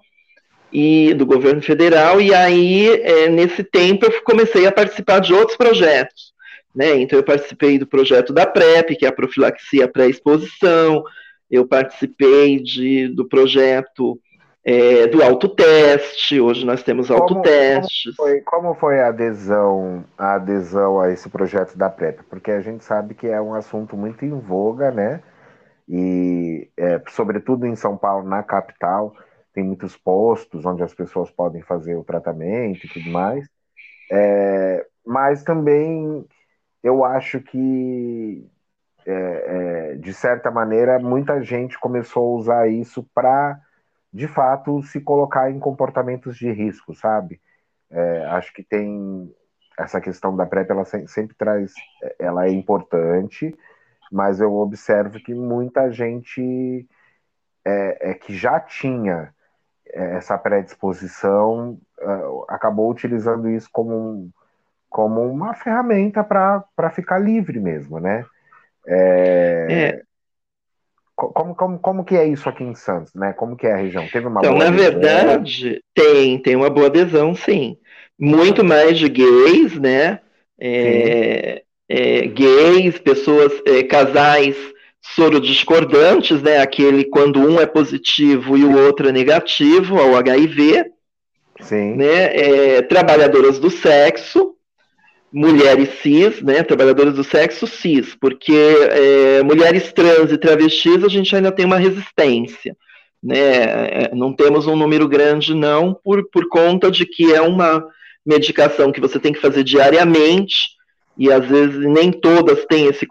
e 0.72 1.14
do 1.16 1.26
governo 1.26 1.62
federal, 1.62 2.22
e 2.22 2.34
aí 2.34 2.88
é, 2.88 3.28
nesse 3.28 3.64
tempo 3.64 4.06
eu 4.06 4.22
comecei 4.22 4.66
a 4.66 4.72
participar 4.72 5.20
de 5.20 5.34
outros 5.34 5.58
projetos. 5.58 6.32
Né? 6.74 7.02
Então 7.02 7.20
eu 7.20 7.24
participei 7.24 7.78
do 7.78 7.88
projeto 7.88 8.32
da 8.32 8.46
PrEP, 8.46 8.96
que 8.96 9.06
é 9.06 9.10
a 9.10 9.14
profilaxia 9.14 9.88
pré-exposição, 9.88 11.04
eu 11.50 11.68
participei 11.68 12.60
de, 12.60 13.08
do 13.10 13.28
projeto 13.28 14.18
é, 14.70 15.08
do 15.08 15.24
autoteste, 15.24 16.40
hoje 16.40 16.66
nós 16.66 16.84
temos 16.84 17.10
autotestes. 17.10 18.16
Como, 18.16 18.16
como, 18.16 18.30
foi, 18.30 18.42
como 18.42 18.74
foi 18.76 19.00
a 19.02 19.08
adesão, 19.08 20.04
a 20.18 20.36
adesão 20.36 21.00
a 21.00 21.12
esse 21.12 21.30
projeto 21.30 21.78
da 21.78 21.90
PrEP? 21.90 22.22
Porque 22.30 22.52
a 22.52 22.62
gente 22.62 22.84
sabe 22.84 23.14
que 23.14 23.28
é 23.28 23.42
um 23.42 23.54
assunto 23.54 23.98
muito 23.98 24.24
em 24.24 24.40
voga, 24.40 24.92
né? 24.92 25.22
e 25.90 26.70
é, 26.78 27.02
sobretudo 27.10 27.66
em 27.66 27.76
São 27.76 27.98
Paulo, 27.98 28.30
na 28.30 28.44
capital, 28.44 29.16
tem 29.52 29.64
muitos 29.64 29.98
postos 29.98 30.64
onde 30.64 30.84
as 30.84 30.94
pessoas 30.94 31.32
podem 31.32 31.64
fazer 31.64 31.96
o 31.96 32.04
tratamento 32.04 32.86
e 32.86 32.90
tudo 32.90 33.10
mais. 33.10 33.50
É, 34.12 34.86
mas 35.04 35.44
também 35.44 36.24
eu 36.84 37.04
acho 37.04 37.42
que, 37.42 38.48
é, 39.04 39.94
é 39.94 39.96
de 39.96 40.14
certa 40.14 40.52
maneira, 40.52 41.00
muita 41.00 41.42
gente 41.42 41.80
começou 41.80 42.36
a 42.36 42.40
usar 42.40 42.68
isso 42.70 43.04
para, 43.12 43.60
de 44.12 44.28
fato, 44.28 44.82
se 44.84 45.00
colocar 45.00 45.52
em 45.52 45.60
comportamentos 45.60 46.38
de 46.38 46.52
risco, 46.52 46.96
sabe? 46.96 47.40
É, 47.90 48.26
acho 48.26 48.54
que 48.54 48.64
tem 48.64 49.34
essa 49.78 50.02
questão 50.02 50.36
da 50.36 50.46
PrEP, 50.46 50.70
ela 50.70 50.86
sempre 50.86 51.36
traz, 51.38 51.74
ela 52.18 52.46
é 52.46 52.50
importante, 52.50 53.56
mas 54.12 54.42
eu 54.42 54.54
observo 54.54 55.20
que 55.20 55.34
muita 55.34 55.92
gente 55.92 56.88
é, 57.66 58.12
é 58.12 58.14
que 58.14 58.36
já 58.36 58.60
tinha 58.60 59.34
é, 59.92 60.18
essa 60.18 60.38
predisposição 60.38 61.80
uh, 62.02 62.46
acabou 62.48 62.92
utilizando 62.92 63.50
isso 63.50 63.70
como, 63.72 63.96
um, 63.96 64.32
como 64.90 65.22
uma 65.22 65.54
ferramenta 65.54 66.24
para 66.24 66.90
ficar 66.92 67.20
livre 67.20 67.60
mesmo, 67.60 68.00
né? 68.00 68.26
É, 68.86 69.68
é. 69.70 70.04
Como, 71.28 71.54
como, 71.54 71.80
como 71.80 72.06
que 72.06 72.16
é 72.16 72.26
isso 72.26 72.48
aqui 72.48 72.64
em 72.64 72.74
Santos, 72.74 73.14
né? 73.14 73.34
Como 73.34 73.58
que 73.58 73.68
é 73.68 73.74
a 73.74 73.78
região? 73.78 74.08
Teve 74.08 74.28
uma 74.28 74.40
então, 74.40 74.58
na 74.58 74.72
verdade, 74.72 75.82
tem, 75.94 76.42
tem 76.42 76.56
uma 76.56 76.70
boa 76.70 76.88
adesão, 76.88 77.36
sim. 77.36 77.78
Muito 78.18 78.64
mais 78.64 78.98
de 78.98 79.10
gays, 79.10 79.78
né? 79.78 80.20
É, 80.60 81.64
é, 81.90 82.28
gays, 82.28 82.98
pessoas, 83.00 83.52
é, 83.66 83.84
casais 83.84 84.56
sorodiscordantes, 85.02 86.42
né? 86.42 86.60
Aquele 86.60 87.04
quando 87.04 87.40
um 87.40 87.60
é 87.60 87.66
positivo 87.66 88.58
e 88.58 88.64
o 88.64 88.78
outro 88.78 89.10
é 89.10 89.12
negativo 89.12 90.00
ao 90.00 90.16
HIV. 90.16 90.86
Sim. 91.60 91.96
Né? 91.96 92.36
É, 92.36 92.82
trabalhadoras 92.84 93.60
do 93.60 93.70
sexo, 93.70 94.56
mulheres 95.32 95.90
cis, 96.02 96.42
né? 96.42 96.64
Trabalhadoras 96.64 97.14
do 97.16 97.24
sexo 97.24 97.68
cis, 97.68 98.16
porque 98.20 98.52
é, 98.54 99.44
mulheres 99.44 99.92
trans 99.94 100.32
e 100.32 100.38
travestis 100.38 101.04
a 101.04 101.08
gente 101.08 101.36
ainda 101.36 101.52
tem 101.52 101.66
uma 101.66 101.78
resistência. 101.78 102.76
Né? 103.22 103.38
É, 103.38 104.16
não 104.16 104.34
temos 104.34 104.66
um 104.66 104.76
número 104.76 105.08
grande, 105.08 105.54
não, 105.54 105.94
por, 105.94 106.30
por 106.30 106.48
conta 106.48 106.90
de 106.90 107.06
que 107.06 107.34
é 107.34 107.42
uma 107.42 107.86
medicação 108.26 108.92
que 108.92 109.02
você 109.02 109.20
tem 109.20 109.34
que 109.34 109.42
fazer 109.42 109.64
diariamente 109.64 110.80
e 111.18 111.32
às 111.32 111.46
vezes 111.46 111.78
nem 111.80 112.12
todas 112.12 112.66
têm 112.66 112.86
esse 112.88 113.06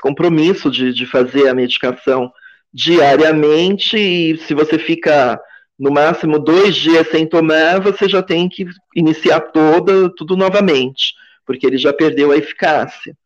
compromisso 0.00 0.68
de, 0.70 0.92
de 0.92 1.06
fazer 1.06 1.48
a 1.48 1.54
medicação 1.54 2.32
diariamente, 2.74 3.96
e 3.96 4.36
se 4.38 4.54
você 4.54 4.76
fica 4.76 5.40
no 5.78 5.90
máximo 5.92 6.38
dois 6.38 6.74
dias 6.74 7.08
sem 7.08 7.24
tomar, 7.26 7.80
você 7.80 8.08
já 8.08 8.22
tem 8.22 8.48
que 8.48 8.66
iniciar 8.94 9.40
toda, 9.40 10.12
tudo 10.16 10.36
novamente, 10.36 11.14
porque 11.48 11.66
ele 11.66 11.78
já 11.78 11.94
perdeu 11.94 12.30
a 12.30 12.36
eficácia. 12.36 13.16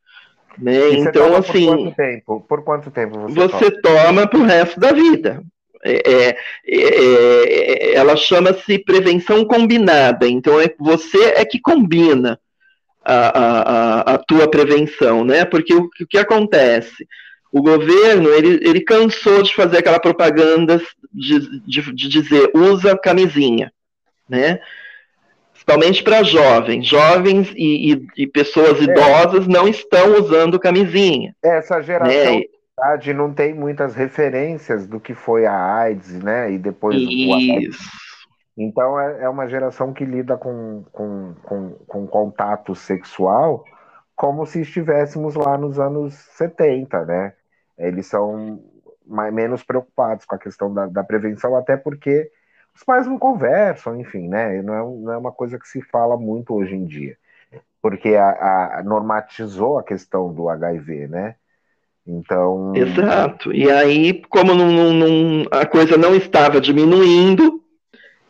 Né? 0.56 0.90
Então, 0.92 1.34
assim. 1.34 1.66
Por 1.66 1.76
quanto 1.76 1.96
tempo? 1.96 2.46
Por 2.48 2.64
quanto 2.64 2.90
tempo 2.92 3.18
você, 3.18 3.34
você 3.34 3.70
toma? 3.72 4.04
toma 4.04 4.26
para 4.28 4.38
o 4.38 4.44
resto 4.44 4.78
da 4.78 4.92
vida. 4.92 5.42
É, 5.84 6.12
é, 6.12 6.36
é, 6.64 7.90
é 7.90 7.94
ela 7.96 8.14
chama-se 8.14 8.78
prevenção 8.78 9.44
combinada. 9.44 10.28
Então, 10.28 10.60
é, 10.60 10.72
você 10.78 11.32
é 11.34 11.44
que 11.44 11.60
combina 11.60 12.38
a, 13.04 13.40
a, 13.40 14.14
a 14.14 14.18
tua 14.18 14.48
prevenção, 14.48 15.24
né? 15.24 15.44
Porque 15.44 15.74
o, 15.74 15.86
o 15.86 16.06
que 16.08 16.18
acontece? 16.18 17.04
o 17.50 17.60
governo 17.60 18.30
ele, 18.30 18.66
ele 18.66 18.80
cansou 18.80 19.42
de 19.42 19.54
fazer 19.54 19.78
aquela 19.78 20.00
propaganda 20.00 20.80
de, 21.12 21.60
de, 21.66 21.92
de 21.92 22.08
dizer 22.08 22.50
usa 22.54 22.96
camisinha, 22.96 23.70
né? 24.26 24.58
Principalmente 25.64 26.02
para 26.02 26.22
jovens. 26.22 26.86
Jovens 26.86 27.52
e, 27.54 27.92
e, 27.92 28.06
e 28.16 28.26
pessoas 28.26 28.80
é. 28.80 28.84
idosas 28.84 29.46
não 29.46 29.68
estão 29.68 30.20
usando 30.20 30.58
camisinha. 30.58 31.34
Essa 31.42 31.80
geração 31.80 32.34
né? 32.34 32.42
verdade, 32.76 33.14
não 33.14 33.32
tem 33.32 33.54
muitas 33.54 33.94
referências 33.94 34.86
do 34.86 34.98
que 34.98 35.14
foi 35.14 35.46
a 35.46 35.74
AIDS, 35.76 36.22
né? 36.22 36.52
E 36.52 36.58
depois 36.58 36.96
Isso. 36.96 37.88
Então 38.56 38.98
é, 39.00 39.24
é 39.24 39.28
uma 39.28 39.48
geração 39.48 39.92
que 39.92 40.04
lida 40.04 40.36
com, 40.36 40.84
com, 40.92 41.34
com, 41.42 41.70
com 41.86 42.06
contato 42.06 42.74
sexual 42.74 43.64
como 44.14 44.46
se 44.46 44.60
estivéssemos 44.60 45.34
lá 45.34 45.56
nos 45.58 45.80
anos 45.80 46.14
70, 46.36 47.04
né? 47.04 47.32
Eles 47.76 48.06
são 48.06 48.62
mais, 49.04 49.32
menos 49.32 49.64
preocupados 49.64 50.24
com 50.24 50.34
a 50.34 50.38
questão 50.38 50.72
da, 50.72 50.86
da, 50.86 51.02
prevenção, 51.02 51.56
até 51.56 51.76
porque 51.76 52.30
os 52.74 52.82
pais 52.84 53.06
não 53.06 53.18
conversam, 53.18 54.00
enfim, 54.00 54.28
né? 54.28 54.62
Não 54.62 54.74
é, 54.74 54.78
não 54.78 55.12
é 55.12 55.18
uma 55.18 55.32
coisa 55.32 55.58
que 55.58 55.68
se 55.68 55.82
fala 55.82 56.16
muito 56.16 56.54
hoje 56.54 56.74
em 56.74 56.84
dia, 56.84 57.16
porque 57.80 58.14
a, 58.14 58.78
a 58.78 58.82
normatizou 58.82 59.78
a 59.78 59.82
questão 59.82 60.32
do 60.32 60.48
HIV, 60.48 61.08
né? 61.08 61.36
Então. 62.06 62.74
Exato. 62.74 63.52
E 63.52 63.70
aí, 63.70 64.22
como 64.28 64.54
não, 64.54 64.92
não, 64.92 65.46
a 65.50 65.64
coisa 65.64 65.96
não 65.96 66.14
estava 66.14 66.60
diminuindo, 66.60 67.62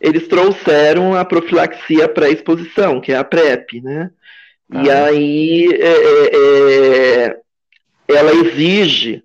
eles 0.00 0.28
trouxeram 0.28 1.14
a 1.14 1.24
profilaxia 1.24 2.08
pré-exposição, 2.08 3.00
que 3.00 3.12
é 3.12 3.16
a 3.16 3.24
PrEP, 3.24 3.80
né? 3.80 4.10
Ah. 4.70 4.82
E 4.82 4.90
aí 4.90 5.68
é, 5.74 5.92
é, 5.92 7.26
é, 7.26 7.40
ela 8.08 8.32
exige 8.34 9.22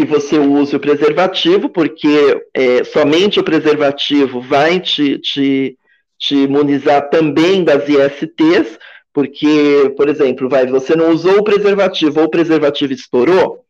que 0.00 0.06
você 0.06 0.38
use 0.38 0.74
o 0.74 0.80
preservativo, 0.80 1.68
porque 1.68 2.42
é, 2.54 2.84
somente 2.84 3.38
o 3.38 3.44
preservativo 3.44 4.40
vai 4.40 4.80
te, 4.80 5.18
te, 5.18 5.76
te 6.18 6.34
imunizar 6.36 7.10
também 7.10 7.62
das 7.62 7.86
ISTs, 7.86 8.78
porque, 9.12 9.92
por 9.98 10.08
exemplo, 10.08 10.48
vai, 10.48 10.66
você 10.66 10.96
não 10.96 11.10
usou 11.10 11.40
o 11.40 11.44
preservativo 11.44 12.20
ou 12.20 12.26
o 12.26 12.30
preservativo 12.30 12.94
estourou, 12.94 13.62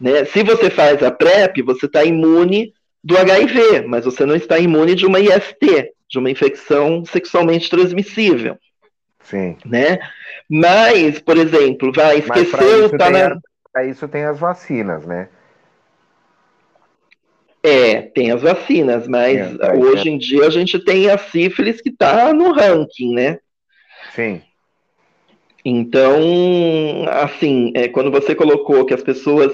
né? 0.00 0.24
Se 0.24 0.42
você 0.42 0.70
faz 0.70 1.00
a 1.04 1.10
PrEP, 1.12 1.62
você 1.62 1.86
está 1.86 2.04
imune 2.04 2.72
do 3.02 3.16
HIV, 3.16 3.82
mas 3.86 4.04
você 4.04 4.26
não 4.26 4.34
está 4.34 4.58
imune 4.58 4.96
de 4.96 5.06
uma 5.06 5.20
IST, 5.20 5.92
de 6.10 6.18
uma 6.18 6.30
infecção 6.32 7.04
sexualmente 7.04 7.70
transmissível. 7.70 8.58
Sim. 9.22 9.56
Né? 9.64 10.00
Mas, 10.50 11.20
por 11.20 11.36
exemplo, 11.36 11.92
vai, 11.92 12.18
esqueceu, 12.18 12.90
tá 12.98 13.08
na. 13.08 13.38
Para 13.72 13.86
isso 13.86 14.08
tem 14.08 14.24
as 14.24 14.40
vacinas, 14.40 15.06
né? 15.06 15.28
É, 17.66 18.02
tem 18.02 18.30
as 18.30 18.42
vacinas, 18.42 19.08
mas 19.08 19.58
é, 19.58 19.72
hoje 19.72 20.06
é. 20.06 20.12
em 20.12 20.18
dia 20.18 20.46
a 20.46 20.50
gente 20.50 20.78
tem 20.78 21.08
a 21.08 21.16
sífilis 21.16 21.80
que 21.80 21.88
está 21.88 22.30
no 22.34 22.52
ranking, 22.52 23.14
né? 23.14 23.38
Sim. 24.14 24.42
Então, 25.64 27.06
assim, 27.08 27.72
é, 27.74 27.88
quando 27.88 28.10
você 28.10 28.34
colocou 28.34 28.84
que 28.84 28.92
as 28.92 29.02
pessoas 29.02 29.50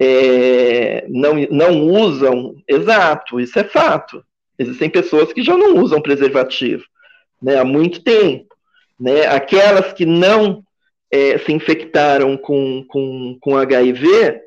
é, 0.00 1.04
não, 1.06 1.34
não 1.50 1.82
usam, 1.82 2.56
exato, 2.66 3.38
isso 3.38 3.58
é 3.58 3.64
fato. 3.64 4.24
Existem 4.58 4.88
pessoas 4.88 5.30
que 5.30 5.42
já 5.42 5.54
não 5.54 5.76
usam 5.76 6.00
preservativo 6.00 6.84
né, 7.42 7.58
há 7.58 7.64
muito 7.64 8.02
tempo. 8.02 8.54
Né? 8.98 9.26
Aquelas 9.26 9.92
que 9.92 10.06
não 10.06 10.62
é, 11.10 11.36
se 11.36 11.52
infectaram 11.52 12.38
com, 12.38 12.84
com, 12.88 13.36
com 13.38 13.56
HIV, 13.58 14.40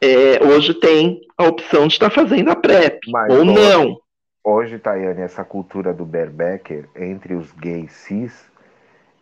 é, 0.00 0.42
hoje 0.44 0.74
tem 0.74 1.20
a 1.36 1.44
opção 1.44 1.86
de 1.86 1.94
estar 1.94 2.10
fazendo 2.10 2.50
a 2.50 2.56
PrEP, 2.56 3.10
Mas 3.10 3.32
ou 3.32 3.40
hoje, 3.40 3.52
não. 3.52 4.00
Hoje, 4.42 4.78
Tayane, 4.78 5.20
essa 5.20 5.44
cultura 5.44 5.92
do 5.92 6.04
Berbecker 6.04 6.88
entre 6.96 7.34
os 7.34 7.52
gays 7.52 7.92
cis 7.92 8.50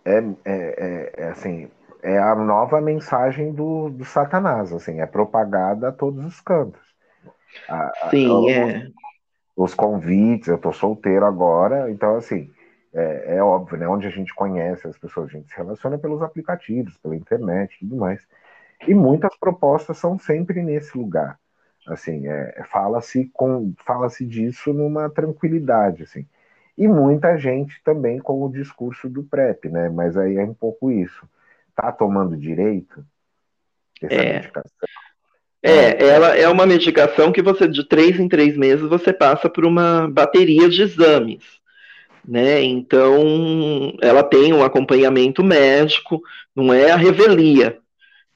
é, 0.04 0.18
é, 0.18 0.24
é, 0.44 1.12
é 1.16 1.28
assim, 1.28 1.68
é 2.02 2.18
a 2.18 2.34
nova 2.34 2.80
mensagem 2.80 3.52
do, 3.52 3.90
do 3.90 4.04
Satanás, 4.04 4.72
assim, 4.72 5.00
é 5.00 5.06
propagada 5.06 5.88
a 5.88 5.92
todos 5.92 6.24
os 6.24 6.40
cantos. 6.40 6.80
A, 7.68 7.92
Sim, 8.10 8.48
a, 8.48 8.52
é. 8.52 8.88
Os 9.56 9.74
convites, 9.74 10.46
eu 10.46 10.58
tô 10.58 10.72
solteiro 10.72 11.26
agora, 11.26 11.90
então 11.90 12.16
assim, 12.16 12.48
é, 12.94 13.36
é, 13.36 13.42
óbvio, 13.42 13.76
né? 13.78 13.88
Onde 13.88 14.06
a 14.06 14.10
gente 14.10 14.34
conhece 14.34 14.86
as 14.86 14.96
pessoas, 14.96 15.28
a 15.28 15.32
gente 15.32 15.48
se 15.48 15.56
relaciona 15.56 15.98
pelos 15.98 16.22
aplicativos, 16.22 16.96
pela 16.98 17.16
internet 17.16 17.74
e 17.74 17.78
tudo 17.80 17.96
mais. 17.96 18.20
E 18.86 18.94
muitas 18.94 19.36
propostas 19.36 19.98
são 19.98 20.18
sempre 20.18 20.62
nesse 20.62 20.96
lugar. 20.96 21.38
Assim, 21.86 22.28
é, 22.28 22.62
fala-se 22.70 23.30
com 23.32 23.72
fala-se 23.84 24.24
disso 24.26 24.72
numa 24.72 25.08
tranquilidade, 25.08 26.02
assim. 26.02 26.26
E 26.76 26.86
muita 26.86 27.36
gente 27.38 27.82
também 27.82 28.18
com 28.18 28.44
o 28.44 28.52
discurso 28.52 29.08
do 29.08 29.24
PrEP, 29.24 29.68
né? 29.68 29.88
Mas 29.88 30.16
aí 30.16 30.36
é 30.36 30.44
um 30.44 30.54
pouco 30.54 30.90
isso 30.90 31.26
está 31.78 31.92
tomando 31.92 32.36
direito 32.36 33.04
essa 34.02 34.14
é. 34.14 34.32
medicação? 34.34 34.88
É, 35.60 36.06
ela 36.06 36.36
é 36.36 36.48
uma 36.48 36.66
medicação 36.66 37.32
que 37.32 37.42
você, 37.42 37.66
de 37.66 37.86
três 37.86 38.18
em 38.18 38.28
três 38.28 38.56
meses, 38.56 38.88
você 38.88 39.12
passa 39.12 39.48
por 39.48 39.64
uma 39.64 40.08
bateria 40.08 40.68
de 40.68 40.82
exames. 40.82 41.42
Né? 42.26 42.62
Então, 42.62 43.96
ela 44.00 44.22
tem 44.22 44.52
um 44.52 44.62
acompanhamento 44.62 45.42
médico, 45.42 46.22
não 46.54 46.72
é 46.72 46.90
a 46.92 46.96
revelia. 46.96 47.78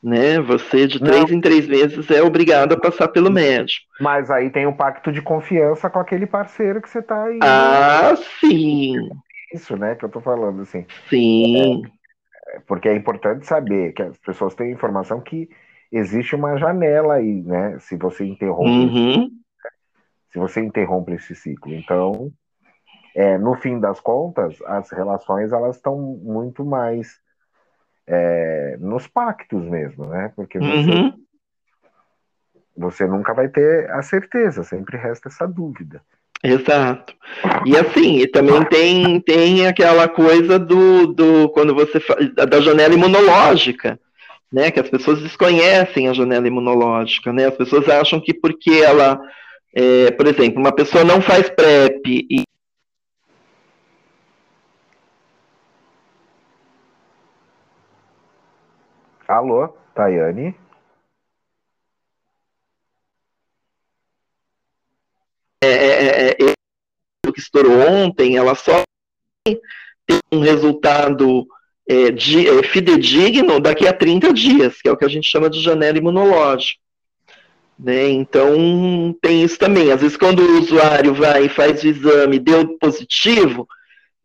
Né? 0.02 0.40
Você, 0.40 0.86
de 0.88 0.98
três 0.98 1.30
não. 1.30 1.38
em 1.38 1.40
três 1.40 1.68
meses, 1.68 2.10
é 2.10 2.22
obrigado 2.22 2.72
a 2.72 2.80
passar 2.80 3.06
pelo 3.08 3.30
médico. 3.30 3.86
Mas 4.00 4.30
aí 4.30 4.50
tem 4.50 4.66
um 4.66 4.72
pacto 4.72 5.12
de 5.12 5.22
confiança 5.22 5.88
com 5.88 6.00
aquele 6.00 6.26
parceiro 6.26 6.82
que 6.82 6.90
você 6.90 6.98
está 6.98 7.22
aí. 7.24 7.38
Ah, 7.40 8.14
sim. 8.40 8.96
Isso, 9.54 9.76
né, 9.76 9.94
que 9.94 10.04
eu 10.04 10.08
tô 10.08 10.20
falando, 10.20 10.62
assim. 10.62 10.84
Sim. 11.08 11.82
É, 12.48 12.60
porque 12.66 12.88
é 12.88 12.96
importante 12.96 13.46
saber 13.46 13.92
que 13.92 14.02
as 14.02 14.18
pessoas 14.18 14.54
têm 14.54 14.72
informação 14.72 15.20
que 15.20 15.48
existe 15.92 16.34
uma 16.34 16.56
janela 16.56 17.14
aí, 17.14 17.42
né? 17.42 17.78
Se 17.78 17.96
você 17.96 18.24
interrompe, 18.24 18.70
uhum. 18.70 19.30
se 20.32 20.38
você 20.38 20.60
interrompe 20.60 21.12
esse 21.12 21.34
ciclo. 21.34 21.72
Então, 21.74 22.32
é, 23.14 23.36
no 23.36 23.54
fim 23.54 23.78
das 23.78 24.00
contas, 24.00 24.60
as 24.62 24.90
relações 24.90 25.52
elas 25.52 25.76
estão 25.76 25.98
muito 26.00 26.64
mais 26.64 27.20
é, 28.06 28.76
nos 28.80 29.06
pactos 29.06 29.64
mesmo, 29.64 30.06
né? 30.06 30.32
Porque 30.34 30.58
você, 30.58 30.90
uhum. 30.90 31.12
você 32.76 33.06
nunca 33.06 33.32
vai 33.34 33.48
ter 33.48 33.90
a 33.90 34.02
certeza, 34.02 34.62
sempre 34.64 34.96
resta 34.96 35.28
essa 35.28 35.46
dúvida. 35.46 36.02
Exato. 36.42 37.14
E 37.64 37.76
assim, 37.76 38.18
e 38.18 38.26
também 38.26 38.64
tem, 38.64 39.20
tem 39.20 39.66
aquela 39.66 40.08
coisa 40.08 40.58
do, 40.58 41.06
do 41.06 41.48
quando 41.50 41.72
você 41.72 42.00
da 42.34 42.60
janela 42.60 42.92
imunológica, 42.92 43.98
né? 44.52 44.70
Que 44.72 44.80
as 44.80 44.90
pessoas 44.90 45.22
desconhecem 45.22 46.08
a 46.08 46.12
janela 46.12 46.48
imunológica, 46.48 47.32
né? 47.32 47.46
As 47.46 47.54
pessoas 47.54 47.88
acham 47.88 48.20
que 48.20 48.34
porque 48.34 48.70
ela, 48.70 49.20
é, 49.72 50.10
por 50.10 50.26
exemplo, 50.26 50.58
uma 50.60 50.72
pessoa 50.72 51.04
não 51.04 51.22
faz 51.22 51.48
PrEP 51.48 52.02
e 52.06 52.42
Alô, 59.32 59.66
Tayane? 59.94 60.54
É, 65.64 65.68
é, 65.68 66.28
é, 66.28 66.36
é 66.42 67.32
que 67.32 67.40
estourou 67.40 67.80
ontem, 67.80 68.36
ela 68.36 68.54
só 68.54 68.82
tem 69.46 69.58
um 70.30 70.40
resultado 70.40 71.46
é, 71.88 72.10
de, 72.10 72.46
é, 72.46 72.62
fidedigno 72.62 73.58
daqui 73.58 73.86
a 73.86 73.94
30 73.94 74.34
dias, 74.34 74.82
que 74.82 74.88
é 74.90 74.92
o 74.92 74.98
que 74.98 75.04
a 75.06 75.08
gente 75.08 75.26
chama 75.26 75.48
de 75.48 75.62
janela 75.62 75.96
imunológica. 75.96 76.78
Né? 77.78 78.10
Então, 78.10 79.16
tem 79.22 79.42
isso 79.42 79.58
também. 79.58 79.90
Às 79.92 80.02
vezes, 80.02 80.16
quando 80.18 80.40
o 80.40 80.58
usuário 80.60 81.14
vai 81.14 81.46
e 81.46 81.48
faz 81.48 81.82
o 81.82 81.88
exame 81.88 82.38
deu 82.38 82.76
positivo, 82.76 83.66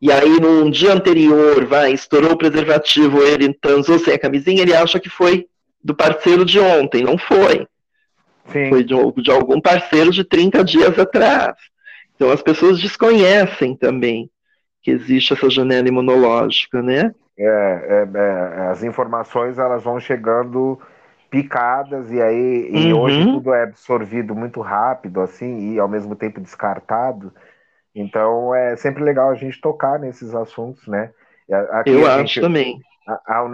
e 0.02 0.12
aí 0.12 0.40
no 0.40 0.70
dia 0.70 0.94
anterior 0.94 1.66
vai, 1.66 1.92
estourou 1.92 2.34
o 2.34 2.38
preservativo, 2.38 3.24
ele 3.24 3.54
transou 3.54 3.98
sem 3.98 4.14
a 4.14 4.20
camisinha, 4.20 4.62
ele 4.62 4.76
acha 4.76 5.00
que 5.00 5.10
foi 5.10 5.48
do 5.84 5.96
parceiro 5.96 6.46
de 6.46 6.60
ontem. 6.60 7.04
Não 7.04 7.18
foi. 7.18 7.68
Sim. 8.52 8.70
Foi 8.70 8.84
de, 8.84 8.94
de 9.22 9.32
algum 9.32 9.60
parceiro 9.60 10.12
de 10.12 10.24
30 10.24 10.64
dias 10.64 10.98
atrás. 11.00 11.56
Então 12.16 12.32
as 12.32 12.42
pessoas 12.42 12.80
desconhecem 12.80 13.76
também 13.76 14.30
que 14.82 14.92
existe 14.92 15.34
essa 15.34 15.50
janela 15.50 15.88
imunológica, 15.88 16.82
né? 16.82 17.14
É, 17.38 17.46
é, 17.46 18.08
é, 18.18 18.62
as 18.70 18.84
informações 18.84 19.58
elas 19.58 19.84
vão 19.84 20.00
chegando 20.00 20.80
picadas 21.30 22.12
e 22.12 22.22
aí 22.22 22.70
e 22.72 22.94
uhum. 22.94 23.02
hoje 23.02 23.26
tudo 23.26 23.54
é 23.54 23.64
absorvido 23.64 24.34
muito 24.34 24.62
rápido 24.62 25.22
assim 25.22 25.74
e 25.74 25.80
ao 25.80 25.88
mesmo 25.88 26.16
tempo 26.16 26.40
descartado. 26.40 27.34
Então 28.00 28.54
é 28.54 28.76
sempre 28.76 29.04
legal 29.04 29.30
a 29.30 29.36
gente 29.36 29.60
tocar 29.60 30.00
nesses 30.00 30.36
assuntos, 30.36 30.88
né? 30.88 31.12
Aqui 31.72 31.92
Eu 31.92 32.06
acho 32.06 32.42
também. 32.42 32.80
a, 33.08 33.40
a, 33.40 33.48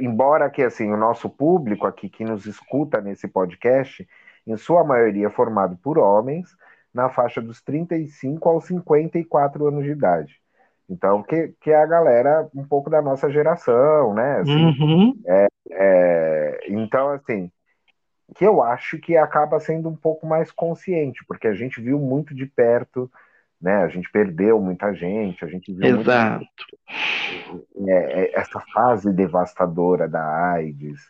embora 0.00 0.50
que 0.50 0.62
assim 0.62 0.90
o 0.92 0.96
nosso 0.96 1.28
público 1.28 1.86
aqui 1.86 2.08
que 2.08 2.24
nos 2.24 2.46
escuta 2.46 3.00
nesse 3.00 3.28
podcast, 3.28 4.06
em 4.46 4.56
sua 4.56 4.82
maioria 4.82 5.30
formado 5.30 5.76
por 5.76 5.98
homens, 5.98 6.48
na 6.92 7.10
faixa 7.10 7.40
dos 7.40 7.62
35 7.62 8.48
aos 8.48 8.64
54 8.64 9.68
anos 9.68 9.84
de 9.84 9.90
idade. 9.90 10.40
Então, 10.88 11.22
que, 11.22 11.52
que 11.60 11.70
é 11.70 11.76
a 11.76 11.86
galera 11.86 12.48
um 12.54 12.64
pouco 12.64 12.88
da 12.88 13.02
nossa 13.02 13.28
geração, 13.28 14.14
né? 14.14 14.40
Assim, 14.40 14.64
uhum. 14.64 15.20
é, 15.26 15.46
é, 15.70 16.60
então, 16.68 17.10
assim, 17.10 17.50
que 18.34 18.44
eu 18.44 18.62
acho 18.62 18.98
que 18.98 19.16
acaba 19.16 19.58
sendo 19.60 19.88
um 19.88 19.96
pouco 19.96 20.26
mais 20.26 20.50
consciente, 20.52 21.24
porque 21.26 21.48
a 21.48 21.54
gente 21.54 21.80
viu 21.80 21.98
muito 21.98 22.34
de 22.34 22.46
perto, 22.46 23.10
né? 23.60 23.76
A 23.84 23.88
gente 23.88 24.10
perdeu 24.10 24.60
muita 24.60 24.92
gente, 24.94 25.44
a 25.44 25.48
gente 25.48 25.72
viu 25.72 26.00
Exato. 26.00 26.44
Muito, 27.50 27.90
é, 27.90 28.22
é, 28.22 28.38
essa 28.38 28.60
fase 28.72 29.12
devastadora 29.12 30.08
da 30.08 30.52
AIDS, 30.52 31.00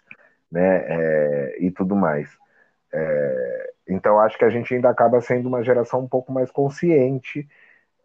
né? 0.50 0.84
É, 0.86 1.56
e 1.60 1.70
tudo 1.70 1.96
mais. 1.96 2.30
É, 2.92 3.72
então, 3.88 4.18
acho 4.20 4.38
que 4.38 4.44
a 4.44 4.50
gente 4.50 4.74
ainda 4.74 4.90
acaba 4.90 5.20
sendo 5.20 5.48
uma 5.48 5.62
geração 5.62 6.00
um 6.00 6.08
pouco 6.08 6.32
mais 6.32 6.50
consciente 6.50 7.48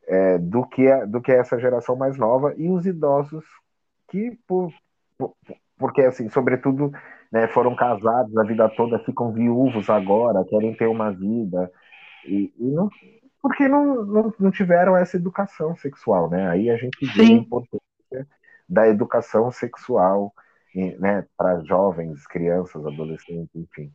é, 0.08 0.38
do, 0.38 0.66
que 0.66 0.88
a, 0.88 1.06
do 1.06 1.22
que 1.22 1.32
essa 1.32 1.60
geração 1.60 1.96
mais 1.96 2.18
nova 2.18 2.54
e 2.58 2.70
os 2.70 2.86
idosos 2.86 3.46
que, 4.08 4.38
por, 4.48 4.72
por 5.18 5.34
porque, 5.82 6.02
assim, 6.02 6.30
sobretudo, 6.30 6.94
né, 7.32 7.48
foram 7.48 7.76
casados 7.76 8.38
a 8.38 8.44
vida 8.44 8.70
toda, 8.70 9.00
ficam 9.00 9.32
viúvos 9.32 9.90
agora, 9.90 10.46
querem 10.46 10.76
ter 10.76 10.86
uma 10.86 11.12
vida, 11.12 11.72
e, 12.24 12.54
e 12.56 12.66
não, 12.66 12.88
porque 13.42 13.68
não, 13.68 14.06
não, 14.06 14.34
não, 14.40 14.52
tiveram 14.52 14.96
essa 14.96 15.18
educação 15.18 15.76
sexual, 15.76 16.30
né? 16.30 16.48
Aí 16.50 16.70
a 16.70 16.78
gente 16.78 17.06
vê 17.06 17.26
Sim. 17.26 17.34
a 17.34 17.38
importância 17.38 18.28
da 18.70 18.88
educação 18.88 19.52
sexual 19.52 20.34
né, 21.00 21.26
para 21.36 21.62
jovens, 21.62 22.26
crianças, 22.28 22.86
adolescentes, 22.86 23.50
enfim. 23.56 23.92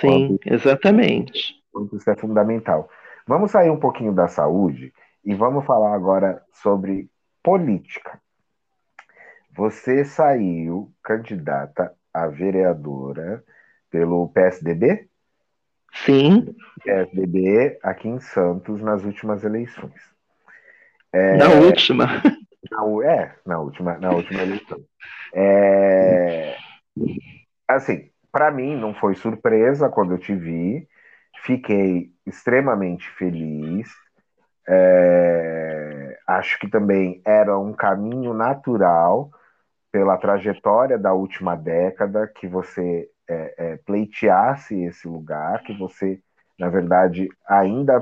Sim, 0.00 0.38
exatamente. 0.46 1.62
Isso 1.92 2.10
é 2.10 2.16
fundamental. 2.16 2.88
Vamos 3.26 3.50
sair 3.50 3.70
um 3.70 3.78
pouquinho 3.78 4.12
da 4.12 4.28
saúde 4.28 4.92
e 5.24 5.34
vamos 5.34 5.64
falar 5.66 5.94
agora 5.94 6.42
sobre 6.52 7.10
política. 7.42 8.20
Você 9.54 10.04
saiu 10.04 10.92
candidata 11.02 11.94
a 12.12 12.26
vereadora 12.26 13.44
pelo 13.90 14.28
PSDB? 14.28 15.08
Sim. 16.04 16.54
PSDB 16.84 17.78
aqui 17.82 18.08
em 18.08 18.20
Santos 18.20 18.80
nas 18.80 19.04
últimas 19.04 19.44
eleições. 19.44 19.94
É, 21.12 21.36
na 21.36 21.48
última. 21.50 22.06
Na, 22.68 22.82
é, 23.04 23.32
na 23.46 23.60
última, 23.60 23.96
na 23.96 24.10
última 24.10 24.42
eleição. 24.42 24.78
É, 25.32 26.56
assim, 27.68 28.10
para 28.32 28.50
mim 28.50 28.74
não 28.74 28.92
foi 28.92 29.14
surpresa 29.14 29.88
quando 29.88 30.14
eu 30.14 30.18
te 30.18 30.34
vi. 30.34 30.88
Fiquei 31.44 32.10
extremamente 32.26 33.08
feliz. 33.10 33.88
É, 34.68 36.18
acho 36.26 36.58
que 36.58 36.68
também 36.68 37.22
era 37.24 37.56
um 37.56 37.72
caminho 37.72 38.34
natural 38.34 39.30
pela 39.92 40.18
trajetória 40.18 40.98
da 40.98 41.12
última 41.12 41.54
década 41.54 42.26
que 42.26 42.48
você 42.48 43.08
é, 43.28 43.54
é, 43.56 43.76
pleiteasse 43.78 44.74
esse 44.84 45.06
lugar, 45.08 45.62
que 45.62 45.76
você, 45.76 46.20
na 46.58 46.68
verdade, 46.68 47.28
ainda 47.46 48.00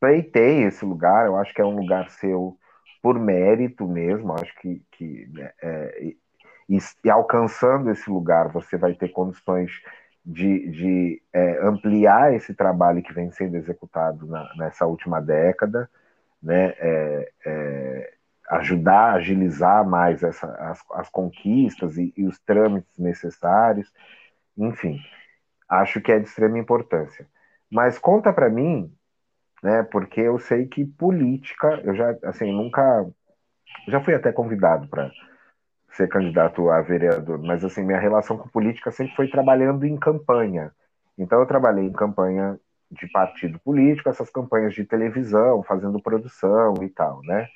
pleiteie 0.00 0.64
esse 0.64 0.84
lugar. 0.84 1.26
Eu 1.26 1.36
acho 1.36 1.52
que 1.54 1.60
é 1.60 1.64
um 1.64 1.76
lugar 1.76 2.10
seu 2.10 2.56
por 3.02 3.18
mérito 3.18 3.86
mesmo. 3.86 4.32
Acho 4.32 4.54
que, 4.60 4.82
que 4.92 5.28
né, 5.32 5.50
é, 5.62 6.14
e, 6.68 6.78
e, 7.04 7.10
alcançando 7.10 7.90
esse 7.90 8.10
lugar, 8.10 8.48
você 8.48 8.76
vai 8.76 8.94
ter 8.94 9.08
condições 9.08 9.70
de, 10.24 10.70
de 10.70 11.22
é, 11.32 11.64
ampliar 11.64 12.34
esse 12.34 12.52
trabalho 12.52 13.02
que 13.02 13.12
vem 13.12 13.30
sendo 13.30 13.56
executado 13.56 14.26
na, 14.26 14.50
nessa 14.56 14.84
última 14.86 15.20
década, 15.20 15.88
né? 16.42 16.74
É, 16.78 17.32
é, 17.46 18.12
ajudar 18.48 19.10
a 19.10 19.14
agilizar 19.14 19.84
mais 19.84 20.22
essa, 20.22 20.46
as, 20.46 20.80
as 20.92 21.08
conquistas 21.08 21.96
e, 21.96 22.12
e 22.16 22.24
os 22.24 22.38
trâmites 22.38 22.96
necessários, 22.98 23.92
enfim, 24.56 24.98
acho 25.68 26.00
que 26.00 26.12
é 26.12 26.18
de 26.18 26.26
extrema 26.26 26.58
importância. 26.58 27.26
Mas 27.70 27.98
conta 27.98 28.32
para 28.32 28.48
mim, 28.48 28.92
né? 29.62 29.82
Porque 29.82 30.20
eu 30.20 30.38
sei 30.38 30.66
que 30.66 30.84
política, 30.84 31.80
eu 31.84 31.94
já, 31.94 32.16
assim, 32.24 32.52
nunca, 32.52 33.06
já 33.88 34.00
fui 34.00 34.14
até 34.14 34.32
convidado 34.32 34.88
para 34.88 35.10
ser 35.92 36.08
candidato 36.08 36.70
a 36.70 36.82
vereador, 36.82 37.42
mas 37.42 37.64
assim, 37.64 37.82
minha 37.82 37.98
relação 37.98 38.36
com 38.36 38.48
política 38.48 38.90
sempre 38.90 39.14
foi 39.16 39.28
trabalhando 39.28 39.84
em 39.84 39.96
campanha. 39.96 40.70
Então 41.18 41.40
eu 41.40 41.46
trabalhei 41.46 41.86
em 41.86 41.92
campanha 41.92 42.60
de 42.90 43.08
partido 43.08 43.58
político, 43.60 44.08
essas 44.08 44.30
campanhas 44.30 44.74
de 44.74 44.84
televisão, 44.84 45.62
fazendo 45.62 46.00
produção 46.00 46.74
e 46.82 46.88
tal, 46.88 47.22
né? 47.22 47.48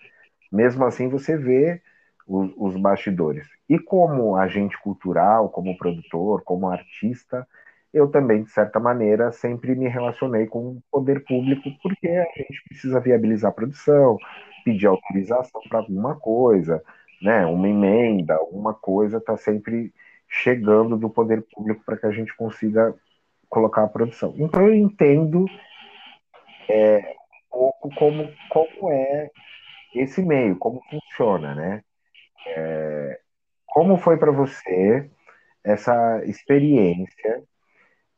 Mesmo 0.50 0.84
assim 0.84 1.08
você 1.08 1.36
vê 1.36 1.82
os, 2.26 2.52
os 2.56 2.76
bastidores. 2.76 3.46
E 3.68 3.78
como 3.78 4.36
agente 4.36 4.78
cultural, 4.80 5.48
como 5.48 5.76
produtor, 5.76 6.42
como 6.42 6.68
artista, 6.68 7.46
eu 7.92 8.08
também, 8.08 8.42
de 8.44 8.50
certa 8.50 8.78
maneira, 8.78 9.32
sempre 9.32 9.74
me 9.74 9.88
relacionei 9.88 10.46
com 10.46 10.76
o 10.76 10.82
poder 10.90 11.24
público, 11.24 11.70
porque 11.82 12.08
a 12.08 12.24
gente 12.36 12.62
precisa 12.68 13.00
viabilizar 13.00 13.50
a 13.50 13.54
produção, 13.54 14.16
pedir 14.64 14.86
autorização 14.86 15.60
para 15.68 15.80
alguma 15.80 16.14
coisa, 16.16 16.82
né, 17.20 17.44
uma 17.46 17.68
emenda, 17.68 18.34
alguma 18.34 18.72
coisa 18.74 19.18
está 19.18 19.36
sempre 19.36 19.92
chegando 20.28 20.96
do 20.96 21.10
poder 21.10 21.44
público 21.52 21.82
para 21.84 21.96
que 21.96 22.06
a 22.06 22.12
gente 22.12 22.34
consiga 22.36 22.94
colocar 23.48 23.82
a 23.82 23.88
produção. 23.88 24.34
Então 24.38 24.66
eu 24.66 24.74
entendo 24.74 25.44
é, 26.68 26.98
um 27.52 27.58
pouco 27.58 27.94
como, 27.96 28.32
como 28.48 28.92
é 28.92 29.30
esse 29.94 30.22
meio, 30.22 30.56
como 30.56 30.80
funciona, 30.88 31.54
né? 31.54 31.82
É, 32.46 33.20
como 33.66 33.96
foi 33.96 34.16
para 34.16 34.32
você 34.32 35.10
essa 35.62 36.24
experiência 36.24 37.42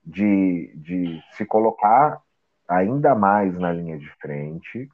de, 0.05 0.73
de 0.77 1.23
se 1.33 1.45
colocar 1.45 2.21
ainda 2.69 3.15
mais 3.15 3.59
na 3.59 3.73
linha 3.73 3.99
de 3.99 4.09
frente, 4.21 4.89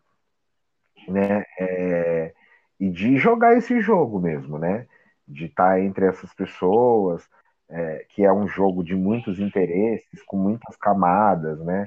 né? 1.07 1.45
É, 1.59 2.35
e 2.81 2.91
de 2.91 3.17
jogar 3.17 3.57
esse 3.57 3.81
jogo 3.81 4.21
mesmo, 4.21 4.59
né? 4.59 4.87
De 5.27 5.47
estar 5.47 5.71
tá 5.71 5.81
entre 5.81 6.07
essas 6.07 6.33
pessoas, 6.35 7.29
é, 7.69 8.07
que 8.09 8.25
é 8.25 8.33
um 8.33 8.49
jogo 8.49 8.83
de 8.83 8.95
muitos 8.95 9.39
interesses, 9.39 10.23
com 10.27 10.37
muitas 10.37 10.77
camadas, 10.77 11.59
né? 11.61 11.87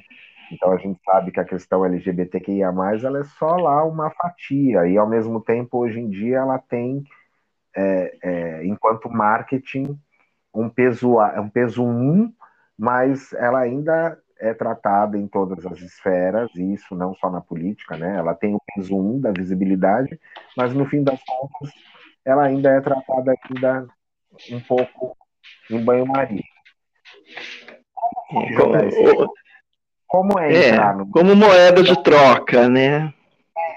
Então 0.52 0.72
a 0.74 0.78
gente 0.78 1.00
sabe 1.04 1.32
que 1.32 1.40
a 1.40 1.46
questão 1.46 1.86
LGBTQIA+, 1.86 2.68
ela 3.04 3.20
é 3.20 3.24
só 3.24 3.56
lá 3.56 3.84
uma 3.86 4.10
fatia, 4.12 4.86
e 4.86 4.98
ao 4.98 5.08
mesmo 5.08 5.40
tempo, 5.42 5.78
hoje 5.78 6.00
em 6.00 6.10
dia, 6.10 6.38
ela 6.38 6.60
tem, 6.60 7.04
é, 7.76 8.18
é, 8.22 8.66
enquanto 8.66 9.10
marketing, 9.10 9.98
um 10.54 10.70
peso, 10.70 11.18
um 11.38 11.50
peso 11.50 11.84
um, 11.84 12.32
mas 12.78 13.32
ela 13.34 13.60
ainda 13.60 14.18
é 14.40 14.54
tratada 14.54 15.18
em 15.18 15.28
todas 15.28 15.66
as 15.66 15.80
esferas, 15.80 16.50
e 16.56 16.74
isso 16.74 16.96
não 16.96 17.14
só 17.16 17.30
na 17.30 17.40
política, 17.40 17.96
né? 17.96 18.18
Ela 18.18 18.34
tem 18.34 18.56
o 18.56 18.62
peso 18.74 18.98
um 18.98 19.20
da 19.20 19.32
visibilidade, 19.32 20.20
mas 20.58 20.74
no 20.74 20.86
fim 20.86 21.04
das 21.04 21.22
contas, 21.24 21.72
ela 22.26 22.44
ainda 22.46 22.72
é 22.72 22.82
tratada 22.82 23.34
ainda 23.50 23.88
um 24.52 24.60
pouco 24.62 25.16
em 25.70 25.84
banho-maria. 25.84 26.44
É, 28.34 28.56
como 30.08 30.40
é, 30.40 30.54
é 30.54 30.70
entrar 30.70 30.94
é, 30.94 30.98
no... 30.98 31.10
Como 31.10 31.36
moeda 31.36 31.84
de 31.84 32.04
troca, 32.04 32.68
né? 32.68 33.14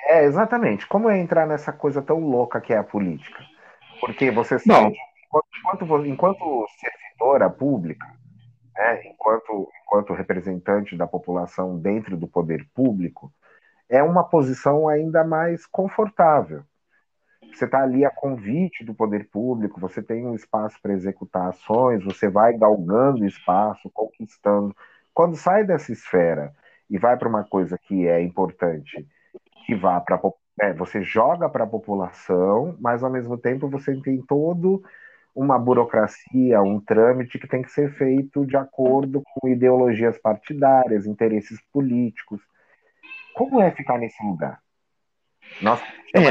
É, 0.07 0.25
exatamente. 0.25 0.87
Como 0.87 1.11
é 1.11 1.19
entrar 1.19 1.47
nessa 1.47 1.73
coisa 1.73 2.01
tão 2.01 2.21
louca 2.21 2.61
que 2.61 2.73
é 2.73 2.79
a 2.79 2.85
política? 2.85 3.45
Porque 4.01 4.31
você 4.31 4.59
sabe, 4.59 4.97
enquanto, 5.27 6.07
enquanto 6.07 6.67
servidora 6.79 7.49
pública, 7.51 8.07
né, 8.77 9.07
enquanto, 9.07 9.69
enquanto 9.83 10.13
representante 10.13 10.97
da 10.97 11.07
população 11.07 11.79
dentro 11.79 12.17
do 12.17 12.27
poder 12.27 12.67
público, 12.75 13.33
é 13.89 14.03
uma 14.03 14.25
posição 14.25 14.89
ainda 14.89 15.25
mais 15.25 15.67
confortável. 15.67 16.65
Você 17.53 17.67
está 17.67 17.83
ali 17.83 18.05
a 18.05 18.11
convite 18.11 18.85
do 18.85 18.95
poder 18.95 19.29
público, 19.31 19.81
você 19.81 20.03
tem 20.03 20.27
um 20.27 20.35
espaço 20.35 20.81
para 20.83 20.93
executar 20.93 21.49
ações, 21.49 22.03
você 22.03 22.29
vai 22.29 22.57
galgando 22.57 23.25
espaço, 23.25 23.89
conquistando 23.91 24.75
quando 25.15 25.37
sai 25.37 25.65
dessa 25.65 25.93
esfera 25.93 26.53
e 26.91 26.99
vai 26.99 27.17
para 27.17 27.29
uma 27.29 27.45
coisa 27.45 27.79
que 27.79 28.09
é 28.09 28.21
importante, 28.21 29.07
que 29.65 29.75
vá 29.77 30.01
para 30.01 30.19
é, 30.61 30.73
você 30.73 31.03
joga 31.03 31.49
para 31.49 31.65
a 31.65 31.69
população, 31.69 32.77
mas 32.81 33.03
ao 33.03 33.11
mesmo 33.11 33.37
tempo 33.37 33.69
você 33.69 33.95
tem 34.01 34.21
todo 34.23 34.83
uma 35.35 35.59
burocracia, 35.59 36.63
um 36.63 36.79
trâmite 36.79 37.39
que 37.39 37.49
tem 37.49 37.61
que 37.61 37.71
ser 37.71 37.93
feito 37.95 38.47
de 38.47 38.57
acordo 38.57 39.23
com 39.35 39.49
ideologias 39.49 40.17
partidárias, 40.19 41.07
interesses 41.07 41.59
políticos. 41.73 42.41
Como 43.35 43.61
é 43.61 43.73
ficar 43.73 43.99
nesse 43.99 44.25
lugar? 44.25 44.61
Nossa, 45.61 45.83
é, 46.15 46.23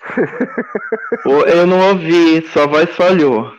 Eu 1.52 1.66
não 1.66 1.90
ouvi, 1.90 2.40
sua 2.48 2.66
voz 2.66 2.88
falhou. 2.94 3.52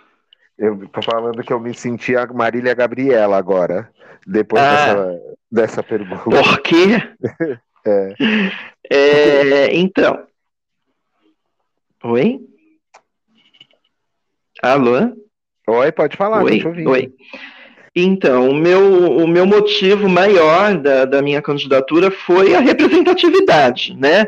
Eu 0.58 0.88
tô 0.88 1.02
falando 1.02 1.44
que 1.44 1.52
eu 1.52 1.60
me 1.60 1.74
senti 1.74 2.16
a 2.16 2.26
Marília 2.28 2.74
Gabriela 2.74 3.38
agora, 3.38 3.90
depois 4.26 4.62
ah, 4.62 4.96
dessa, 4.96 5.22
dessa 5.52 5.84
pergunta. 5.84 6.24
Por 6.24 6.62
quê? 6.62 6.98
é. 7.86 8.16
é. 8.90 9.76
Então. 9.76 10.26
Oi? 12.04 12.40
Alô? 14.62 15.16
Oi, 15.68 15.92
pode 15.92 16.18
falar, 16.18 16.44
oi, 16.44 16.62
Oi. 16.86 17.14
Então, 17.96 18.50
o 18.50 18.56
meu, 18.56 19.18
o 19.18 19.28
meu 19.28 19.46
motivo 19.46 20.08
maior 20.08 20.78
da, 20.78 21.06
da 21.06 21.22
minha 21.22 21.42
candidatura 21.42 22.10
foi 22.10 22.56
a 22.56 22.60
representatividade, 22.60 23.96
né? 23.98 24.28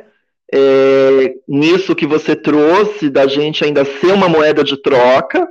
É, 0.53 1.35
nisso 1.47 1.95
que 1.95 2.05
você 2.05 2.35
trouxe, 2.35 3.09
da 3.09 3.25
gente 3.25 3.63
ainda 3.63 3.85
ser 3.85 4.13
uma 4.13 4.27
moeda 4.29 4.63
de 4.63 4.77
troca, 4.81 5.47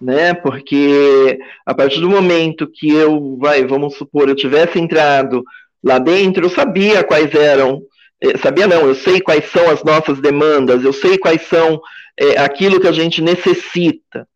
né? 0.00 0.34
Porque 0.34 1.38
a 1.64 1.74
partir 1.74 2.00
do 2.00 2.10
momento 2.10 2.70
que 2.70 2.90
eu, 2.90 3.36
vai, 3.38 3.64
vamos 3.64 3.96
supor, 3.96 4.28
eu 4.28 4.36
tivesse 4.36 4.78
entrado 4.78 5.42
lá 5.82 5.98
dentro, 5.98 6.44
eu 6.44 6.50
sabia 6.50 7.02
quais 7.04 7.34
eram, 7.34 7.82
é, 8.20 8.36
sabia 8.38 8.66
não, 8.66 8.86
eu 8.86 8.94
sei 8.94 9.20
quais 9.20 9.50
são 9.50 9.68
as 9.70 9.82
nossas 9.82 10.20
demandas, 10.20 10.84
eu 10.84 10.92
sei 10.92 11.18
quais 11.18 11.42
são 11.42 11.80
é, 12.18 12.38
aquilo 12.38 12.80
que 12.80 12.88
a 12.88 12.92
gente 12.92 13.22
necessita, 13.22 14.26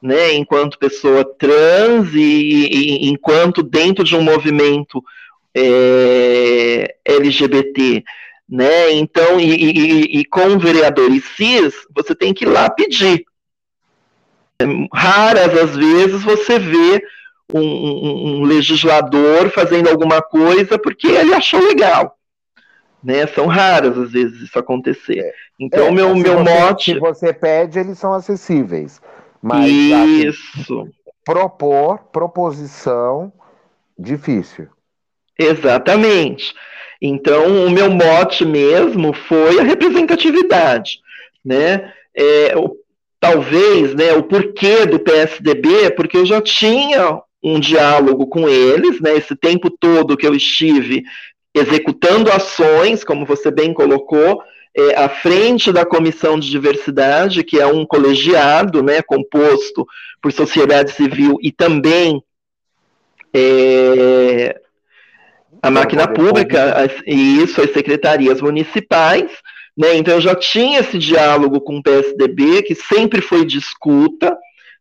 né, 0.00 0.32
enquanto 0.34 0.78
pessoa 0.78 1.24
trans 1.24 2.14
e, 2.14 2.20
e 2.20 3.08
enquanto 3.08 3.62
dentro 3.62 4.04
de 4.04 4.14
um 4.14 4.22
movimento 4.22 5.02
é, 5.54 6.94
LGBT, 7.04 8.04
né? 8.48 8.92
Então, 8.92 9.38
e, 9.38 9.44
e, 9.44 10.20
e, 10.20 10.24
com 10.24 10.58
vereadores 10.58 11.22
cis, 11.36 11.74
você 11.94 12.14
tem 12.14 12.32
que 12.32 12.44
ir 12.44 12.48
lá 12.48 12.70
pedir. 12.70 13.24
Raras 14.92 15.56
as 15.56 15.76
vezes 15.76 16.22
você 16.22 16.58
vê 16.58 17.02
um, 17.54 17.60
um, 17.60 18.40
um 18.40 18.42
legislador 18.44 19.50
fazendo 19.50 19.88
alguma 19.88 20.20
coisa 20.20 20.78
porque 20.78 21.06
ele 21.06 21.34
achou 21.34 21.60
legal. 21.60 22.16
Né? 23.02 23.26
São 23.28 23.46
raras 23.46 23.96
as 23.96 24.12
vezes 24.12 24.42
isso 24.42 24.58
acontecer. 24.58 25.20
É, 25.20 25.32
então, 25.58 25.86
é, 25.86 25.90
meu, 25.90 26.14
meu 26.14 26.38
você, 26.38 26.50
mote. 26.50 26.92
Se 26.92 26.98
você 26.98 27.32
pede, 27.32 27.78
eles 27.78 27.98
são 27.98 28.12
acessíveis. 28.12 29.00
Mas 29.40 29.70
Isso. 29.70 30.80
Assim, 30.80 30.90
propor, 31.24 31.98
proposição, 32.12 33.32
difícil. 33.98 34.68
Exatamente. 35.38 36.54
Então, 37.00 37.66
o 37.66 37.70
meu 37.70 37.90
mote 37.90 38.44
mesmo 38.44 39.12
foi 39.12 39.60
a 39.60 39.62
representatividade, 39.62 40.98
né? 41.44 41.92
É, 42.12 42.56
o, 42.56 42.76
talvez, 43.20 43.94
né, 43.94 44.12
o 44.14 44.24
porquê 44.24 44.84
do 44.84 44.98
PSDB, 44.98 45.92
porque 45.94 46.16
eu 46.16 46.26
já 46.26 46.40
tinha 46.40 47.22
um 47.42 47.60
diálogo 47.60 48.26
com 48.26 48.48
eles, 48.48 49.00
né, 49.00 49.16
esse 49.16 49.36
tempo 49.36 49.70
todo 49.70 50.16
que 50.16 50.26
eu 50.26 50.34
estive 50.34 51.04
executando 51.54 52.30
ações, 52.30 53.04
como 53.04 53.24
você 53.24 53.50
bem 53.50 53.72
colocou, 53.72 54.42
é, 54.76 54.94
à 54.96 55.08
frente 55.08 55.72
da 55.72 55.84
Comissão 55.84 56.38
de 56.38 56.50
Diversidade, 56.50 57.42
que 57.42 57.58
é 57.58 57.66
um 57.66 57.84
colegiado 57.84 58.82
né, 58.82 59.02
composto 59.02 59.86
por 60.20 60.32
sociedade 60.32 60.92
civil 60.92 61.38
e 61.42 61.50
também 61.50 62.22
é, 63.34 64.60
a 65.62 65.70
máquina 65.70 66.06
pública, 66.06 66.74
as, 66.74 66.92
e 67.06 67.42
isso, 67.42 67.60
as 67.60 67.72
secretarias 67.72 68.40
municipais. 68.40 69.30
Né, 69.76 69.96
então, 69.96 70.14
eu 70.14 70.20
já 70.20 70.34
tinha 70.34 70.80
esse 70.80 70.98
diálogo 70.98 71.60
com 71.60 71.78
o 71.78 71.82
PSDB, 71.82 72.62
que 72.62 72.74
sempre 72.74 73.20
foi 73.20 73.44
de 73.44 73.58
escuta, 73.58 74.36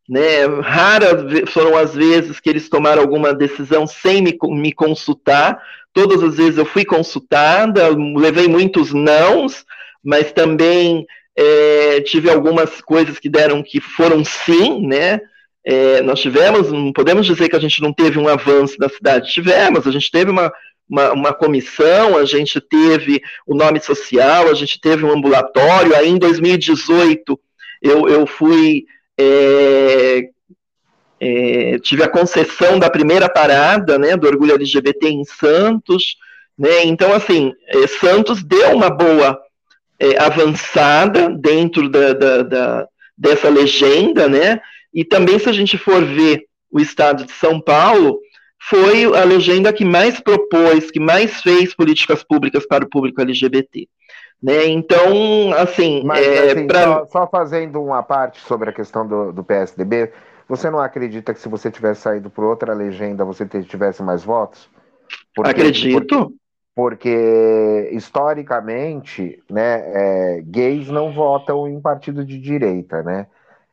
né, 0.08 0.46
raras 0.62 1.50
foram 1.50 1.76
as 1.76 1.94
vezes 1.94 2.40
que 2.40 2.50
eles 2.50 2.70
tomaram 2.70 3.02
alguma 3.02 3.34
decisão 3.34 3.86
sem 3.86 4.22
me, 4.22 4.38
me 4.44 4.72
consultar. 4.72 5.62
Todas 5.94 6.24
as 6.24 6.38
vezes 6.38 6.58
eu 6.58 6.66
fui 6.66 6.86
consultada, 6.86 7.90
levei 8.16 8.48
muitos 8.48 8.94
nãos, 8.94 9.66
mas 10.04 10.32
também 10.32 11.06
é, 11.36 12.02
tive 12.02 12.30
algumas 12.30 12.82
coisas 12.82 13.20
que 13.20 13.30
deram 13.30 13.62
que 13.62 13.80
foram 13.80 14.24
sim, 14.24 14.86
né? 14.88 15.20
É, 15.66 16.02
nós 16.02 16.22
tivemos, 16.22 16.72
não 16.72 16.94
podemos 16.94 17.26
dizer 17.26 17.50
que 17.50 17.56
a 17.56 17.60
gente 17.60 17.82
não 17.82 17.92
teve 17.92 18.18
um 18.18 18.30
avanço 18.30 18.78
da 18.78 18.88
cidade, 18.88 19.34
tivemos, 19.34 19.86
a 19.86 19.92
gente 19.92 20.10
teve 20.10 20.32
uma, 20.32 20.50
uma, 20.90 21.12
uma, 21.12 21.34
comissão, 21.34 22.18
a 22.18 22.24
gente 22.24 22.62
teve 22.62 23.22
o 23.46 23.54
nome 23.54 23.82
social, 23.82 24.48
a 24.48 24.54
gente 24.54 24.80
teve 24.80 25.04
um 25.04 25.12
ambulatório, 25.12 25.94
aí 25.94 26.08
em 26.08 26.18
2018 26.18 27.38
eu, 27.82 28.08
eu 28.08 28.26
fui, 28.26 28.86
é, 29.20 30.30
é, 31.20 31.80
tive 31.80 32.04
a 32.04 32.10
concessão 32.10 32.78
da 32.78 32.90
primeira 32.90 33.28
parada, 33.30 33.98
né, 33.98 34.16
do 34.16 34.28
Orgulho 34.28 34.54
LGBT 34.54 35.10
em 35.10 35.26
Santos, 35.26 36.18
né, 36.58 36.86
então 36.86 37.14
assim, 37.14 37.54
é, 37.68 37.88
Santos 37.88 38.44
deu 38.44 38.76
uma 38.76 38.90
boa 38.90 39.40
é, 40.00 40.22
avançada 40.22 41.30
dentro 41.30 41.90
da, 41.90 42.14
da, 42.14 42.44
da, 42.44 42.88
dessa 43.18 43.50
legenda, 43.50 44.28
né? 44.28 44.62
E 44.94 45.04
também, 45.04 45.40
se 45.40 45.50
a 45.50 45.54
gente 45.54 45.78
for 45.78 46.04
ver 46.04 46.46
o 46.72 46.80
estado 46.80 47.26
de 47.26 47.32
São 47.32 47.60
Paulo, 47.60 48.20
foi 48.70 49.06
a 49.06 49.24
legenda 49.24 49.74
que 49.74 49.86
mais 49.86 50.20
propôs, 50.20 50.92
que 50.92 51.00
mais 51.00 51.42
fez 51.42 51.74
políticas 51.74 52.24
públicas 52.24 52.66
para 52.66 52.86
o 52.86 52.90
público 52.90 53.22
LGBT. 53.22 53.88
Né? 54.42 54.68
Então, 54.68 55.54
assim, 55.58 56.04
Mas, 56.04 56.26
é, 56.26 56.52
assim 56.52 56.68
pra... 56.68 56.84
só, 56.84 57.06
só, 57.08 57.28
fazendo 57.28 57.82
uma 57.82 58.04
parte 58.04 58.40
sobre 58.42 58.70
a 58.70 58.74
questão 58.74 59.08
do, 59.08 59.34
do 59.34 59.44
PSDB, 59.44 60.12
você 60.48 60.70
não 60.70 60.80
acredita 60.80 61.34
que 61.34 61.40
se 61.40 61.50
você 61.50 61.72
tivesse 61.72 62.02
saído 62.02 62.30
por 62.30 62.44
outra 62.44 62.74
legenda, 62.74 63.26
você 63.26 63.46
tivesse 63.64 64.04
mais 64.04 64.24
votos? 64.24 64.70
Porque, 65.36 65.52
Acredito. 65.52 66.00
Porque, 66.00 66.36
porque 66.76 67.90
historicamente, 67.92 69.44
né, 69.50 70.38
é, 70.38 70.42
gays 70.46 70.88
não 70.88 71.12
votam 71.12 71.68
em 71.68 71.82
partido 71.82 72.24
de 72.24 72.40
direita, 72.40 73.02
né? 73.02 73.28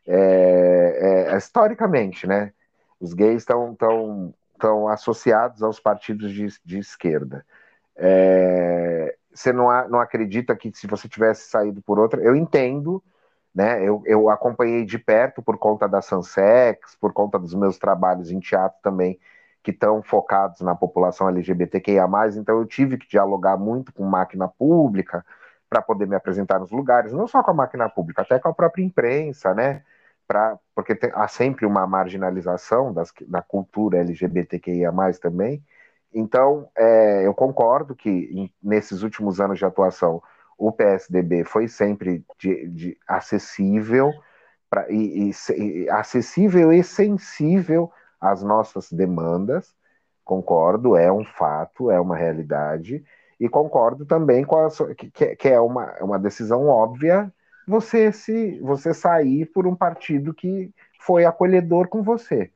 É, 0.06 1.28
é, 1.30 1.36
historicamente, 1.36 2.26
né? 2.26 2.52
Os 2.98 3.12
gays 3.12 3.42
estão 3.42 3.74
tão, 3.74 4.34
tão 4.58 4.88
associados 4.88 5.62
aos 5.62 5.78
partidos 5.78 6.32
de, 6.32 6.48
de 6.64 6.78
esquerda. 6.78 7.44
É, 7.96 9.14
você 9.34 9.52
não, 9.52 9.66
não 9.88 10.00
acredita 10.00 10.56
que 10.56 10.72
se 10.74 10.86
você 10.86 11.08
tivesse 11.08 11.48
saído 11.50 11.82
por 11.82 11.98
outra? 11.98 12.22
Eu 12.22 12.36
entendo, 12.36 13.02
né? 13.54 13.82
Eu, 13.86 14.02
eu 14.06 14.30
acompanhei 14.30 14.84
de 14.84 14.98
perto 14.98 15.42
por 15.42 15.58
conta 15.58 15.88
da 15.88 16.00
Sansex, 16.02 16.96
por 17.00 17.12
conta 17.12 17.38
dos 17.38 17.54
meus 17.54 17.78
trabalhos 17.78 18.30
em 18.30 18.40
teatro 18.40 18.78
também 18.82 19.18
que 19.64 19.70
estão 19.70 20.02
focados 20.02 20.60
na 20.60 20.74
população 20.74 21.28
LGBTQIA+, 21.28 22.06
então 22.36 22.58
eu 22.58 22.66
tive 22.66 22.98
que 22.98 23.08
dialogar 23.08 23.56
muito 23.56 23.94
com 23.94 24.04
máquina 24.04 24.46
pública 24.46 25.24
para 25.70 25.80
poder 25.80 26.06
me 26.06 26.14
apresentar 26.14 26.60
nos 26.60 26.70
lugares, 26.70 27.12
não 27.12 27.26
só 27.26 27.42
com 27.42 27.50
a 27.50 27.54
máquina 27.54 27.88
pública, 27.88 28.22
até 28.22 28.38
com 28.38 28.48
a 28.48 28.54
própria 28.54 28.84
imprensa, 28.84 29.54
né? 29.54 29.82
Pra, 30.28 30.58
porque 30.74 30.94
tem, 30.94 31.10
há 31.14 31.26
sempre 31.28 31.64
uma 31.66 31.86
marginalização 31.86 32.92
das, 32.92 33.12
da 33.26 33.40
cultura 33.42 33.98
LGBTQIA+, 33.98 34.92
também. 35.20 35.64
Então, 36.14 36.68
é, 36.76 37.26
eu 37.26 37.34
concordo 37.34 37.94
que 37.94 38.08
em, 38.08 38.52
nesses 38.62 39.02
últimos 39.02 39.40
anos 39.40 39.58
de 39.58 39.64
atuação, 39.64 40.22
o 40.56 40.70
PSDB 40.70 41.44
foi 41.44 41.66
sempre 41.66 42.24
de, 42.38 42.68
de 42.68 42.98
acessível, 43.06 44.12
pra, 44.70 44.86
e, 44.88 45.32
e, 45.56 45.90
acessível 45.90 46.72
e 46.72 46.84
sensível 46.84 47.90
as 48.20 48.42
nossas 48.42 48.92
demandas, 48.92 49.74
concordo, 50.24 50.96
é 50.96 51.12
um 51.12 51.24
fato, 51.24 51.90
é 51.90 52.00
uma 52.00 52.16
realidade, 52.16 53.04
e 53.38 53.48
concordo 53.48 54.06
também 54.06 54.44
com 54.44 54.56
a, 54.56 54.68
que, 54.94 55.36
que 55.36 55.48
é 55.48 55.60
uma, 55.60 55.92
uma 56.00 56.18
decisão 56.18 56.66
óbvia 56.68 57.32
você 57.66 58.12
se 58.12 58.60
você 58.60 58.94
sair 58.94 59.46
por 59.46 59.66
um 59.66 59.74
partido 59.74 60.32
que 60.32 60.70
foi 61.00 61.24
acolhedor 61.24 61.88
com 61.88 62.02
você. 62.02 62.50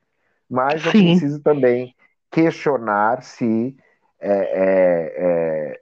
Mas 0.49 0.85
eu 0.85 0.93
Sim. 0.93 1.09
preciso 1.09 1.41
também 1.41 1.95
questionar 2.31 3.23
se 3.23 3.77
é, 4.21 4.31
é, 4.31 5.15
é, 5.17 5.81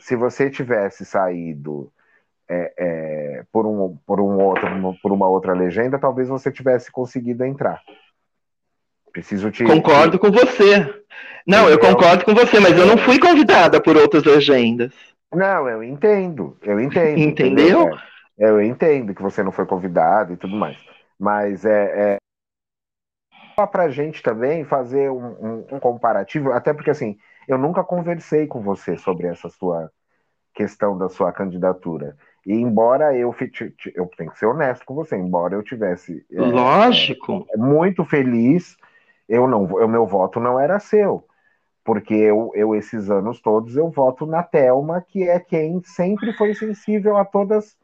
se 0.00 0.16
você 0.16 0.50
tivesse 0.50 1.04
saído 1.04 1.90
é, 2.48 2.72
é, 2.76 3.44
por, 3.50 3.66
um, 3.66 3.96
por, 4.06 4.20
um 4.20 4.38
outro, 4.38 4.68
por 5.02 5.12
uma 5.12 5.28
outra 5.28 5.54
legenda, 5.54 5.98
talvez 5.98 6.28
você 6.28 6.50
tivesse 6.50 6.90
conseguido 6.90 7.44
entrar. 7.44 7.80
Preciso 9.10 9.50
te. 9.50 9.64
Concordo 9.64 10.18
com 10.18 10.30
você. 10.30 11.02
Não, 11.46 11.68
eu 11.68 11.78
concordo 11.78 12.24
com 12.24 12.34
você, 12.34 12.60
mas 12.60 12.76
eu 12.78 12.86
não 12.86 12.96
fui 12.96 13.18
convidada 13.18 13.80
por 13.80 13.96
outras 13.96 14.24
legendas. 14.24 14.92
Não, 15.32 15.68
eu 15.68 15.82
entendo. 15.82 16.56
Eu 16.62 16.80
entendo. 16.80 17.18
Entendeu? 17.18 17.88
É, 18.38 18.48
eu 18.48 18.62
entendo 18.62 19.14
que 19.14 19.22
você 19.22 19.42
não 19.42 19.52
foi 19.52 19.66
convidado 19.66 20.32
e 20.32 20.36
tudo 20.36 20.56
mais. 20.56 20.76
Mas 21.18 21.64
é. 21.64 22.16
Para 23.66 23.84
a 23.84 23.90
gente 23.90 24.22
também 24.22 24.64
fazer 24.64 25.10
um, 25.10 25.26
um, 25.26 25.66
um, 25.72 25.80
comparativo, 25.80 26.52
até 26.52 26.72
porque 26.72 26.90
assim, 26.90 27.18
eu 27.46 27.58
nunca 27.58 27.84
conversei 27.84 28.46
com 28.46 28.60
você 28.60 28.96
sobre 28.96 29.26
essa 29.26 29.48
sua 29.48 29.90
questão 30.54 30.96
da 30.96 31.08
sua 31.08 31.32
candidatura. 31.32 32.16
E 32.46 32.52
embora 32.52 33.16
eu, 33.16 33.34
eu 33.94 34.10
tenho 34.16 34.30
que 34.30 34.38
ser 34.38 34.46
honesto 34.46 34.84
com 34.84 34.94
você, 34.94 35.16
embora 35.16 35.54
eu 35.54 35.62
tivesse 35.62 36.24
é, 36.30 36.40
lógico 36.40 37.46
é, 37.50 37.56
muito 37.56 38.04
feliz, 38.04 38.76
eu 39.28 39.46
não, 39.46 39.64
o 39.64 39.88
meu 39.88 40.06
voto 40.06 40.40
não 40.40 40.58
era 40.58 40.78
seu, 40.80 41.24
porque 41.84 42.14
eu, 42.14 42.50
eu 42.54 42.74
esses 42.74 43.10
anos 43.10 43.40
todos 43.40 43.76
eu 43.76 43.88
voto 43.88 44.26
na 44.26 44.42
Telma, 44.42 45.00
que 45.00 45.28
é 45.28 45.38
quem 45.38 45.80
sempre 45.84 46.32
foi 46.32 46.54
sensível 46.54 47.16
a 47.16 47.24
todas 47.24 47.76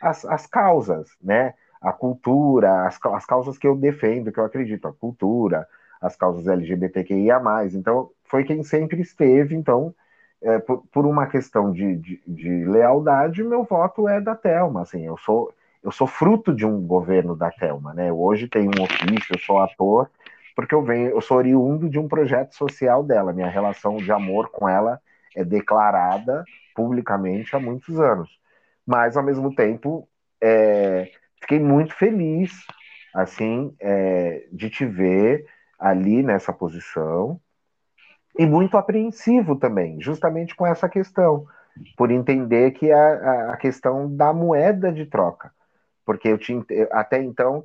as, 0.00 0.24
as 0.24 0.46
causas, 0.46 1.08
né? 1.22 1.54
A 1.82 1.92
cultura, 1.92 2.86
as, 2.86 2.98
as 3.04 3.26
causas 3.26 3.58
que 3.58 3.66
eu 3.66 3.76
defendo, 3.76 4.32
que 4.32 4.38
eu 4.38 4.44
acredito, 4.44 4.86
a 4.88 4.92
cultura, 4.92 5.66
as 6.00 6.16
causas 6.16 6.46
LGBTQIA+. 6.46 7.40
Então, 7.74 8.10
foi 8.24 8.44
quem 8.44 8.62
sempre 8.62 9.00
esteve, 9.00 9.54
então 9.54 9.94
é, 10.42 10.58
por, 10.58 10.84
por, 10.92 11.06
uma 11.06 11.26
questão 11.26 11.72
de, 11.72 11.96
de, 11.96 12.22
de, 12.26 12.64
lealdade, 12.64 13.44
meu 13.44 13.64
voto 13.64 14.08
é 14.08 14.20
da 14.20 14.34
Telma. 14.34 14.82
Assim, 14.82 15.06
eu 15.06 15.16
sou 15.16 15.52
eu 15.82 15.90
sou 15.90 16.06
fruto 16.06 16.54
de 16.54 16.64
um 16.64 16.80
governo 16.86 17.34
da 17.34 17.50
Telma, 17.50 17.92
né? 17.92 18.10
Eu 18.10 18.20
hoje 18.20 18.46
tenho 18.46 18.70
um 18.78 18.82
ofício, 18.84 19.34
eu 19.34 19.38
sou 19.38 19.58
ator, 19.58 20.08
porque 20.54 20.74
eu 20.74 20.82
venho, 20.82 21.10
eu 21.10 21.20
sou 21.20 21.36
oriundo 21.36 21.90
de 21.90 21.98
um 21.98 22.06
projeto 22.06 22.54
social 22.54 23.02
dela. 23.02 23.32
Minha 23.32 23.48
relação 23.48 23.96
de 23.96 24.12
amor 24.12 24.48
com 24.50 24.68
ela 24.68 25.00
é 25.34 25.44
declarada 25.44 26.44
publicamente 26.74 27.56
há 27.56 27.58
muitos 27.58 27.98
anos. 27.98 28.30
Mas 28.86 29.16
ao 29.16 29.24
mesmo 29.24 29.54
tempo, 29.54 30.08
é, 30.40 31.10
fiquei 31.42 31.60
muito 31.60 31.94
feliz, 31.94 32.52
assim, 33.14 33.74
é, 33.80 34.46
de 34.50 34.70
te 34.70 34.86
ver 34.86 35.46
ali 35.78 36.22
nessa 36.22 36.52
posição. 36.52 37.40
E 38.38 38.46
muito 38.46 38.78
apreensivo 38.78 39.56
também, 39.56 40.00
justamente 40.00 40.56
com 40.56 40.66
essa 40.66 40.88
questão, 40.88 41.44
por 41.96 42.10
entender 42.10 42.70
que 42.70 42.90
a, 42.90 43.52
a 43.52 43.56
questão 43.58 44.14
da 44.14 44.32
moeda 44.32 44.90
de 44.90 45.04
troca, 45.04 45.52
porque 46.04 46.28
eu 46.28 46.38
tinha, 46.38 46.64
até 46.90 47.22
então, 47.22 47.62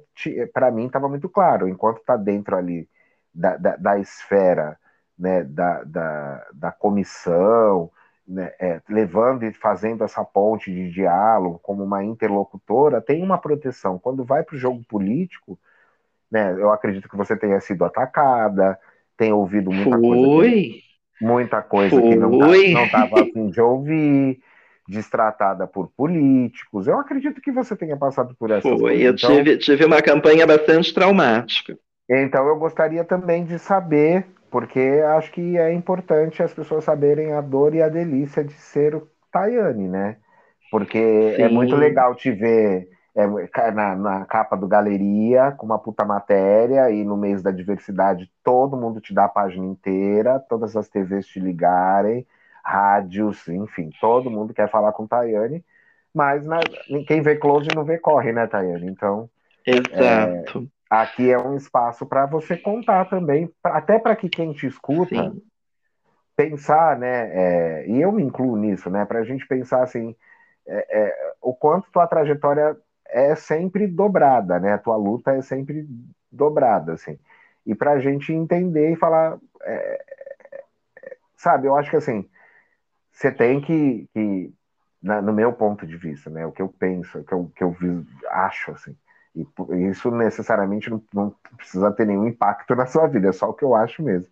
para 0.53 0.69
mim 0.69 0.88
estava 0.88 1.07
muito 1.07 1.30
claro, 1.30 1.69
enquanto 1.69 1.99
está 1.99 2.17
dentro 2.17 2.55
ali 2.57 2.89
da, 3.34 3.55
da, 3.55 3.75
da 3.78 3.99
esfera 3.99 4.78
né, 5.17 5.43
da, 5.43 5.84
da, 5.84 6.47
da 6.53 6.71
comissão, 6.71 7.89
né, 8.28 8.51
é, 8.59 8.82
levando 8.89 9.43
e 9.43 9.53
fazendo 9.53 10.03
essa 10.03 10.23
ponte 10.23 10.71
de 10.71 10.91
diálogo 10.91 11.59
como 11.63 11.84
uma 11.84 12.03
interlocutora, 12.03 13.01
tem 13.01 13.23
uma 13.23 13.38
proteção. 13.38 13.97
Quando 13.97 14.25
vai 14.25 14.43
para 14.43 14.55
o 14.55 14.59
jogo 14.59 14.84
político, 14.88 15.57
né, 16.30 16.53
eu 16.53 16.71
acredito 16.71 17.07
que 17.07 17.15
você 17.15 17.38
tenha 17.38 17.59
sido 17.61 17.86
atacada, 17.86 18.78
tem 19.15 19.32
ouvido 19.32 19.71
muita 19.71 19.97
Foi. 19.97 20.01
coisa. 20.01 20.51
Que, 20.51 20.82
muita 21.21 21.61
coisa 21.61 21.99
Foi. 21.99 22.09
que 22.09 22.15
não 22.15 22.86
estava 22.86 23.21
afim 23.21 23.49
de 23.49 23.61
ouvir, 23.61 24.39
destratada 24.88 25.67
por 25.67 25.89
políticos. 25.89 26.88
Eu 26.88 26.99
acredito 26.99 27.41
que 27.41 27.51
você 27.51 27.75
tenha 27.75 27.97
passado 27.97 28.36
por 28.38 28.51
essa 28.51 28.61
Foi, 28.61 28.78
coisas. 28.78 29.01
eu 29.01 29.13
então, 29.13 29.30
tive, 29.30 29.57
tive 29.57 29.86
uma 29.86 30.01
campanha 30.01 30.45
bastante 30.45 30.93
traumática. 30.93 31.78
Então 32.09 32.47
eu 32.47 32.57
gostaria 32.57 33.03
também 33.03 33.43
de 33.43 33.59
saber, 33.59 34.25
porque 34.49 35.03
acho 35.17 35.31
que 35.31 35.57
é 35.57 35.73
importante 35.73 36.41
as 36.41 36.53
pessoas 36.53 36.83
saberem 36.83 37.33
a 37.33 37.41
dor 37.41 37.75
e 37.75 37.81
a 37.81 37.89
delícia 37.89 38.43
de 38.43 38.53
ser 38.53 38.95
o 38.95 39.07
Tayane, 39.31 39.87
né? 39.87 40.17
Porque 40.71 40.97
é 40.97 41.35
Sim. 41.35 41.41
é 41.43 41.49
muito 41.49 41.75
legal 41.75 42.15
te 42.15 42.31
ver 42.31 42.89
é, 43.15 43.71
na, 43.71 43.95
na, 43.95 44.25
capa 44.25 44.55
do 44.55 44.67
Galeria, 44.67 45.51
com 45.51 45.65
uma 45.65 45.79
puta 45.79 46.05
matéria, 46.05 46.91
e 46.91 47.03
no 47.03 47.17
mês 47.17 47.41
da 47.41 47.51
diversidade 47.51 48.29
todo 48.43 48.77
mundo 48.77 49.01
te 49.01 49.13
dá 49.13 49.25
a 49.25 49.29
página 49.29 49.65
inteira, 49.65 50.39
todas 50.39 50.75
as 50.77 50.87
TVs 50.87 51.25
te 51.25 51.39
ligarem, 51.39 52.27
rádios, 52.63 53.47
enfim, 53.47 53.89
todo 53.99 54.29
mundo 54.29 54.53
quer 54.53 54.69
falar 54.69 54.91
com 54.91 55.07
Tayane, 55.07 55.63
mas 56.13 56.45
na, 56.45 56.59
quem 57.07 57.21
vê 57.21 57.35
close 57.35 57.67
não 57.75 57.83
vê 57.83 57.97
corre, 57.97 58.31
né, 58.31 58.45
Tayane? 58.45 58.87
Então. 58.87 59.29
Exato. 59.65 60.69
Aqui 60.89 61.31
é 61.31 61.38
um 61.38 61.55
espaço 61.55 62.05
para 62.05 62.25
você 62.25 62.55
contar 62.55 63.05
também, 63.05 63.51
até 63.63 63.99
para 63.99 64.15
que 64.15 64.29
quem 64.29 64.53
te 64.53 64.67
escuta. 64.67 65.15
Sim. 65.15 65.41
Pensar, 66.35 66.97
né? 66.97 67.29
É, 67.33 67.88
e 67.88 67.99
eu 67.99 68.11
me 68.11 68.21
incluo 68.21 68.55
nisso, 68.55 68.89
né? 68.89 69.03
Para 69.05 69.19
a 69.19 69.23
gente 69.23 69.45
pensar 69.47 69.81
assim, 69.81 70.15
é, 70.67 70.99
é, 70.99 71.33
o 71.41 71.53
quanto 71.53 71.91
tua 71.91 72.05
trajetória 72.05 72.77
é 73.07 73.35
sempre 73.35 73.88
dobrada, 73.88 74.59
né? 74.59 74.73
A 74.73 74.77
tua 74.77 74.95
luta 74.95 75.31
é 75.31 75.41
sempre 75.41 75.88
dobrada, 76.31 76.93
assim. 76.93 77.17
E 77.65 77.73
para 77.73 77.93
a 77.93 77.99
gente 77.99 78.31
entender 78.31 78.91
e 78.91 78.95
falar, 78.95 79.38
é, 79.63 80.05
é, 81.03 81.17
sabe? 81.35 81.67
Eu 81.67 81.75
acho 81.75 81.89
que 81.89 81.97
assim, 81.97 82.29
você 83.11 83.31
tem 83.31 83.59
que, 83.59 84.07
que 84.13 84.53
na, 85.01 85.21
no 85.21 85.33
meu 85.33 85.51
ponto 85.53 85.88
de 85.88 85.97
vista, 85.97 86.29
né? 86.29 86.45
O 86.45 86.51
que 86.51 86.61
eu 86.61 86.69
penso, 86.69 87.19
o 87.19 87.23
que 87.23 87.33
eu, 87.33 87.51
que 87.55 87.63
eu 87.63 87.75
acho, 88.29 88.71
assim. 88.71 88.95
E 89.71 89.89
isso 89.89 90.09
necessariamente 90.11 90.89
não, 90.89 91.01
não, 91.13 91.35
precisa 91.55 91.91
ter 91.91 92.05
nenhum 92.05 92.27
impacto 92.27 92.75
na 92.75 92.85
sua 92.85 93.07
vida, 93.07 93.29
é 93.29 93.31
só 93.31 93.49
o 93.49 93.53
que 93.53 93.63
eu 93.63 93.75
acho 93.75 94.01
mesmo. 94.01 94.29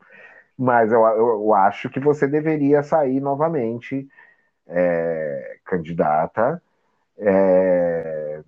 Mas 0.57 0.91
eu, 0.91 1.01
eu, 1.01 1.27
eu 1.27 1.53
acho 1.53 1.89
que 1.89 1.99
você 1.99 2.27
deveria 2.27 2.81
sair 2.81 3.19
novamente 3.19 4.07
é, 4.67 5.57
candidata. 5.65 6.61
É, 7.17 8.43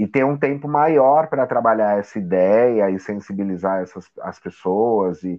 e 0.00 0.06
ter 0.06 0.24
um 0.24 0.36
tempo 0.38 0.66
maior 0.66 1.28
para 1.28 1.46
trabalhar 1.46 1.98
essa 1.98 2.18
ideia 2.18 2.90
e 2.90 2.98
sensibilizar 2.98 3.82
essas, 3.82 4.10
as 4.22 4.40
pessoas 4.40 5.22
e, 5.22 5.38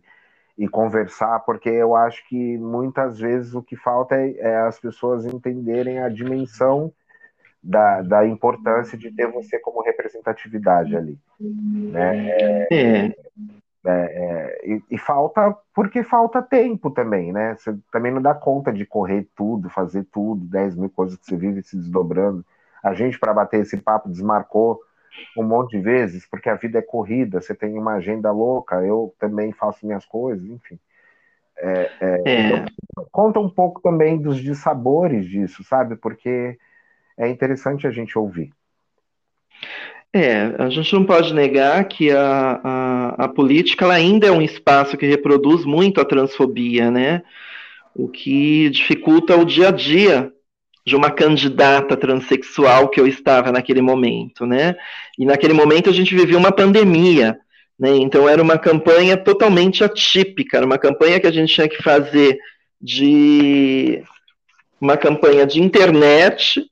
e 0.56 0.68
conversar, 0.68 1.40
porque 1.40 1.68
eu 1.68 1.96
acho 1.96 2.24
que 2.30 2.60
muitas 2.60 3.18
vezes 3.20 3.56
o 3.56 3.64
que 3.64 3.76
falta 3.76 4.16
é, 4.16 4.38
é 4.38 4.58
as 4.60 4.80
pessoas 4.80 5.26
entenderem 5.26 5.98
a 6.00 6.10
dimensão 6.10 6.94
da, 7.64 8.02
da 8.02 8.26
importância 8.26 8.98
de 8.98 9.12
ter 9.12 9.28
você 9.28 9.60
como 9.60 9.84
representatividade 9.84 10.96
ali. 10.96 11.18
Né? 11.40 12.30
É, 12.30 12.68
é. 12.72 13.06
é, 13.06 13.16
é 13.86 14.62
e, 14.64 14.84
e, 14.92 14.98
falta, 14.98 15.56
porque 15.74 16.04
falta 16.04 16.42
tempo 16.42 16.90
também, 16.90 17.32
né? 17.32 17.56
Você 17.56 17.78
também 17.92 18.12
não 18.12 18.22
dá 18.22 18.34
conta 18.34 18.72
de 18.74 18.86
correr 18.86 19.28
tudo, 19.36 19.70
fazer 19.70 20.04
tudo, 20.12 20.46
10 20.46 20.76
mil 20.76 20.90
coisas 20.90 21.18
que 21.18 21.26
você 21.26 21.38
vive 21.38 21.62
se 21.62 21.76
desdobrando. 21.76 22.44
A 22.84 22.94
gente, 22.94 23.20
para 23.20 23.34
bater 23.34 23.62
esse 23.62 23.78
papo, 23.78 24.10
desmarcou 24.10 24.80
um 25.38 25.44
monte 25.44 25.72
de 25.72 25.80
vezes, 25.80 26.26
porque 26.26 26.50
a 26.50 26.56
vida 26.56 26.80
é 26.80 26.82
corrida, 26.82 27.42
você 27.42 27.54
tem 27.54 27.78
uma 27.78 27.94
agenda 27.94 28.32
louca, 28.32 28.82
eu 28.84 29.14
também 29.20 29.52
faço 29.52 29.86
minhas 29.86 30.06
coisas, 30.06 30.44
enfim. 30.46 30.80
É, 31.58 31.92
é, 32.00 32.22
é. 32.26 32.48
Então, 32.48 32.66
conta 33.12 33.40
um 33.40 33.50
pouco 33.50 33.82
também 33.82 34.20
dos 34.20 34.38
dissabores 34.38 35.28
disso, 35.28 35.64
sabe? 35.64 35.96
Porque 35.96 36.58
é 37.18 37.30
interessante 37.30 37.88
a 37.88 37.92
gente 37.92 38.18
ouvir. 38.18 38.52
É, 40.14 40.54
a 40.60 40.70
gente 40.70 40.92
não 40.94 41.06
pode 41.06 41.34
negar 41.34 41.86
que 41.86 42.12
a, 42.12 42.60
a, 42.64 43.26
a 43.26 43.28
política 43.30 43.90
ainda 43.90 44.28
é 44.28 44.32
um 44.32 44.42
espaço 44.42 44.98
que 44.98 45.06
reproduz 45.06 45.64
muito 45.64 46.02
a 46.02 46.06
transfobia, 46.06 46.92
né? 46.92 47.22
O 47.96 48.10
que 48.10 48.70
dificulta 48.70 49.38
o 49.38 49.46
dia 49.46 49.70
a 49.70 49.72
dia 49.72 50.32
de 50.86 50.96
uma 50.96 51.12
candidata 51.12 51.96
transexual 51.96 52.90
que 52.90 53.00
eu 53.00 53.08
estava 53.08 53.52
naquele 53.52 53.82
momento, 53.82 54.46
né? 54.46 54.76
E 55.18 55.26
naquele 55.26 55.54
momento 55.54 55.90
a 55.90 55.94
gente 55.94 56.14
vivia 56.14 56.38
uma 56.38 56.52
pandemia, 56.52 57.40
né? 57.80 57.92
Então 57.92 58.28
era 58.28 58.42
uma 58.42 58.58
campanha 58.58 59.16
totalmente 59.16 59.82
atípica, 59.82 60.58
era 60.58 60.66
uma 60.66 60.78
campanha 60.78 61.20
que 61.20 61.28
a 61.28 61.32
gente 61.32 61.54
tinha 61.54 61.70
que 61.70 61.82
fazer 61.82 62.38
de 62.82 64.04
uma 64.80 64.98
campanha 64.98 65.46
de 65.46 65.62
internet, 65.62 66.66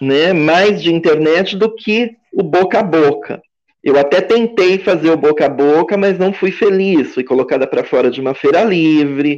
né? 0.00 0.32
Mais 0.32 0.82
de 0.82 0.92
internet 0.92 1.56
do 1.56 1.74
que 1.74 2.16
o 2.32 2.42
boca 2.42 2.80
a 2.80 2.82
boca. 2.82 3.42
Eu 3.82 3.98
até 3.98 4.20
tentei 4.20 4.78
fazer 4.78 5.10
o 5.10 5.16
boca 5.16 5.46
a 5.46 5.48
boca, 5.48 5.96
mas 5.96 6.18
não 6.18 6.32
fui 6.32 6.50
feliz. 6.50 7.14
Fui 7.14 7.24
colocada 7.24 7.66
para 7.66 7.84
fora 7.84 8.10
de 8.10 8.20
uma 8.20 8.34
feira 8.34 8.64
livre, 8.64 9.36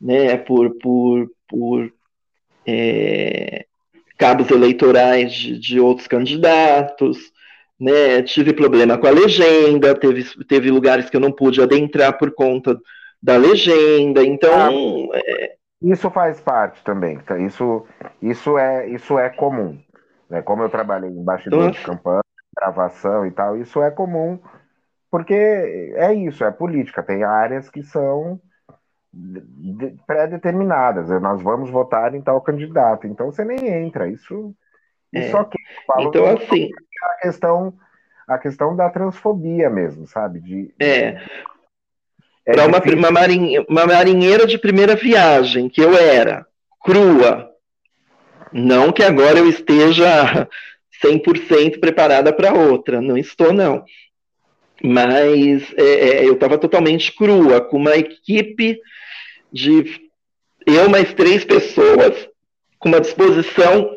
né? 0.00 0.36
Por, 0.36 0.74
por, 0.78 1.30
por 1.48 1.92
é, 2.66 3.64
cabos 4.18 4.50
eleitorais 4.50 5.32
de, 5.32 5.58
de, 5.58 5.80
outros 5.80 6.06
candidatos, 6.06 7.16
né? 7.80 8.20
tive 8.22 8.52
problema 8.52 8.98
com 8.98 9.06
a 9.06 9.10
legenda, 9.10 9.94
teve, 9.94 10.24
teve 10.44 10.70
lugares 10.70 11.08
que 11.08 11.16
eu 11.16 11.20
não 11.20 11.32
pude 11.32 11.62
adentrar 11.62 12.18
por 12.18 12.32
conta 12.32 12.78
da 13.22 13.36
legenda, 13.36 14.22
então... 14.22 15.10
Ah, 15.12 15.18
é... 15.18 15.58
Isso 15.80 16.10
faz 16.10 16.40
parte 16.40 16.82
também, 16.82 17.18
tá? 17.18 17.38
isso, 17.38 17.86
isso, 18.20 18.58
é, 18.58 18.88
isso 18.90 19.16
é 19.16 19.30
comum. 19.30 19.78
Né? 20.28 20.42
Como 20.42 20.62
eu 20.62 20.68
trabalhei 20.68 21.10
em 21.10 21.24
bastidor 21.24 21.70
de 21.70 21.80
campanha, 21.80 22.20
gravação 22.56 23.26
e 23.26 23.30
tal, 23.30 23.56
isso 23.56 23.82
é 23.82 23.90
comum, 23.90 24.38
porque 25.10 25.34
é 25.34 26.12
isso, 26.12 26.44
é 26.44 26.50
política, 26.50 27.02
tem 27.02 27.24
áreas 27.24 27.70
que 27.70 27.82
são 27.82 28.40
pré-determinadas. 30.06 31.08
Nós 31.20 31.42
vamos 31.42 31.70
votar 31.70 32.14
em 32.14 32.20
tal 32.20 32.40
candidato. 32.40 33.06
Então 33.06 33.26
você 33.26 33.44
nem 33.44 33.66
entra. 33.66 34.08
Isso, 34.08 34.54
isso 35.12 35.36
é. 35.36 35.40
ok. 35.40 35.60
Falo 35.86 36.08
então, 36.08 36.26
assim. 36.26 36.70
A 37.02 37.22
questão, 37.22 37.74
a 38.28 38.38
questão 38.38 38.76
da 38.76 38.90
transfobia 38.90 39.70
mesmo, 39.70 40.06
sabe? 40.06 40.40
De, 40.40 40.74
é. 40.78 41.16
é 42.44 42.52
Para 42.52 42.66
uma, 42.66 42.78
uma 43.68 43.86
marinheira 43.86 44.46
de 44.46 44.58
primeira 44.58 44.94
viagem, 44.94 45.68
que 45.68 45.80
eu 45.80 45.96
era, 45.96 46.46
crua, 46.84 47.47
Não 48.52 48.92
que 48.92 49.02
agora 49.02 49.38
eu 49.38 49.48
esteja 49.48 50.48
100% 51.04 51.78
preparada 51.80 52.32
para 52.32 52.52
outra, 52.52 53.00
não 53.00 53.16
estou, 53.16 53.52
não. 53.52 53.84
Mas 54.82 55.62
é, 55.76 55.82
é 55.82 56.28
eu 56.28 56.34
estava 56.34 56.56
totalmente 56.56 57.12
crua, 57.14 57.60
com 57.60 57.76
uma 57.76 57.96
equipe 57.96 58.78
de 59.52 60.00
eu 60.66 60.88
mais 60.88 61.12
três 61.14 61.44
pessoas, 61.44 62.28
com 62.78 62.88
uma 62.88 63.00
disposição 63.00 63.90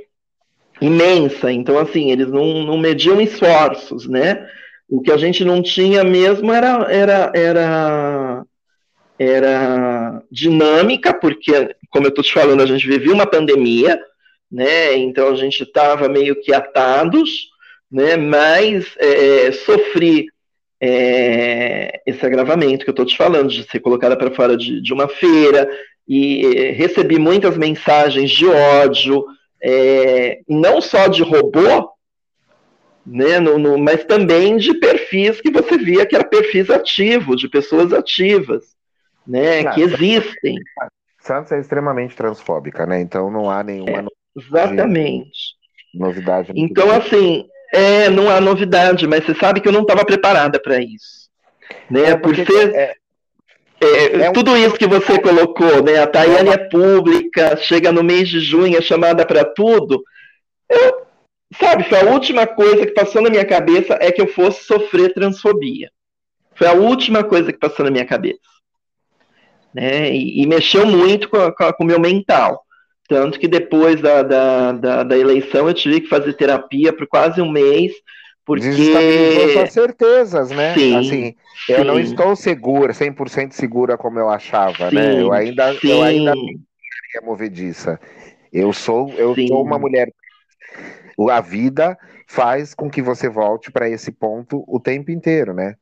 imensa. 0.80 1.52
Então, 1.52 1.78
assim, 1.78 2.12
eles 2.12 2.28
não, 2.28 2.64
não 2.64 2.78
mediam 2.78 3.22
esforços, 3.22 4.08
né? 4.08 4.48
O 4.90 5.02
que 5.02 5.12
a 5.12 5.18
gente 5.18 5.46
não 5.46 5.62
tinha 5.62 6.04
mesmo 6.04 6.52
era, 6.52 6.92
era, 6.92 7.32
era, 7.36 8.46
era 9.18 10.24
dinâmica, 10.32 11.14
porque, 11.14 11.76
como 11.90 12.08
eu 12.08 12.10
estou 12.10 12.24
te 12.24 12.34
falando, 12.34 12.62
a 12.62 12.66
gente 12.66 12.88
vivia 12.88 13.14
uma 13.14 13.28
pandemia, 13.28 14.02
né? 14.52 14.96
Então 14.96 15.30
a 15.30 15.36
gente 15.36 15.64
estava 15.64 16.10
meio 16.10 16.40
que 16.42 16.54
atados, 16.54 17.50
né? 17.90 18.18
Mas 18.18 18.86
é, 18.98 19.48
é, 19.48 19.52
sofri 19.52 20.28
é, 20.82 22.02
esse 22.06 22.26
agravamento 22.26 22.84
que 22.84 22.90
eu 22.90 22.94
estou 22.94 23.06
te 23.06 23.16
falando, 23.16 23.50
de 23.50 23.64
ser 23.64 23.80
colocada 23.80 24.18
para 24.18 24.32
fora 24.32 24.58
de, 24.58 24.82
de, 24.82 24.94
uma 24.94 25.08
feira, 25.08 25.70
e 26.08 26.58
é, 26.58 26.72
recebi 26.72 27.18
muitas 27.18 27.56
mensagens 27.56 28.32
de 28.32 28.48
ódio, 28.48 29.24
é, 29.64 30.40
não 30.50 30.82
só 30.82 31.08
de 31.08 31.22
robô, 31.22 31.92
né, 33.06 33.40
no, 33.40 33.58
no, 33.58 33.78
mas 33.78 34.04
também 34.06 34.58
de 34.58 34.74
perfis 34.76 35.40
que 35.40 35.52
você 35.52 35.78
via 35.78 36.06
que 36.06 36.16
eram 36.16 36.30
perfis 36.30 36.70
ativos, 36.70 37.40
de 37.40 37.48
pessoas 37.48 37.94
ativas, 37.94 38.76
né, 39.26 39.64
que 39.74 39.82
existem. 39.82 40.56
Santos 41.20 41.52
é 41.52 41.60
extremamente 41.60 42.16
transfóbica, 42.16 42.86
né? 42.88 43.00
Então 43.00 43.30
não 43.30 43.50
há 43.50 43.64
nenhuma 43.64 43.92
é, 44.00 44.06
exatamente 44.36 45.56
novidade. 45.94 46.52
Então 46.56 46.90
assim, 46.92 47.48
é, 47.74 48.10
não 48.10 48.30
há 48.30 48.40
novidade, 48.40 49.08
mas 49.08 49.26
você 49.26 49.36
sabe 49.36 49.62
que 49.62 49.68
eu 49.68 49.74
não 49.74 49.82
estava 49.82 50.06
preparada 50.06 50.60
para 50.62 50.80
isso, 50.80 51.30
né? 51.90 52.12
É 52.12 52.16
Por 52.16 52.36
ser 52.36 52.76
é, 52.76 52.96
é, 53.82 54.22
é 54.22 54.32
tudo 54.32 54.56
isso 54.56 54.76
que 54.76 54.86
você 54.86 55.20
colocou, 55.20 55.84
né? 55.84 56.00
A 56.00 56.08
Tayane 56.08 56.50
é 56.50 56.58
pública, 56.58 57.58
chega 57.58 57.92
no 57.92 58.04
mês 58.04 58.30
de 58.30 58.40
junho, 58.40 58.78
é 58.78 58.82
chamada 58.82 59.26
para 59.26 59.44
tudo. 59.44 60.04
Eu, 60.70 61.08
sabe, 61.60 61.84
foi 61.86 62.00
a 62.00 62.12
última 62.12 62.46
coisa 62.46 62.86
que 62.86 62.94
passou 62.94 63.22
na 63.24 63.30
minha 63.30 63.46
cabeça 63.46 63.98
é 64.00 64.12
que 64.12 64.22
eu 64.22 64.28
fosse 64.28 64.64
sofrer 64.66 65.14
transfobia. 65.14 65.90
Foi 66.54 66.68
a 66.68 66.74
última 66.74 67.24
coisa 67.24 67.52
que 67.52 67.58
passou 67.58 67.84
na 67.84 67.92
minha 67.92 68.06
cabeça. 68.06 68.40
Né? 69.74 70.12
E, 70.12 70.44
e 70.44 70.46
mexeu 70.46 70.86
muito 70.86 71.28
com, 71.28 71.52
com 71.52 71.84
o 71.84 71.88
meu 71.88 72.00
mental. 72.00 72.64
Tanto 73.12 73.38
que 73.38 73.48
depois 73.50 74.00
da, 74.00 74.24
da, 74.24 74.72
da, 74.72 75.04
da, 75.04 75.18
eleição 75.18 75.68
eu 75.68 75.74
tive 75.74 76.00
que 76.00 76.08
fazer 76.08 76.32
terapia 76.32 76.94
por 76.94 77.06
quase 77.08 77.42
um 77.42 77.52
mês, 77.52 77.92
porque... 78.46 78.70
Desestabilizou 78.70 79.50
suas 79.50 79.74
certezas, 79.74 80.50
né? 80.52 80.74
Sim, 80.74 80.96
assim, 80.96 81.36
sim. 81.66 81.74
eu 81.74 81.84
não 81.84 82.00
estou 82.00 82.38
segura, 82.38 82.94
100% 82.94 83.52
segura 83.52 83.98
como 83.98 84.18
eu 84.18 84.30
achava, 84.30 84.90
sim, 84.90 84.96
né? 84.96 85.22
Eu 85.22 85.34
ainda, 85.34 85.74
sim. 85.74 85.92
eu 85.92 86.02
ainda 86.02 86.32
queria 86.32 87.22
movediça. 87.22 88.00
Eu 88.54 88.72
sou, 88.72 89.10
eu 89.18 89.36
sim. 89.36 89.50
sou 89.50 89.62
uma 89.62 89.78
mulher. 89.78 90.10
A 91.30 91.42
vida 91.42 91.98
faz 92.30 92.74
com 92.74 92.90
que 92.90 93.02
você 93.02 93.28
volte 93.28 93.74
para 93.74 93.90
esse 93.90 94.10
ponto 94.10 94.64
o 94.66 94.80
tempo 94.80 95.12
inteiro, 95.12 95.54
né? 95.54 95.76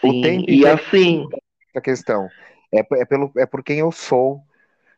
Sim, 0.00 0.08
o 0.08 0.22
tempo 0.22 0.50
e 0.50 0.56
inteiro. 0.56 0.74
assim. 0.74 1.28
A 1.72 1.80
questão 1.80 2.28
é, 2.74 2.80
é, 3.00 3.04
pelo, 3.04 3.30
é 3.36 3.46
por 3.46 3.62
quem 3.62 3.78
eu 3.78 3.92
sou, 3.92 4.40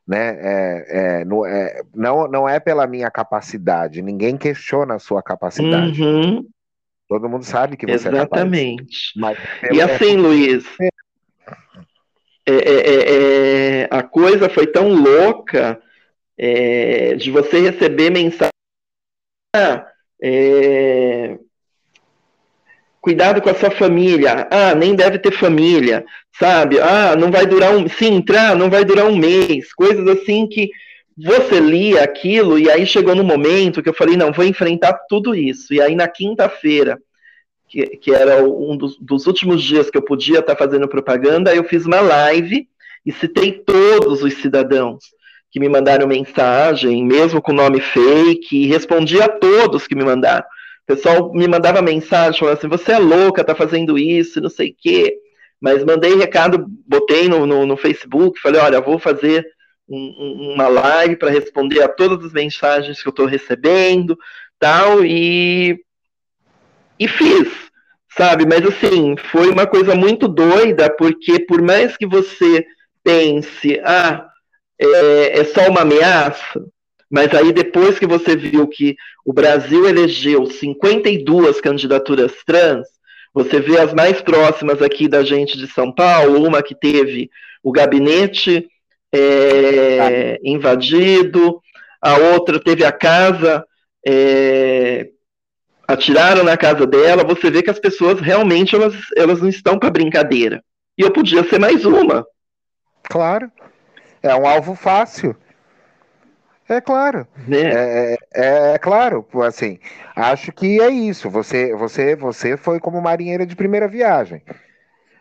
né? 0.08 0.38
É, 0.40 0.86
é, 0.88 1.24
no, 1.26 1.44
é, 1.44 1.82
não, 1.94 2.26
não 2.26 2.48
é 2.48 2.58
pela 2.58 2.86
minha 2.86 3.10
capacidade. 3.10 4.00
Ninguém 4.00 4.38
questiona 4.38 4.94
a 4.94 4.98
sua 4.98 5.22
capacidade. 5.22 6.02
Uhum. 6.02 6.48
Todo 7.06 7.28
mundo 7.28 7.44
sabe 7.44 7.76
que 7.76 7.86
você 7.86 8.08
Exatamente. 8.08 9.12
é 9.16 9.20
capaz. 9.20 9.36
Exatamente. 9.36 9.76
E 9.76 9.80
assim, 9.82 10.16
Luiz, 10.16 10.64
é, 12.46 12.54
é, 12.54 13.82
é, 13.82 13.88
a 13.90 14.02
coisa 14.02 14.48
foi 14.48 14.66
tão 14.66 14.94
louca 14.94 15.80
de 17.18 17.30
você 17.30 17.60
receber 17.60 18.10
mensagem. 18.10 18.50
Cuidado 23.00 23.40
com 23.40 23.48
a 23.48 23.54
sua 23.54 23.70
família. 23.70 24.48
Ah, 24.50 24.74
nem 24.74 24.94
deve 24.94 25.18
ter 25.18 25.32
família, 25.32 26.04
sabe? 26.38 26.80
Ah, 26.80 27.14
não 27.16 27.30
vai 27.30 27.46
durar 27.46 27.74
um. 27.74 27.88
Se 27.88 28.06
entrar, 28.06 28.56
não 28.56 28.68
vai 28.68 28.84
durar 28.84 29.06
um 29.06 29.16
mês. 29.16 29.72
Coisas 29.72 30.06
assim 30.08 30.46
que 30.46 30.70
você 31.16 31.58
lia 31.58 32.02
aquilo 32.02 32.58
e 32.58 32.70
aí 32.70 32.86
chegou 32.86 33.14
no 33.14 33.24
momento 33.24 33.82
que 33.82 33.88
eu 33.88 33.94
falei, 33.94 34.16
não, 34.16 34.32
vou 34.32 34.44
enfrentar 34.44 34.92
tudo 35.08 35.34
isso. 35.34 35.74
E 35.74 35.80
aí 35.80 35.96
na 35.96 36.06
quinta-feira, 36.06 36.98
que, 37.68 37.86
que 37.98 38.12
era 38.12 38.42
um 38.44 38.76
dos, 38.76 38.96
dos, 38.98 39.26
últimos 39.26 39.62
dias 39.62 39.90
que 39.90 39.98
eu 39.98 40.02
podia 40.02 40.38
estar 40.38 40.56
fazendo 40.56 40.88
propaganda, 40.88 41.54
eu 41.54 41.64
fiz 41.64 41.86
uma 41.86 42.00
live 42.00 42.68
e 43.04 43.12
citei 43.12 43.52
todos 43.52 44.22
os 44.22 44.34
cidadãos 44.34 45.04
que 45.50 45.58
me 45.58 45.68
mandaram 45.68 46.06
mensagem, 46.06 47.04
mesmo 47.04 47.40
com 47.40 47.52
nome 47.52 47.80
fake, 47.80 48.64
e 48.64 48.66
respondi 48.66 49.20
a 49.20 49.28
todos 49.28 49.86
que 49.86 49.94
me 49.94 50.04
mandaram. 50.04 50.44
O 50.88 50.94
pessoal 50.94 51.32
me 51.34 51.46
mandava 51.46 51.82
mensagem 51.82 52.40
falando 52.40 52.56
assim, 52.56 52.68
você 52.68 52.92
é 52.92 52.98
louca, 52.98 53.44
tá 53.44 53.54
fazendo 53.54 53.98
isso, 53.98 54.40
não 54.40 54.48
sei 54.48 54.70
o 54.70 54.74
quê. 54.74 55.18
Mas 55.60 55.84
mandei 55.84 56.14
recado, 56.14 56.64
botei 56.86 57.28
no, 57.28 57.44
no, 57.44 57.66
no 57.66 57.76
Facebook, 57.76 58.40
falei, 58.40 58.58
olha, 58.58 58.80
vou 58.80 58.98
fazer 58.98 59.46
um, 59.86 60.54
uma 60.54 60.66
live 60.66 61.16
para 61.16 61.30
responder 61.30 61.82
a 61.82 61.88
todas 61.88 62.24
as 62.24 62.32
mensagens 62.32 63.02
que 63.02 63.08
eu 63.08 63.10
estou 63.10 63.26
recebendo, 63.26 64.18
tal, 64.58 65.04
e, 65.04 65.78
e 66.98 67.06
fiz, 67.06 67.48
sabe? 68.16 68.46
Mas 68.46 68.64
assim, 68.64 69.14
foi 69.30 69.50
uma 69.50 69.66
coisa 69.66 69.94
muito 69.94 70.26
doida, 70.26 70.88
porque 70.88 71.44
por 71.44 71.60
mais 71.60 71.98
que 71.98 72.06
você 72.06 72.64
pense, 73.04 73.78
ah, 73.84 74.26
é, 74.80 75.40
é 75.40 75.44
só 75.44 75.68
uma 75.68 75.82
ameaça, 75.82 76.64
mas 77.10 77.32
aí 77.34 77.52
depois 77.52 77.98
que 77.98 78.06
você 78.06 78.36
viu 78.36 78.66
que 78.66 78.96
o 79.24 79.32
Brasil 79.32 79.88
elegeu 79.88 80.46
52 80.46 81.60
candidaturas 81.60 82.32
trans, 82.44 82.86
você 83.32 83.60
vê 83.60 83.78
as 83.78 83.94
mais 83.94 84.20
próximas 84.20 84.82
aqui 84.82 85.08
da 85.08 85.22
gente 85.22 85.56
de 85.56 85.66
São 85.66 85.92
Paulo, 85.92 86.46
uma 86.46 86.62
que 86.62 86.74
teve 86.74 87.30
o 87.62 87.72
gabinete 87.72 88.68
é, 89.12 90.38
invadido, 90.42 91.60
a 92.00 92.16
outra 92.16 92.60
teve 92.60 92.84
a 92.84 92.92
casa, 92.92 93.64
é, 94.06 95.08
atiraram 95.86 96.44
na 96.44 96.56
casa 96.56 96.86
dela, 96.86 97.24
você 97.24 97.50
vê 97.50 97.62
que 97.62 97.70
as 97.70 97.78
pessoas 97.78 98.20
realmente 98.20 98.74
elas, 98.74 98.94
elas 99.16 99.40
não 99.40 99.48
estão 99.48 99.78
para 99.78 99.90
brincadeira. 99.90 100.62
E 100.96 101.02
eu 101.02 101.10
podia 101.10 101.48
ser 101.48 101.58
mais 101.58 101.84
uma. 101.84 102.26
Claro. 103.04 103.50
É 104.22 104.34
um 104.34 104.46
alvo 104.46 104.74
fácil. 104.74 105.34
É 106.68 106.80
claro. 106.80 107.26
Né? 107.46 107.62
É, 107.62 108.16
é, 108.34 108.72
é, 108.74 108.78
claro, 108.78 109.26
assim, 109.46 109.78
acho 110.14 110.52
que 110.52 110.80
é 110.80 110.88
isso. 110.88 111.30
Você, 111.30 111.74
você, 111.74 112.14
você 112.14 112.56
foi 112.56 112.78
como 112.78 113.00
marinheira 113.00 113.46
de 113.46 113.56
primeira 113.56 113.88
viagem. 113.88 114.42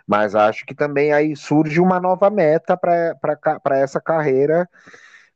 Mas 0.06 0.36
acho 0.36 0.66
que 0.66 0.76
também 0.76 1.14
aí 1.14 1.36
surge 1.36 1.82
uma 1.82 2.00
nova 2.00 2.30
meta 2.30 2.78
para 2.78 3.78
essa 3.78 4.00
carreira 4.00 4.68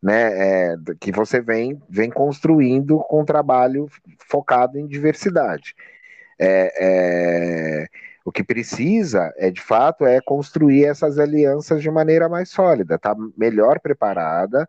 né, 0.01 0.73
é, 0.73 0.75
que 0.99 1.11
você 1.11 1.41
vem, 1.41 1.81
vem 1.89 2.09
construindo 2.09 2.99
com 2.99 3.21
um 3.21 3.25
trabalho 3.25 3.87
focado 4.27 4.79
em 4.79 4.87
diversidade. 4.87 5.75
É, 6.39 6.73
é, 7.83 7.87
o 8.23 8.31
que 8.31 8.43
precisa 8.43 9.33
é 9.37 9.49
de 9.49 9.61
fato 9.61 10.05
é 10.05 10.21
construir 10.21 10.85
essas 10.85 11.17
alianças 11.17 11.81
de 11.81 11.89
maneira 11.89 12.29
mais 12.29 12.49
sólida, 12.49 12.97
tá 12.97 13.15
melhor 13.37 13.79
preparada, 13.79 14.67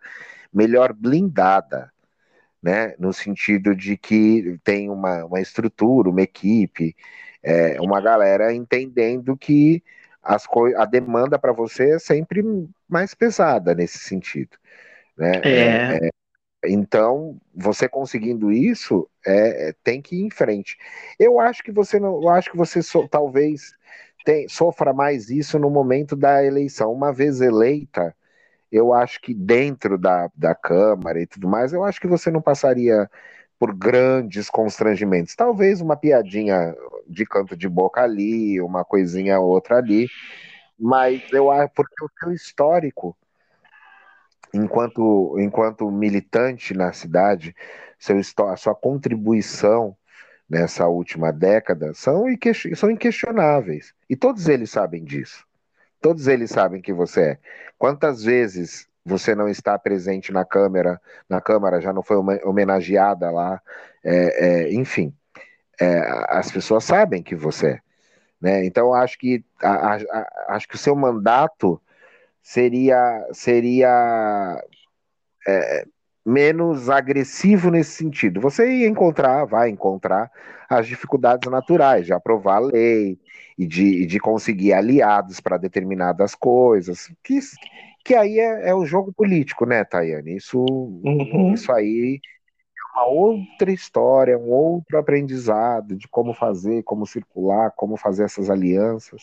melhor 0.52 0.92
blindada, 0.92 1.92
né, 2.62 2.94
no 2.98 3.12
sentido 3.12 3.74
de 3.74 3.96
que 3.96 4.58
tem 4.62 4.88
uma, 4.88 5.24
uma 5.24 5.40
estrutura, 5.40 6.08
uma 6.08 6.22
equipe, 6.22 6.94
é, 7.42 7.80
uma 7.80 8.00
galera 8.00 8.54
entendendo 8.54 9.36
que 9.36 9.82
as 10.22 10.46
a 10.76 10.84
demanda 10.84 11.38
para 11.38 11.52
você 11.52 11.96
é 11.96 11.98
sempre 11.98 12.42
mais 12.88 13.14
pesada 13.14 13.74
nesse 13.74 13.98
sentido. 13.98 14.56
Né? 15.16 15.40
É. 15.44 15.50
É, 15.50 16.06
é 16.06 16.10
então, 16.64 17.40
você 17.54 17.88
conseguindo 17.88 18.52
isso, 18.52 19.08
é, 19.26 19.70
é, 19.70 19.74
tem 19.82 20.00
que 20.00 20.16
ir 20.16 20.24
em 20.24 20.30
frente. 20.30 20.76
Eu 21.18 21.40
acho 21.40 21.62
que 21.62 21.72
você 21.72 21.98
não, 21.98 22.22
eu 22.22 22.28
acho 22.28 22.50
que 22.50 22.56
você 22.56 22.82
so, 22.82 23.08
talvez 23.08 23.74
tem, 24.24 24.48
sofra 24.48 24.92
mais 24.92 25.30
isso 25.30 25.58
no 25.58 25.70
momento 25.70 26.14
da 26.16 26.44
eleição. 26.44 26.92
Uma 26.92 27.12
vez 27.12 27.40
eleita, 27.40 28.14
eu 28.70 28.92
acho 28.92 29.20
que 29.20 29.34
dentro 29.34 29.98
da, 29.98 30.30
da 30.36 30.54
Câmara 30.54 31.20
e 31.20 31.26
tudo 31.26 31.48
mais, 31.48 31.72
eu 31.72 31.84
acho 31.84 32.00
que 32.00 32.06
você 32.06 32.30
não 32.30 32.42
passaria 32.42 33.10
por 33.58 33.74
grandes 33.74 34.50
constrangimentos. 34.50 35.34
Talvez 35.36 35.80
uma 35.80 35.96
piadinha 35.96 36.74
de 37.08 37.26
canto 37.26 37.56
de 37.56 37.68
boca 37.68 38.02
ali, 38.02 38.60
uma 38.60 38.84
coisinha 38.84 39.40
outra 39.40 39.78
ali, 39.78 40.08
mas 40.78 41.22
eu 41.32 41.50
acho 41.50 41.72
porque 41.74 42.04
o 42.04 42.10
seu 42.20 42.32
histórico 42.32 43.16
enquanto, 44.52 45.36
enquanto 45.38 45.90
militante 45.90 46.74
na 46.74 46.92
cidade, 46.92 47.54
seu, 47.98 48.18
a 48.48 48.56
sua 48.56 48.74
contribuição 48.74 49.96
nessa 50.48 50.86
última 50.86 51.32
década 51.32 51.94
são, 51.94 52.24
são 52.76 52.90
inquestionáveis. 52.90 53.94
E 54.08 54.16
todos 54.16 54.48
eles 54.48 54.70
sabem 54.70 55.04
disso. 55.04 55.46
Todos 56.00 56.26
eles 56.26 56.50
sabem 56.50 56.82
que 56.82 56.92
você 56.92 57.20
é. 57.22 57.38
Quantas 57.78 58.22
vezes 58.22 58.88
você 59.04 59.34
não 59.34 59.48
está 59.48 59.78
presente 59.78 60.32
na 60.32 60.44
Câmara, 60.44 61.00
na 61.28 61.40
Câmara 61.40 61.80
já 61.80 61.92
não 61.92 62.02
foi 62.02 62.16
homenageada 62.44 63.30
lá, 63.30 63.60
é, 64.04 64.46
é, 64.64 64.72
enfim, 64.74 65.14
é, 65.80 66.00
as 66.28 66.50
pessoas 66.50 66.84
sabem 66.84 67.22
que 67.22 67.34
você 67.34 67.66
é. 67.68 67.80
Né? 68.40 68.64
Então 68.64 68.92
acho 68.92 69.18
que 69.18 69.44
a, 69.62 69.94
a, 69.94 70.54
acho 70.56 70.68
que 70.68 70.74
o 70.74 70.78
seu 70.78 70.96
mandato 70.96 71.80
seria 72.42 73.26
seria 73.32 74.62
é, 75.46 75.86
menos 76.24 76.88
agressivo 76.88 77.70
nesse 77.70 77.92
sentido. 77.92 78.40
Você 78.40 78.68
ia 78.70 78.88
encontrar, 78.88 79.44
vai 79.44 79.68
encontrar 79.68 80.30
as 80.68 80.86
dificuldades 80.86 81.50
naturais 81.50 82.06
de 82.06 82.12
aprovar 82.12 82.56
a 82.56 82.60
lei 82.60 83.18
e 83.58 83.66
de, 83.66 84.06
de 84.06 84.20
conseguir 84.20 84.72
aliados 84.72 85.40
para 85.40 85.56
determinadas 85.58 86.34
coisas, 86.34 87.12
que, 87.22 87.38
que 88.04 88.14
aí 88.14 88.38
é, 88.38 88.70
é, 88.70 88.74
o 88.74 88.84
jogo 88.84 89.12
político, 89.12 89.66
né, 89.66 89.84
Tayane? 89.84 90.36
Isso, 90.36 90.64
uhum. 90.64 91.52
isso 91.52 91.70
aí 91.72 92.20
é 92.76 92.98
uma 92.98 93.06
outra 93.06 93.70
história, 93.70 94.38
um 94.38 94.50
outro 94.50 94.98
aprendizado 94.98 95.96
de 95.96 96.08
como 96.08 96.32
fazer, 96.32 96.82
como 96.84 97.06
circular, 97.06 97.72
como 97.76 97.96
fazer 97.96 98.24
essas 98.24 98.48
alianças. 98.48 99.22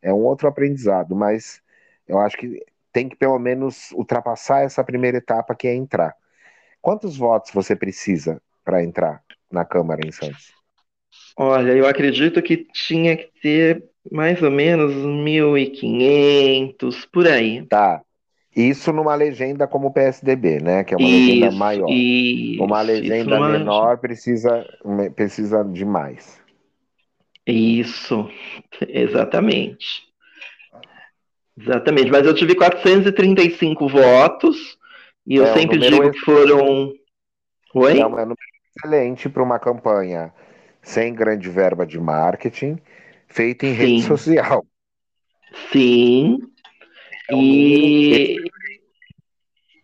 É 0.00 0.12
um 0.12 0.24
outro 0.24 0.48
aprendizado, 0.48 1.14
mas 1.16 1.60
eu 2.08 2.18
acho 2.18 2.36
que 2.36 2.60
tem 2.92 3.08
que 3.08 3.16
pelo 3.16 3.38
menos 3.38 3.92
ultrapassar 3.92 4.62
essa 4.62 4.82
primeira 4.82 5.18
etapa 5.18 5.54
que 5.54 5.68
é 5.68 5.74
entrar. 5.74 6.14
Quantos 6.80 7.16
votos 7.16 7.52
você 7.52 7.76
precisa 7.76 8.40
para 8.64 8.82
entrar 8.82 9.22
na 9.50 9.64
Câmara 9.64 10.06
em 10.06 10.10
Santos? 10.10 10.52
Olha, 11.36 11.72
eu 11.72 11.86
acredito 11.86 12.42
que 12.42 12.66
tinha 12.72 13.16
que 13.16 13.30
ter 13.40 13.84
mais 14.10 14.42
ou 14.42 14.50
menos 14.50 14.92
1.500, 14.94 17.06
por 17.12 17.28
aí. 17.28 17.64
Tá. 17.66 18.02
Isso 18.56 18.92
numa 18.92 19.14
legenda 19.14 19.68
como 19.68 19.92
PSDB, 19.92 20.60
né? 20.60 20.82
Que 20.82 20.94
é 20.94 20.96
uma 20.96 21.08
isso, 21.08 21.28
legenda 21.28 21.52
maior. 21.52 21.88
Isso, 21.90 22.64
uma 22.64 22.82
legenda 22.82 23.36
isso 23.36 23.52
menor 23.52 23.98
precisa, 23.98 24.66
precisa 25.14 25.62
de 25.62 25.84
mais. 25.84 26.40
Isso, 27.46 28.28
exatamente. 28.88 30.08
Exatamente, 31.60 32.10
mas 32.10 32.26
eu 32.26 32.34
tive 32.34 32.54
435 32.54 33.88
votos 33.88 34.78
e 35.26 35.36
eu 35.36 35.44
é, 35.44 35.52
sempre 35.52 35.78
digo 35.78 36.10
que 36.10 36.18
foram. 36.20 36.92
Oi? 37.74 37.98
É 37.98 38.06
um 38.06 38.10
número 38.10 38.36
excelente 38.76 39.28
para 39.28 39.42
uma 39.42 39.58
campanha 39.58 40.32
sem 40.82 41.12
grande 41.12 41.48
verba 41.48 41.84
de 41.84 41.98
marketing, 41.98 42.78
feita 43.26 43.66
em 43.66 43.74
Sim. 43.74 43.76
rede 43.76 44.02
social. 44.02 44.64
Sim. 45.72 46.38
É 47.28 47.34
um 47.34 47.40
e. 47.40 48.36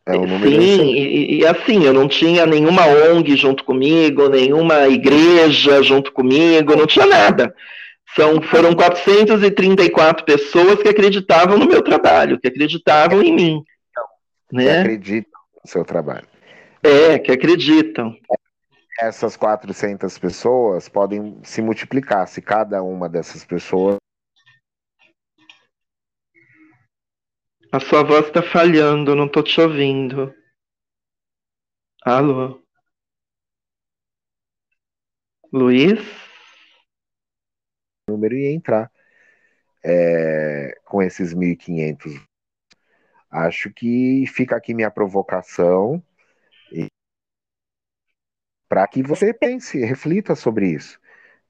É 0.06 0.16
um 0.16 0.26
número 0.26 0.62
Sim, 0.62 0.92
e, 0.92 1.38
e, 1.38 1.46
assim, 1.46 1.82
eu 1.84 1.92
não 1.94 2.06
tinha 2.06 2.44
nenhuma 2.44 2.86
ONG 2.86 3.36
junto 3.36 3.64
comigo, 3.64 4.28
nenhuma 4.28 4.86
igreja 4.86 5.82
junto 5.82 6.12
comigo, 6.12 6.76
não 6.76 6.86
tinha 6.86 7.06
nada. 7.06 7.54
São, 8.14 8.40
foram 8.42 8.74
434 8.76 10.24
pessoas 10.24 10.80
que 10.80 10.88
acreditavam 10.88 11.58
no 11.58 11.66
meu 11.66 11.82
trabalho, 11.82 12.38
que 12.38 12.46
acreditavam 12.46 13.20
em 13.22 13.34
mim. 13.34 13.64
Né? 14.52 14.64
Que 14.64 14.70
acreditam 14.80 15.40
no 15.62 15.70
seu 15.70 15.84
trabalho. 15.84 16.28
É, 16.82 17.18
que 17.18 17.32
acreditam. 17.32 18.16
Essas 19.00 19.36
400 19.36 20.16
pessoas 20.18 20.88
podem 20.88 21.40
se 21.42 21.60
multiplicar 21.60 22.28
se 22.28 22.40
cada 22.40 22.82
uma 22.82 23.08
dessas 23.08 23.44
pessoas. 23.44 23.96
A 27.72 27.80
sua 27.80 28.04
voz 28.04 28.26
está 28.26 28.40
falhando, 28.40 29.16
não 29.16 29.26
estou 29.26 29.42
te 29.42 29.60
ouvindo. 29.60 30.32
Alô? 32.04 32.62
Luiz? 35.52 35.98
Número 38.08 38.36
e 38.36 38.54
entrar 38.54 38.90
é, 39.82 40.78
com 40.84 41.02
esses 41.02 41.34
1.500. 41.34 42.20
Acho 43.30 43.70
que 43.70 44.24
fica 44.28 44.56
aqui 44.56 44.72
minha 44.74 44.90
provocação 44.90 46.02
para 48.68 48.86
que 48.88 49.02
você 49.02 49.32
pense, 49.32 49.78
reflita 49.84 50.34
sobre 50.34 50.68
isso. 50.68 50.98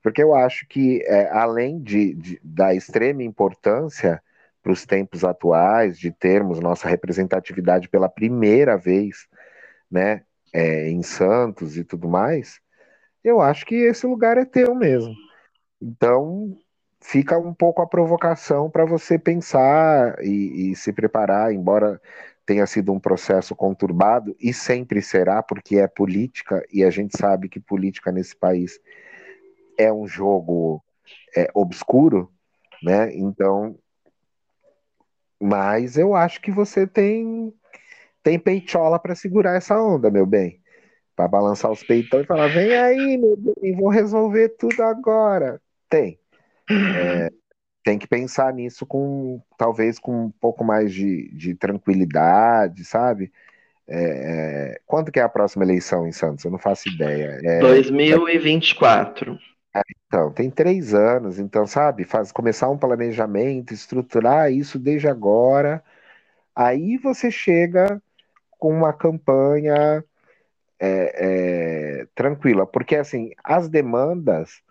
Porque 0.03 0.23
eu 0.23 0.35
acho 0.35 0.67
que, 0.67 1.03
é, 1.07 1.31
além 1.31 1.81
de, 1.83 2.15
de, 2.15 2.41
da 2.43 2.75
extrema 2.75 3.23
importância 3.23 4.23
para 4.63 4.73
os 4.73 4.85
tempos 4.85 5.25
atuais, 5.25 5.99
de 5.99 6.11
termos 6.11 6.61
nossa 6.61 6.89
representatividade 6.89 7.89
pela 7.89 8.09
primeira 8.09 8.77
vez 8.77 9.27
né, 9.91 10.23
é, 10.53 10.89
em 10.91 11.03
Santos 11.03 11.79
e 11.79 11.85
tudo 11.85 12.09
mais, 12.09 12.61
eu 13.23 13.41
acho 13.41 13.65
que 13.65 13.75
esse 13.75 14.07
lugar 14.07 14.37
é 14.37 14.45
teu 14.45 14.75
mesmo. 14.75 15.15
Então, 15.87 16.57
fica 16.99 17.39
um 17.39 17.53
pouco 17.53 17.83
a 17.83 17.87
provocação 17.87 18.71
para 18.71 18.87
você 18.87 19.19
pensar 19.19 20.17
e, 20.25 20.71
e, 20.71 20.77
se 20.77 20.91
preparar, 20.95 21.53
embora 21.53 22.01
tenha 22.47 22.67
sido 22.67 22.91
um 22.91 22.99
processo 22.99 23.55
conturbado, 23.55 24.35
e 24.41 24.53
sempre 24.55 25.03
será, 25.03 25.43
porque 25.43 25.77
é 25.77 25.87
política, 25.87 26.65
e 26.73 26.83
a 26.83 26.89
gente 26.91 27.19
sabe 27.19 27.51
que 27.51 27.61
política 27.61 28.11
nesse 28.11 28.35
país 28.35 28.81
é 29.79 29.93
um 29.93 30.07
jogo 30.07 30.83
é, 31.37 31.51
obscuro, 31.55 32.31
né? 32.83 33.15
Então, 33.15 33.79
mas 35.39 35.99
eu 35.99 36.15
acho 36.15 36.41
que 36.41 36.51
você 36.51 36.87
tem 36.87 37.53
tem 38.23 38.39
peitola 38.39 38.99
para 38.99 39.15
segurar 39.15 39.55
essa 39.55 39.79
onda, 39.79 40.11
meu 40.11 40.25
bem. 40.25 40.63
Para 41.15 41.29
balançar 41.29 41.71
os 41.71 41.83
peitão 41.83 42.21
e 42.23 42.27
falar: 42.27 42.49
vem 42.49 42.75
aí, 42.75 43.19
meu 43.19 43.37
bem, 43.37 43.77
vou 43.77 43.91
resolver 43.91 44.51
tudo 44.59 44.83
agora. 44.83 45.61
Tem. 45.89 46.19
É, 46.71 47.31
tem 47.85 47.99
que 47.99 48.07
pensar 48.07 48.53
nisso 48.53 48.87
com 48.87 49.41
talvez 49.59 49.99
com 49.99 50.27
um 50.27 50.31
pouco 50.31 50.65
mais 50.65 50.93
de, 50.93 51.31
de 51.35 51.55
tranquilidade, 51.55 52.85
sabe? 52.85 53.31
É, 53.87 53.99
é, 53.99 54.81
quando 54.87 55.13
que 55.13 55.21
é 55.21 55.23
a 55.23 55.29
próxima 55.29 55.65
eleição 55.65 56.07
em 56.07 56.13
Santos? 56.13 56.45
Eu 56.45 56.51
não 56.51 56.59
faço 56.59 56.89
ideia. 56.89 57.39
É, 57.43 57.61
2024. 57.61 59.39
É, 59.77 59.81
então, 60.07 60.33
tem 60.33 60.51
três 60.51 60.95
anos, 60.95 61.39
então, 61.39 61.67
sabe, 61.67 62.05
faz, 62.05 62.31
começar 62.31 62.71
um 62.71 62.79
planejamento, 62.79 63.75
estruturar 63.75 64.51
isso 64.51 64.79
desde 64.79 65.09
agora. 65.09 65.83
Aí 66.55 66.97
você 66.97 67.31
chega 67.31 68.01
com 68.59 68.73
uma 68.73 68.93
campanha 68.93 70.03
é, 70.79 72.01
é, 72.01 72.07
tranquila, 72.15 72.67
porque 72.67 72.97
assim, 72.97 73.33
as 73.43 73.69
demandas 73.69 74.63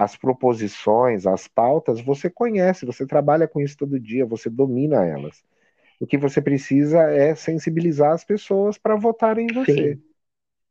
as 0.00 0.16
proposições, 0.16 1.26
as 1.26 1.46
pautas, 1.46 2.00
você 2.00 2.30
conhece, 2.30 2.86
você 2.86 3.06
trabalha 3.06 3.46
com 3.46 3.60
isso 3.60 3.76
todo 3.76 4.00
dia, 4.00 4.24
você 4.24 4.48
domina 4.48 5.04
elas. 5.04 5.44
O 6.00 6.06
que 6.06 6.16
você 6.16 6.40
precisa 6.40 7.02
é 7.12 7.34
sensibilizar 7.34 8.12
as 8.12 8.24
pessoas 8.24 8.78
para 8.78 8.96
votarem 8.96 9.46
em 9.46 9.52
você. 9.52 9.96
Sim. 9.96 10.02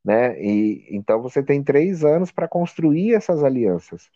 Né? 0.03 0.41
E, 0.41 0.87
então 0.89 1.21
você 1.21 1.43
tem 1.43 1.61
três 1.61 2.03
anos 2.03 2.31
para 2.31 2.47
construir 2.47 3.13
essas 3.13 3.43
alianças. 3.43 4.09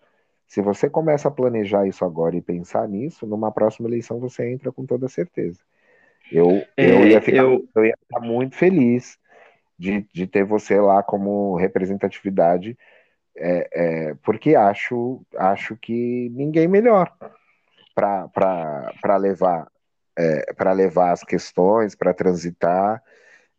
Se 0.47 0.63
você 0.63 0.89
começa 0.89 1.27
a 1.27 1.31
planejar 1.31 1.85
isso 1.85 2.03
agora 2.03 2.35
e 2.35 2.41
pensar 2.41 2.87
nisso, 2.89 3.27
numa 3.27 3.51
próxima 3.51 3.87
eleição 3.87 4.19
você 4.19 4.49
entra 4.49 4.71
com 4.71 4.83
toda 4.83 5.07
certeza. 5.07 5.59
Eu, 6.31 6.49
é, 6.75 6.89
eu, 6.89 7.07
ia, 7.07 7.21
ficar, 7.21 7.37
eu... 7.37 7.69
eu 7.75 7.85
ia 7.85 7.97
ficar 7.99 8.19
muito 8.19 8.55
feliz 8.55 9.19
de, 9.77 10.07
de 10.11 10.25
ter 10.25 10.43
você 10.43 10.81
lá 10.81 11.03
como 11.03 11.55
representatividade 11.55 12.75
é, 13.35 13.69
é, 13.71 14.13
porque 14.23 14.55
acho, 14.55 15.21
acho 15.37 15.75
que 15.77 16.29
ninguém 16.33 16.67
melhor 16.67 17.11
para 17.95 19.17
levar 19.17 19.67
é, 20.15 20.53
para 20.53 20.71
levar 20.73 21.11
as 21.11 21.23
questões, 21.23 21.95
para 21.95 22.13
transitar, 22.13 23.01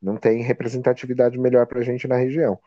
não 0.01 0.17
tem 0.17 0.43
representatividade 0.43 1.39
melhor 1.39 1.67
para 1.67 1.81
a 1.81 1.83
gente 1.83 2.07
na 2.07 2.17
região. 2.17 2.59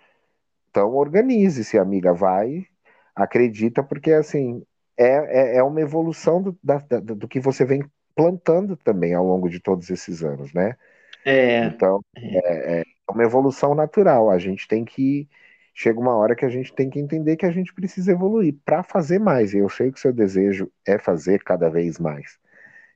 Então 0.70 0.94
organize-se, 0.94 1.78
amiga, 1.78 2.14
vai, 2.14 2.68
acredita, 3.16 3.82
porque 3.82 4.12
assim 4.12 4.64
é, 4.98 5.56
é, 5.56 5.58
é 5.58 5.64
uma 5.64 5.82
evolução 5.82 6.42
do, 6.42 6.58
da, 6.62 6.78
do 7.00 7.28
que 7.28 7.40
você 7.40 7.64
vem 7.64 7.84
plantando 8.16 8.76
também 8.76 9.14
ao 9.14 9.26
longo 9.26 9.50
de 9.50 9.60
todos 9.60 9.90
esses 9.90 10.24
anos, 10.24 10.52
né? 10.54 10.76
É. 11.24 11.66
Então 11.66 12.02
é, 12.16 12.80
é 12.80 12.84
uma 13.10 13.24
evolução 13.24 13.74
natural. 13.76 14.30
A 14.30 14.40
gente 14.40 14.68
tem 14.68 14.84
que 14.84 15.30
chega 15.78 16.00
uma 16.00 16.16
hora 16.16 16.36
que 16.36 16.44
a 16.44 16.50
gente 16.50 16.74
tem 16.74 16.90
que 16.90 17.00
entender 17.00 17.38
que 17.38 17.46
a 17.46 17.52
gente 17.52 17.72
precisa 17.72 18.12
evoluir 18.12 18.56
para 18.66 18.82
fazer 18.82 19.20
mais. 19.20 19.54
E 19.54 19.60
eu 19.60 19.70
sei 19.70 19.92
que 19.92 20.00
o 20.00 20.02
seu 20.02 20.12
desejo 20.12 20.72
é 20.86 20.98
fazer 20.98 21.44
cada 21.44 21.70
vez 21.70 22.00
mais. 22.00 22.40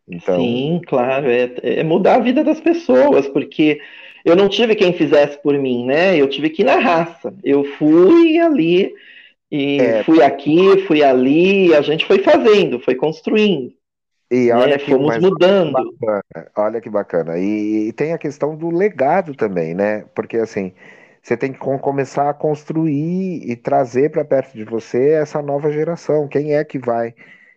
Então... 0.08 0.36
Sim, 0.36 0.82
claro, 0.88 1.30
é, 1.30 1.53
é 1.62 1.84
mudar 1.84 2.16
a 2.16 2.20
vida 2.20 2.44
das 2.44 2.60
pessoas, 2.60 3.28
porque 3.28 3.80
eu 4.26 4.36
não 4.36 4.49
tive 4.49 4.74
quem 4.74 4.94
fizesse 4.94 5.40
por 5.44 5.56
mim, 5.60 5.86
né? 5.86 6.18
Eu 6.18 6.28
tive 6.28 6.49
que 6.49 6.64
ir 6.64 6.66
na 6.66 6.78
raça. 6.78 7.32
Eu 7.44 7.64
fui 7.78 8.40
ali, 8.40 8.91
e 9.52 9.80
é, 9.80 10.03
fui 10.03 10.24
aqui, 10.24 10.84
fui 10.88 11.03
ali, 11.03 11.76
a 11.76 11.82
gente 11.82 12.03
foi 12.08 12.18
fazendo, 12.18 12.80
foi 12.80 12.95
construindo. 12.95 13.72
E 14.32 14.48
né? 14.48 14.56
olha 14.56 14.72
né? 14.72 14.78
que, 14.80 14.90
Fomos 14.90 15.20
mudando. 15.20 15.72
Bacana, 15.72 16.52
olha 16.58 16.82
que 16.82 16.90
bacana. 16.90 17.38
E, 17.38 17.90
e, 17.90 17.94
tem 17.94 18.12
a 18.12 18.18
questão 18.18 18.56
do 18.56 18.72
legado 18.72 19.36
também, 19.36 19.76
né? 19.76 20.03
Porque 20.16 20.38
assim, 20.38 20.74
você 21.22 21.38
tem 21.38 21.53
que 21.53 21.60
começar 21.60 22.30
a 22.30 22.34
construir 22.34 23.49
e 23.49 23.56
trazer 23.56 24.10
para 24.11 24.26
perto 24.26 24.53
de 24.53 24.64
você 24.64 25.11
essa 25.11 25.41
nova 25.41 25.72
geração. 25.72 26.27
Quem 26.27 26.56
é 26.56 26.64
que 26.64 26.80
vai 26.80 27.14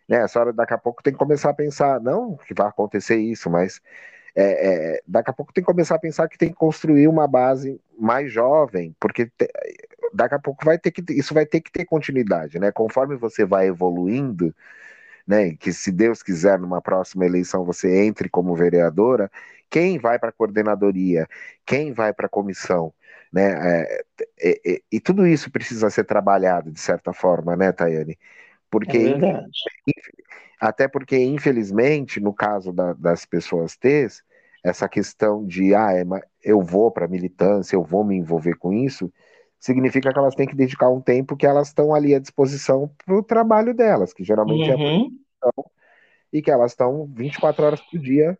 né? 0.08 0.18
Essa 0.18 0.40
hora 0.40 0.52
daqui 0.52 0.74
a 0.74 0.78
pouco 0.78 1.02
tem 1.02 1.12
que 1.12 1.18
começar 1.18 1.50
a 1.50 1.54
pensar, 1.54 2.00
não 2.00 2.36
que 2.36 2.54
vai 2.54 2.68
acontecer 2.68 3.16
isso, 3.16 3.50
mas 3.50 3.80
é, 4.34 4.96
é, 4.96 5.02
daqui 5.06 5.30
a 5.30 5.32
pouco 5.32 5.52
tem 5.52 5.62
que 5.62 5.66
começar 5.70 5.96
a 5.96 5.98
pensar 5.98 6.28
que 6.28 6.38
tem 6.38 6.50
que 6.50 6.56
construir 6.56 7.08
uma 7.08 7.26
base 7.28 7.80
mais 7.98 8.32
jovem, 8.32 8.94
porque 9.00 9.26
te, 9.26 9.48
daqui 10.12 10.34
a 10.34 10.38
pouco 10.38 10.64
vai 10.64 10.78
ter 10.78 10.90
que 10.90 11.02
isso 11.12 11.34
vai 11.34 11.46
ter 11.46 11.60
que 11.60 11.72
ter 11.72 11.84
continuidade, 11.84 12.58
né? 12.58 12.72
Conforme 12.72 13.16
você 13.16 13.44
vai 13.44 13.68
evoluindo, 13.68 14.54
né? 15.26 15.54
Que 15.56 15.72
se 15.72 15.92
Deus 15.92 16.22
quiser 16.22 16.58
numa 16.58 16.82
próxima 16.82 17.24
eleição 17.26 17.64
você 17.64 18.04
entre 18.04 18.28
como 18.28 18.54
vereadora, 18.56 19.30
quem 19.70 19.98
vai 19.98 20.18
para 20.18 20.30
a 20.30 20.32
coordenadoria, 20.32 21.28
quem 21.66 21.92
vai 21.92 22.12
para 22.12 22.26
a 22.26 22.28
comissão, 22.28 22.92
né? 23.35 23.82
É, 23.82 24.05
é, 24.40 24.74
é, 24.74 24.81
e 24.93 25.01
tudo 25.01 25.27
isso 25.27 25.51
precisa 25.51 25.90
ser 25.90 26.05
trabalhado 26.05 26.70
de 26.70 26.78
certa 26.81 27.12
forma, 27.12 27.56
né, 27.56 27.73
Tayane? 27.73 28.16
Porque, 28.70 28.98
é 28.98 29.44
até 30.61 30.86
porque, 30.86 31.19
infelizmente, 31.19 32.20
no 32.20 32.32
caso 32.32 32.73
da, 32.73 32.93
das 32.93 33.27
pessoas 33.27 33.77
T, 33.77 34.06
essa 34.62 34.89
questão 34.89 35.44
de, 35.44 35.74
ah, 35.74 35.93
é, 35.93 36.05
eu 36.44 36.62
vou 36.62 36.93
para 36.93 37.09
militância, 37.09 37.74
eu 37.74 37.82
vou 37.82 38.05
me 38.05 38.16
envolver 38.16 38.55
com 38.55 38.73
isso, 38.73 39.12
significa 39.59 40.12
que 40.12 40.19
elas 40.19 40.36
têm 40.36 40.47
que 40.47 40.55
dedicar 40.55 40.89
um 40.89 41.01
tempo 41.01 41.36
que 41.36 41.47
elas 41.47 41.69
estão 41.69 41.93
ali 41.93 42.15
à 42.15 42.20
disposição 42.20 42.89
para 43.05 43.16
o 43.16 43.23
trabalho 43.23 43.74
delas, 43.74 44.12
que 44.12 44.23
geralmente 44.23 44.70
é 44.70 44.77
uhum. 44.77 45.11
é 45.43 45.48
a 45.48 45.65
e 46.32 46.43
que 46.43 46.51
elas 46.51 46.73
estão 46.73 47.06
24 47.12 47.65
horas 47.65 47.81
por 47.81 47.98
dia 47.98 48.39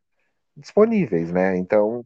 disponíveis, 0.57 1.33
né? 1.33 1.57
Então, 1.57 2.05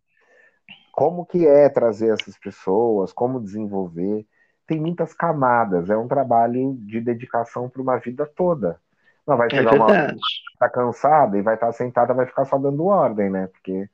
como 0.99 1.25
que 1.25 1.47
é 1.47 1.69
trazer 1.69 2.13
essas 2.13 2.37
pessoas, 2.37 3.13
como 3.13 3.41
desenvolver, 3.41 4.27
tem 4.67 4.81
muitas 4.81 5.15
camadas, 5.15 5.89
é 5.91 5.97
um 5.97 6.09
trabalho 6.09 6.75
de 6.81 7.01
dedicação 7.01 7.69
para 7.69 7.81
uma 7.81 7.99
vida 7.99 8.27
toda. 8.27 8.81
Não 9.25 9.37
vai 9.37 9.47
é 9.47 9.55
chegar 9.55 9.75
é 9.75 9.77
uma 9.77 9.85
hora 9.85 10.13
que 10.13 10.59
tá 10.59 10.69
cansada 10.69 11.39
e 11.39 11.43
vai 11.43 11.55
estar 11.55 11.69
tá 11.69 11.73
sentada, 11.73 12.13
vai 12.13 12.27
ficar 12.27 12.45
só 12.47 12.59
dando 12.59 12.85
ordem, 12.87 13.31
né? 13.31 13.47
Porque 13.47 13.89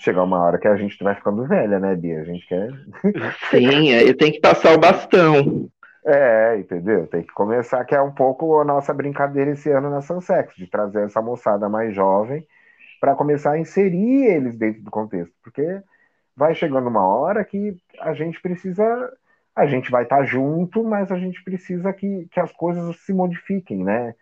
chegar 0.00 0.24
uma 0.24 0.38
hora 0.42 0.58
que 0.58 0.68
a 0.68 0.76
gente 0.76 1.02
vai 1.02 1.14
ficando 1.14 1.46
velha, 1.46 1.80
né, 1.80 1.96
Bia? 1.96 2.20
A 2.20 2.24
gente 2.24 2.46
quer. 2.46 2.68
Sim, 3.48 3.94
aí 3.94 4.12
tem 4.12 4.30
que 4.30 4.40
passar 4.40 4.74
o 4.74 4.78
bastão. 4.78 5.70
É, 6.04 6.58
entendeu? 6.58 7.06
Tem 7.06 7.22
que 7.22 7.32
começar, 7.32 7.82
que 7.86 7.94
é 7.94 8.02
um 8.02 8.12
pouco 8.12 8.60
a 8.60 8.64
nossa 8.66 8.92
brincadeira 8.92 9.52
esse 9.52 9.70
ano 9.70 9.88
na 9.88 10.02
Sunsex, 10.02 10.54
de 10.54 10.66
trazer 10.66 11.02
essa 11.02 11.22
moçada 11.22 11.66
mais 11.66 11.94
jovem 11.94 12.46
para 13.00 13.14
começar 13.14 13.52
a 13.52 13.58
inserir 13.58 14.26
eles 14.26 14.58
dentro 14.58 14.82
do 14.82 14.90
contexto, 14.90 15.32
porque 15.42 15.80
vai 16.40 16.54
chegando 16.54 16.88
uma 16.88 17.06
hora 17.06 17.44
que 17.44 17.76
a 18.00 18.14
gente 18.14 18.40
precisa 18.40 19.12
a 19.54 19.66
gente 19.66 19.90
vai 19.90 20.04
estar 20.04 20.24
junto, 20.24 20.82
mas 20.82 21.12
a 21.12 21.18
gente 21.18 21.44
precisa 21.44 21.92
que, 21.92 22.26
que 22.30 22.40
as 22.40 22.50
coisas 22.50 22.96
se 23.00 23.12
modifiquem, 23.12 23.84
né? 23.84 24.14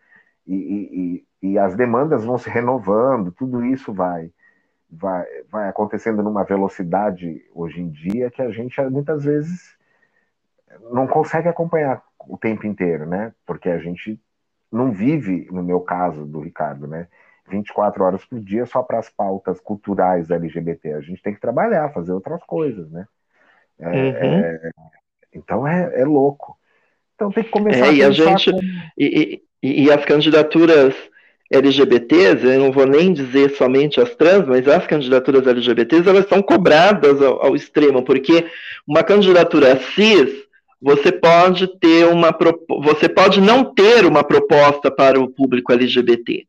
E, 0.45 1.23
e, 1.43 1.51
e 1.51 1.59
as 1.59 1.77
demandas 1.77 2.25
vão 2.25 2.37
se 2.37 2.51
renovando, 2.51 3.31
tudo 3.31 3.65
isso 3.65 3.93
vai, 3.93 4.33
vai, 4.91 5.25
vai 5.49 5.69
acontecendo 5.69 6.25
numa 6.25 6.43
velocidade 6.43 7.45
hoje 7.55 7.81
em 7.81 7.89
dia 7.89 8.33
que 8.33 8.43
a 8.43 8.51
gente 8.51 8.81
muitas 8.91 9.25
vezes 9.25 9.77
não 10.91 11.07
consegue 11.07 11.47
acompanhar 11.47 12.03
o 12.27 12.37
tempo 12.37 12.67
inteiro, 12.67 13.07
né? 13.07 13.33
Porque 13.47 13.69
a 13.69 13.79
gente 13.79 14.21
não 14.73 14.91
vive, 14.91 15.47
no 15.53 15.63
meu 15.63 15.81
caso 15.81 16.27
do 16.27 16.41
Ricardo, 16.41 16.89
né? 16.89 17.07
24 17.49 18.05
horas 18.05 18.25
por 18.25 18.41
dia 18.41 18.67
só 18.67 18.83
para 18.83 18.99
as 18.99 19.09
pautas 19.09 19.61
culturais 19.61 20.31
LGBT. 20.31 20.95
A 20.95 21.01
gente 21.01 21.23
tem 21.23 21.35
que 21.35 21.41
trabalhar, 21.41 21.93
fazer 21.93 22.13
outras 22.13 22.43
coisas, 22.45 22.91
né? 22.91 23.07
É, 23.81 23.89
uhum. 23.89 23.95
é, 23.95 24.71
então 25.33 25.67
é, 25.67 26.01
é 26.01 26.05
louco. 26.05 26.59
Então 27.15 27.31
tem 27.31 27.45
que 27.45 27.51
começar 27.51 27.87
é, 27.87 27.89
a 27.89 27.93
e 27.93 28.03
a 28.03 28.11
gente 28.11 28.51
como... 28.51 28.63
e, 28.97 29.43
e, 29.63 29.85
e, 29.85 29.91
as 29.91 30.05
candidaturas 30.05 30.95
LGBTs, 31.51 32.45
eu 32.45 32.61
não 32.61 32.71
vou 32.71 32.87
nem 32.87 33.13
dizer 33.13 33.51
somente 33.51 34.01
as 34.01 34.15
trans, 34.15 34.47
mas 34.47 34.69
as 34.69 34.87
candidaturas 34.87 35.47
LGBTs, 35.47 36.09
elas 36.09 36.29
são 36.29 36.43
cobradas 36.43 37.21
ao, 37.23 37.47
ao 37.47 37.57
extremo, 37.57 38.05
porque 38.05 38.47
uma 38.87 39.03
candidatura 39.03 39.79
cis, 39.95 40.31
você 40.81 41.11
pode 41.11 41.67
ter 41.79 42.07
uma 42.07 42.37
você 42.83 43.09
pode 43.09 43.41
não 43.41 43.65
ter 43.65 44.05
uma 44.05 44.23
proposta 44.23 44.91
para 44.91 45.19
o 45.19 45.29
público 45.29 45.73
LGBT, 45.73 46.47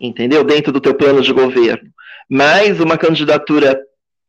entendeu? 0.00 0.42
Dentro 0.42 0.72
do 0.72 0.80
teu 0.80 0.94
plano 0.94 1.20
de 1.20 1.32
governo. 1.32 1.90
Mas 2.28 2.80
uma 2.80 2.96
candidatura 2.96 3.80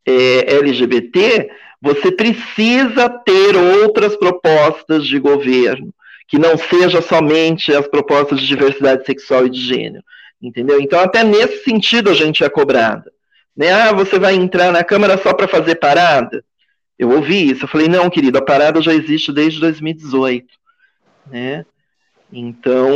é, 0.06 0.54
LGBT, 0.56 1.50
você 1.80 2.12
precisa 2.12 3.08
ter 3.08 3.56
outras 3.56 4.16
propostas 4.16 5.06
de 5.06 5.18
governo, 5.18 5.94
que 6.28 6.38
não 6.38 6.56
seja 6.56 7.00
somente 7.00 7.74
as 7.74 7.86
propostas 7.86 8.40
de 8.40 8.46
diversidade 8.46 9.04
sexual 9.06 9.46
e 9.46 9.50
de 9.50 9.60
gênero, 9.60 10.04
entendeu? 10.40 10.80
Então, 10.80 11.00
até 11.00 11.24
nesse 11.24 11.64
sentido 11.64 12.10
a 12.10 12.14
gente 12.14 12.44
é 12.44 12.48
cobrada. 12.48 13.10
Né? 13.56 13.70
Ah, 13.70 13.92
você 13.92 14.18
vai 14.18 14.34
entrar 14.34 14.72
na 14.72 14.82
Câmara 14.82 15.18
só 15.18 15.34
para 15.34 15.48
fazer 15.48 15.76
parada? 15.76 16.44
Eu 16.98 17.10
ouvi 17.10 17.50
isso, 17.50 17.64
eu 17.64 17.68
falei, 17.68 17.88
não, 17.88 18.08
querido, 18.08 18.38
a 18.38 18.42
parada 18.42 18.80
já 18.80 18.94
existe 18.94 19.32
desde 19.32 19.60
2018, 19.60 20.46
né? 21.26 21.64
Então, 22.32 22.88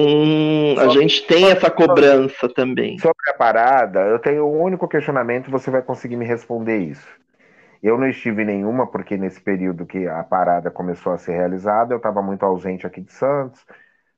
a 0.79 0.89
gente 0.89 1.27
tem 1.27 1.51
essa 1.51 1.71
cobrança 1.71 2.49
também. 2.49 2.99
Sobre 2.99 3.31
a 3.31 3.35
parada, 3.35 4.01
eu 4.01 4.19
tenho 4.19 4.47
um 4.47 4.63
único 4.63 4.89
questionamento, 4.89 5.51
você 5.51 5.71
vai 5.71 5.83
conseguir 5.83 6.17
me 6.17 6.25
responder 6.25 6.79
isso. 6.79 7.07
Eu 7.83 7.99
não 7.99 8.09
estive 8.09 8.43
em 8.43 8.47
nenhuma, 8.47 8.87
porque 8.87 9.17
nesse 9.19 9.41
período 9.41 9.85
que 9.85 10.09
a 10.09 10.25
parada 10.25 10.71
começou 10.71 11.13
a 11.13 11.19
ser 11.19 11.33
realizada, 11.33 11.93
eu 11.93 11.99
estava 11.99 12.23
muito 12.23 12.45
ausente 12.45 12.87
aqui 12.87 13.03
de 13.03 13.13
Santos, 13.13 13.63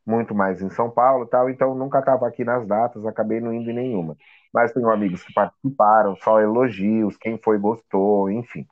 muito 0.06 0.34
mais 0.34 0.62
em 0.62 0.70
São 0.70 0.88
Paulo 0.88 1.24
e 1.24 1.28
tal, 1.28 1.50
então 1.50 1.74
nunca 1.74 1.98
estava 1.98 2.26
aqui 2.26 2.44
nas 2.44 2.64
datas, 2.66 3.04
acabei 3.04 3.40
não 3.40 3.52
indo 3.52 3.70
em 3.70 3.74
nenhuma. 3.74 4.16
Mas 4.54 4.72
tenho 4.72 4.88
amigos 4.88 5.22
que 5.24 5.34
participaram, 5.34 6.16
só 6.16 6.40
elogios, 6.40 7.16
quem 7.16 7.38
foi 7.38 7.58
gostou, 7.58 8.30
enfim. 8.30 8.64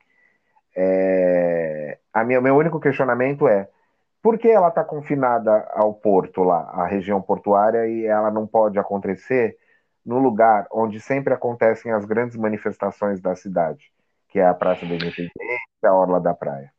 É... 0.75 1.97
A 2.13 2.23
minha, 2.23 2.39
meu 2.39 2.55
único 2.55 2.79
questionamento 2.79 3.47
é 3.47 3.67
por 4.21 4.37
que 4.37 4.47
ela 4.47 4.69
está 4.69 4.83
confinada 4.83 5.67
ao 5.73 5.93
porto 5.93 6.43
lá, 6.43 6.69
à 6.73 6.85
região 6.85 7.21
portuária, 7.21 7.87
e 7.87 8.05
ela 8.05 8.31
não 8.31 8.45
pode 8.45 8.77
acontecer 8.79 9.57
no 10.05 10.19
lugar 10.19 10.67
onde 10.71 10.99
sempre 10.99 11.33
acontecem 11.33 11.91
as 11.91 12.05
grandes 12.05 12.37
manifestações 12.37 13.21
da 13.21 13.35
cidade? 13.35 13.91
que 14.29 14.39
é 14.39 14.45
a 14.45 14.53
Praça 14.53 14.85
da 14.85 14.95
Independência, 14.95 15.31
a 15.83 15.93
Orla 15.93 16.19
da 16.19 16.33
Praia. 16.33 16.71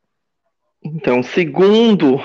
Então, 0.83 1.23
segundo 1.23 2.21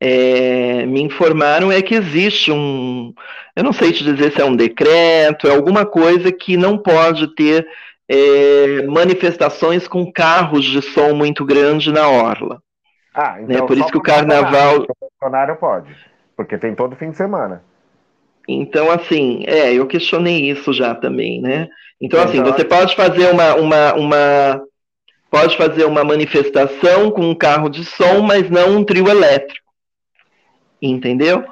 é, 0.00 0.84
me 0.84 1.02
informaram, 1.02 1.72
é 1.72 1.80
que 1.80 1.94
existe 1.94 2.52
um. 2.52 3.14
Eu 3.54 3.64
não 3.64 3.72
sei 3.72 3.92
te 3.92 4.04
dizer 4.04 4.32
se 4.32 4.40
é 4.40 4.44
um 4.44 4.56
decreto, 4.56 5.48
é 5.48 5.54
alguma 5.54 5.86
coisa 5.86 6.30
que 6.30 6.56
não 6.56 6.76
pode 6.76 7.34
ter 7.34 7.66
é, 8.08 8.82
manifestações 8.86 9.88
com 9.88 10.12
carros 10.12 10.64
de 10.64 10.82
som 10.82 11.14
muito 11.14 11.44
grande 11.44 11.90
na 11.90 12.08
Orla. 12.08 12.62
Ah, 13.16 13.40
então 13.40 13.60
né? 13.62 13.66
Por 13.66 13.78
isso 13.78 13.88
que 13.88 13.96
o 13.96 14.02
carnaval. 14.02 14.82
O 14.82 15.08
funcionário 15.08 15.56
pode, 15.56 15.96
porque 16.36 16.58
tem 16.58 16.74
todo 16.74 16.94
fim 16.96 17.10
de 17.10 17.16
semana. 17.16 17.64
Então, 18.46 18.90
assim, 18.90 19.42
é, 19.46 19.72
eu 19.72 19.86
questionei 19.86 20.50
isso 20.50 20.72
já 20.72 20.94
também, 20.94 21.40
né? 21.40 21.66
Então, 22.00 22.22
assim, 22.22 22.42
você 22.42 22.62
pode 22.62 22.94
fazer 22.94 23.32
uma, 23.32 23.54
uma, 23.54 23.94
uma 23.94 24.62
pode 25.30 25.56
fazer 25.56 25.86
uma 25.86 26.04
manifestação 26.04 27.10
com 27.10 27.22
um 27.22 27.34
carro 27.34 27.70
de 27.70 27.84
som, 27.84 28.20
mas 28.20 28.50
não 28.50 28.76
um 28.76 28.84
trio 28.84 29.08
elétrico. 29.08 29.66
Entendeu? 30.80 31.42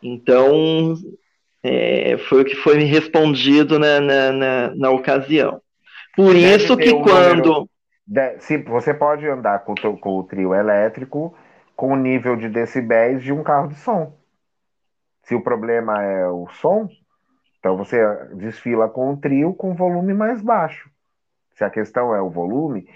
Então, 0.00 0.94
é, 1.62 2.16
foi 2.28 2.42
o 2.42 2.44
que 2.44 2.54
foi 2.54 2.76
me 2.76 2.84
respondido 2.84 3.78
na, 3.78 4.00
na, 4.00 4.32
na, 4.32 4.74
na 4.76 4.90
ocasião. 4.90 5.60
Por 6.16 6.34
Deve 6.34 6.54
isso 6.54 6.76
que 6.76 6.92
um 6.92 7.02
quando. 7.02 7.46
Número, 7.46 7.68
de, 8.06 8.38
se, 8.40 8.58
você 8.58 8.92
pode 8.92 9.26
andar 9.28 9.60
com, 9.60 9.74
com 9.74 10.18
o 10.18 10.24
trio 10.24 10.54
elétrico 10.54 11.34
com 11.76 11.92
o 11.92 11.96
nível 11.96 12.36
de 12.36 12.48
decibéis 12.48 13.22
de 13.22 13.32
um 13.32 13.42
carro 13.42 13.68
de 13.68 13.74
som. 13.76 14.16
Se 15.24 15.34
o 15.34 15.42
problema 15.42 16.02
é 16.02 16.28
o 16.28 16.46
som, 16.48 16.88
então 17.58 17.76
você 17.76 17.98
desfila 18.34 18.88
com 18.88 19.12
o 19.12 19.16
trio 19.16 19.54
com 19.54 19.74
volume 19.74 20.14
mais 20.14 20.40
baixo. 20.42 20.90
Se 21.54 21.64
a 21.64 21.70
questão 21.70 22.14
é 22.14 22.20
o 22.20 22.30
volume, 22.30 22.88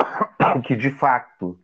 que 0.64 0.74
de 0.74 0.90
fato 0.90 1.58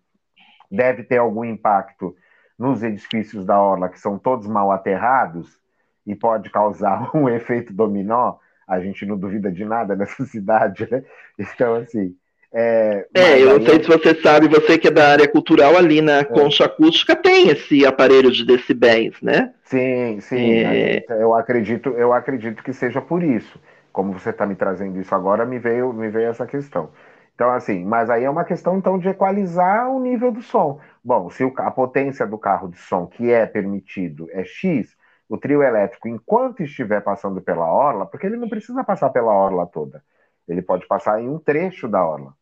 deve 0.71 1.03
ter 1.03 1.19
algum 1.19 1.45
impacto 1.45 2.15
nos 2.59 2.83
edifícios 2.83 3.45
da 3.45 3.61
orla 3.61 3.89
que 3.89 3.99
são 3.99 4.19
todos 4.19 4.47
mal 4.47 4.71
aterrados, 4.71 5.63
e 6.07 6.15
pode 6.15 6.51
causar 6.51 7.11
um 7.15 7.29
efeito 7.29 7.73
dominó, 7.73 8.39
a 8.67 8.81
gente 8.81 9.05
não 9.07 9.19
duvida 9.19 9.51
de 9.51 9.65
nada 9.65 9.97
nessa 9.97 10.25
cidade, 10.27 10.89
né? 10.91 11.05
Então, 11.39 11.75
assim. 11.75 12.17
É, 12.55 13.07
é 13.15 13.43
eu 13.43 13.59
não 13.59 13.67
sei 13.67 13.83
se 13.83 13.89
você 13.89 14.15
sabe, 14.21 14.47
você 14.47 14.77
que 14.77 14.89
é 14.89 14.91
da 14.91 15.09
área 15.09 15.27
cultural, 15.27 15.77
ali 15.77 16.03
na 16.03 16.19
é. 16.19 16.25
concha 16.25 16.67
acústica 16.67 17.17
tem 17.17 17.49
esse 17.49 17.87
aparelho 17.87 18.31
de 18.31 18.45
decibéis, 18.45 19.21
né? 19.23 19.55
Sim, 19.65 20.21
sim. 20.21 20.59
É... 20.59 21.05
Eu, 21.09 21.35
acredito, 21.35 21.89
eu 21.91 22.13
acredito 22.13 22.63
que 22.63 22.73
seja 22.73 23.01
por 23.01 23.23
isso. 23.23 23.59
Como 23.91 24.13
você 24.13 24.31
está 24.31 24.47
me 24.47 24.55
trazendo 24.55 25.01
isso 25.01 25.15
agora, 25.15 25.47
me 25.47 25.59
veio, 25.59 25.93
me 25.93 26.09
veio 26.11 26.29
essa 26.29 26.47
questão. 26.47 26.91
Então, 27.35 27.51
assim, 27.51 27.85
mas 27.85 28.11
aí 28.11 28.25
é 28.25 28.31
uma 28.31 28.45
questão 28.45 28.77
então 28.77 28.99
de 28.99 29.09
equalizar 29.09 29.91
o 29.91 29.99
nível 29.99 30.31
do 30.31 30.43
som. 30.43 30.79
Bom, 31.03 31.31
se 31.31 31.43
a 31.57 31.71
potência 31.71 32.27
do 32.27 32.39
carro 32.39 32.69
de 32.69 32.79
som 32.79 33.07
que 33.07 33.31
é 33.31 33.47
permitido 33.47 34.29
é 34.31 34.45
X, 34.45 34.95
o 35.29 35.39
trio 35.39 35.63
elétrico, 35.63 36.07
enquanto 36.07 36.63
estiver 36.63 37.01
passando 37.01 37.41
pela 37.41 37.67
orla, 37.67 38.05
porque 38.05 38.27
ele 38.27 38.37
não 38.37 38.49
precisa 38.49 38.85
passar 38.85 39.09
pela 39.11 39.33
orla 39.33 39.67
toda, 39.67 40.03
ele 40.47 40.61
pode 40.61 40.87
passar 40.87 41.21
em 41.23 41.29
um 41.29 41.39
trecho 41.39 41.89
da 41.89 42.05
orla. 42.05 42.35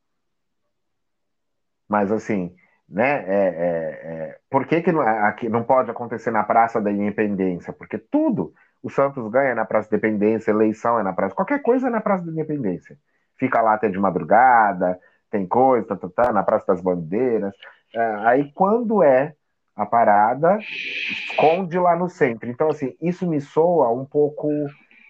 Mas 1.91 2.13
assim, 2.13 2.55
né? 2.89 3.25
É, 3.27 3.49
é, 3.49 4.29
é, 4.29 4.39
por 4.49 4.65
que, 4.67 4.81
que 4.81 4.93
não, 4.93 5.01
aqui 5.03 5.49
não 5.49 5.65
pode 5.65 5.91
acontecer 5.91 6.31
na 6.31 6.45
Praça 6.45 6.81
da 6.81 6.91
Independência? 6.91 7.73
Porque 7.73 7.99
tudo 7.99 8.55
o 8.83 8.89
Santos 8.89 9.29
ganha 9.31 9.55
na 9.55 9.65
Praça 9.65 9.91
da 9.91 9.97
Independência, 9.97 10.53
eleição 10.53 10.99
é 10.99 11.03
na 11.03 11.13
Praça, 11.13 11.35
qualquer 11.35 11.61
coisa 11.63 11.89
é 11.89 11.91
na 11.91 12.01
Praça 12.01 12.25
da 12.25 12.33
Independência. 12.33 12.97
Fica 13.39 13.61
lá 13.61 13.75
até 13.75 13.89
de 13.89 13.99
madrugada, 13.99 14.99
tem 15.31 15.47
coisa, 15.47 15.87
tá, 15.89 15.97
tá, 15.97 16.09
tá, 16.09 16.33
na 16.33 16.43
Praça 16.45 16.67
das 16.69 16.81
Bandeiras. 16.81 17.55
É, 17.95 18.01
aí 18.27 18.53
quando 18.53 19.03
é 19.03 19.35
a 19.77 19.85
parada, 19.87 20.59
esconde 20.59 21.79
lá 21.79 21.97
no 21.97 22.09
centro. 22.09 22.49
Então, 22.49 22.69
assim, 22.69 22.97
isso 23.01 23.27
me 23.27 23.41
soa 23.41 23.91
um 23.91 24.05
pouco 24.05 24.49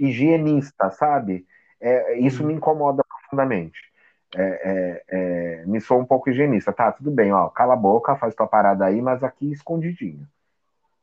higienista, 0.00 0.90
sabe? 0.90 1.44
É, 1.80 2.18
isso 2.18 2.44
me 2.44 2.54
incomoda 2.54 3.02
profundamente. 3.04 3.78
É, 4.36 4.42
é, 4.42 5.04
é, 5.08 5.66
me 5.66 5.80
soa 5.80 5.98
um 5.98 6.04
pouco 6.04 6.30
higienista. 6.30 6.72
Tá, 6.72 6.92
tudo 6.92 7.10
bem, 7.10 7.32
ó, 7.32 7.48
cala 7.48 7.74
a 7.74 7.76
boca, 7.76 8.16
faz 8.16 8.34
tua 8.34 8.46
parada 8.46 8.84
aí, 8.84 9.00
mas 9.02 9.22
aqui 9.22 9.50
escondidinho. 9.50 10.26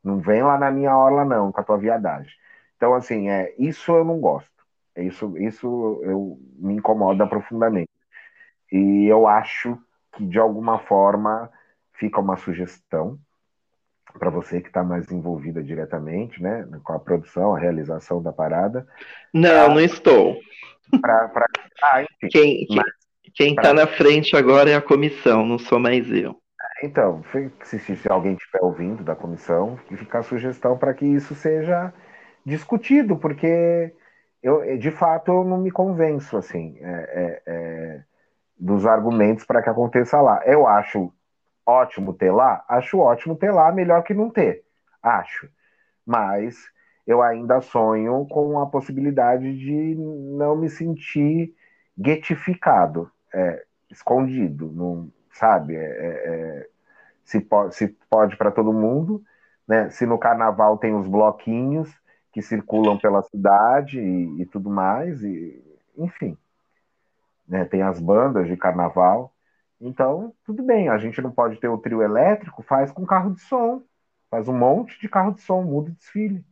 Não 0.04 0.20
vem 0.20 0.41
lá 0.44 0.58
na 0.58 0.72
minha 0.72 0.95
orla, 0.95 1.26
não, 1.26 1.52
com 1.52 1.60
a 1.60 1.64
tua 1.64 1.78
viadagem. 1.78 2.32
Então, 2.78 2.94
assim, 2.94 3.30
é, 3.30 3.54
isso 3.58 3.91
eu 3.91 4.06
não 4.06 4.20
gosto. 4.20 4.52
Isso, 4.95 5.38
isso 5.38 5.99
eu, 6.04 6.40
me 6.58 6.76
incomoda 6.76 7.28
profundamente. 7.28 7.91
E 8.72 9.06
eu 9.06 9.28
acho 9.28 9.78
que, 10.14 10.26
de 10.26 10.40
alguma 10.40 10.80
forma, 10.80 11.52
fica 11.94 12.20
uma 12.20 12.38
sugestão 12.38 13.20
para 14.18 14.30
você 14.30 14.62
que 14.62 14.68
está 14.68 14.84
mais 14.84 15.12
envolvida 15.12 15.62
diretamente, 15.62 16.41
né, 16.41 16.68
com 16.84 16.94
a 16.94 16.99
produção, 16.99 17.56
a 17.56 17.60
realização 17.60 18.22
da 18.22 18.32
parada. 18.32 18.88
Não, 19.34 19.66
pra, 19.66 19.70
não 19.70 19.80
estou. 19.80 20.38
Pra, 21.02 21.28
pra... 21.28 21.45
Ah, 21.84 22.02
enfim, 22.02 22.28
quem 22.32 22.66
quem 22.66 22.82
está 23.43 23.73
na 23.73 23.88
frente 23.88 24.35
agora 24.35 24.69
é 24.69 24.76
a 24.76 24.81
comissão, 24.81 25.45
não 25.45 25.59
sou 25.59 25.80
mais 25.80 26.11
eu. 26.11 26.35
Então, 26.84 27.23
se, 27.64 27.80
se 27.80 28.11
alguém 28.11 28.34
estiver 28.34 28.64
ouvindo 28.64 29.03
da 29.03 29.15
comissão, 29.15 29.77
fica 29.88 30.19
a 30.19 30.23
sugestão 30.23 30.77
para 30.77 30.93
que 30.93 31.05
isso 31.05 31.34
seja 31.34 31.93
discutido, 32.45 33.18
porque 33.18 33.93
eu, 34.41 34.77
de 34.77 34.91
fato, 34.91 35.31
eu 35.31 35.43
não 35.43 35.57
me 35.57 35.72
convenço 35.72 36.38
assim 36.38 36.77
é, 36.80 36.88
é, 36.88 37.41
é, 37.45 38.03
dos 38.57 38.85
argumentos 38.85 39.45
para 39.45 39.61
que 39.61 39.69
aconteça 39.69 40.22
lá. 40.22 40.41
Eu 40.45 40.68
acho 40.68 41.11
ótimo 41.65 42.14
ter 42.14 42.31
lá? 42.31 42.64
Acho 42.69 42.99
ótimo 42.99 43.35
ter 43.35 43.51
lá, 43.51 43.72
melhor 43.72 44.03
que 44.03 44.14
não 44.14 44.30
ter. 44.30 44.64
Acho. 45.01 45.49
Mas 46.05 46.55
eu 47.05 47.22
ainda 47.22 47.61
sonho 47.61 48.26
com 48.30 48.59
a 48.59 48.68
possibilidade 48.68 49.57
de 49.57 49.95
não 49.95 50.55
me 50.55 50.69
sentir 50.69 51.53
guetificado, 51.99 53.11
é, 53.34 53.66
escondido, 53.90 54.72
não, 54.72 55.12
sabe? 55.32 55.76
É, 55.76 55.80
é, 55.80 56.30
é 56.64 56.70
se 57.24 57.41
pode, 57.41 57.76
se 57.76 57.88
pode 58.10 58.38
para 58.38 58.52
todo 58.52 58.72
mundo, 58.72 59.22
né? 59.68 59.90
Se 59.90 60.06
no 60.06 60.18
carnaval 60.18 60.78
tem 60.78 60.95
os 60.95 61.08
bloquinhos 61.08 61.94
que 62.32 62.41
circulam 62.41 62.98
pela 62.98 63.22
cidade 63.24 63.99
e, 63.99 64.41
e 64.41 64.45
tudo 64.45 64.70
mais, 64.70 65.22
e, 65.24 65.62
enfim, 65.98 66.38
né? 67.48 67.66
Tem 67.66 67.82
as 67.82 67.99
bandas 67.99 68.48
de 68.48 68.56
carnaval. 68.56 69.34
Então, 69.80 70.34
tudo 70.45 70.64
bem, 70.64 70.90
a 70.90 70.98
gente 70.98 71.22
não 71.22 71.32
pode 71.32 71.60
ter 71.60 71.68
o 71.68 71.78
trio 71.78 72.02
elétrico, 72.02 72.64
faz 72.64 72.91
com 72.91 73.06
carro 73.06 73.34
de 73.34 73.41
som. 73.41 73.84
Faz 74.30 74.48
um 74.48 74.58
monte 74.58 74.99
de 74.99 75.08
carro 75.08 75.34
de 75.34 75.41
som, 75.41 75.62
muda 75.62 75.90
o 75.90 75.94
desfile. 75.94 76.44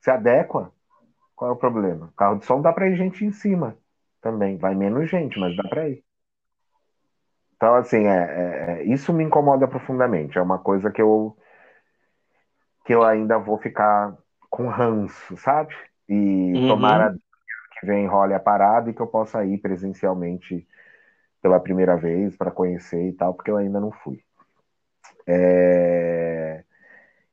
Se 0.00 0.10
adequa. 0.10 0.70
Qual 1.34 1.50
é 1.50 1.54
o 1.54 1.56
problema? 1.56 2.12
Carro 2.16 2.38
de 2.38 2.44
som 2.46 2.60
dá 2.60 2.72
para 2.72 2.88
ir 2.88 2.96
gente 2.96 3.24
em 3.24 3.32
cima 3.32 3.76
também. 4.26 4.56
Vai 4.56 4.74
menos 4.74 5.08
gente, 5.08 5.38
mas 5.38 5.56
dá 5.56 5.62
para 5.68 5.88
ir. 5.88 6.02
Então, 7.54 7.74
assim, 7.76 8.06
é, 8.06 8.10
é, 8.10 8.72
é, 8.80 8.84
isso 8.84 9.12
me 9.12 9.22
incomoda 9.22 9.68
profundamente. 9.68 10.36
É 10.36 10.42
uma 10.42 10.58
coisa 10.58 10.90
que 10.90 11.00
eu 11.00 11.36
que 12.84 12.94
eu 12.94 13.02
ainda 13.02 13.36
vou 13.38 13.58
ficar 13.58 14.16
com 14.48 14.68
ranço, 14.68 15.36
sabe? 15.38 15.74
E 16.08 16.52
uhum. 16.54 16.68
tomara 16.68 17.16
que 17.72 17.86
vem 17.86 18.06
role 18.06 18.32
a 18.32 18.40
parada 18.40 18.90
e 18.90 18.94
que 18.94 19.00
eu 19.00 19.06
possa 19.06 19.44
ir 19.44 19.58
presencialmente 19.58 20.66
pela 21.42 21.58
primeira 21.58 21.96
vez 21.96 22.36
para 22.36 22.50
conhecer 22.50 23.08
e 23.08 23.12
tal, 23.12 23.34
porque 23.34 23.50
eu 23.50 23.56
ainda 23.56 23.80
não 23.80 23.90
fui. 23.90 24.20
É... 25.26 26.64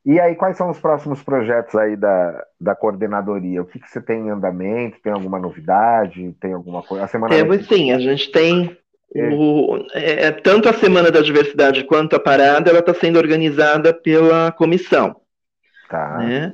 E 0.05 0.19
aí, 0.19 0.35
quais 0.35 0.57
são 0.57 0.69
os 0.69 0.79
próximos 0.79 1.23
projetos 1.23 1.75
aí 1.75 1.95
da, 1.95 2.45
da 2.59 2.75
coordenadoria? 2.75 3.61
O 3.61 3.65
que, 3.65 3.79
que 3.79 3.89
você 3.89 4.01
tem 4.01 4.27
em 4.27 4.29
andamento? 4.31 4.99
Tem 5.01 5.13
alguma 5.13 5.39
novidade? 5.39 6.35
Tem 6.41 6.51
alguma 6.53 6.83
coisa? 6.83 7.05
A 7.05 7.07
semana 7.07 7.33
Temos 7.33 7.65
sim, 7.67 7.91
a 7.91 7.99
gente 7.99 8.29
tem 8.29 8.77
é. 9.15 9.29
o, 9.29 9.85
é, 9.93 10.31
tanto 10.31 10.67
a 10.67 10.73
Semana 10.73 11.09
da 11.09 11.21
Diversidade 11.21 11.83
quanto 11.85 12.15
a 12.15 12.19
parada, 12.19 12.69
ela 12.69 12.79
está 12.79 12.93
sendo 12.93 13.17
organizada 13.17 13.93
pela 13.93 14.51
comissão. 14.51 15.15
Tá. 15.89 16.17
Né? 16.17 16.53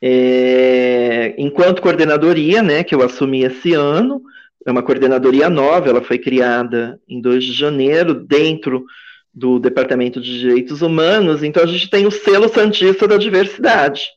É, 0.00 1.34
enquanto 1.38 1.80
coordenadoria, 1.80 2.62
né, 2.62 2.82
que 2.82 2.94
eu 2.94 3.02
assumi 3.02 3.44
esse 3.44 3.72
ano, 3.72 4.20
é 4.66 4.70
uma 4.70 4.82
coordenadoria 4.82 5.48
nova, 5.48 5.88
ela 5.88 6.02
foi 6.02 6.18
criada 6.18 7.00
em 7.08 7.20
2 7.20 7.44
de 7.44 7.52
janeiro, 7.52 8.12
dentro 8.14 8.84
do 9.34 9.58
Departamento 9.58 10.20
de 10.20 10.40
Direitos 10.40 10.82
Humanos, 10.82 11.42
então 11.42 11.62
a 11.62 11.66
gente 11.66 11.88
tem 11.88 12.06
o 12.06 12.10
selo 12.10 12.48
Santista 12.48 13.08
da 13.08 13.16
Diversidade, 13.16 14.08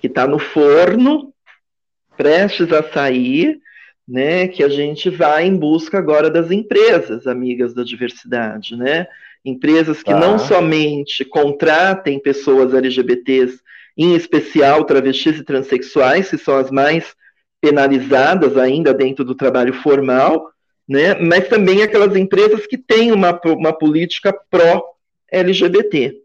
que 0.00 0.06
está 0.06 0.26
no 0.26 0.38
forno, 0.38 1.34
prestes 2.16 2.72
a 2.72 2.82
sair, 2.82 3.60
né, 4.08 4.48
que 4.48 4.64
a 4.64 4.68
gente 4.68 5.08
vai 5.10 5.46
em 5.46 5.56
busca 5.56 5.98
agora 5.98 6.30
das 6.30 6.50
empresas 6.50 7.26
amigas 7.26 7.74
da 7.74 7.84
diversidade, 7.84 8.74
né, 8.74 9.06
empresas 9.44 10.02
que 10.02 10.12
não 10.12 10.38
somente 10.38 11.24
contratem 11.24 12.18
pessoas 12.18 12.74
LGBTs, 12.74 13.60
em 13.96 14.14
especial 14.14 14.84
travestis 14.84 15.38
e 15.38 15.44
transexuais, 15.44 16.30
que 16.30 16.38
são 16.38 16.56
as 16.56 16.70
mais 16.70 17.14
penalizadas 17.60 18.56
ainda 18.56 18.94
dentro 18.94 19.24
do 19.24 19.34
trabalho 19.34 19.74
formal, 19.74 20.50
né? 20.90 21.14
mas 21.14 21.46
também 21.46 21.84
aquelas 21.84 22.16
empresas 22.16 22.66
que 22.66 22.76
têm 22.76 23.12
uma, 23.12 23.40
uma 23.44 23.72
política 23.72 24.36
pró-LGBT. 24.50 26.20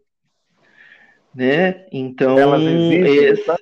Né? 1.35 1.85
Então, 1.91 2.39
elas 2.39 2.61
existem, 2.63 3.25
esse... 3.25 3.55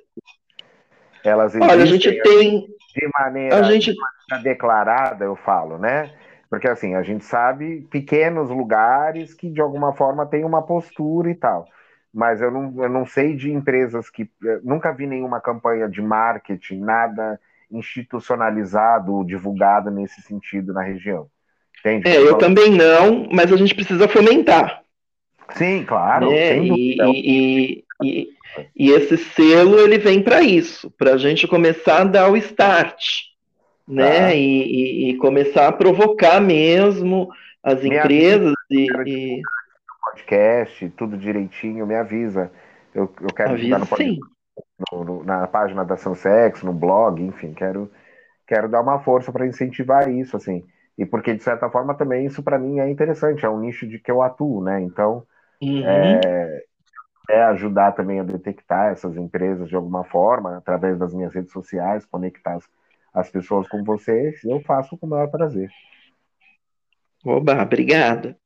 elas 1.22 1.54
existem, 1.54 1.70
Olha, 1.70 1.82
a 1.82 1.86
gente 1.86 2.22
tem 2.22 2.66
de 2.96 3.10
maneira, 3.20 3.54
a 3.54 3.62
gente... 3.64 3.92
de 3.92 3.98
maneira 3.98 4.50
declarada, 4.50 5.26
eu 5.26 5.36
falo, 5.36 5.76
né? 5.76 6.10
Porque 6.48 6.68
assim, 6.68 6.94
a 6.94 7.02
gente 7.02 7.24
sabe 7.24 7.82
pequenos 7.90 8.48
lugares 8.48 9.34
que 9.34 9.50
de 9.50 9.60
alguma 9.60 9.92
forma 9.92 10.24
tem 10.24 10.42
uma 10.42 10.62
postura 10.62 11.30
e 11.30 11.34
tal. 11.34 11.66
Mas 12.12 12.40
eu 12.40 12.50
não, 12.50 12.82
eu 12.82 12.88
não 12.88 13.04
sei 13.04 13.34
de 13.34 13.50
empresas 13.50 14.08
que. 14.08 14.30
Nunca 14.62 14.92
vi 14.92 15.04
nenhuma 15.04 15.40
campanha 15.40 15.88
de 15.88 16.00
marketing, 16.00 16.78
nada 16.78 17.40
institucionalizado, 17.78 19.24
divulgado 19.24 19.90
nesse 19.90 20.22
sentido 20.22 20.72
na 20.72 20.82
região. 20.82 21.28
Entende? 21.80 22.08
É, 22.08 22.16
eu 22.16 22.38
também 22.38 22.70
não, 22.70 23.28
mas 23.30 23.52
a 23.52 23.56
gente 23.56 23.74
precisa 23.74 24.08
fomentar. 24.08 24.82
Sim, 25.50 25.84
claro. 25.84 26.32
É, 26.32 26.58
e, 26.58 26.96
e, 26.98 27.84
e, 28.02 28.28
e, 28.74 28.90
esse 28.90 29.18
selo 29.18 29.78
ele 29.78 29.98
vem 29.98 30.22
para 30.22 30.40
isso, 30.40 30.90
para 30.92 31.14
a 31.14 31.18
gente 31.18 31.46
começar 31.46 32.00
a 32.00 32.04
dar 32.04 32.30
o 32.30 32.36
start, 32.36 33.04
né? 33.86 34.28
Tá. 34.28 34.34
E, 34.34 35.16
começar 35.20 35.68
a 35.68 35.72
provocar 35.72 36.40
mesmo 36.40 37.28
as 37.62 37.84
empresas 37.84 38.54
avisa, 38.70 39.04
e, 39.06 39.42
podcast, 40.02 40.88
tudo 40.96 41.16
direitinho, 41.16 41.86
me 41.86 41.94
avisa. 41.94 42.50
Eu, 42.94 43.12
eu 43.20 43.28
quero 43.34 43.52
avisa, 43.52 43.78
no 43.78 43.86
podcast. 43.86 44.20
Sim 44.20 44.33
no, 44.92 45.04
no, 45.04 45.24
na 45.24 45.46
página 45.46 45.84
da 45.84 45.96
Sansex, 45.96 46.62
no 46.62 46.72
blog, 46.72 47.22
enfim, 47.22 47.52
quero, 47.52 47.90
quero 48.46 48.68
dar 48.68 48.80
uma 48.80 49.00
força 49.00 49.32
para 49.32 49.46
incentivar 49.46 50.08
isso, 50.08 50.36
assim. 50.36 50.64
E 50.96 51.04
porque, 51.04 51.34
de 51.34 51.42
certa 51.42 51.68
forma, 51.68 51.94
também 51.94 52.26
isso 52.26 52.42
para 52.42 52.58
mim 52.58 52.78
é 52.78 52.88
interessante, 52.88 53.44
é 53.44 53.48
um 53.48 53.60
nicho 53.60 53.86
de 53.86 53.98
que 53.98 54.10
eu 54.10 54.22
atuo, 54.22 54.62
né? 54.62 54.80
Então, 54.80 55.24
uhum. 55.60 55.84
é, 55.84 56.64
é 57.30 57.42
ajudar 57.44 57.92
também 57.92 58.20
a 58.20 58.24
detectar 58.24 58.92
essas 58.92 59.16
empresas 59.16 59.68
de 59.68 59.74
alguma 59.74 60.04
forma, 60.04 60.56
através 60.56 60.98
das 60.98 61.12
minhas 61.12 61.34
redes 61.34 61.52
sociais, 61.52 62.06
conectar 62.06 62.54
as, 62.54 62.64
as 63.12 63.30
pessoas 63.30 63.68
com 63.68 63.82
vocês, 63.82 64.44
eu 64.44 64.60
faço 64.60 64.96
com 64.96 65.06
o 65.06 65.10
maior 65.10 65.28
prazer. 65.28 65.68
Oba, 67.24 67.62
obrigado. 67.62 68.36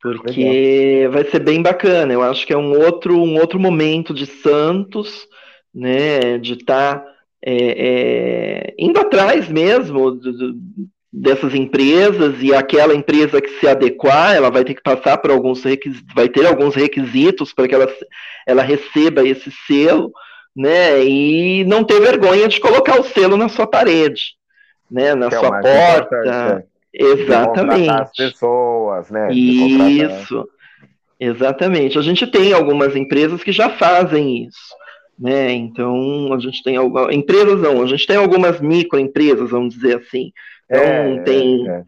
Porque 0.00 1.04
Legal. 1.04 1.12
vai 1.12 1.24
ser 1.30 1.38
bem 1.38 1.62
bacana. 1.62 2.12
Eu 2.12 2.22
acho 2.22 2.44
que 2.44 2.52
é 2.52 2.56
um 2.56 2.76
outro, 2.76 3.16
um 3.16 3.36
outro 3.38 3.60
momento 3.60 4.12
de 4.12 4.26
Santos, 4.26 5.28
né? 5.74 6.38
De 6.38 6.54
estar 6.54 7.00
tá, 7.00 7.06
é, 7.44 7.54
é, 8.68 8.74
indo 8.78 8.98
atrás 9.00 9.48
mesmo 9.48 10.12
do, 10.12 10.54
dessas 11.12 11.54
empresas 11.54 12.36
e 12.40 12.54
aquela 12.54 12.94
empresa 12.94 13.40
que 13.40 13.60
se 13.60 13.68
adequar, 13.68 14.34
ela 14.34 14.50
vai 14.50 14.64
ter 14.64 14.74
que 14.74 14.82
passar 14.82 15.18
por 15.18 15.30
alguns 15.30 15.62
requisitos, 15.62 16.14
vai 16.14 16.28
ter 16.28 16.46
alguns 16.46 16.74
requisitos 16.74 17.52
para 17.52 17.68
que 17.68 17.74
ela, 17.74 17.86
ela 18.46 18.62
receba 18.62 19.26
esse 19.26 19.50
selo, 19.66 20.10
né? 20.56 21.04
E 21.04 21.64
não 21.64 21.84
ter 21.84 22.00
vergonha 22.00 22.48
de 22.48 22.60
colocar 22.60 22.98
o 22.98 23.04
selo 23.04 23.36
na 23.36 23.48
sua 23.48 23.66
parede, 23.66 24.34
né? 24.90 25.14
Na 25.14 25.28
que 25.28 25.34
é 25.34 25.38
sua 25.38 25.58
é 25.58 25.62
porta. 25.62 26.66
Exatamente. 26.94 27.90
as 27.90 28.12
pessoas, 28.12 29.10
né? 29.10 29.32
Isso. 29.32 30.48
Exatamente. 31.18 31.98
A 31.98 32.02
gente 32.02 32.26
tem 32.26 32.52
algumas 32.52 32.96
empresas 32.96 33.42
que 33.42 33.52
já 33.52 33.70
fazem 33.70 34.44
isso. 34.46 34.74
Né? 35.18 35.52
Então, 35.52 36.32
a 36.32 36.38
gente 36.38 36.62
tem 36.62 36.76
algumas. 36.76 37.14
Empresas 37.14 37.60
não, 37.60 37.82
a 37.82 37.86
gente 37.86 38.06
tem 38.06 38.16
algumas 38.16 38.60
microempresas, 38.60 39.50
vamos 39.50 39.74
dizer 39.74 39.98
assim, 39.98 40.32
então, 40.66 40.82
é, 40.82 41.18
tem 41.22 41.68
é. 41.68 41.84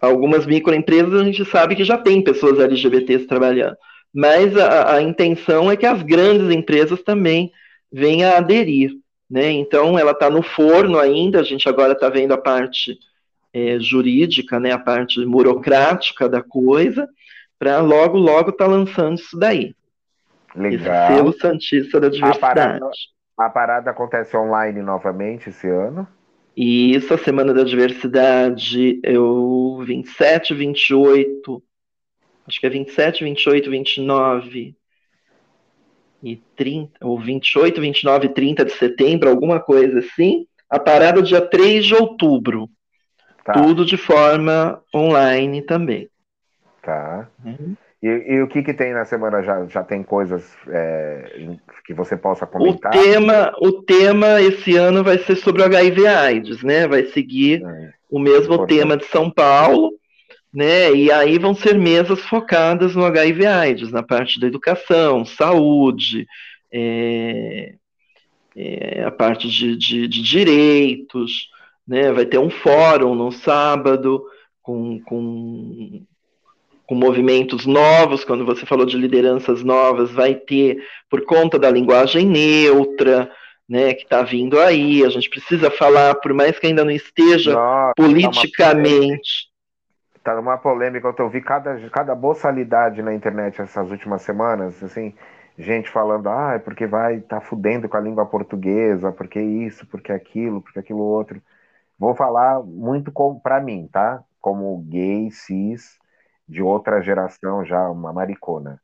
algumas 0.00 0.46
microempresas, 0.46 1.14
a 1.14 1.24
gente 1.24 1.44
sabe 1.46 1.74
que 1.74 1.84
já 1.84 1.96
tem 1.96 2.22
pessoas 2.22 2.60
LGBTs 2.60 3.26
trabalhando. 3.26 3.76
Mas 4.12 4.56
a, 4.56 4.96
a 4.96 5.02
intenção 5.02 5.70
é 5.70 5.76
que 5.76 5.86
as 5.86 6.02
grandes 6.02 6.54
empresas 6.54 7.02
também 7.02 7.50
venham 7.90 8.30
a 8.30 8.36
aderir. 8.36 8.92
Né? 9.28 9.50
Então, 9.50 9.98
ela 9.98 10.12
está 10.12 10.28
no 10.30 10.42
forno 10.42 10.98
ainda, 10.98 11.40
a 11.40 11.42
gente 11.42 11.68
agora 11.68 11.92
está 11.92 12.08
vendo 12.08 12.32
a 12.32 12.38
parte 12.38 12.98
é, 13.52 13.78
jurídica, 13.80 14.60
né, 14.60 14.72
a 14.72 14.78
parte 14.78 15.24
burocrática 15.24 16.28
da 16.28 16.42
coisa, 16.42 17.08
para 17.58 17.80
logo, 17.80 18.18
logo 18.18 18.50
estar 18.50 18.66
tá 18.66 18.70
lançando 18.70 19.18
isso 19.18 19.38
daí. 19.38 19.74
Legal. 20.54 21.10
Esse 21.10 21.16
selo 21.16 21.32
Santista 21.32 22.00
da 22.00 22.08
Diversidade. 22.08 22.44
A 22.44 22.54
parada, 22.54 22.90
a 23.38 23.50
parada 23.50 23.90
acontece 23.90 24.36
online 24.36 24.80
novamente 24.80 25.48
esse 25.48 25.68
ano? 25.68 26.06
E 26.56 26.94
isso, 26.94 27.12
a 27.12 27.18
Semana 27.18 27.52
da 27.52 27.64
Diversidade, 27.64 29.00
eu 29.02 29.82
27, 29.84 30.54
28, 30.54 31.62
acho 32.46 32.60
que 32.60 32.66
é 32.66 32.70
27, 32.70 33.24
28, 33.24 33.70
29 33.70 34.76
e 36.22 36.36
30, 36.56 37.04
ou 37.04 37.18
28, 37.18 37.80
29 37.80 38.26
e 38.26 38.28
30 38.28 38.64
de 38.64 38.72
setembro, 38.72 39.28
alguma 39.28 39.58
coisa 39.58 39.98
assim. 39.98 40.46
A 40.70 40.78
parada 40.78 41.20
dia 41.20 41.40
3 41.40 41.84
de 41.84 41.94
outubro. 41.94 42.70
Tá. 43.44 43.52
Tudo 43.52 43.84
de 43.84 43.96
forma 43.96 44.82
online 44.94 45.60
também. 45.60 46.08
Tá. 46.80 47.28
Uhum. 47.44 47.76
E, 48.04 48.34
e, 48.34 48.42
o 48.42 48.46
que, 48.46 48.62
que 48.62 48.74
tem 48.74 48.92
na 48.92 49.06
semana? 49.06 49.42
Já, 49.42 49.64
já 49.64 49.82
tem 49.82 50.02
coisas 50.02 50.54
é, 50.68 51.56
que 51.86 51.94
você 51.94 52.14
possa 52.14 52.46
comentar? 52.46 52.94
O 52.94 53.02
tema, 53.02 53.52
o 53.58 53.72
tema 53.80 54.42
esse 54.42 54.76
ano 54.76 55.02
vai 55.02 55.16
ser 55.16 55.36
sobre 55.36 55.62
o 55.62 55.64
HIV 55.64 56.06
AIDS, 56.06 56.62
né? 56.62 56.86
Vai 56.86 57.06
seguir 57.06 57.64
é, 57.64 57.94
o 58.10 58.18
mesmo 58.18 58.56
importante. 58.56 58.78
tema 58.78 58.98
de 58.98 59.06
São 59.06 59.30
Paulo, 59.30 59.94
né? 60.52 60.92
E 60.92 61.10
aí 61.10 61.38
vão 61.38 61.54
ser 61.54 61.78
mesas 61.78 62.20
focadas 62.20 62.94
no 62.94 63.06
HIV 63.06 63.46
AIDS, 63.46 63.90
na 63.90 64.02
parte 64.02 64.38
da 64.38 64.48
educação, 64.48 65.24
saúde, 65.24 66.26
é, 66.70 67.72
é, 68.54 69.02
a 69.02 69.10
parte 69.10 69.48
de, 69.48 69.78
de, 69.78 70.06
de 70.06 70.22
direitos, 70.22 71.48
né? 71.88 72.12
Vai 72.12 72.26
ter 72.26 72.36
um 72.36 72.50
fórum 72.50 73.14
no 73.14 73.32
sábado 73.32 74.22
com, 74.60 75.00
com 75.00 76.04
com 76.86 76.94
movimentos 76.94 77.64
novos, 77.66 78.24
quando 78.24 78.44
você 78.44 78.66
falou 78.66 78.84
de 78.84 78.96
lideranças 78.96 79.62
novas, 79.62 80.10
vai 80.10 80.34
ter 80.34 80.78
por 81.08 81.24
conta 81.24 81.58
da 81.58 81.70
linguagem 81.70 82.26
neutra, 82.26 83.30
né, 83.68 83.94
que 83.94 84.02
está 84.04 84.22
vindo 84.22 84.60
aí. 84.60 85.04
A 85.04 85.08
gente 85.08 85.30
precisa 85.30 85.70
falar, 85.70 86.14
por 86.16 86.32
mais 86.34 86.58
que 86.58 86.66
ainda 86.66 86.84
não 86.84 86.90
esteja 86.90 87.54
Nossa, 87.54 87.92
politicamente. 87.96 89.48
Está 90.16 90.34
numa 90.36 90.56
polêmica, 90.56 91.14
eu 91.18 91.24
ouvi 91.24 91.40
cada, 91.40 91.78
cada 91.90 92.14
boçalidade 92.14 93.02
na 93.02 93.14
internet 93.14 93.60
essas 93.60 93.90
últimas 93.90 94.22
semanas, 94.22 94.82
assim, 94.82 95.14
gente 95.58 95.90
falando, 95.90 96.28
ah, 96.28 96.54
é 96.54 96.58
porque 96.58 96.86
vai 96.86 97.16
estar 97.16 97.40
tá 97.40 97.46
fudendo 97.46 97.88
com 97.88 97.96
a 97.96 98.00
língua 98.00 98.26
portuguesa, 98.26 99.12
porque 99.12 99.40
isso, 99.40 99.86
porque 99.86 100.12
aquilo, 100.12 100.60
porque 100.60 100.78
aquilo 100.78 101.00
outro. 101.00 101.42
Vou 101.98 102.14
falar 102.14 102.62
muito 102.62 103.12
para 103.42 103.60
mim, 103.60 103.88
tá? 103.90 104.22
Como 104.40 104.78
gay, 104.88 105.30
cis, 105.30 105.98
de 106.48 106.62
outra 106.62 107.00
geração 107.00 107.64
já, 107.64 107.88
uma 107.90 108.12
maricona. 108.12 108.80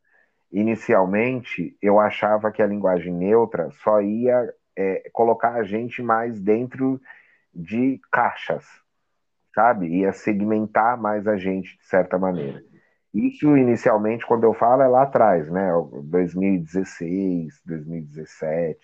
Inicialmente, 0.50 1.76
eu 1.80 2.00
achava 2.00 2.50
que 2.50 2.62
a 2.62 2.66
linguagem 2.66 3.12
neutra 3.14 3.70
só 3.82 4.00
ia 4.00 4.52
é, 4.76 5.08
colocar 5.12 5.54
a 5.54 5.62
gente 5.62 6.02
mais 6.02 6.40
dentro 6.40 7.00
de 7.54 8.00
caixas, 8.10 8.64
sabe? 9.54 9.86
Ia 9.88 10.12
segmentar 10.12 11.00
mais 11.00 11.26
a 11.26 11.36
gente, 11.36 11.76
de 11.76 11.84
certa 11.84 12.18
maneira. 12.18 12.62
Isso, 13.12 13.56
inicialmente, 13.56 14.26
quando 14.26 14.44
eu 14.44 14.54
falo, 14.54 14.82
é 14.82 14.88
lá 14.88 15.02
atrás, 15.02 15.50
né? 15.50 15.70
2016, 16.04 17.60
2017. 17.66 18.78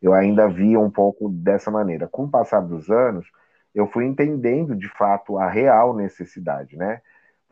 Eu 0.00 0.12
ainda 0.12 0.48
via 0.48 0.80
um 0.80 0.90
pouco 0.90 1.28
dessa 1.28 1.70
maneira. 1.70 2.08
Com 2.08 2.24
o 2.24 2.30
passar 2.30 2.60
dos 2.60 2.90
anos, 2.90 3.24
eu 3.72 3.86
fui 3.86 4.04
entendendo, 4.04 4.74
de 4.74 4.88
fato, 4.88 5.38
a 5.38 5.48
real 5.48 5.94
necessidade, 5.94 6.76
né? 6.76 7.00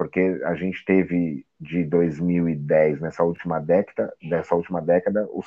Porque 0.01 0.40
a 0.47 0.55
gente 0.55 0.82
teve 0.82 1.44
de 1.60 1.85
2010 1.85 3.02
nessa 3.02 3.22
última 3.22 3.60
década, 3.60 4.10
dessa 4.31 4.55
última 4.55 4.81
década, 4.81 5.28
o, 5.28 5.43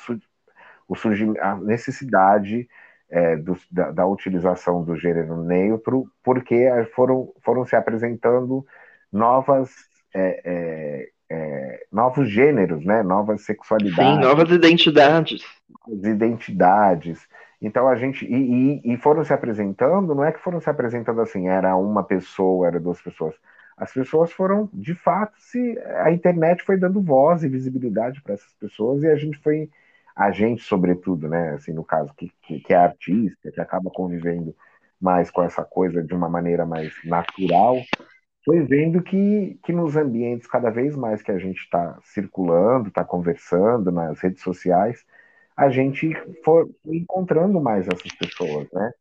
o 0.86 0.94
surgimento, 0.94 1.40
a 1.40 1.56
necessidade 1.56 2.68
é, 3.10 3.34
do, 3.34 3.58
da, 3.68 3.90
da, 3.90 4.06
utilização 4.06 4.84
do 4.84 4.96
gênero 4.96 5.42
neutro, 5.42 6.06
porque 6.22 6.68
foram, 6.94 7.32
foram 7.42 7.66
se 7.66 7.74
apresentando 7.74 8.64
novas 9.12 9.72
é, 10.14 10.40
é, 10.44 11.08
é, 11.28 11.86
novos 11.90 12.30
gêneros, 12.30 12.84
né? 12.84 13.02
Novas 13.02 13.40
sexualidades. 13.40 14.14
Sim, 14.14 14.20
novas 14.20 14.50
identidades. 14.52 15.44
Novas 15.84 16.04
identidades. 16.04 17.28
Então 17.60 17.88
a 17.88 17.96
gente 17.96 18.24
e, 18.24 18.82
e, 18.86 18.94
e 18.94 18.96
foram 18.98 19.24
se 19.24 19.32
apresentando, 19.32 20.14
não 20.14 20.24
é 20.24 20.30
que 20.30 20.38
foram 20.38 20.60
se 20.60 20.70
apresentando 20.70 21.20
assim, 21.20 21.48
era 21.48 21.74
uma 21.74 22.04
pessoa, 22.04 22.68
era 22.68 22.78
duas 22.78 23.02
pessoas 23.02 23.34
as 23.76 23.92
pessoas 23.92 24.32
foram, 24.32 24.68
de 24.72 24.94
fato, 24.94 25.34
se 25.38 25.78
a 26.02 26.10
internet 26.12 26.62
foi 26.62 26.76
dando 26.76 27.02
voz 27.02 27.42
e 27.42 27.48
visibilidade 27.48 28.22
para 28.22 28.34
essas 28.34 28.52
pessoas 28.54 29.02
e 29.02 29.08
a 29.08 29.16
gente 29.16 29.38
foi, 29.38 29.68
a 30.14 30.30
gente, 30.30 30.62
sobretudo, 30.62 31.28
né, 31.28 31.50
assim, 31.50 31.72
no 31.72 31.84
caso, 31.84 32.12
que, 32.14 32.32
que, 32.42 32.72
é 32.72 32.76
artista, 32.76 33.50
que 33.50 33.60
acaba 33.60 33.90
convivendo 33.90 34.54
mais 35.00 35.30
com 35.30 35.42
essa 35.42 35.64
coisa 35.64 36.02
de 36.02 36.14
uma 36.14 36.28
maneira 36.28 36.64
mais 36.64 36.92
natural, 37.04 37.76
foi 38.44 38.62
vendo 38.62 39.02
que, 39.02 39.58
que 39.64 39.72
nos 39.72 39.96
ambientes 39.96 40.46
cada 40.46 40.70
vez 40.70 40.94
mais 40.94 41.22
que 41.22 41.32
a 41.32 41.38
gente 41.38 41.58
está 41.58 41.98
circulando, 42.04 42.88
está 42.88 43.04
conversando 43.04 43.90
nas 43.90 44.20
redes 44.20 44.42
sociais, 44.42 45.04
a 45.56 45.68
gente 45.68 46.12
foi 46.44 46.70
encontrando 46.84 47.60
mais 47.60 47.86
essas 47.88 48.12
pessoas, 48.12 48.68
né? 48.72 48.92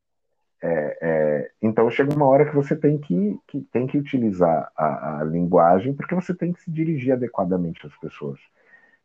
É, 0.65 0.98
é, 1.02 1.52
então 1.61 1.91
chega 1.91 2.15
uma 2.15 2.26
hora 2.26 2.45
que 2.45 2.56
você 2.56 2.73
tem 2.73 2.98
que, 2.98 3.38
que 3.45 3.60
tem 3.64 3.85
que 3.85 3.98
utilizar 3.98 4.72
a, 4.77 5.19
a, 5.19 5.23
linguagem 5.26 5.94
porque 5.94 6.15
você 6.15 6.34
tem 6.34 6.53
que 6.53 6.61
se 6.61 6.72
dirigir 6.72 7.11
adequadamente 7.11 7.85
às 7.85 7.94
pessoas. 7.98 8.40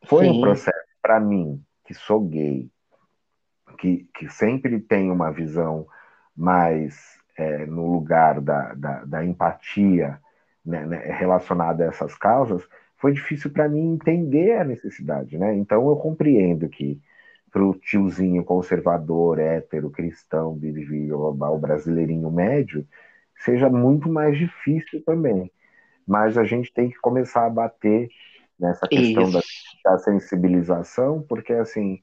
Foi 0.05 0.23
Sim. 0.23 0.37
um 0.37 0.41
processo 0.41 0.87
para 1.01 1.19
mim 1.19 1.61
que 1.83 1.93
sou 1.93 2.21
gay, 2.21 2.71
que, 3.77 4.07
que 4.13 4.29
sempre 4.29 4.79
tem 4.79 5.11
uma 5.11 5.33
visão 5.33 5.85
mais 6.33 7.17
é, 7.35 7.65
no 7.65 7.91
lugar 7.91 8.39
da, 8.39 8.73
da, 8.73 9.03
da 9.03 9.25
empatia 9.25 10.17
né, 10.65 10.85
né, 10.85 11.11
relacionada 11.11 11.83
a 11.83 11.87
essas 11.87 12.15
causas, 12.15 12.65
foi 12.95 13.11
difícil 13.11 13.51
para 13.51 13.67
mim 13.67 13.95
entender 13.95 14.53
a 14.53 14.63
necessidade, 14.63 15.37
né? 15.37 15.53
Então 15.55 15.89
eu 15.89 15.97
compreendo 15.97 16.69
que 16.69 17.01
para 17.51 17.63
o 17.63 17.73
tiozinho 17.73 18.43
conservador, 18.43 19.39
hétero, 19.39 19.89
cristão, 19.89 20.53
o 20.53 21.57
brasileirinho 21.57 22.31
médio, 22.31 22.87
seja 23.37 23.69
muito 23.69 24.09
mais 24.09 24.37
difícil 24.37 25.03
também. 25.03 25.51
Mas 26.07 26.37
a 26.37 26.43
gente 26.43 26.73
tem 26.73 26.89
que 26.89 26.99
começar 26.99 27.45
a 27.45 27.49
bater 27.49 28.09
nessa 28.59 28.87
questão 28.87 29.31
da, 29.31 29.41
da, 29.83 29.97
sensibilização, 29.99 31.21
porque 31.27 31.53
assim, 31.53 32.01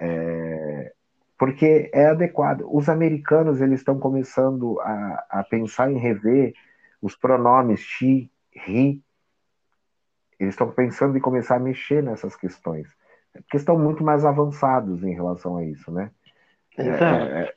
é, 0.00 0.92
porque 1.38 1.90
é 1.92 2.06
adequado. 2.06 2.66
Os 2.70 2.88
americanos 2.88 3.60
eles 3.60 3.80
estão 3.80 3.98
começando 3.98 4.80
a, 4.80 5.26
a 5.30 5.44
pensar 5.44 5.90
em 5.90 5.98
rever 5.98 6.54
os 7.00 7.16
pronomes 7.16 7.80
she, 7.80 8.30
he. 8.68 9.00
Eles 10.38 10.54
estão 10.54 10.70
pensando 10.70 11.16
em 11.16 11.20
começar 11.20 11.56
a 11.56 11.60
mexer 11.60 12.02
nessas 12.02 12.36
questões 12.36 12.95
porque 13.42 13.56
estão 13.56 13.78
muito 13.78 14.04
mais 14.04 14.24
avançados 14.24 15.02
em 15.02 15.14
relação 15.14 15.56
a 15.56 15.64
isso, 15.64 15.90
né? 15.90 16.10
Exato. 16.78 17.04
É, 17.04 17.42
é 17.42 17.52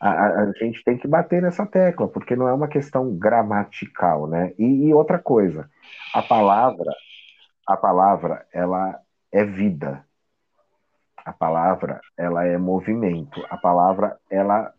a, 0.00 0.10
a, 0.10 0.42
a, 0.42 0.52
gente 0.52 0.82
tem 0.82 0.98
que 0.98 1.06
bater 1.06 1.40
nessa 1.40 1.64
tecla, 1.64 2.08
porque 2.08 2.34
não 2.34 2.48
é 2.48 2.52
uma 2.52 2.68
questão 2.68 3.14
gramatical, 3.16 4.26
né? 4.26 4.52
E, 4.58 4.88
e 4.88 4.94
outra 4.94 5.18
coisa, 5.18 5.70
a 6.12 6.22
palavra, 6.22 6.92
a 7.66 7.76
palavra, 7.76 8.46
ela 8.52 9.00
é 9.30 9.44
vida. 9.44 10.04
A 11.24 11.32
palavra, 11.32 12.00
ela 12.16 12.44
é 12.44 12.58
movimento. 12.58 13.44
A 13.48 13.56
palavra, 13.56 14.18
ela 14.28 14.74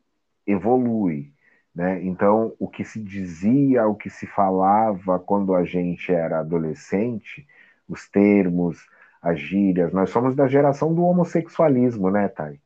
evolui. 0.45 1.31
Né? 1.73 2.03
Então, 2.03 2.53
o 2.59 2.67
que 2.67 2.83
se 2.83 3.01
dizia, 3.01 3.87
o 3.87 3.95
que 3.95 4.09
se 4.09 4.27
falava 4.27 5.19
quando 5.19 5.55
a 5.55 5.63
gente 5.63 6.13
era 6.13 6.39
adolescente, 6.39 7.47
os 7.87 8.09
termos, 8.09 8.85
as 9.23 9.39
gírias, 9.39 9.93
nós 9.93 10.09
somos 10.09 10.35
da 10.35 10.47
geração 10.47 10.93
do 10.93 11.05
homossexualismo, 11.05 12.11
né, 12.11 12.27
Thay? 12.27 12.59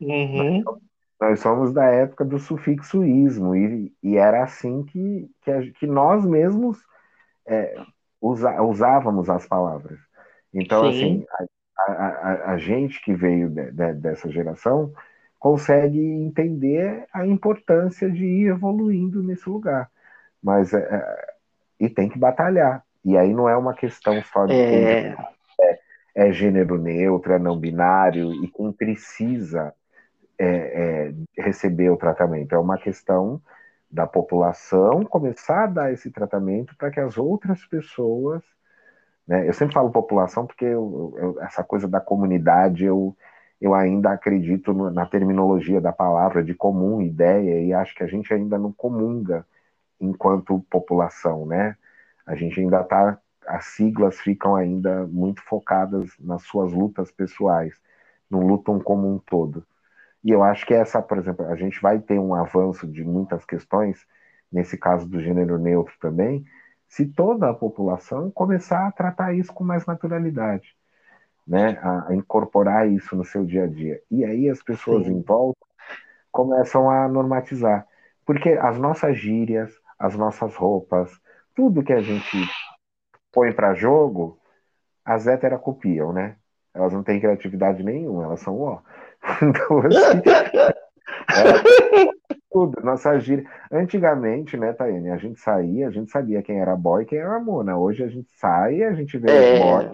Uhum. 0.00 0.62
Nós, 0.62 0.78
nós, 1.20 1.40
somos 1.40 1.72
da 1.72 1.86
época 1.86 2.24
do 2.24 2.38
sufixoísmo, 2.38 3.56
e, 3.56 3.92
e 4.00 4.16
era 4.16 4.44
assim 4.44 4.84
que, 4.84 5.28
que, 5.42 5.50
a, 5.50 5.60
que 5.72 5.86
nós 5.88 6.24
mesmos 6.24 6.78
é, 7.44 7.76
usa, 8.20 8.62
usávamos 8.62 9.28
as 9.28 9.44
palavras. 9.44 9.98
Então, 10.52 10.84
Sim. 10.92 11.24
assim, 11.32 11.48
a, 11.76 11.92
a, 11.92 12.52
a, 12.52 12.58
gente 12.58 13.02
que 13.02 13.12
veio 13.12 13.50
de, 13.50 13.72
de, 13.72 13.92
dessa 13.94 14.30
geração 14.30 14.92
consegue 15.40 15.98
entender 15.98 17.06
a 17.12 17.26
importância 17.26 18.08
de 18.08 18.24
ir 18.24 18.46
evoluindo 18.46 19.20
nesse 19.20 19.48
lugar. 19.50 19.90
Mas 20.40 20.72
é, 20.72 20.78
é, 20.78 21.34
e 21.80 21.90
tem 21.90 22.08
que 22.08 22.18
batalhar. 22.18 22.84
E 23.04 23.18
aí 23.18 23.34
não 23.34 23.48
é 23.48 23.56
uma 23.56 23.74
questão 23.74 24.22
só 24.22 24.46
de 24.46 24.54
é... 24.54 25.16
é, 25.60 25.78
é 26.14 26.32
gênero 26.32 26.78
neutro, 26.78 27.32
é 27.32 27.38
não 27.38 27.58
binário, 27.58 28.32
e 28.44 28.50
precisa 28.72 29.74
é, 30.38 30.46
é, 30.46 31.42
receber 31.42 31.90
o 31.90 31.96
tratamento. 31.96 32.54
É 32.54 32.58
uma 32.58 32.78
questão 32.78 33.40
da 33.90 34.06
população 34.06 35.04
começar 35.04 35.64
a 35.64 35.66
dar 35.68 35.92
esse 35.92 36.10
tratamento 36.10 36.76
para 36.76 36.90
que 36.90 37.00
as 37.00 37.16
outras 37.16 37.64
pessoas. 37.66 38.42
Né, 39.26 39.48
eu 39.48 39.52
sempre 39.52 39.74
falo 39.74 39.90
população 39.90 40.46
porque 40.46 40.64
eu, 40.64 41.14
eu, 41.16 41.40
essa 41.42 41.64
coisa 41.64 41.88
da 41.88 42.00
comunidade 42.00 42.84
eu, 42.84 43.16
eu 43.60 43.74
ainda 43.74 44.10
acredito 44.12 44.72
na 44.90 45.06
terminologia 45.06 45.80
da 45.80 45.92
palavra 45.92 46.42
de 46.44 46.54
comum 46.54 47.00
ideia 47.00 47.62
e 47.62 47.72
acho 47.72 47.94
que 47.94 48.02
a 48.02 48.06
gente 48.06 48.32
ainda 48.34 48.58
não 48.58 48.72
comunga 48.72 49.46
enquanto 50.00 50.64
população, 50.70 51.46
né? 51.46 51.76
A 52.26 52.34
gente 52.34 52.60
ainda 52.60 52.80
está, 52.80 53.18
as 53.46 53.66
siglas 53.66 54.20
ficam 54.20 54.56
ainda 54.56 55.06
muito 55.06 55.42
focadas 55.42 56.10
nas 56.18 56.42
suas 56.42 56.72
lutas 56.72 57.10
pessoais, 57.10 57.74
não 58.30 58.46
lutam 58.46 58.78
como 58.80 59.12
um 59.12 59.18
todo. 59.18 59.64
E 60.22 60.30
eu 60.30 60.42
acho 60.42 60.66
que 60.66 60.74
essa, 60.74 61.02
por 61.02 61.18
exemplo, 61.18 61.46
a 61.46 61.56
gente 61.56 61.80
vai 61.80 61.98
ter 61.98 62.18
um 62.18 62.34
avanço 62.34 62.86
de 62.86 63.04
muitas 63.04 63.44
questões, 63.44 64.06
nesse 64.50 64.78
caso 64.78 65.06
do 65.06 65.20
gênero 65.20 65.58
neutro 65.58 65.94
também, 66.00 66.44
se 66.88 67.06
toda 67.06 67.50
a 67.50 67.54
população 67.54 68.30
começar 68.30 68.86
a 68.86 68.92
tratar 68.92 69.34
isso 69.34 69.52
com 69.52 69.64
mais 69.64 69.84
naturalidade 69.86 70.76
né, 71.46 71.78
a, 71.82 72.14
incorporar 72.14 72.88
isso 72.90 73.14
no 73.14 73.24
seu 73.24 73.44
dia 73.44 73.64
a 73.64 73.66
dia. 73.66 74.00
E 74.10 74.24
aí 74.24 74.48
as 74.48 74.62
pessoas 74.62 75.04
Sim. 75.04 75.12
em 75.12 75.22
volta 75.22 75.60
começam 76.32 76.90
a 76.90 77.06
normatizar. 77.08 77.86
Porque 78.24 78.50
as 78.50 78.78
nossas 78.78 79.18
gírias, 79.18 79.72
as 79.98 80.16
nossas 80.16 80.54
roupas, 80.56 81.10
tudo 81.54 81.82
que 81.82 81.92
a 81.92 82.00
gente 82.00 82.48
põe 83.34 83.52
para 83.52 83.74
jogo, 83.74 84.38
as 85.04 85.26
héteras 85.26 85.60
copiam, 85.60 86.12
né? 86.12 86.36
Elas 86.72 86.92
não 86.92 87.02
têm 87.02 87.20
criatividade 87.20 87.82
nenhuma, 87.82 88.24
elas 88.24 88.40
são 88.40 88.60
ó. 88.60 88.80
Então, 89.42 89.78
assim, 89.78 90.22
tudo, 92.50 92.80
nossa 92.82 93.18
gíria. 93.18 93.44
Antigamente, 93.70 94.56
né, 94.56 94.72
Taiane, 94.72 95.10
a 95.10 95.16
gente 95.16 95.40
saía, 95.40 95.88
a 95.88 95.90
gente 95.90 96.10
sabia 96.10 96.42
quem 96.42 96.60
era 96.60 96.76
boy 96.76 97.02
e 97.02 97.06
quem 97.06 97.18
era 97.18 97.40
mona. 97.40 97.76
Hoje 97.76 98.04
a 98.04 98.08
gente 98.08 98.28
sai, 98.34 98.82
a 98.82 98.92
gente 98.92 99.18
vê 99.18 99.30
é... 99.30 99.54
os 99.54 99.60
boys, 99.60 99.90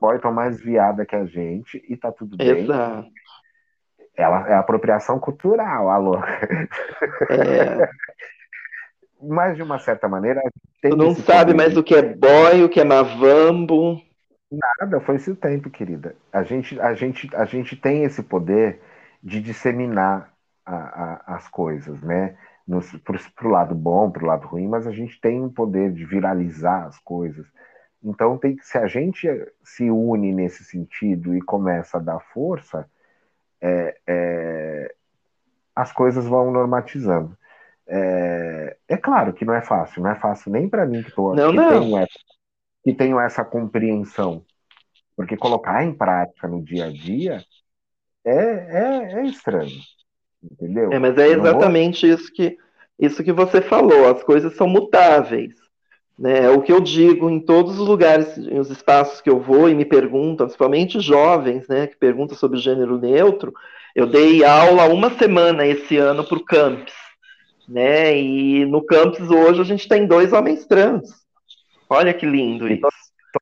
boy 0.00 0.16
estão 0.16 0.32
mais 0.32 0.60
viada 0.60 1.04
que 1.04 1.14
a 1.14 1.24
gente 1.26 1.84
e 1.88 1.96
tá 1.96 2.10
tudo 2.10 2.36
bem. 2.36 2.64
Exato. 2.64 3.08
Ela 4.16 4.48
é 4.48 4.54
apropriação 4.54 5.18
cultural, 5.18 5.88
alô. 5.90 6.18
É. 7.30 7.88
Mas 9.22 9.56
de 9.56 9.62
uma 9.62 9.78
certa 9.78 10.08
maneira. 10.08 10.40
tu 10.82 10.96
não 10.96 11.14
sabe 11.14 11.54
mais 11.54 11.76
o 11.76 11.82
que 11.82 11.94
é 11.94 12.02
boy, 12.02 12.64
o 12.64 12.68
que 12.68 12.80
é 12.80 12.84
mavambo. 12.84 14.00
Nada, 14.50 15.00
foi 15.00 15.16
esse 15.16 15.30
o 15.30 15.36
tempo, 15.36 15.70
querida. 15.70 16.16
A 16.32 16.42
gente, 16.42 16.80
a 16.80 16.92
gente, 16.94 17.28
a 17.36 17.44
gente 17.44 17.76
tem 17.76 18.02
esse 18.02 18.22
poder 18.22 18.80
de 19.22 19.40
disseminar 19.40 20.32
a, 20.66 20.74
a, 20.74 21.36
as 21.36 21.48
coisas, 21.48 22.00
né? 22.02 22.36
Para 23.34 23.46
o 23.46 23.50
lado 23.50 23.74
bom, 23.74 24.10
para 24.10 24.24
o 24.24 24.26
lado 24.26 24.46
ruim, 24.46 24.68
mas 24.68 24.86
a 24.86 24.92
gente 24.92 25.20
tem 25.20 25.44
o 25.44 25.50
poder 25.50 25.92
de 25.92 26.04
viralizar 26.04 26.86
as 26.86 26.98
coisas. 26.98 27.46
Então, 28.02 28.38
tem, 28.38 28.56
se 28.62 28.78
a 28.78 28.86
gente 28.86 29.28
se 29.62 29.90
une 29.90 30.32
nesse 30.32 30.64
sentido 30.64 31.34
e 31.34 31.42
começa 31.42 31.98
a 31.98 32.00
dar 32.00 32.20
força, 32.20 32.88
é, 33.60 33.96
é, 34.06 34.94
as 35.74 35.92
coisas 35.92 36.26
vão 36.26 36.50
normatizando. 36.50 37.36
É, 37.92 38.76
é, 38.88 38.96
claro 38.96 39.32
que 39.32 39.44
não 39.44 39.52
é 39.52 39.60
fácil, 39.60 40.00
não 40.00 40.10
é 40.10 40.14
fácil 40.14 40.52
nem 40.52 40.68
para 40.68 40.86
mim 40.86 41.02
que, 41.02 41.12
não, 41.16 41.50
que, 41.50 41.56
não. 41.56 41.80
Tenho 41.80 41.98
essa, 41.98 42.18
que 42.84 42.94
tenho 42.94 43.20
essa 43.20 43.44
compreensão. 43.44 44.44
Porque 45.16 45.36
colocar 45.36 45.84
em 45.84 45.92
prática 45.92 46.46
no 46.46 46.62
dia 46.62 46.86
a 46.86 46.90
dia 46.90 47.44
é, 48.24 48.32
é, 48.32 49.12
é 49.14 49.26
estranho. 49.26 49.76
Entendeu? 50.40 50.92
É, 50.92 50.98
mas 51.00 51.18
é 51.18 51.28
exatamente 51.28 52.06
vou... 52.06 52.16
isso, 52.16 52.32
que, 52.32 52.56
isso 52.96 53.24
que 53.24 53.32
você 53.32 53.60
falou. 53.60 54.08
As 54.08 54.22
coisas 54.22 54.54
são 54.54 54.68
mutáveis. 54.68 55.54
Né? 56.16 56.44
É 56.44 56.50
o 56.50 56.62
que 56.62 56.72
eu 56.72 56.80
digo 56.80 57.28
em 57.28 57.40
todos 57.40 57.80
os 57.80 57.88
lugares, 57.88 58.36
nos 58.36 58.70
espaços 58.70 59.20
que 59.20 59.28
eu 59.28 59.40
vou 59.40 59.68
e 59.68 59.74
me 59.74 59.84
perguntam, 59.84 60.46
principalmente 60.46 61.00
jovens, 61.00 61.66
né, 61.66 61.88
que 61.88 61.96
perguntam 61.96 62.36
sobre 62.36 62.58
gênero 62.58 62.98
neutro. 62.98 63.52
Eu 63.96 64.06
dei 64.06 64.44
aula 64.44 64.84
uma 64.84 65.10
semana 65.10 65.66
esse 65.66 65.96
ano 65.96 66.22
para 66.22 66.38
o 66.38 66.44
campus, 66.44 66.92
né? 67.70 68.18
E 68.18 68.64
no 68.66 68.84
campus 68.84 69.30
hoje 69.30 69.60
a 69.60 69.64
gente 69.64 69.88
tem 69.88 70.06
dois 70.06 70.32
homens 70.32 70.66
trans. 70.66 71.08
Olha 71.88 72.12
que 72.12 72.26
lindo 72.26 72.68
isso. 72.68 72.82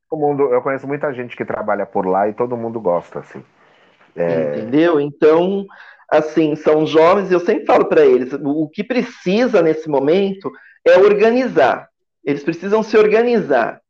Todo 0.08 0.20
mundo, 0.20 0.42
eu 0.52 0.60
conheço 0.60 0.86
muita 0.86 1.12
gente 1.12 1.34
que 1.34 1.44
trabalha 1.44 1.86
por 1.86 2.06
lá 2.06 2.28
e 2.28 2.34
todo 2.34 2.56
mundo 2.56 2.78
gosta, 2.80 3.20
assim. 3.20 3.42
É... 4.14 4.58
Entendeu? 4.58 5.00
Então, 5.00 5.66
assim, 6.10 6.54
são 6.54 6.86
jovens, 6.86 7.32
eu 7.32 7.40
sempre 7.40 7.64
falo 7.64 7.86
para 7.86 8.04
eles, 8.04 8.32
o 8.32 8.68
que 8.68 8.84
precisa 8.84 9.62
nesse 9.62 9.88
momento 9.88 10.50
é 10.86 10.98
organizar 10.98 11.88
eles 12.28 12.44
precisam 12.44 12.82
se 12.82 12.94
organizar, 12.94 13.80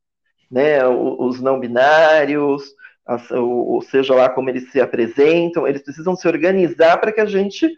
né? 0.49 0.87
Os 0.87 1.41
não 1.41 1.59
binários, 1.59 2.63
ou 3.33 3.83
seja 3.83 4.15
lá 4.15 4.29
como 4.29 4.49
eles 4.49 4.71
se 4.71 4.81
apresentam, 4.81 5.67
eles 5.67 5.83
precisam 5.83 6.15
se 6.15 6.29
organizar 6.29 6.99
para 6.99 7.11
que 7.11 7.21
a 7.21 7.27
gente 7.27 7.69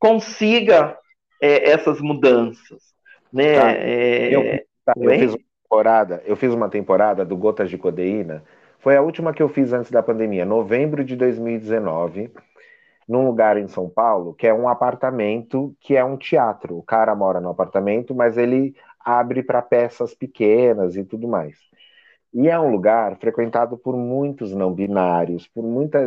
consiga 0.00 0.98
é, 1.40 1.70
essas 1.70 2.00
mudanças, 2.00 2.94
né? 3.32 3.58
Tá. 3.58 3.72
É... 3.72 4.34
Eu, 4.34 4.64
tá, 4.84 4.92
eu, 4.96 5.10
fiz 5.10 5.32
uma 5.32 5.38
temporada, 5.62 6.22
eu 6.26 6.36
fiz 6.36 6.54
uma 6.54 6.68
temporada 6.68 7.24
do 7.24 7.36
Gotas 7.36 7.70
de 7.70 7.78
Codeína, 7.78 8.42
foi 8.78 8.96
a 8.96 9.02
última 9.02 9.32
que 9.32 9.42
eu 9.42 9.48
fiz 9.48 9.72
antes 9.72 9.90
da 9.90 10.02
pandemia, 10.02 10.44
novembro 10.44 11.04
de 11.04 11.16
2019 11.16 12.30
num 13.06 13.26
lugar 13.26 13.56
em 13.56 13.66
São 13.66 13.88
Paulo 13.88 14.32
que 14.32 14.46
é 14.46 14.54
um 14.54 14.68
apartamento 14.68 15.74
que 15.80 15.96
é 15.96 16.04
um 16.04 16.16
teatro. 16.16 16.78
O 16.78 16.82
cara 16.82 17.12
mora 17.14 17.40
no 17.40 17.50
apartamento, 17.50 18.14
mas 18.14 18.38
ele 18.38 18.74
abre 19.04 19.42
para 19.42 19.60
peças 19.60 20.14
pequenas 20.14 20.96
e 20.96 21.04
tudo 21.04 21.26
mais. 21.26 21.56
E 22.32 22.48
é 22.48 22.58
um 22.58 22.70
lugar 22.70 23.16
frequentado 23.16 23.76
por 23.76 23.96
muitos 23.96 24.54
não 24.54 24.72
binários, 24.72 25.48
por 25.48 25.64
muita, 25.64 26.06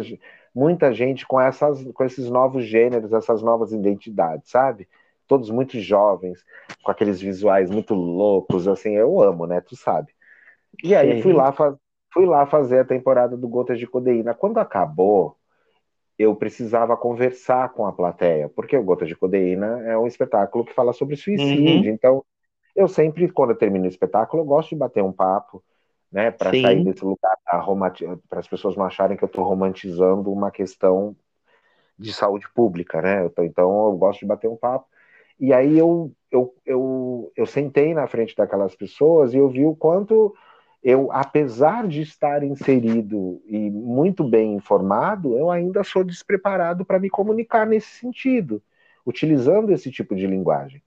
muita 0.56 0.94
gente 0.94 1.28
com, 1.28 1.42
essas, 1.42 1.84
com 1.92 2.04
esses 2.06 2.30
novos 2.30 2.64
gêneros, 2.66 3.12
essas 3.12 3.42
novas 3.42 3.74
identidades, 3.74 4.50
sabe? 4.50 4.88
Todos 5.34 5.50
muito 5.50 5.80
jovens, 5.80 6.46
com 6.84 6.92
aqueles 6.92 7.20
visuais 7.20 7.72
muito 7.72 7.96
loucos, 7.96 8.68
assim, 8.68 8.96
eu 8.96 9.20
amo, 9.20 9.48
né? 9.48 9.62
Tu 9.62 9.76
sabe. 9.76 10.12
E 10.84 10.96
aí 10.96 11.24
fui 11.24 11.34
lá, 11.34 11.52
fui 12.14 12.26
lá 12.28 12.46
fazer 12.46 12.78
a 12.78 12.86
temporada 12.86 13.36
do 13.36 13.48
Gotas 13.48 13.80
de 13.80 13.88
Codeína. 13.88 14.36
Quando 14.36 14.60
acabou, 14.60 15.36
eu 16.20 16.36
precisava 16.36 16.96
conversar 16.96 17.74
com 17.74 17.88
a 17.88 17.92
plateia, 17.92 18.48
porque 18.48 18.78
o 18.78 18.84
Gotas 18.84 19.08
de 19.08 19.16
Codeína 19.16 19.82
é 19.88 19.98
um 19.98 20.06
espetáculo 20.06 20.64
que 20.64 20.72
fala 20.72 20.94
sobre 20.94 21.16
suicídio, 21.16 21.82
uhum. 21.82 21.96
então 21.96 22.24
eu 22.76 22.88
sempre, 22.88 23.28
quando 23.28 23.50
eu 23.50 23.58
termino 23.58 23.86
o 23.86 23.90
espetáculo, 23.90 24.44
eu 24.44 24.46
gosto 24.46 24.70
de 24.70 24.76
bater 24.76 25.02
um 25.02 25.12
papo, 25.12 25.64
né, 26.12 26.30
para 26.30 26.52
sair 26.52 26.84
desse 26.84 27.04
lugar, 27.04 27.36
para 27.44 28.40
as 28.40 28.48
pessoas 28.48 28.76
não 28.76 28.86
acharem 28.86 29.18
que 29.18 29.24
eu 29.24 29.28
estou 29.28 29.44
romantizando 29.44 30.32
uma 30.32 30.52
questão 30.52 31.16
de 31.98 32.14
saúde 32.14 32.46
pública, 32.54 33.02
né? 33.02 33.32
Então 33.40 33.88
eu 33.88 33.98
gosto 33.98 34.20
de 34.20 34.26
bater 34.28 34.48
um 34.48 34.56
papo. 34.56 34.86
E 35.40 35.52
aí 35.52 35.78
eu, 35.78 36.12
eu, 36.32 36.54
eu, 36.66 37.32
eu 37.36 37.46
sentei 37.46 37.94
na 37.94 38.08
frente 38.08 38.36
daquelas 38.36 38.76
pessoas 38.76 39.34
e 39.34 39.38
eu 39.38 39.50
vi 39.50 39.66
o 39.66 39.76
quanto 39.76 40.34
eu, 40.84 41.10
apesar 41.12 41.88
de 41.88 42.02
estar 42.02 42.44
inserido 42.44 43.42
e 43.46 43.70
muito 43.72 44.24
bem 44.24 44.54
informado, 44.56 45.38
eu 45.38 45.50
ainda 45.50 45.84
sou 45.84 46.04
despreparado 46.04 46.84
para 46.84 47.00
me 47.00 47.10
comunicar 47.10 47.66
nesse 47.66 47.88
sentido, 47.88 48.62
utilizando 49.06 49.72
esse 49.72 49.90
tipo 49.90 50.14
de 50.14 50.28
linguagem. 50.28 50.82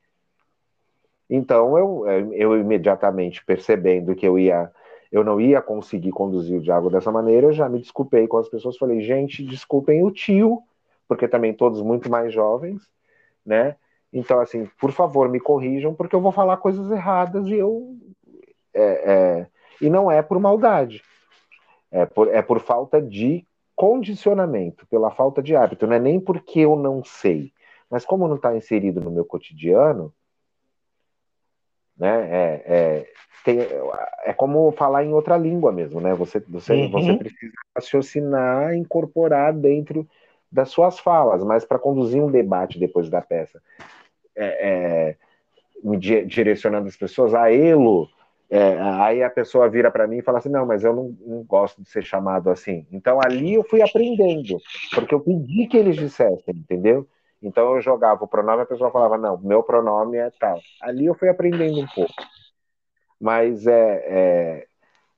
Então 1.29 1.77
eu, 1.79 2.33
eu 2.33 2.59
imediatamente 2.61 3.45
percebendo 3.45 4.15
que 4.15 4.27
eu 4.27 4.39
ia 4.39 4.71
eu 5.11 5.25
não 5.25 5.41
ia 5.41 5.63
conseguir 5.63 6.11
conduzir 6.11 6.59
o 6.59 6.63
diálogo 6.63 6.91
dessa 6.91 7.13
maneira, 7.13 7.47
eu 7.47 7.53
já 7.53 7.69
me 7.69 7.79
desculpei 7.79 8.27
com 8.27 8.39
as 8.39 8.49
pessoas, 8.49 8.77
falei, 8.77 9.01
gente, 9.01 9.45
desculpem 9.45 10.05
o 10.05 10.11
tio, 10.11 10.61
porque 11.09 11.29
também 11.29 11.55
todos 11.55 11.81
muito 11.81 12.11
mais 12.11 12.35
jovens, 12.35 12.83
né? 13.45 13.77
Então, 14.17 14.41
assim, 14.41 14.67
por 14.81 14.93
favor, 14.93 15.29
me 15.29 15.39
corrijam, 15.39 15.95
porque 15.95 16.17
eu 16.17 16.21
vou 16.23 16.33
falar 16.33 16.57
coisas 16.57 16.91
erradas 16.91 17.47
e 17.47 17.53
eu. 17.53 17.95
É, 18.73 18.83
é, 18.83 19.47
e 19.81 19.91
não 19.91 20.11
é 20.11 20.23
por 20.23 20.41
maldade, 20.41 21.03
é 21.91 22.07
por, 22.07 22.29
é 22.29 22.41
por 22.41 22.61
falta 22.61 23.01
de 23.01 23.47
condicionamento, 23.75 24.87
pela 24.87 25.11
falta 25.11 25.43
de 25.43 25.55
hábito, 25.55 25.87
não 25.87 25.95
é 25.95 25.99
nem 25.99 26.19
porque 26.19 26.61
eu 26.61 26.77
não 26.77 27.05
sei, 27.05 27.53
mas 27.91 28.07
como 28.07 28.27
não 28.27 28.37
está 28.37 28.57
inserido 28.57 29.03
no 29.03 29.11
meu 29.11 29.25
cotidiano, 29.25 30.13
né? 31.97 32.29
É, 32.31 32.63
é, 32.67 33.07
tem, 33.45 33.59
é 34.25 34.33
como 34.33 34.73
falar 34.73 35.05
em 35.05 35.13
outra 35.13 35.37
língua 35.37 35.73
mesmo, 35.73 36.01
né? 36.01 36.15
Você, 36.15 36.41
você, 36.49 36.73
uhum. 36.73 36.91
você 36.91 37.17
precisa 37.17 37.53
raciocinar, 37.75 38.75
incorporar 38.75 39.53
dentro 39.53 40.07
das 40.51 40.71
suas 40.71 40.99
falas, 40.99 41.43
mas 41.45 41.65
para 41.65 41.79
conduzir 41.79 42.23
um 42.23 42.31
debate 42.31 42.79
depois 42.79 43.11
da 43.11 43.21
peça, 43.21 43.61
é, 44.37 45.17
é, 45.85 46.25
direcionando 46.25 46.89
as 46.89 46.97
pessoas 46.97 47.35
a 47.35 47.53
elo, 47.53 48.09
é, 48.49 48.79
aí 48.81 49.23
a 49.23 49.31
pessoa 49.31 49.69
vira 49.69 49.91
para 49.91 50.07
mim 50.07 50.19
e 50.19 50.23
fala 50.23 50.39
assim: 50.39 50.49
não, 50.49 50.65
mas 50.65 50.85
eu 50.85 50.95
não, 50.95 51.17
não, 51.27 51.43
gosto 51.45 51.83
de 51.83 51.89
ser 51.89 52.05
chamado 52.05 52.49
assim. 52.49 52.87
Então 52.93 53.21
ali 53.21 53.55
eu 53.55 53.65
fui 53.65 53.83
aprendendo, 53.83 54.59
porque 54.95 55.15
eu 55.15 55.21
pedi 55.21 55.67
que 55.67 55.77
eles 55.77 55.97
dissessem, 55.97 56.55
entendeu? 56.55 57.09
Então 57.43 57.75
eu 57.75 57.81
jogava 57.81 58.25
o 58.25 58.29
pronome, 58.29 58.63
a 58.63 58.67
pessoa 58.67 58.91
falava, 58.91 59.19
não, 59.19 59.39
meu 59.39 59.63
pronome 59.63 60.17
é 60.17 60.31
tal. 60.31 60.61
Ali 60.81 61.07
eu 61.07 61.15
fui 61.15 61.29
aprendendo 61.29 61.81
um 61.81 61.87
pouco. 61.87 62.15
Mas 63.21 63.67
é, 63.67 64.05
é, 64.07 64.67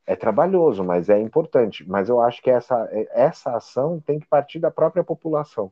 é 0.07 0.17
trabalhoso, 0.17 0.83
mas 0.83 1.09
é 1.09 1.19
importante. 1.19 1.89
Mas 1.89 2.09
eu 2.09 2.21
acho 2.21 2.43
que 2.43 2.51
essa, 2.51 2.89
essa 3.13 3.57
ação 3.57 4.01
tem 4.01 4.19
que 4.19 4.27
partir 4.27 4.59
da 4.59 4.71
própria 4.71 5.05
população. 5.05 5.71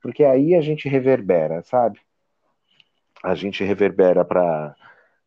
Porque 0.00 0.24
aí 0.24 0.54
a 0.54 0.60
gente 0.60 0.88
reverbera, 0.88 1.62
sabe? 1.62 1.98
A 3.24 3.34
gente 3.34 3.64
reverbera 3.64 4.24
para 4.24 4.76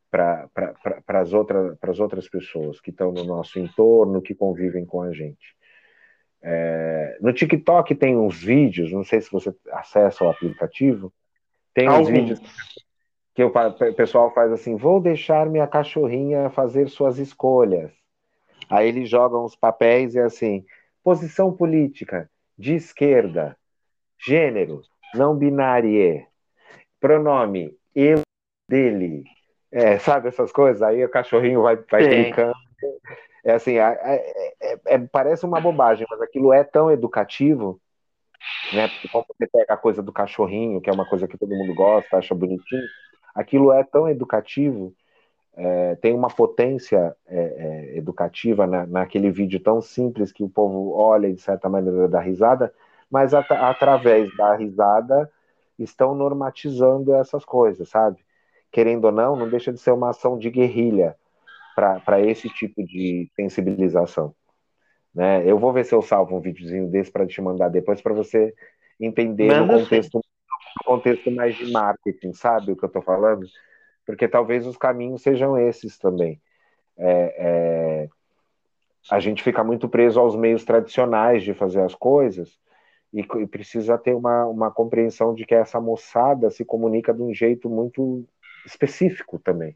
para 0.10 1.20
as 1.20 1.34
outras, 1.34 2.00
outras 2.00 2.30
pessoas 2.30 2.80
que 2.80 2.92
estão 2.92 3.12
no 3.12 3.24
nosso 3.26 3.60
entorno, 3.60 4.22
que 4.22 4.34
convivem 4.34 4.86
com 4.86 5.02
a 5.02 5.12
gente. 5.12 5.56
É, 6.42 7.18
no 7.20 7.34
TikTok 7.34 7.94
tem 7.96 8.16
uns 8.16 8.42
vídeos, 8.42 8.92
não 8.92 9.04
sei 9.04 9.22
se 9.22 9.32
você 9.32 9.54
acessa 9.72 10.24
o 10.24 10.30
aplicativo, 10.30 11.12
tem 11.74 11.90
uns 11.90 12.08
vídeos 12.08 12.40
que 13.36 13.44
o 13.44 13.52
pessoal 13.96 14.34
faz 14.34 14.52
assim: 14.52 14.76
vou 14.76 15.02
deixar 15.02 15.48
minha 15.48 15.68
cachorrinha 15.68 16.50
fazer 16.50 16.90
suas 16.90 17.18
escolhas. 17.18 17.92
Aí 18.70 18.88
eles 18.88 19.10
jogam 19.10 19.44
os 19.44 19.56
papéis 19.56 20.16
e 20.16 20.20
é 20.20 20.24
assim: 20.24 20.66
posição 21.04 21.52
política, 21.54 22.30
de 22.58 22.76
esquerda, 22.76 23.58
gênero, 24.18 24.82
não 25.14 25.36
binário, 25.36 26.26
pronome, 27.00 27.76
eu, 28.00 28.22
dele. 28.70 29.24
É, 29.72 29.98
sabe 30.00 30.28
essas 30.28 30.52
coisas? 30.52 30.82
Aí 30.82 31.04
o 31.04 31.10
cachorrinho 31.10 31.62
vai, 31.62 31.76
vai 31.76 32.08
clicando 32.08 32.54
é 33.48 33.54
assim, 33.54 33.78
é, 33.78 34.78
é, 34.86 34.98
parece 35.10 35.46
uma 35.46 35.62
bobagem, 35.62 36.06
mas 36.10 36.22
aquilo 36.22 36.52
é 36.52 36.66
tão 36.66 36.92
educativo, 36.92 37.80
né? 38.74 38.90
Porque 38.90 39.08
quando 39.08 39.26
você 39.28 39.48
pega 39.48 39.74
a 39.74 39.78
coisa 39.78 40.04
do 40.04 40.12
cachorrinho, 40.12 40.82
que 40.82 40.90
é 40.90 40.94
uma 40.94 41.06
coisa 41.08 41.30
que 41.30 41.38
todo 41.38 41.56
mundo 41.56 41.74
gosta, 41.74 42.18
acha 42.18 42.36
bonitinho, 42.36 42.84
aquilo 43.34 43.72
é 43.72 43.86
tão 43.86 44.10
educativo, 44.10 44.94
é, 45.56 45.96
tem 45.96 46.14
uma 46.14 46.28
potência 46.28 47.16
é, 47.26 47.40
é, 47.40 47.98
educativa 47.98 48.68
na, 48.68 48.86
naquele 48.86 49.32
vídeo 49.32 49.62
tão 49.62 49.82
simples 49.82 50.34
que 50.34 50.44
o 50.44 50.50
povo 50.50 50.94
olha 50.94 51.32
de 51.32 51.42
certa 51.42 51.70
maneira 51.70 52.10
da 52.10 52.20
risada, 52.20 52.74
mas 53.10 53.34
at 53.34 53.50
através 53.50 54.30
da 54.36 54.56
risada 54.56 55.32
estão 55.80 56.16
normatizando 56.16 57.14
essas 57.16 57.46
coisas, 57.46 57.90
sabe? 57.90 58.18
Querendo 58.72 59.06
ou 59.06 59.12
não, 59.12 59.36
não 59.36 59.50
deixa 59.50 59.72
de 59.72 59.80
ser 59.80 59.92
uma 59.92 60.10
ação 60.10 60.38
de 60.38 60.50
guerrilha 60.50 61.16
para 61.76 62.20
esse 62.22 62.50
tipo 62.50 62.84
de 62.84 63.30
sensibilização. 63.36 64.34
Né? 65.14 65.44
Eu 65.46 65.58
vou 65.58 65.72
ver 65.72 65.86
se 65.86 65.94
eu 65.94 66.02
salvo 66.02 66.36
um 66.36 66.42
videozinho 66.42 66.88
desse 66.90 67.12
para 67.12 67.26
te 67.26 67.42
mandar 67.42 67.70
depois 67.70 68.02
para 68.02 68.14
você 68.14 68.54
entender 69.00 69.48
Manda 69.48 69.74
no 69.74 69.80
contexto, 69.80 70.16
no 70.18 70.86
contexto 70.86 71.32
mais 71.32 71.56
de 71.56 71.72
marketing, 71.72 72.34
sabe 72.34 72.72
o 72.72 72.76
que 72.76 72.84
eu 72.84 72.88
estou 72.88 73.02
falando? 73.02 73.46
Porque 74.06 74.28
talvez 74.28 74.66
os 74.66 74.78
caminhos 74.78 75.22
sejam 75.22 75.58
esses 75.58 75.98
também. 75.98 76.42
É, 76.98 77.36
é, 77.38 78.10
a 79.10 79.20
gente 79.20 79.44
fica 79.44 79.64
muito 79.64 79.88
preso 79.88 80.20
aos 80.20 80.36
meios 80.36 80.66
tradicionais 80.66 81.44
de 81.44 81.54
fazer 81.54 81.82
as 81.82 81.94
coisas 81.94 82.58
e, 83.14 83.22
e 83.22 83.48
precisa 83.48 83.98
ter 83.98 84.14
uma, 84.14 84.46
uma 84.46 84.72
compreensão 84.72 85.34
de 85.34 85.46
que 85.46 85.56
essa 85.56 85.80
moçada 85.80 86.50
se 86.50 86.66
comunica 86.66 87.14
de 87.14 87.22
um 87.22 87.34
jeito 87.34 87.70
muito 87.70 88.26
específico 88.66 89.40
também. 89.40 89.76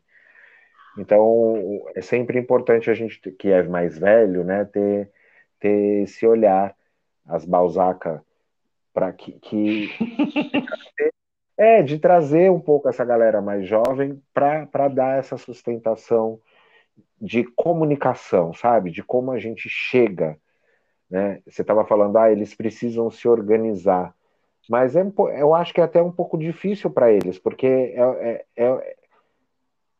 Então, 0.98 1.82
é 1.96 2.02
sempre 2.02 2.38
importante 2.38 2.90
a 2.90 2.94
gente, 2.94 3.20
que 3.32 3.50
é 3.50 3.64
mais 3.64 3.98
velho, 3.98 4.44
né, 4.44 4.66
ter, 4.66 5.10
ter 5.60 6.04
esse 6.04 6.28
olhar, 6.28 6.76
as 7.26 7.46
Balzaca, 7.46 8.24
para 8.94 9.12
que, 9.14 9.34
que 9.40 9.90
é 11.58 11.82
de 11.82 11.98
trazer 11.98 12.52
um 12.52 12.60
pouco 12.60 12.90
essa 12.90 13.06
galera 13.06 13.42
mais 13.42 13.66
jovem 13.66 14.22
para 14.34 14.88
dar 14.90 15.18
essa 15.18 15.38
sustentação 15.38 16.42
de 17.22 17.44
comunicação, 17.56 18.54
sabe? 18.54 18.92
De 18.92 19.02
como 19.02 19.32
a 19.32 19.40
gente 19.40 19.70
chega, 19.70 20.38
né? 21.12 21.42
Você 21.48 21.62
estava 21.62 21.86
falando, 21.86 22.18
ah, 22.18 22.32
eles 22.32 22.56
precisam 22.56 23.12
se 23.12 23.28
organizar, 23.28 24.16
mas 24.70 24.96
é, 24.96 25.04
eu 25.38 25.54
acho 25.54 25.74
que 25.74 25.82
é 25.82 25.84
até 25.84 26.02
um 26.02 26.12
pouco 26.12 26.38
difícil 26.38 26.90
para 26.90 27.12
eles, 27.12 27.38
porque 27.38 27.68
é, 27.68 28.46
é, 28.58 28.66
é 28.66 28.96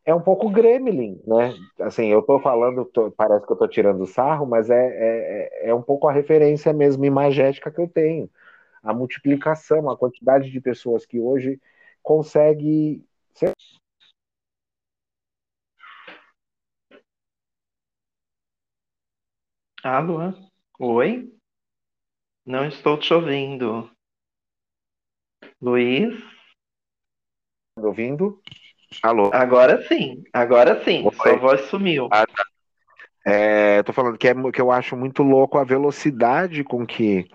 é 0.06 0.14
um 0.16 0.22
pouco 0.22 0.50
gremlin, 0.50 1.22
né? 1.26 1.54
Assim, 1.80 2.08
eu 2.08 2.22
tô 2.24 2.40
falando, 2.40 2.86
tô, 2.86 3.12
parece 3.12 3.46
que 3.46 3.54
eu 3.54 3.58
tô 3.58 3.68
tirando 3.68 4.06
sarro, 4.06 4.46
mas 4.46 4.70
é, 4.70 4.76
é, 4.76 5.68
é, 5.68 5.70
é 5.70 5.76
um 5.76 5.82
pouco 5.82 6.08
a 6.08 6.12
referência 6.12 6.74
mesmo 6.74 7.06
imagética 7.06 7.72
que 7.72 7.80
eu 7.80 7.88
tenho. 7.88 8.30
A 8.84 8.94
multiplicação, 8.94 9.90
a 9.90 9.98
quantidade 9.98 10.50
de 10.52 10.60
pessoas 10.62 11.06
que 11.06 11.20
hoje 11.20 11.60
consegue. 12.04 13.04
Ser... 13.34 13.54
Alô? 19.84 20.51
Oi? 20.84 21.32
Não 22.44 22.66
estou 22.66 22.98
te 22.98 23.14
ouvindo. 23.14 23.88
Luiz? 25.62 26.20
Ouvindo? 27.78 28.42
Alô? 29.04 29.30
Agora 29.32 29.88
sim, 29.88 30.24
agora 30.34 30.84
sim. 30.84 31.06
Oi. 31.06 31.12
Sua 31.14 31.38
voz 31.38 31.62
sumiu. 31.70 32.10
Ah, 32.12 32.26
tá. 32.26 32.44
é, 33.28 33.84
tô 33.84 33.94
falando 33.94 34.18
que, 34.18 34.28
é, 34.28 34.34
que 34.52 34.60
eu 34.60 34.72
acho 34.72 34.98
muito 34.98 35.22
louco 35.22 35.60
a 35.60 35.64
velocidade 35.64 36.64
com 36.64 36.84
que 36.84 37.30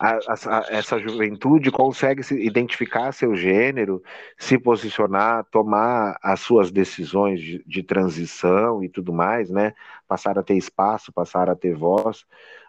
a, 0.00 0.14
a, 0.14 0.66
essa 0.70 0.98
juventude 0.98 1.70
consegue 1.70 2.22
se 2.22 2.34
identificar 2.34 3.12
seu 3.12 3.34
gênero, 3.34 4.02
se 4.38 4.58
posicionar, 4.58 5.44
tomar 5.50 6.18
as 6.22 6.40
suas 6.40 6.70
decisões 6.70 7.40
de, 7.40 7.62
de, 7.66 7.82
transição 7.82 8.82
e 8.82 8.88
tudo 8.88 9.12
mais, 9.12 9.50
né? 9.50 9.74
Passar 10.06 10.38
a 10.38 10.42
ter 10.42 10.56
espaço, 10.56 11.12
passar 11.12 11.48
a 11.48 11.56
ter 11.56 11.74
voz, 11.74 12.24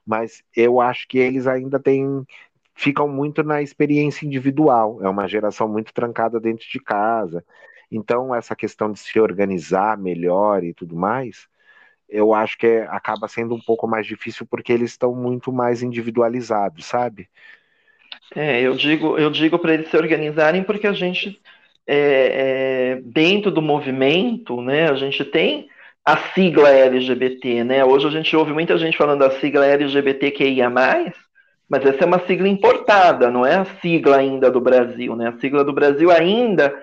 mas 0.05 0.43
eu 0.55 0.79
acho 0.79 1.07
que 1.07 1.17
eles 1.17 1.47
ainda 1.47 1.79
têm 1.79 2.25
ficam 2.73 3.07
muito 3.07 3.43
na 3.43 3.61
experiência 3.61 4.25
individual. 4.25 4.99
É 5.01 5.09
uma 5.09 5.27
geração 5.27 5.67
muito 5.67 5.91
trancada 5.91 6.39
dentro 6.39 6.67
de 6.69 6.79
casa. 6.79 7.43
Então, 7.91 8.35
essa 8.35 8.55
questão 8.55 8.91
de 8.91 8.99
se 8.99 9.19
organizar 9.19 9.97
melhor 9.97 10.63
e 10.63 10.73
tudo 10.73 10.95
mais, 10.95 11.47
eu 12.09 12.33
acho 12.33 12.57
que 12.57 12.65
é, 12.65 12.87
acaba 12.89 13.27
sendo 13.27 13.53
um 13.53 13.59
pouco 13.59 13.87
mais 13.87 14.05
difícil 14.05 14.45
porque 14.49 14.71
eles 14.71 14.91
estão 14.91 15.13
muito 15.13 15.51
mais 15.51 15.81
individualizados, 15.83 16.85
sabe? 16.85 17.27
É, 18.35 18.61
eu 18.61 18.75
digo, 18.75 19.17
eu 19.17 19.29
digo 19.29 19.57
para 19.59 19.73
eles 19.73 19.89
se 19.89 19.97
organizarem 19.97 20.63
porque 20.63 20.87
a 20.87 20.93
gente, 20.93 21.39
é, 21.85 22.95
é, 22.97 23.01
dentro 23.03 23.51
do 23.51 23.61
movimento, 23.61 24.61
né, 24.61 24.89
a 24.89 24.95
gente 24.95 25.23
tem 25.25 25.69
a 26.03 26.17
sigla 26.33 26.69
LGBT, 26.69 27.65
né? 27.65 27.83
Hoje 27.83 28.07
a 28.07 28.09
gente 28.09 28.33
ouve 28.35 28.53
muita 28.53 28.77
gente 28.77 28.97
falando 28.97 29.19
da 29.19 29.31
sigla 29.31 29.65
LGBTQIA+, 29.65 30.69
mas 30.69 31.85
essa 31.85 32.03
é 32.03 32.05
uma 32.05 32.25
sigla 32.25 32.47
importada, 32.47 33.29
não 33.29 33.45
é 33.45 33.55
a 33.55 33.65
sigla 33.81 34.15
ainda 34.17 34.49
do 34.49 34.61
Brasil, 34.61 35.17
né? 35.17 35.27
A 35.27 35.39
sigla 35.39 35.65
do 35.65 35.73
Brasil 35.73 36.09
ainda 36.09 36.73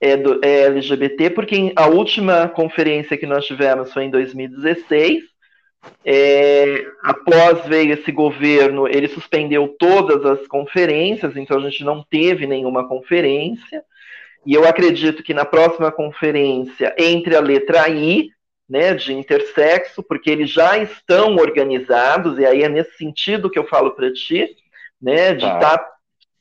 é, 0.00 0.16
do, 0.16 0.40
é 0.44 0.62
LGBT, 0.66 1.30
porque 1.30 1.72
a 1.74 1.86
última 1.86 2.48
conferência 2.48 3.16
que 3.16 3.26
nós 3.26 3.44
tivemos 3.44 3.92
foi 3.92 4.04
em 4.04 4.10
2016. 4.10 5.22
É, 6.04 6.84
após 7.02 7.64
veio 7.66 7.94
esse 7.94 8.10
governo, 8.10 8.88
ele 8.88 9.08
suspendeu 9.08 9.74
todas 9.78 10.24
as 10.24 10.46
conferências, 10.46 11.36
então 11.36 11.58
a 11.58 11.60
gente 11.60 11.84
não 11.84 12.04
teve 12.08 12.46
nenhuma 12.46 12.88
conferência. 12.88 13.82
E 14.46 14.54
eu 14.54 14.66
acredito 14.66 15.22
que 15.22 15.34
na 15.34 15.44
próxima 15.44 15.90
conferência, 15.90 16.94
entre 16.98 17.36
a 17.36 17.40
letra 17.40 17.88
I, 17.88 18.30
né, 18.68 18.94
de 18.94 19.12
intersexo, 19.12 20.02
porque 20.02 20.30
eles 20.30 20.50
já 20.50 20.78
estão 20.78 21.36
organizados, 21.36 22.38
e 22.38 22.44
aí 22.44 22.62
é 22.62 22.68
nesse 22.68 22.96
sentido 22.96 23.50
que 23.50 23.58
eu 23.58 23.66
falo 23.66 23.92
para 23.92 24.12
ti, 24.12 24.48
né, 25.00 25.32
de 25.32 25.44
estar 25.44 25.58
tá. 25.60 25.78
tá 25.78 25.90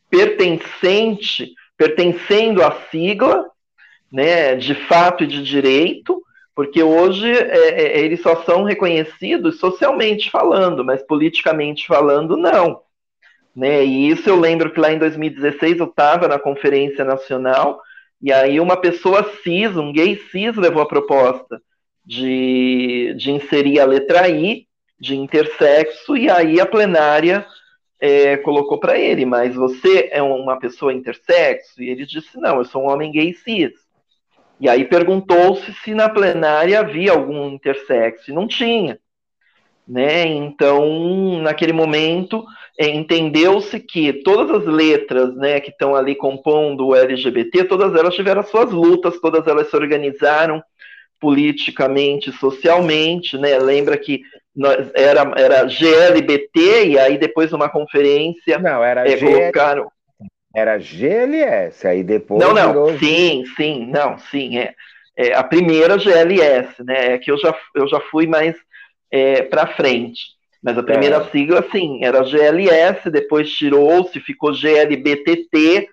pertencente, 0.09 1.53
pertencendo 1.77 2.63
à 2.63 2.71
sigla, 2.89 3.45
né, 4.11 4.55
de 4.55 4.73
fato 4.73 5.23
e 5.23 5.27
de 5.27 5.43
direito, 5.43 6.21
porque 6.55 6.81
hoje 6.81 7.31
é, 7.31 7.99
é, 7.99 7.99
eles 7.99 8.21
só 8.21 8.43
são 8.43 8.63
reconhecidos 8.63 9.59
socialmente 9.59 10.31
falando, 10.31 10.83
mas 10.83 11.03
politicamente 11.03 11.85
falando, 11.85 12.35
não. 12.35 12.81
Né? 13.55 13.85
E 13.85 14.09
isso 14.09 14.27
eu 14.27 14.39
lembro 14.39 14.71
que 14.71 14.79
lá 14.79 14.91
em 14.91 14.97
2016 14.97 15.79
eu 15.79 15.85
estava 15.85 16.27
na 16.27 16.39
Conferência 16.39 17.05
Nacional, 17.05 17.79
e 18.19 18.33
aí 18.33 18.59
uma 18.59 18.75
pessoa 18.75 19.31
cis, 19.43 19.77
um 19.77 19.93
gay 19.93 20.15
cis, 20.31 20.55
levou 20.55 20.81
a 20.81 20.87
proposta 20.87 21.61
de, 22.03 23.13
de 23.15 23.31
inserir 23.31 23.79
a 23.79 23.85
letra 23.85 24.27
I, 24.27 24.65
de 24.99 25.15
intersexo, 25.15 26.17
e 26.17 26.27
aí 26.27 26.59
a 26.59 26.65
plenária 26.65 27.45
é, 27.99 28.37
colocou 28.37 28.79
para 28.79 28.97
ele, 28.97 29.25
mas 29.25 29.55
você 29.55 30.09
é 30.11 30.21
uma 30.21 30.59
pessoa 30.59 30.93
intersexo? 30.93 31.81
E 31.81 31.89
ele 31.89 32.05
disse, 32.05 32.39
não, 32.39 32.57
eu 32.57 32.65
sou 32.65 32.83
um 32.83 32.89
homem 32.89 33.11
gay 33.11 33.33
cis. 33.33 33.71
E 34.59 34.67
aí 34.67 34.85
perguntou-se 34.85 35.71
se 35.83 35.93
na 35.93 36.09
plenária 36.09 36.79
havia 36.79 37.11
algum 37.11 37.49
intersexo, 37.49 38.31
e 38.31 38.33
não 38.33 38.47
tinha. 38.47 38.99
Né? 39.87 40.25
Então, 40.25 41.39
naquele 41.41 41.71
momento, 41.71 42.43
é, 42.77 42.89
entendeu-se 42.89 43.79
que 43.79 44.11
todas 44.11 44.61
as 44.61 44.65
letras 44.65 45.33
né, 45.35 45.59
que 45.59 45.69
estão 45.69 45.95
ali 45.95 46.13
compondo 46.13 46.87
o 46.87 46.95
LGBT, 46.95 47.63
todas 47.63 47.95
elas 47.95 48.13
tiveram 48.13 48.43
suas 48.43 48.71
lutas, 48.71 49.19
todas 49.21 49.47
elas 49.47 49.69
se 49.69 49.75
organizaram 49.75 50.61
politicamente, 51.19 52.31
socialmente, 52.31 53.37
né? 53.37 53.57
Lembra 53.57 53.97
que 53.97 54.21
era, 54.95 55.31
era 55.37 55.65
GLBT 55.65 56.87
e 56.87 56.99
aí 56.99 57.17
depois 57.17 57.51
numa 57.51 57.69
conferência 57.69 58.57
não 58.57 58.83
era 58.83 59.07
é, 59.07 59.17
colocaram 59.17 59.91
era 60.55 60.79
GLS 60.79 61.87
aí 61.87 62.03
depois 62.03 62.43
não 62.43 62.53
não 62.53 62.67
virou... 62.67 62.97
sim 62.97 63.43
sim 63.55 63.85
não 63.85 64.17
sim 64.17 64.57
é, 64.57 64.73
é, 65.15 65.35
a 65.35 65.43
primeira 65.43 65.97
GLS 65.97 66.83
né 66.83 67.13
é 67.13 67.17
que 67.19 67.31
eu 67.31 67.37
já 67.37 67.55
eu 67.75 67.87
já 67.87 67.99
fui 67.99 68.25
mais 68.25 68.55
é, 69.11 69.43
para 69.43 69.67
frente 69.67 70.21
mas 70.63 70.75
a 70.77 70.83
primeira 70.83 71.17
é. 71.17 71.23
sigla 71.25 71.63
sim 71.71 72.03
era 72.03 72.23
GLS 72.23 73.11
depois 73.11 73.51
tirou-se 73.51 74.19
ficou 74.19 74.53
GLBTT 74.53 75.87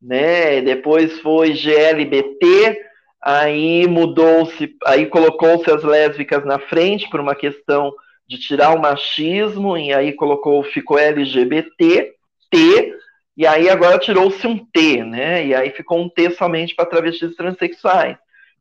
né 0.00 0.62
depois 0.62 1.20
foi 1.20 1.52
GLBT 1.52 2.80
aí 3.20 3.86
mudou-se 3.86 4.74
aí 4.86 5.04
colocou-se 5.06 5.70
as 5.70 5.82
lésbicas 5.82 6.44
na 6.46 6.58
frente 6.58 7.10
por 7.10 7.20
uma 7.20 7.34
questão 7.34 7.92
de 8.28 8.38
tirar 8.38 8.74
o 8.74 8.80
machismo, 8.80 9.76
e 9.76 9.92
aí 9.92 10.12
colocou, 10.12 10.62
ficou 10.64 10.98
LGBT, 10.98 12.12
T, 12.50 12.94
e 13.36 13.46
aí 13.46 13.68
agora 13.68 13.98
tirou-se 13.98 14.46
um 14.46 14.58
T, 14.58 15.04
né? 15.04 15.46
E 15.46 15.54
aí 15.54 15.70
ficou 15.70 16.00
um 16.00 16.08
T 16.08 16.30
somente 16.30 16.74
para 16.74 16.86
travestis 16.86 17.36
transexuais, 17.36 18.16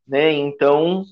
né? 0.08 0.32
Então, 0.32 1.04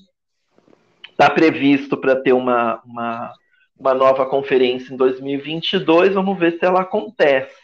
está 1.10 1.30
previsto 1.30 1.96
para 1.96 2.14
ter 2.16 2.32
uma, 2.32 2.80
uma, 2.84 3.32
uma, 3.78 3.94
nova 3.94 4.26
conferência 4.26 4.92
em 4.92 4.96
2022, 4.96 6.14
vamos 6.14 6.38
ver 6.38 6.58
se 6.58 6.64
ela 6.64 6.82
acontece. 6.82 7.56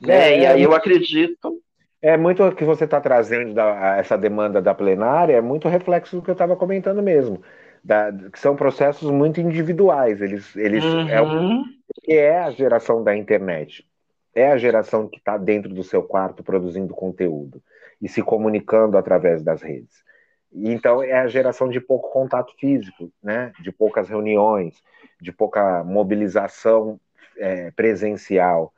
Né? 0.00 0.32
É, 0.32 0.40
e 0.40 0.46
aí 0.46 0.62
eu 0.62 0.72
acredito. 0.72 1.60
É 2.00 2.16
muito 2.16 2.42
o 2.44 2.54
que 2.54 2.64
você 2.64 2.84
está 2.84 3.00
trazendo 3.00 3.52
da, 3.54 3.96
essa 3.96 4.16
demanda 4.16 4.62
da 4.62 4.72
plenária, 4.72 5.34
é 5.34 5.40
muito 5.40 5.68
reflexo 5.68 6.16
do 6.16 6.22
que 6.22 6.30
eu 6.30 6.32
estava 6.32 6.56
comentando 6.56 7.02
mesmo 7.02 7.42
da, 7.82 8.12
que 8.32 8.38
são 8.38 8.56
processos 8.56 9.10
muito 9.10 9.40
individuais. 9.40 10.20
Eles, 10.20 10.54
eles 10.56 10.84
uhum. 10.84 11.08
é, 11.08 11.22
o, 11.22 11.64
é 12.08 12.38
a 12.38 12.50
geração 12.50 13.02
da 13.02 13.16
internet. 13.16 13.86
É 14.34 14.52
a 14.52 14.58
geração 14.58 15.08
que 15.08 15.18
está 15.18 15.36
dentro 15.36 15.72
do 15.72 15.82
seu 15.82 16.02
quarto 16.02 16.42
produzindo 16.42 16.94
conteúdo 16.94 17.62
e 18.00 18.08
se 18.08 18.22
comunicando 18.22 18.96
através 18.96 19.42
das 19.42 19.62
redes. 19.62 20.04
Então 20.52 21.02
é 21.02 21.12
a 21.12 21.26
geração 21.26 21.68
de 21.68 21.80
pouco 21.80 22.10
contato 22.10 22.54
físico, 22.58 23.10
né? 23.22 23.52
De 23.60 23.70
poucas 23.70 24.08
reuniões, 24.08 24.82
de 25.20 25.32
pouca 25.32 25.84
mobilização 25.84 26.98
é, 27.36 27.70
presencial. 27.72 28.72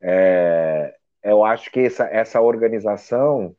É, 0.00 0.94
eu 1.22 1.44
acho 1.44 1.70
que 1.70 1.80
essa, 1.80 2.04
essa 2.04 2.40
organização 2.40 3.54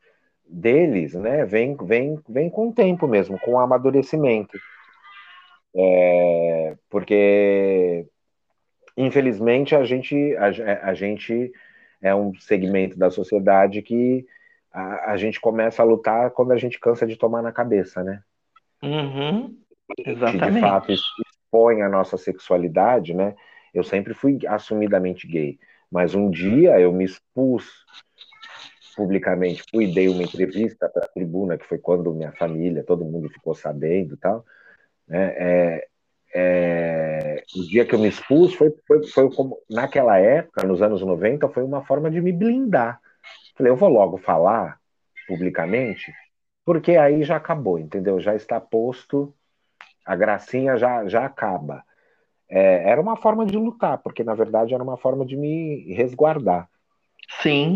deles, 0.53 1.15
né, 1.15 1.45
vem, 1.45 1.75
vem, 1.75 2.19
vem 2.29 2.49
com 2.49 2.69
o 2.69 2.73
tempo 2.73 3.07
mesmo, 3.07 3.39
com 3.39 3.53
o 3.53 3.59
amadurecimento. 3.59 4.57
É, 5.75 6.77
porque, 6.89 8.05
infelizmente, 8.95 9.75
a 9.75 9.83
gente, 9.83 10.35
a, 10.37 10.89
a, 10.89 10.93
gente 10.93 11.51
é 11.99 12.13
um 12.13 12.35
segmento 12.35 12.97
da 12.97 13.09
sociedade 13.09 13.81
que 13.81 14.23
a, 14.71 15.13
a, 15.13 15.17
gente 15.17 15.41
começa 15.41 15.81
a 15.81 15.85
lutar 15.85 16.29
quando 16.29 16.51
a 16.51 16.57
gente 16.57 16.79
cansa 16.79 17.07
de 17.07 17.15
tomar 17.15 17.41
na 17.41 17.51
cabeça, 17.51 18.03
né? 18.03 18.21
Uhum, 18.83 19.57
exatamente. 19.97 20.45
Que, 20.45 20.51
de 20.51 20.59
fato, 20.59 20.91
expõe 20.91 21.81
a 21.81 21.89
nossa 21.89 22.17
sexualidade, 22.17 23.15
né? 23.15 23.35
Eu 23.73 23.83
sempre 23.83 24.13
fui 24.13 24.37
assumidamente 24.47 25.27
gay, 25.27 25.57
mas 25.91 26.13
um 26.13 26.29
dia 26.29 26.79
eu 26.79 26.93
me 26.93 27.05
expus 27.05 27.83
publicamente, 28.95 29.63
fui 29.69 29.93
dei 29.93 30.07
uma 30.07 30.23
entrevista 30.23 30.89
para 30.89 31.05
a 31.05 31.07
tribuna, 31.07 31.57
que 31.57 31.65
foi 31.65 31.77
quando 31.77 32.13
minha 32.13 32.31
família, 32.33 32.83
todo 32.83 33.05
mundo 33.05 33.29
ficou 33.29 33.53
sabendo 33.53 34.13
e 34.15 34.17
tal, 34.17 34.45
né? 35.07 35.33
É, 35.37 35.87
é, 36.35 37.43
o 37.55 37.63
dia 37.67 37.85
que 37.85 37.93
eu 37.93 37.99
me 37.99 38.07
expus 38.07 38.55
foi, 38.55 38.73
foi, 38.87 39.05
foi 39.07 39.31
como, 39.35 39.59
naquela 39.69 40.17
época, 40.17 40.65
nos 40.65 40.81
anos 40.81 41.01
90, 41.01 41.47
foi 41.49 41.63
uma 41.63 41.85
forma 41.85 42.09
de 42.09 42.19
me 42.19 42.31
blindar. 42.31 42.99
Falei, 43.55 43.71
eu 43.71 43.75
vou 43.75 43.89
logo 43.89 44.17
falar 44.17 44.79
publicamente, 45.27 46.11
porque 46.65 46.97
aí 46.97 47.23
já 47.23 47.35
acabou, 47.35 47.77
entendeu? 47.77 48.19
Já 48.19 48.35
está 48.35 48.59
posto, 48.59 49.33
a 50.03 50.15
gracinha 50.15 50.75
já, 50.75 51.07
já 51.07 51.25
acaba. 51.25 51.83
É, 52.49 52.89
era 52.89 52.99
uma 52.99 53.15
forma 53.15 53.45
de 53.45 53.55
lutar, 53.55 53.99
porque 53.99 54.23
na 54.23 54.33
verdade 54.33 54.73
era 54.73 54.83
uma 54.83 54.97
forma 54.97 55.25
de 55.25 55.37
me 55.37 55.93
resguardar. 55.93 56.67
Sim. 57.41 57.75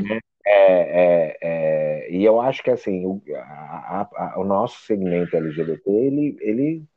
É, 0.49 1.33
é, 1.33 1.37
é 1.41 2.11
e 2.11 2.23
eu 2.23 2.39
acho 2.39 2.63
que 2.63 2.71
assim, 2.71 3.05
o, 3.05 3.21
a, 3.35 4.07
a, 4.15 4.39
o 4.39 4.43
nosso 4.43 4.79
segmento 4.85 5.35
LGBT, 5.35 5.89
ele, 5.89 6.37
ele 6.39 6.87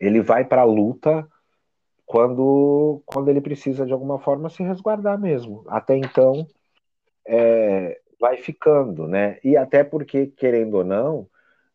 ele 0.00 0.22
vai 0.22 0.44
para 0.44 0.62
a 0.62 0.64
luta 0.64 1.28
quando, 2.06 3.02
quando 3.04 3.28
ele 3.28 3.40
precisa 3.40 3.84
de 3.84 3.92
alguma 3.92 4.18
forma 4.18 4.48
se 4.48 4.62
resguardar 4.62 5.20
mesmo. 5.20 5.62
Até 5.68 5.96
então, 5.96 6.46
é, 7.26 8.00
vai 8.18 8.38
ficando, 8.38 9.06
né? 9.06 9.38
E 9.44 9.56
até 9.56 9.84
porque, 9.84 10.26
querendo 10.26 10.78
ou 10.78 10.84
não, 10.84 11.28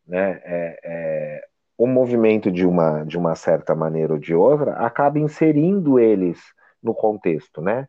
né, 0.06 0.40
é, 0.44 0.80
é, 0.84 1.48
o 1.78 1.86
movimento 1.86 2.50
de 2.50 2.66
uma, 2.66 3.04
de 3.04 3.16
uma 3.16 3.34
certa 3.34 3.74
maneira 3.74 4.14
ou 4.14 4.18
de 4.18 4.34
outra 4.34 4.72
acaba 4.74 5.18
inserindo 5.18 5.98
eles 5.98 6.38
no 6.82 6.94
contexto, 6.94 7.62
né? 7.62 7.88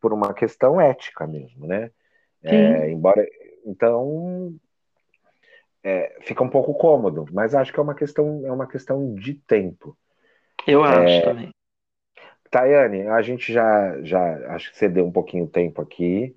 Por 0.00 0.12
uma 0.12 0.32
questão 0.32 0.80
ética 0.80 1.26
mesmo, 1.26 1.66
né? 1.66 1.90
É, 2.44 2.90
embora, 2.90 3.24
então, 3.64 4.54
é, 5.82 6.16
fica 6.22 6.42
um 6.42 6.48
pouco 6.48 6.74
cômodo, 6.74 7.26
mas 7.32 7.54
acho 7.54 7.72
que 7.72 7.78
é 7.78 7.82
uma 7.82 7.94
questão, 7.94 8.42
é 8.44 8.52
uma 8.52 8.66
questão 8.66 9.14
de 9.14 9.34
tempo. 9.34 9.96
Eu 10.66 10.84
acho 10.84 11.14
é, 11.14 11.20
também. 11.22 11.50
Tayane, 12.50 13.08
a 13.08 13.22
gente 13.22 13.52
já, 13.52 14.00
já 14.02 14.54
acho 14.54 14.70
que 14.70 14.78
você 14.78 14.88
deu 14.88 15.06
um 15.06 15.12
pouquinho 15.12 15.46
tempo 15.46 15.80
aqui. 15.80 16.36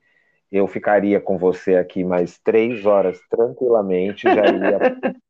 Eu 0.52 0.68
ficaria 0.68 1.20
com 1.20 1.38
você 1.38 1.76
aqui 1.76 2.04
mais 2.04 2.40
três 2.40 2.86
horas 2.86 3.20
tranquilamente, 3.30 4.24
já 4.24 4.46
iria 4.46 4.80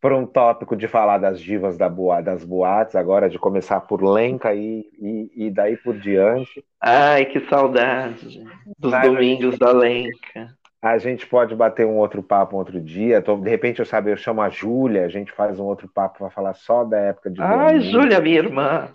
para 0.00 0.16
um 0.16 0.24
tópico 0.24 0.74
de 0.74 0.88
falar 0.88 1.18
das 1.18 1.40
divas 1.40 1.76
da 1.76 1.88
boa, 1.88 2.22
das 2.22 2.42
boates, 2.44 2.96
agora 2.96 3.28
de 3.28 3.38
começar 3.38 3.80
por 3.80 4.02
Lenca 4.02 4.54
e, 4.54 4.86
e, 4.98 5.46
e 5.46 5.50
daí 5.50 5.76
por 5.76 5.96
diante. 5.98 6.64
Ai, 6.80 7.26
que 7.26 7.40
saudade 7.48 8.42
dos 8.78 8.92
domingos 9.02 9.58
da 9.58 9.70
Lenca. 9.72 10.56
A 10.82 10.96
gente 10.96 11.26
pode 11.26 11.54
bater 11.54 11.86
um 11.86 11.98
outro 11.98 12.22
papo 12.22 12.56
um 12.56 12.58
outro 12.58 12.80
dia. 12.80 13.20
De 13.20 13.50
repente, 13.50 13.80
eu 13.80 13.84
sabe, 13.84 14.10
eu 14.10 14.16
chamo 14.16 14.40
a 14.40 14.48
Júlia, 14.48 15.04
a 15.04 15.08
gente 15.08 15.30
faz 15.30 15.60
um 15.60 15.64
outro 15.64 15.86
papo 15.86 16.18
para 16.18 16.30
falar 16.30 16.54
só 16.54 16.84
da 16.84 16.98
época 16.98 17.30
de. 17.30 17.42
Ai, 17.42 17.80
Júlia, 17.80 18.18
minha 18.20 18.38
irmã. 18.38 18.88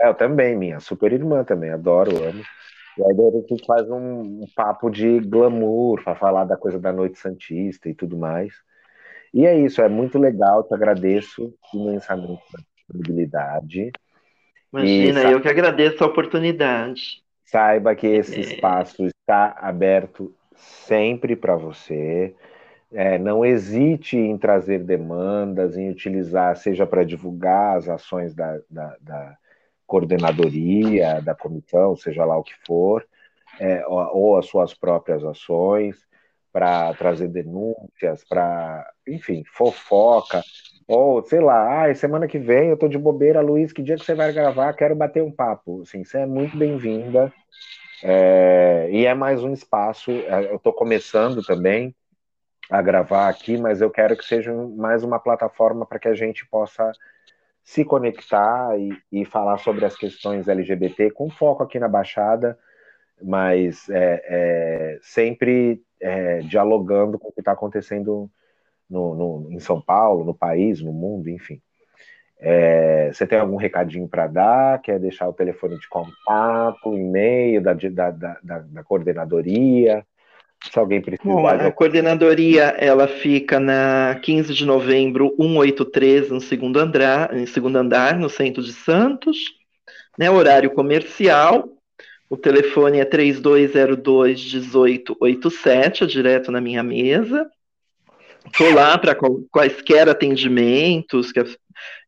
É, 0.00 0.08
eu 0.08 0.14
também, 0.14 0.56
minha 0.56 0.80
super 0.80 1.12
irmã 1.12 1.44
também, 1.44 1.70
adoro, 1.70 2.10
amo. 2.10 2.42
E 2.98 3.02
aí 3.02 3.10
a 3.10 3.48
gente 3.48 3.64
faz 3.64 3.88
um, 3.88 4.20
um 4.20 4.46
papo 4.56 4.90
de 4.90 5.20
glamour 5.20 6.02
para 6.02 6.16
falar 6.16 6.44
da 6.44 6.56
coisa 6.56 6.78
da 6.78 6.92
noite 6.92 7.18
santista 7.18 7.88
e 7.88 7.94
tudo 7.94 8.16
mais. 8.16 8.52
E 9.36 9.44
é 9.44 9.54
isso, 9.54 9.82
é 9.82 9.88
muito 9.88 10.18
legal, 10.18 10.62
te 10.62 10.72
agradeço 10.72 11.52
imensamente 11.74 12.42
pela 12.50 12.64
disponibilidade. 12.74 13.92
Imagina, 14.72 15.24
e, 15.24 15.32
eu 15.32 15.42
que 15.42 15.48
agradeço 15.48 16.02
a 16.02 16.06
oportunidade. 16.06 17.22
Saiba 17.44 17.94
que 17.94 18.06
esse 18.06 18.34
é. 18.34 18.40
espaço 18.40 19.04
está 19.04 19.54
aberto 19.60 20.34
sempre 20.54 21.36
para 21.36 21.54
você. 21.54 22.34
É, 22.90 23.18
não 23.18 23.44
hesite 23.44 24.16
em 24.16 24.38
trazer 24.38 24.78
demandas, 24.78 25.76
em 25.76 25.90
utilizar, 25.90 26.56
seja 26.56 26.86
para 26.86 27.04
divulgar 27.04 27.76
as 27.76 27.90
ações 27.90 28.34
da, 28.34 28.58
da, 28.70 28.96
da, 29.02 29.36
coordenadoria, 29.86 31.20
da 31.20 31.34
comissão, 31.34 31.94
seja 31.94 32.24
lá 32.24 32.38
o 32.38 32.42
que 32.42 32.54
for, 32.66 33.06
é, 33.60 33.86
ou, 33.86 34.16
ou 34.16 34.38
as 34.38 34.46
suas 34.46 34.72
próprias 34.72 35.22
ações, 35.22 36.06
para 36.56 36.94
trazer 36.94 37.28
denúncias, 37.28 38.24
para, 38.26 38.90
enfim, 39.06 39.44
fofoca, 39.52 40.42
ou 40.88 41.22
sei 41.22 41.38
lá, 41.38 41.84
ah, 41.84 41.94
semana 41.94 42.26
que 42.26 42.38
vem 42.38 42.70
eu 42.70 42.78
tô 42.78 42.88
de 42.88 42.96
bobeira, 42.96 43.42
Luiz, 43.42 43.74
que 43.74 43.82
dia 43.82 43.96
que 43.96 44.06
você 44.06 44.14
vai 44.14 44.32
gravar? 44.32 44.72
Quero 44.72 44.96
bater 44.96 45.22
um 45.22 45.30
papo. 45.30 45.82
Assim, 45.82 46.02
você 46.02 46.20
é 46.20 46.24
muito 46.24 46.56
bem-vinda. 46.56 47.30
É, 48.02 48.88
e 48.90 49.04
é 49.04 49.12
mais 49.12 49.44
um 49.44 49.52
espaço. 49.52 50.10
É, 50.10 50.50
eu 50.50 50.56
estou 50.56 50.72
começando 50.72 51.42
também 51.42 51.94
a 52.70 52.80
gravar 52.80 53.28
aqui, 53.28 53.58
mas 53.58 53.82
eu 53.82 53.90
quero 53.90 54.16
que 54.16 54.24
seja 54.24 54.50
mais 54.54 55.04
uma 55.04 55.18
plataforma 55.18 55.84
para 55.84 55.98
que 55.98 56.08
a 56.08 56.14
gente 56.14 56.46
possa 56.46 56.90
se 57.62 57.84
conectar 57.84 58.78
e, 58.78 58.96
e, 59.12 59.26
falar 59.26 59.58
sobre 59.58 59.84
as 59.84 59.94
questões 59.94 60.48
LGBT 60.48 61.10
com 61.10 61.28
foco 61.28 61.62
aqui 61.62 61.78
na 61.78 61.88
Baixada, 61.88 62.58
mas 63.22 63.90
é, 63.90 64.22
é, 64.24 64.98
sempre 65.02 65.84
é, 66.00 66.40
dialogando 66.40 67.18
com 67.18 67.28
o 67.28 67.32
que 67.32 67.40
está 67.40 67.52
acontecendo 67.52 68.30
no, 68.88 69.14
no, 69.14 69.52
em 69.52 69.58
São 69.58 69.80
Paulo, 69.80 70.24
no 70.24 70.34
país, 70.34 70.80
no 70.80 70.92
mundo, 70.92 71.28
enfim. 71.28 71.60
É, 72.38 73.10
você 73.12 73.26
tem 73.26 73.38
algum 73.38 73.56
recadinho 73.56 74.06
para 74.06 74.26
dar? 74.26 74.80
Quer 74.82 74.98
deixar 74.98 75.28
o 75.28 75.32
telefone 75.32 75.78
de 75.78 75.88
contato, 75.88 76.94
e-mail 76.94 77.62
da, 77.62 77.72
da, 77.72 78.10
da, 78.10 78.58
da, 78.58 78.84
coordenadoria? 78.84 80.04
Se 80.70 80.78
alguém 80.78 81.00
precisar. 81.00 81.32
Bom, 81.32 81.46
a 81.46 81.72
coordenadoria 81.72 82.74
ela 82.78 83.08
fica 83.08 83.58
na 83.58 84.18
15 84.22 84.52
de 84.52 84.66
novembro, 84.66 85.34
183, 85.38 86.30
no 86.30 86.40
segundo 86.40 86.78
andar, 86.78 87.34
em 87.34 87.46
segundo 87.46 87.76
andar, 87.76 88.18
no 88.18 88.28
centro 88.28 88.62
de 88.62 88.72
Santos. 88.72 89.54
Né, 90.18 90.30
horário 90.30 90.70
comercial, 90.70 91.68
o 92.28 92.36
telefone 92.36 92.98
é 92.98 93.04
3202-1887, 93.04 96.02
é 96.02 96.06
direto 96.06 96.50
na 96.50 96.60
minha 96.60 96.82
mesa. 96.82 97.48
Estou 98.46 98.72
lá 98.72 98.98
para 98.98 99.16
quaisquer 99.50 100.08
atendimentos. 100.08 101.30
Que, 101.30 101.44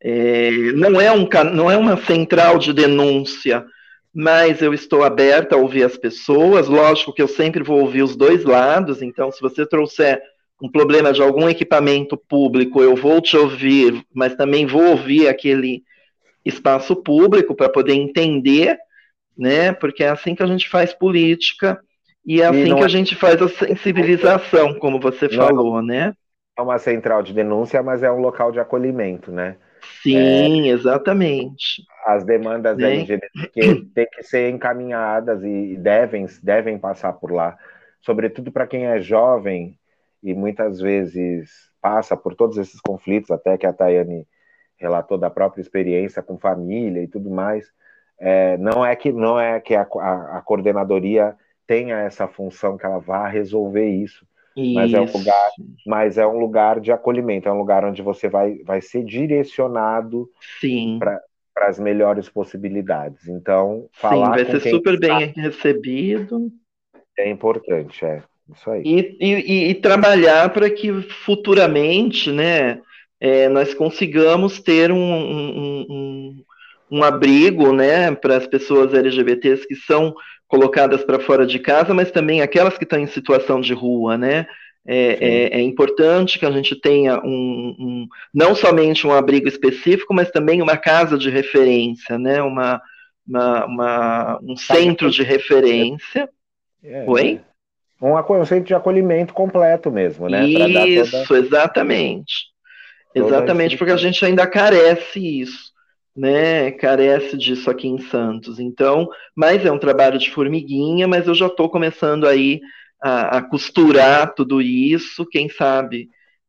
é, 0.00 0.50
não, 0.74 1.00
é 1.00 1.12
um, 1.12 1.28
não 1.54 1.70
é 1.70 1.76
uma 1.76 1.96
central 1.96 2.58
de 2.58 2.72
denúncia, 2.72 3.64
mas 4.12 4.60
eu 4.60 4.74
estou 4.74 5.04
aberta 5.04 5.54
a 5.54 5.58
ouvir 5.58 5.84
as 5.84 5.96
pessoas. 5.96 6.66
Lógico 6.68 7.12
que 7.12 7.22
eu 7.22 7.28
sempre 7.28 7.62
vou 7.62 7.78
ouvir 7.80 8.02
os 8.02 8.16
dois 8.16 8.42
lados, 8.44 9.00
então, 9.02 9.30
se 9.30 9.40
você 9.40 9.64
trouxer 9.66 10.20
um 10.60 10.68
problema 10.68 11.12
de 11.12 11.22
algum 11.22 11.48
equipamento 11.48 12.16
público, 12.16 12.82
eu 12.82 12.96
vou 12.96 13.20
te 13.20 13.36
ouvir, 13.36 14.04
mas 14.12 14.34
também 14.34 14.66
vou 14.66 14.88
ouvir 14.88 15.28
aquele 15.28 15.84
espaço 16.44 16.96
público 16.96 17.54
para 17.54 17.68
poder 17.68 17.94
entender 17.94 18.76
né? 19.38 19.72
Porque 19.72 20.02
é 20.02 20.08
assim 20.08 20.34
que 20.34 20.42
a 20.42 20.46
gente 20.46 20.68
faz 20.68 20.92
política 20.92 21.80
e 22.26 22.42
é 22.42 22.46
assim 22.46 22.72
e 22.72 22.74
que 22.74 22.82
a 22.82 22.86
é... 22.86 22.88
gente 22.88 23.14
faz 23.14 23.40
a 23.40 23.48
sensibilização, 23.48 24.74
como 24.78 24.98
você 24.98 25.26
é 25.26 25.30
falou, 25.30 25.80
né? 25.80 26.12
É 26.58 26.60
uma 26.60 26.78
central 26.78 27.22
de 27.22 27.32
denúncia, 27.32 27.82
mas 27.82 28.02
é 28.02 28.10
um 28.10 28.18
local 28.18 28.50
de 28.50 28.58
acolhimento, 28.58 29.30
né? 29.30 29.56
Sim, 30.02 30.68
é, 30.68 30.72
exatamente. 30.72 31.84
As 32.04 32.24
demandas 32.24 32.76
né? 32.76 32.94
LGBT 32.94 33.84
têm 33.94 34.06
que 34.12 34.22
ser 34.24 34.50
encaminhadas 34.50 35.42
e 35.44 35.76
devem, 35.76 36.26
devem 36.42 36.76
passar 36.76 37.12
por 37.12 37.30
lá, 37.30 37.56
sobretudo 38.00 38.50
para 38.50 38.66
quem 38.66 38.86
é 38.86 39.00
jovem 39.00 39.78
e 40.20 40.34
muitas 40.34 40.80
vezes 40.80 41.48
passa 41.80 42.16
por 42.16 42.34
todos 42.34 42.58
esses 42.58 42.80
conflitos, 42.80 43.30
até 43.30 43.56
que 43.56 43.66
a 43.66 43.72
Tayane 43.72 44.26
relatou 44.76 45.16
da 45.16 45.30
própria 45.30 45.60
experiência 45.60 46.22
com 46.22 46.38
família 46.38 47.02
e 47.02 47.08
tudo 47.08 47.30
mais. 47.30 47.66
É, 48.20 48.56
não 48.58 48.84
é 48.84 48.96
que 48.96 49.12
não 49.12 49.38
é 49.38 49.60
que 49.60 49.74
a, 49.74 49.82
a, 49.82 50.38
a, 50.38 50.42
coordenadoria 50.42 51.36
tenha 51.66 51.98
essa 51.98 52.26
função 52.26 52.76
que 52.76 52.84
ela 52.84 52.98
vá 52.98 53.28
resolver 53.28 53.88
isso, 53.88 54.26
isso, 54.56 54.74
mas 54.74 54.92
é 54.92 55.00
um 55.00 55.12
lugar, 55.12 55.50
mas 55.86 56.18
é 56.18 56.26
um 56.26 56.38
lugar 56.38 56.80
de 56.80 56.90
acolhimento, 56.90 57.48
é 57.48 57.52
um 57.52 57.58
lugar 57.58 57.84
onde 57.84 58.02
você 58.02 58.28
vai, 58.28 58.58
vai 58.64 58.80
ser 58.80 59.04
direcionado 59.04 60.28
para 60.98 61.68
as 61.68 61.78
melhores 61.78 62.28
possibilidades. 62.28 63.28
Então, 63.28 63.88
falar 63.92 64.36
Sim, 64.38 64.44
vai 64.44 64.60
ser 64.60 64.70
super 64.70 64.98
bem 64.98 65.32
recebido. 65.36 66.50
É 67.16 67.30
importante, 67.30 68.04
é 68.04 68.22
isso 68.52 68.70
aí. 68.70 68.82
E, 68.84 69.16
e, 69.20 69.70
e 69.70 69.74
trabalhar 69.74 70.52
para 70.52 70.68
que 70.70 71.02
futuramente, 71.02 72.32
né, 72.32 72.80
é, 73.20 73.48
nós 73.48 73.74
consigamos 73.74 74.60
ter 74.60 74.90
um, 74.90 74.96
um, 74.96 75.86
um 75.88 76.44
um 76.90 77.02
abrigo 77.02 77.72
né, 77.72 78.14
para 78.14 78.36
as 78.36 78.46
pessoas 78.46 78.94
LGBTs 78.94 79.66
que 79.66 79.76
são 79.76 80.14
colocadas 80.46 81.04
para 81.04 81.20
fora 81.20 81.46
de 81.46 81.58
casa, 81.58 81.92
mas 81.92 82.10
também 82.10 82.40
aquelas 82.40 82.78
que 82.78 82.84
estão 82.84 82.98
em 82.98 83.06
situação 83.06 83.60
de 83.60 83.74
rua, 83.74 84.16
né? 84.16 84.46
É, 84.86 85.18
é, 85.20 85.58
é, 85.58 85.60
importante 85.60 86.38
que 86.38 86.46
a 86.46 86.50
gente 86.50 86.74
tenha 86.80 87.20
um, 87.22 87.76
um, 87.78 88.08
não 88.32 88.54
somente 88.54 89.06
um 89.06 89.12
abrigo 89.12 89.46
específico, 89.46 90.14
mas 90.14 90.30
também 90.30 90.62
uma 90.62 90.78
casa 90.78 91.18
de 91.18 91.28
referência, 91.28 92.18
né? 92.18 92.40
Uma, 92.40 92.80
uma, 93.28 93.66
uma 93.66 94.40
um 94.42 94.56
centro 94.56 95.10
de 95.10 95.22
referência. 95.22 96.30
É, 96.82 97.04
Oi? 97.06 97.38
Um, 98.00 98.14
um 98.14 98.44
centro 98.46 98.64
de 98.64 98.74
acolhimento 98.74 99.34
completo 99.34 99.90
mesmo, 99.90 100.26
né? 100.26 100.46
Isso, 100.46 101.26
toda... 101.28 101.40
exatamente. 101.40 102.32
Exatamente, 103.14 103.76
porque 103.76 103.92
a 103.92 103.96
gente 103.96 104.24
ainda 104.24 104.46
carece 104.46 105.18
isso 105.18 105.68
né, 106.18 106.72
carece 106.72 107.36
disso 107.38 107.70
aqui 107.70 107.86
em 107.86 107.98
Santos. 107.98 108.58
Então, 108.58 109.08
mas 109.36 109.64
é 109.64 109.70
um 109.70 109.78
trabalho 109.78 110.18
de 110.18 110.32
formiguinha, 110.32 111.06
mas 111.06 111.28
eu 111.28 111.34
já 111.34 111.46
estou 111.46 111.70
começando 111.70 112.26
aí 112.26 112.60
a, 113.00 113.38
a, 113.38 113.42
costurar 113.42 114.34
tudo 114.34 114.60
isso, 114.60 115.24
quem 115.24 115.48
sabe 115.48 116.08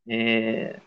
é, 0.09 0.79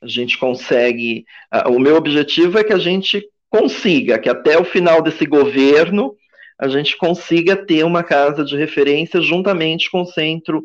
a 0.00 0.06
gente 0.06 0.38
consegue. 0.38 1.24
A, 1.50 1.68
o 1.68 1.80
meu 1.80 1.96
objetivo 1.96 2.56
é 2.56 2.62
que 2.62 2.72
a 2.72 2.78
gente 2.78 3.26
consiga, 3.50 4.16
que 4.16 4.28
até 4.28 4.56
o 4.56 4.64
final 4.64 5.02
desse 5.02 5.26
governo 5.26 6.14
a 6.56 6.68
gente 6.68 6.96
consiga 6.96 7.56
ter 7.56 7.84
uma 7.84 8.04
casa 8.04 8.44
de 8.44 8.56
referência 8.56 9.20
juntamente 9.20 9.90
com 9.90 10.02
o 10.02 10.06
centro, 10.06 10.62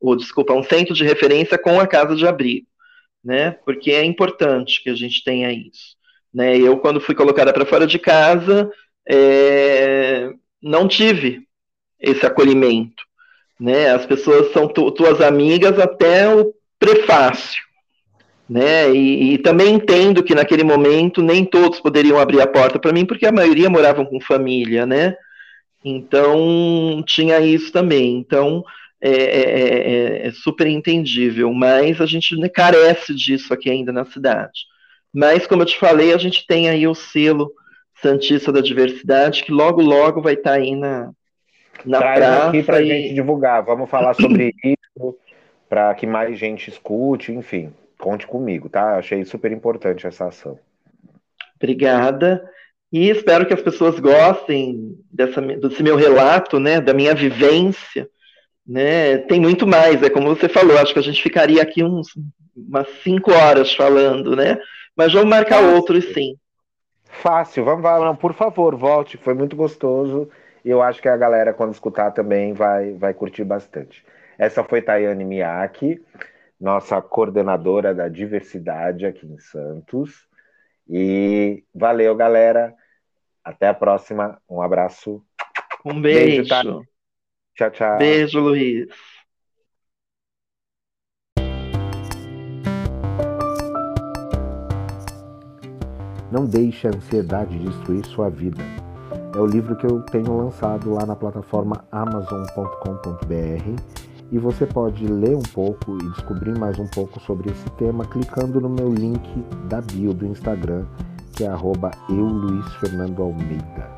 ou 0.00 0.16
desculpa, 0.16 0.54
um 0.54 0.62
centro 0.62 0.94
de 0.94 1.04
referência 1.04 1.58
com 1.58 1.78
a 1.78 1.86
casa 1.86 2.16
de 2.16 2.26
abrigo, 2.26 2.66
né? 3.22 3.50
Porque 3.66 3.90
é 3.90 4.02
importante 4.02 4.82
que 4.82 4.88
a 4.88 4.94
gente 4.94 5.22
tenha 5.22 5.52
isso. 5.52 6.00
Né? 6.32 6.56
Eu, 6.58 6.78
quando 6.78 7.00
fui 7.00 7.14
colocada 7.14 7.52
para 7.52 7.66
fora 7.66 7.86
de 7.86 7.98
casa, 7.98 8.70
é, 9.08 10.30
não 10.62 10.88
tive 10.88 11.42
esse 12.00 12.24
acolhimento. 12.24 13.02
Né? 13.58 13.90
As 13.90 14.06
pessoas 14.06 14.52
são 14.52 14.66
tu, 14.66 14.90
tuas 14.90 15.20
amigas 15.20 15.78
até 15.78 16.34
o 16.34 16.52
prefácio. 16.78 17.62
Né? 18.48 18.92
E, 18.92 19.34
e, 19.34 19.38
também 19.38 19.74
entendo 19.74 20.22
que 20.22 20.34
naquele 20.34 20.64
momento 20.64 21.22
nem 21.22 21.44
todos 21.44 21.80
poderiam 21.80 22.18
abrir 22.18 22.40
a 22.40 22.46
porta 22.46 22.78
para 22.78 22.92
mim, 22.92 23.06
porque 23.06 23.24
a 23.24 23.32
maioria 23.32 23.70
moravam 23.70 24.04
com 24.04 24.20
família, 24.20 24.84
né? 24.84 25.16
Então 25.84 27.02
tinha 27.06 27.40
isso 27.40 27.72
também. 27.72 28.18
Então 28.18 28.62
é, 29.00 29.10
é, 29.10 30.24
é, 30.24 30.26
é 30.26 30.32
super 30.32 30.66
entendível, 30.66 31.52
mas 31.54 32.00
a 32.00 32.04
gente 32.04 32.36
carece 32.50 33.14
disso 33.14 33.54
aqui 33.54 33.70
ainda 33.70 33.92
na 33.92 34.04
cidade. 34.04 34.66
Mas, 35.12 35.46
como 35.46 35.62
eu 35.62 35.66
te 35.66 35.78
falei, 35.78 36.12
a 36.14 36.18
gente 36.18 36.46
tem 36.46 36.70
aí 36.70 36.86
o 36.86 36.94
selo 36.94 37.52
Santista 38.00 38.50
da 38.50 38.60
Diversidade, 38.60 39.44
que 39.44 39.52
logo, 39.52 39.80
logo 39.82 40.22
vai 40.22 40.34
estar 40.34 40.50
tá 40.50 40.56
aí 40.56 40.74
na, 40.74 41.12
na 41.84 41.98
Traz 41.98 42.18
praça. 42.18 42.48
aqui 42.48 42.62
para 42.62 42.76
a 42.78 42.82
e... 42.82 42.86
gente 42.86 43.14
divulgar. 43.14 43.62
Vamos 43.62 43.90
falar 43.90 44.14
sobre 44.14 44.54
isso, 44.64 45.16
para 45.68 45.94
que 45.94 46.06
mais 46.06 46.38
gente 46.38 46.68
escute, 46.68 47.32
enfim. 47.32 47.72
Conte 47.98 48.26
comigo, 48.26 48.68
tá? 48.68 48.96
Achei 48.96 49.24
super 49.24 49.52
importante 49.52 50.06
essa 50.06 50.26
ação. 50.26 50.58
Obrigada. 51.56 52.42
E 52.92 53.08
espero 53.08 53.46
que 53.46 53.54
as 53.54 53.62
pessoas 53.62 53.98
gostem 54.00 54.98
dessa, 55.10 55.40
desse 55.40 55.82
meu 55.82 55.96
relato, 55.96 56.58
né, 56.58 56.80
da 56.80 56.92
minha 56.92 57.14
vivência. 57.14 58.08
Né? 58.66 59.18
Tem 59.18 59.40
muito 59.40 59.66
mais, 59.66 60.02
é 60.02 60.10
como 60.10 60.28
você 60.28 60.48
falou, 60.48 60.78
acho 60.78 60.92
que 60.92 60.98
a 60.98 61.02
gente 61.02 61.22
ficaria 61.22 61.62
aqui 61.62 61.82
uns, 61.82 62.08
umas 62.54 62.86
cinco 63.02 63.32
horas 63.32 63.72
falando, 63.74 64.36
né? 64.36 64.58
Mas 64.96 65.12
vamos 65.12 65.28
marcar 65.28 65.60
Fácil. 65.60 65.74
outros 65.74 66.04
sim. 66.12 66.36
Fácil, 67.04 67.64
vamos 67.64 67.84
lá, 67.84 68.14
por 68.14 68.34
favor, 68.34 68.74
volte, 68.74 69.16
foi 69.16 69.34
muito 69.34 69.54
gostoso. 69.54 70.28
E 70.64 70.70
eu 70.70 70.80
acho 70.80 71.02
que 71.02 71.08
a 71.08 71.16
galera, 71.16 71.52
quando 71.52 71.72
escutar, 71.72 72.10
também 72.10 72.52
vai, 72.52 72.92
vai 72.94 73.12
curtir 73.12 73.44
bastante. 73.44 74.04
Essa 74.38 74.64
foi 74.64 74.80
Tayane 74.80 75.24
Miyake, 75.24 76.02
nossa 76.60 77.00
coordenadora 77.02 77.94
da 77.94 78.08
diversidade 78.08 79.04
aqui 79.04 79.26
em 79.26 79.38
Santos. 79.38 80.26
E 80.88 81.64
valeu, 81.74 82.14
galera. 82.14 82.74
Até 83.44 83.68
a 83.68 83.74
próxima. 83.74 84.40
Um 84.48 84.62
abraço. 84.62 85.24
Um 85.84 86.00
beijo. 86.00 86.48
beijo 86.48 86.86
tchau, 87.54 87.70
tchau. 87.70 87.98
Beijo, 87.98 88.40
Luiz. 88.40 88.88
Não 96.32 96.46
deixe 96.46 96.88
a 96.88 96.90
ansiedade 96.90 97.58
destruir 97.58 98.06
sua 98.06 98.30
vida. 98.30 98.62
É 99.36 99.38
o 99.38 99.44
livro 99.44 99.76
que 99.76 99.84
eu 99.84 100.00
tenho 100.00 100.34
lançado 100.34 100.94
lá 100.94 101.04
na 101.04 101.14
plataforma 101.14 101.84
amazon.com.br 101.92 103.82
e 104.30 104.38
você 104.38 104.64
pode 104.64 105.06
ler 105.06 105.36
um 105.36 105.42
pouco 105.42 105.98
e 105.98 106.10
descobrir 106.12 106.58
mais 106.58 106.78
um 106.78 106.86
pouco 106.86 107.20
sobre 107.20 107.50
esse 107.50 107.68
tema 107.72 108.06
clicando 108.06 108.62
no 108.62 108.70
meu 108.70 108.90
link 108.90 109.44
da 109.68 109.82
bio 109.82 110.14
do 110.14 110.24
Instagram 110.24 110.86
que 111.34 111.44
é 111.44 111.48
arroba 111.48 111.90
eu 112.08 112.24
Luiz 112.24 112.66
Fernando 112.76 113.22
Almeida. 113.22 113.90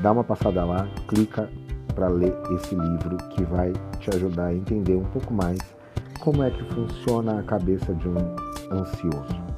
Dá 0.00 0.12
uma 0.12 0.22
passada 0.22 0.64
lá, 0.64 0.88
clica 1.08 1.50
para 1.96 2.06
ler 2.06 2.32
esse 2.52 2.76
livro 2.76 3.16
que 3.30 3.42
vai 3.42 3.72
te 3.98 4.10
ajudar 4.14 4.46
a 4.46 4.54
entender 4.54 4.94
um 4.94 5.06
pouco 5.06 5.34
mais 5.34 5.58
como 6.20 6.44
é 6.44 6.50
que 6.50 6.62
funciona 6.72 7.40
a 7.40 7.42
cabeça 7.42 7.92
de 7.92 8.08
um 8.08 8.36
ansioso. 8.70 9.55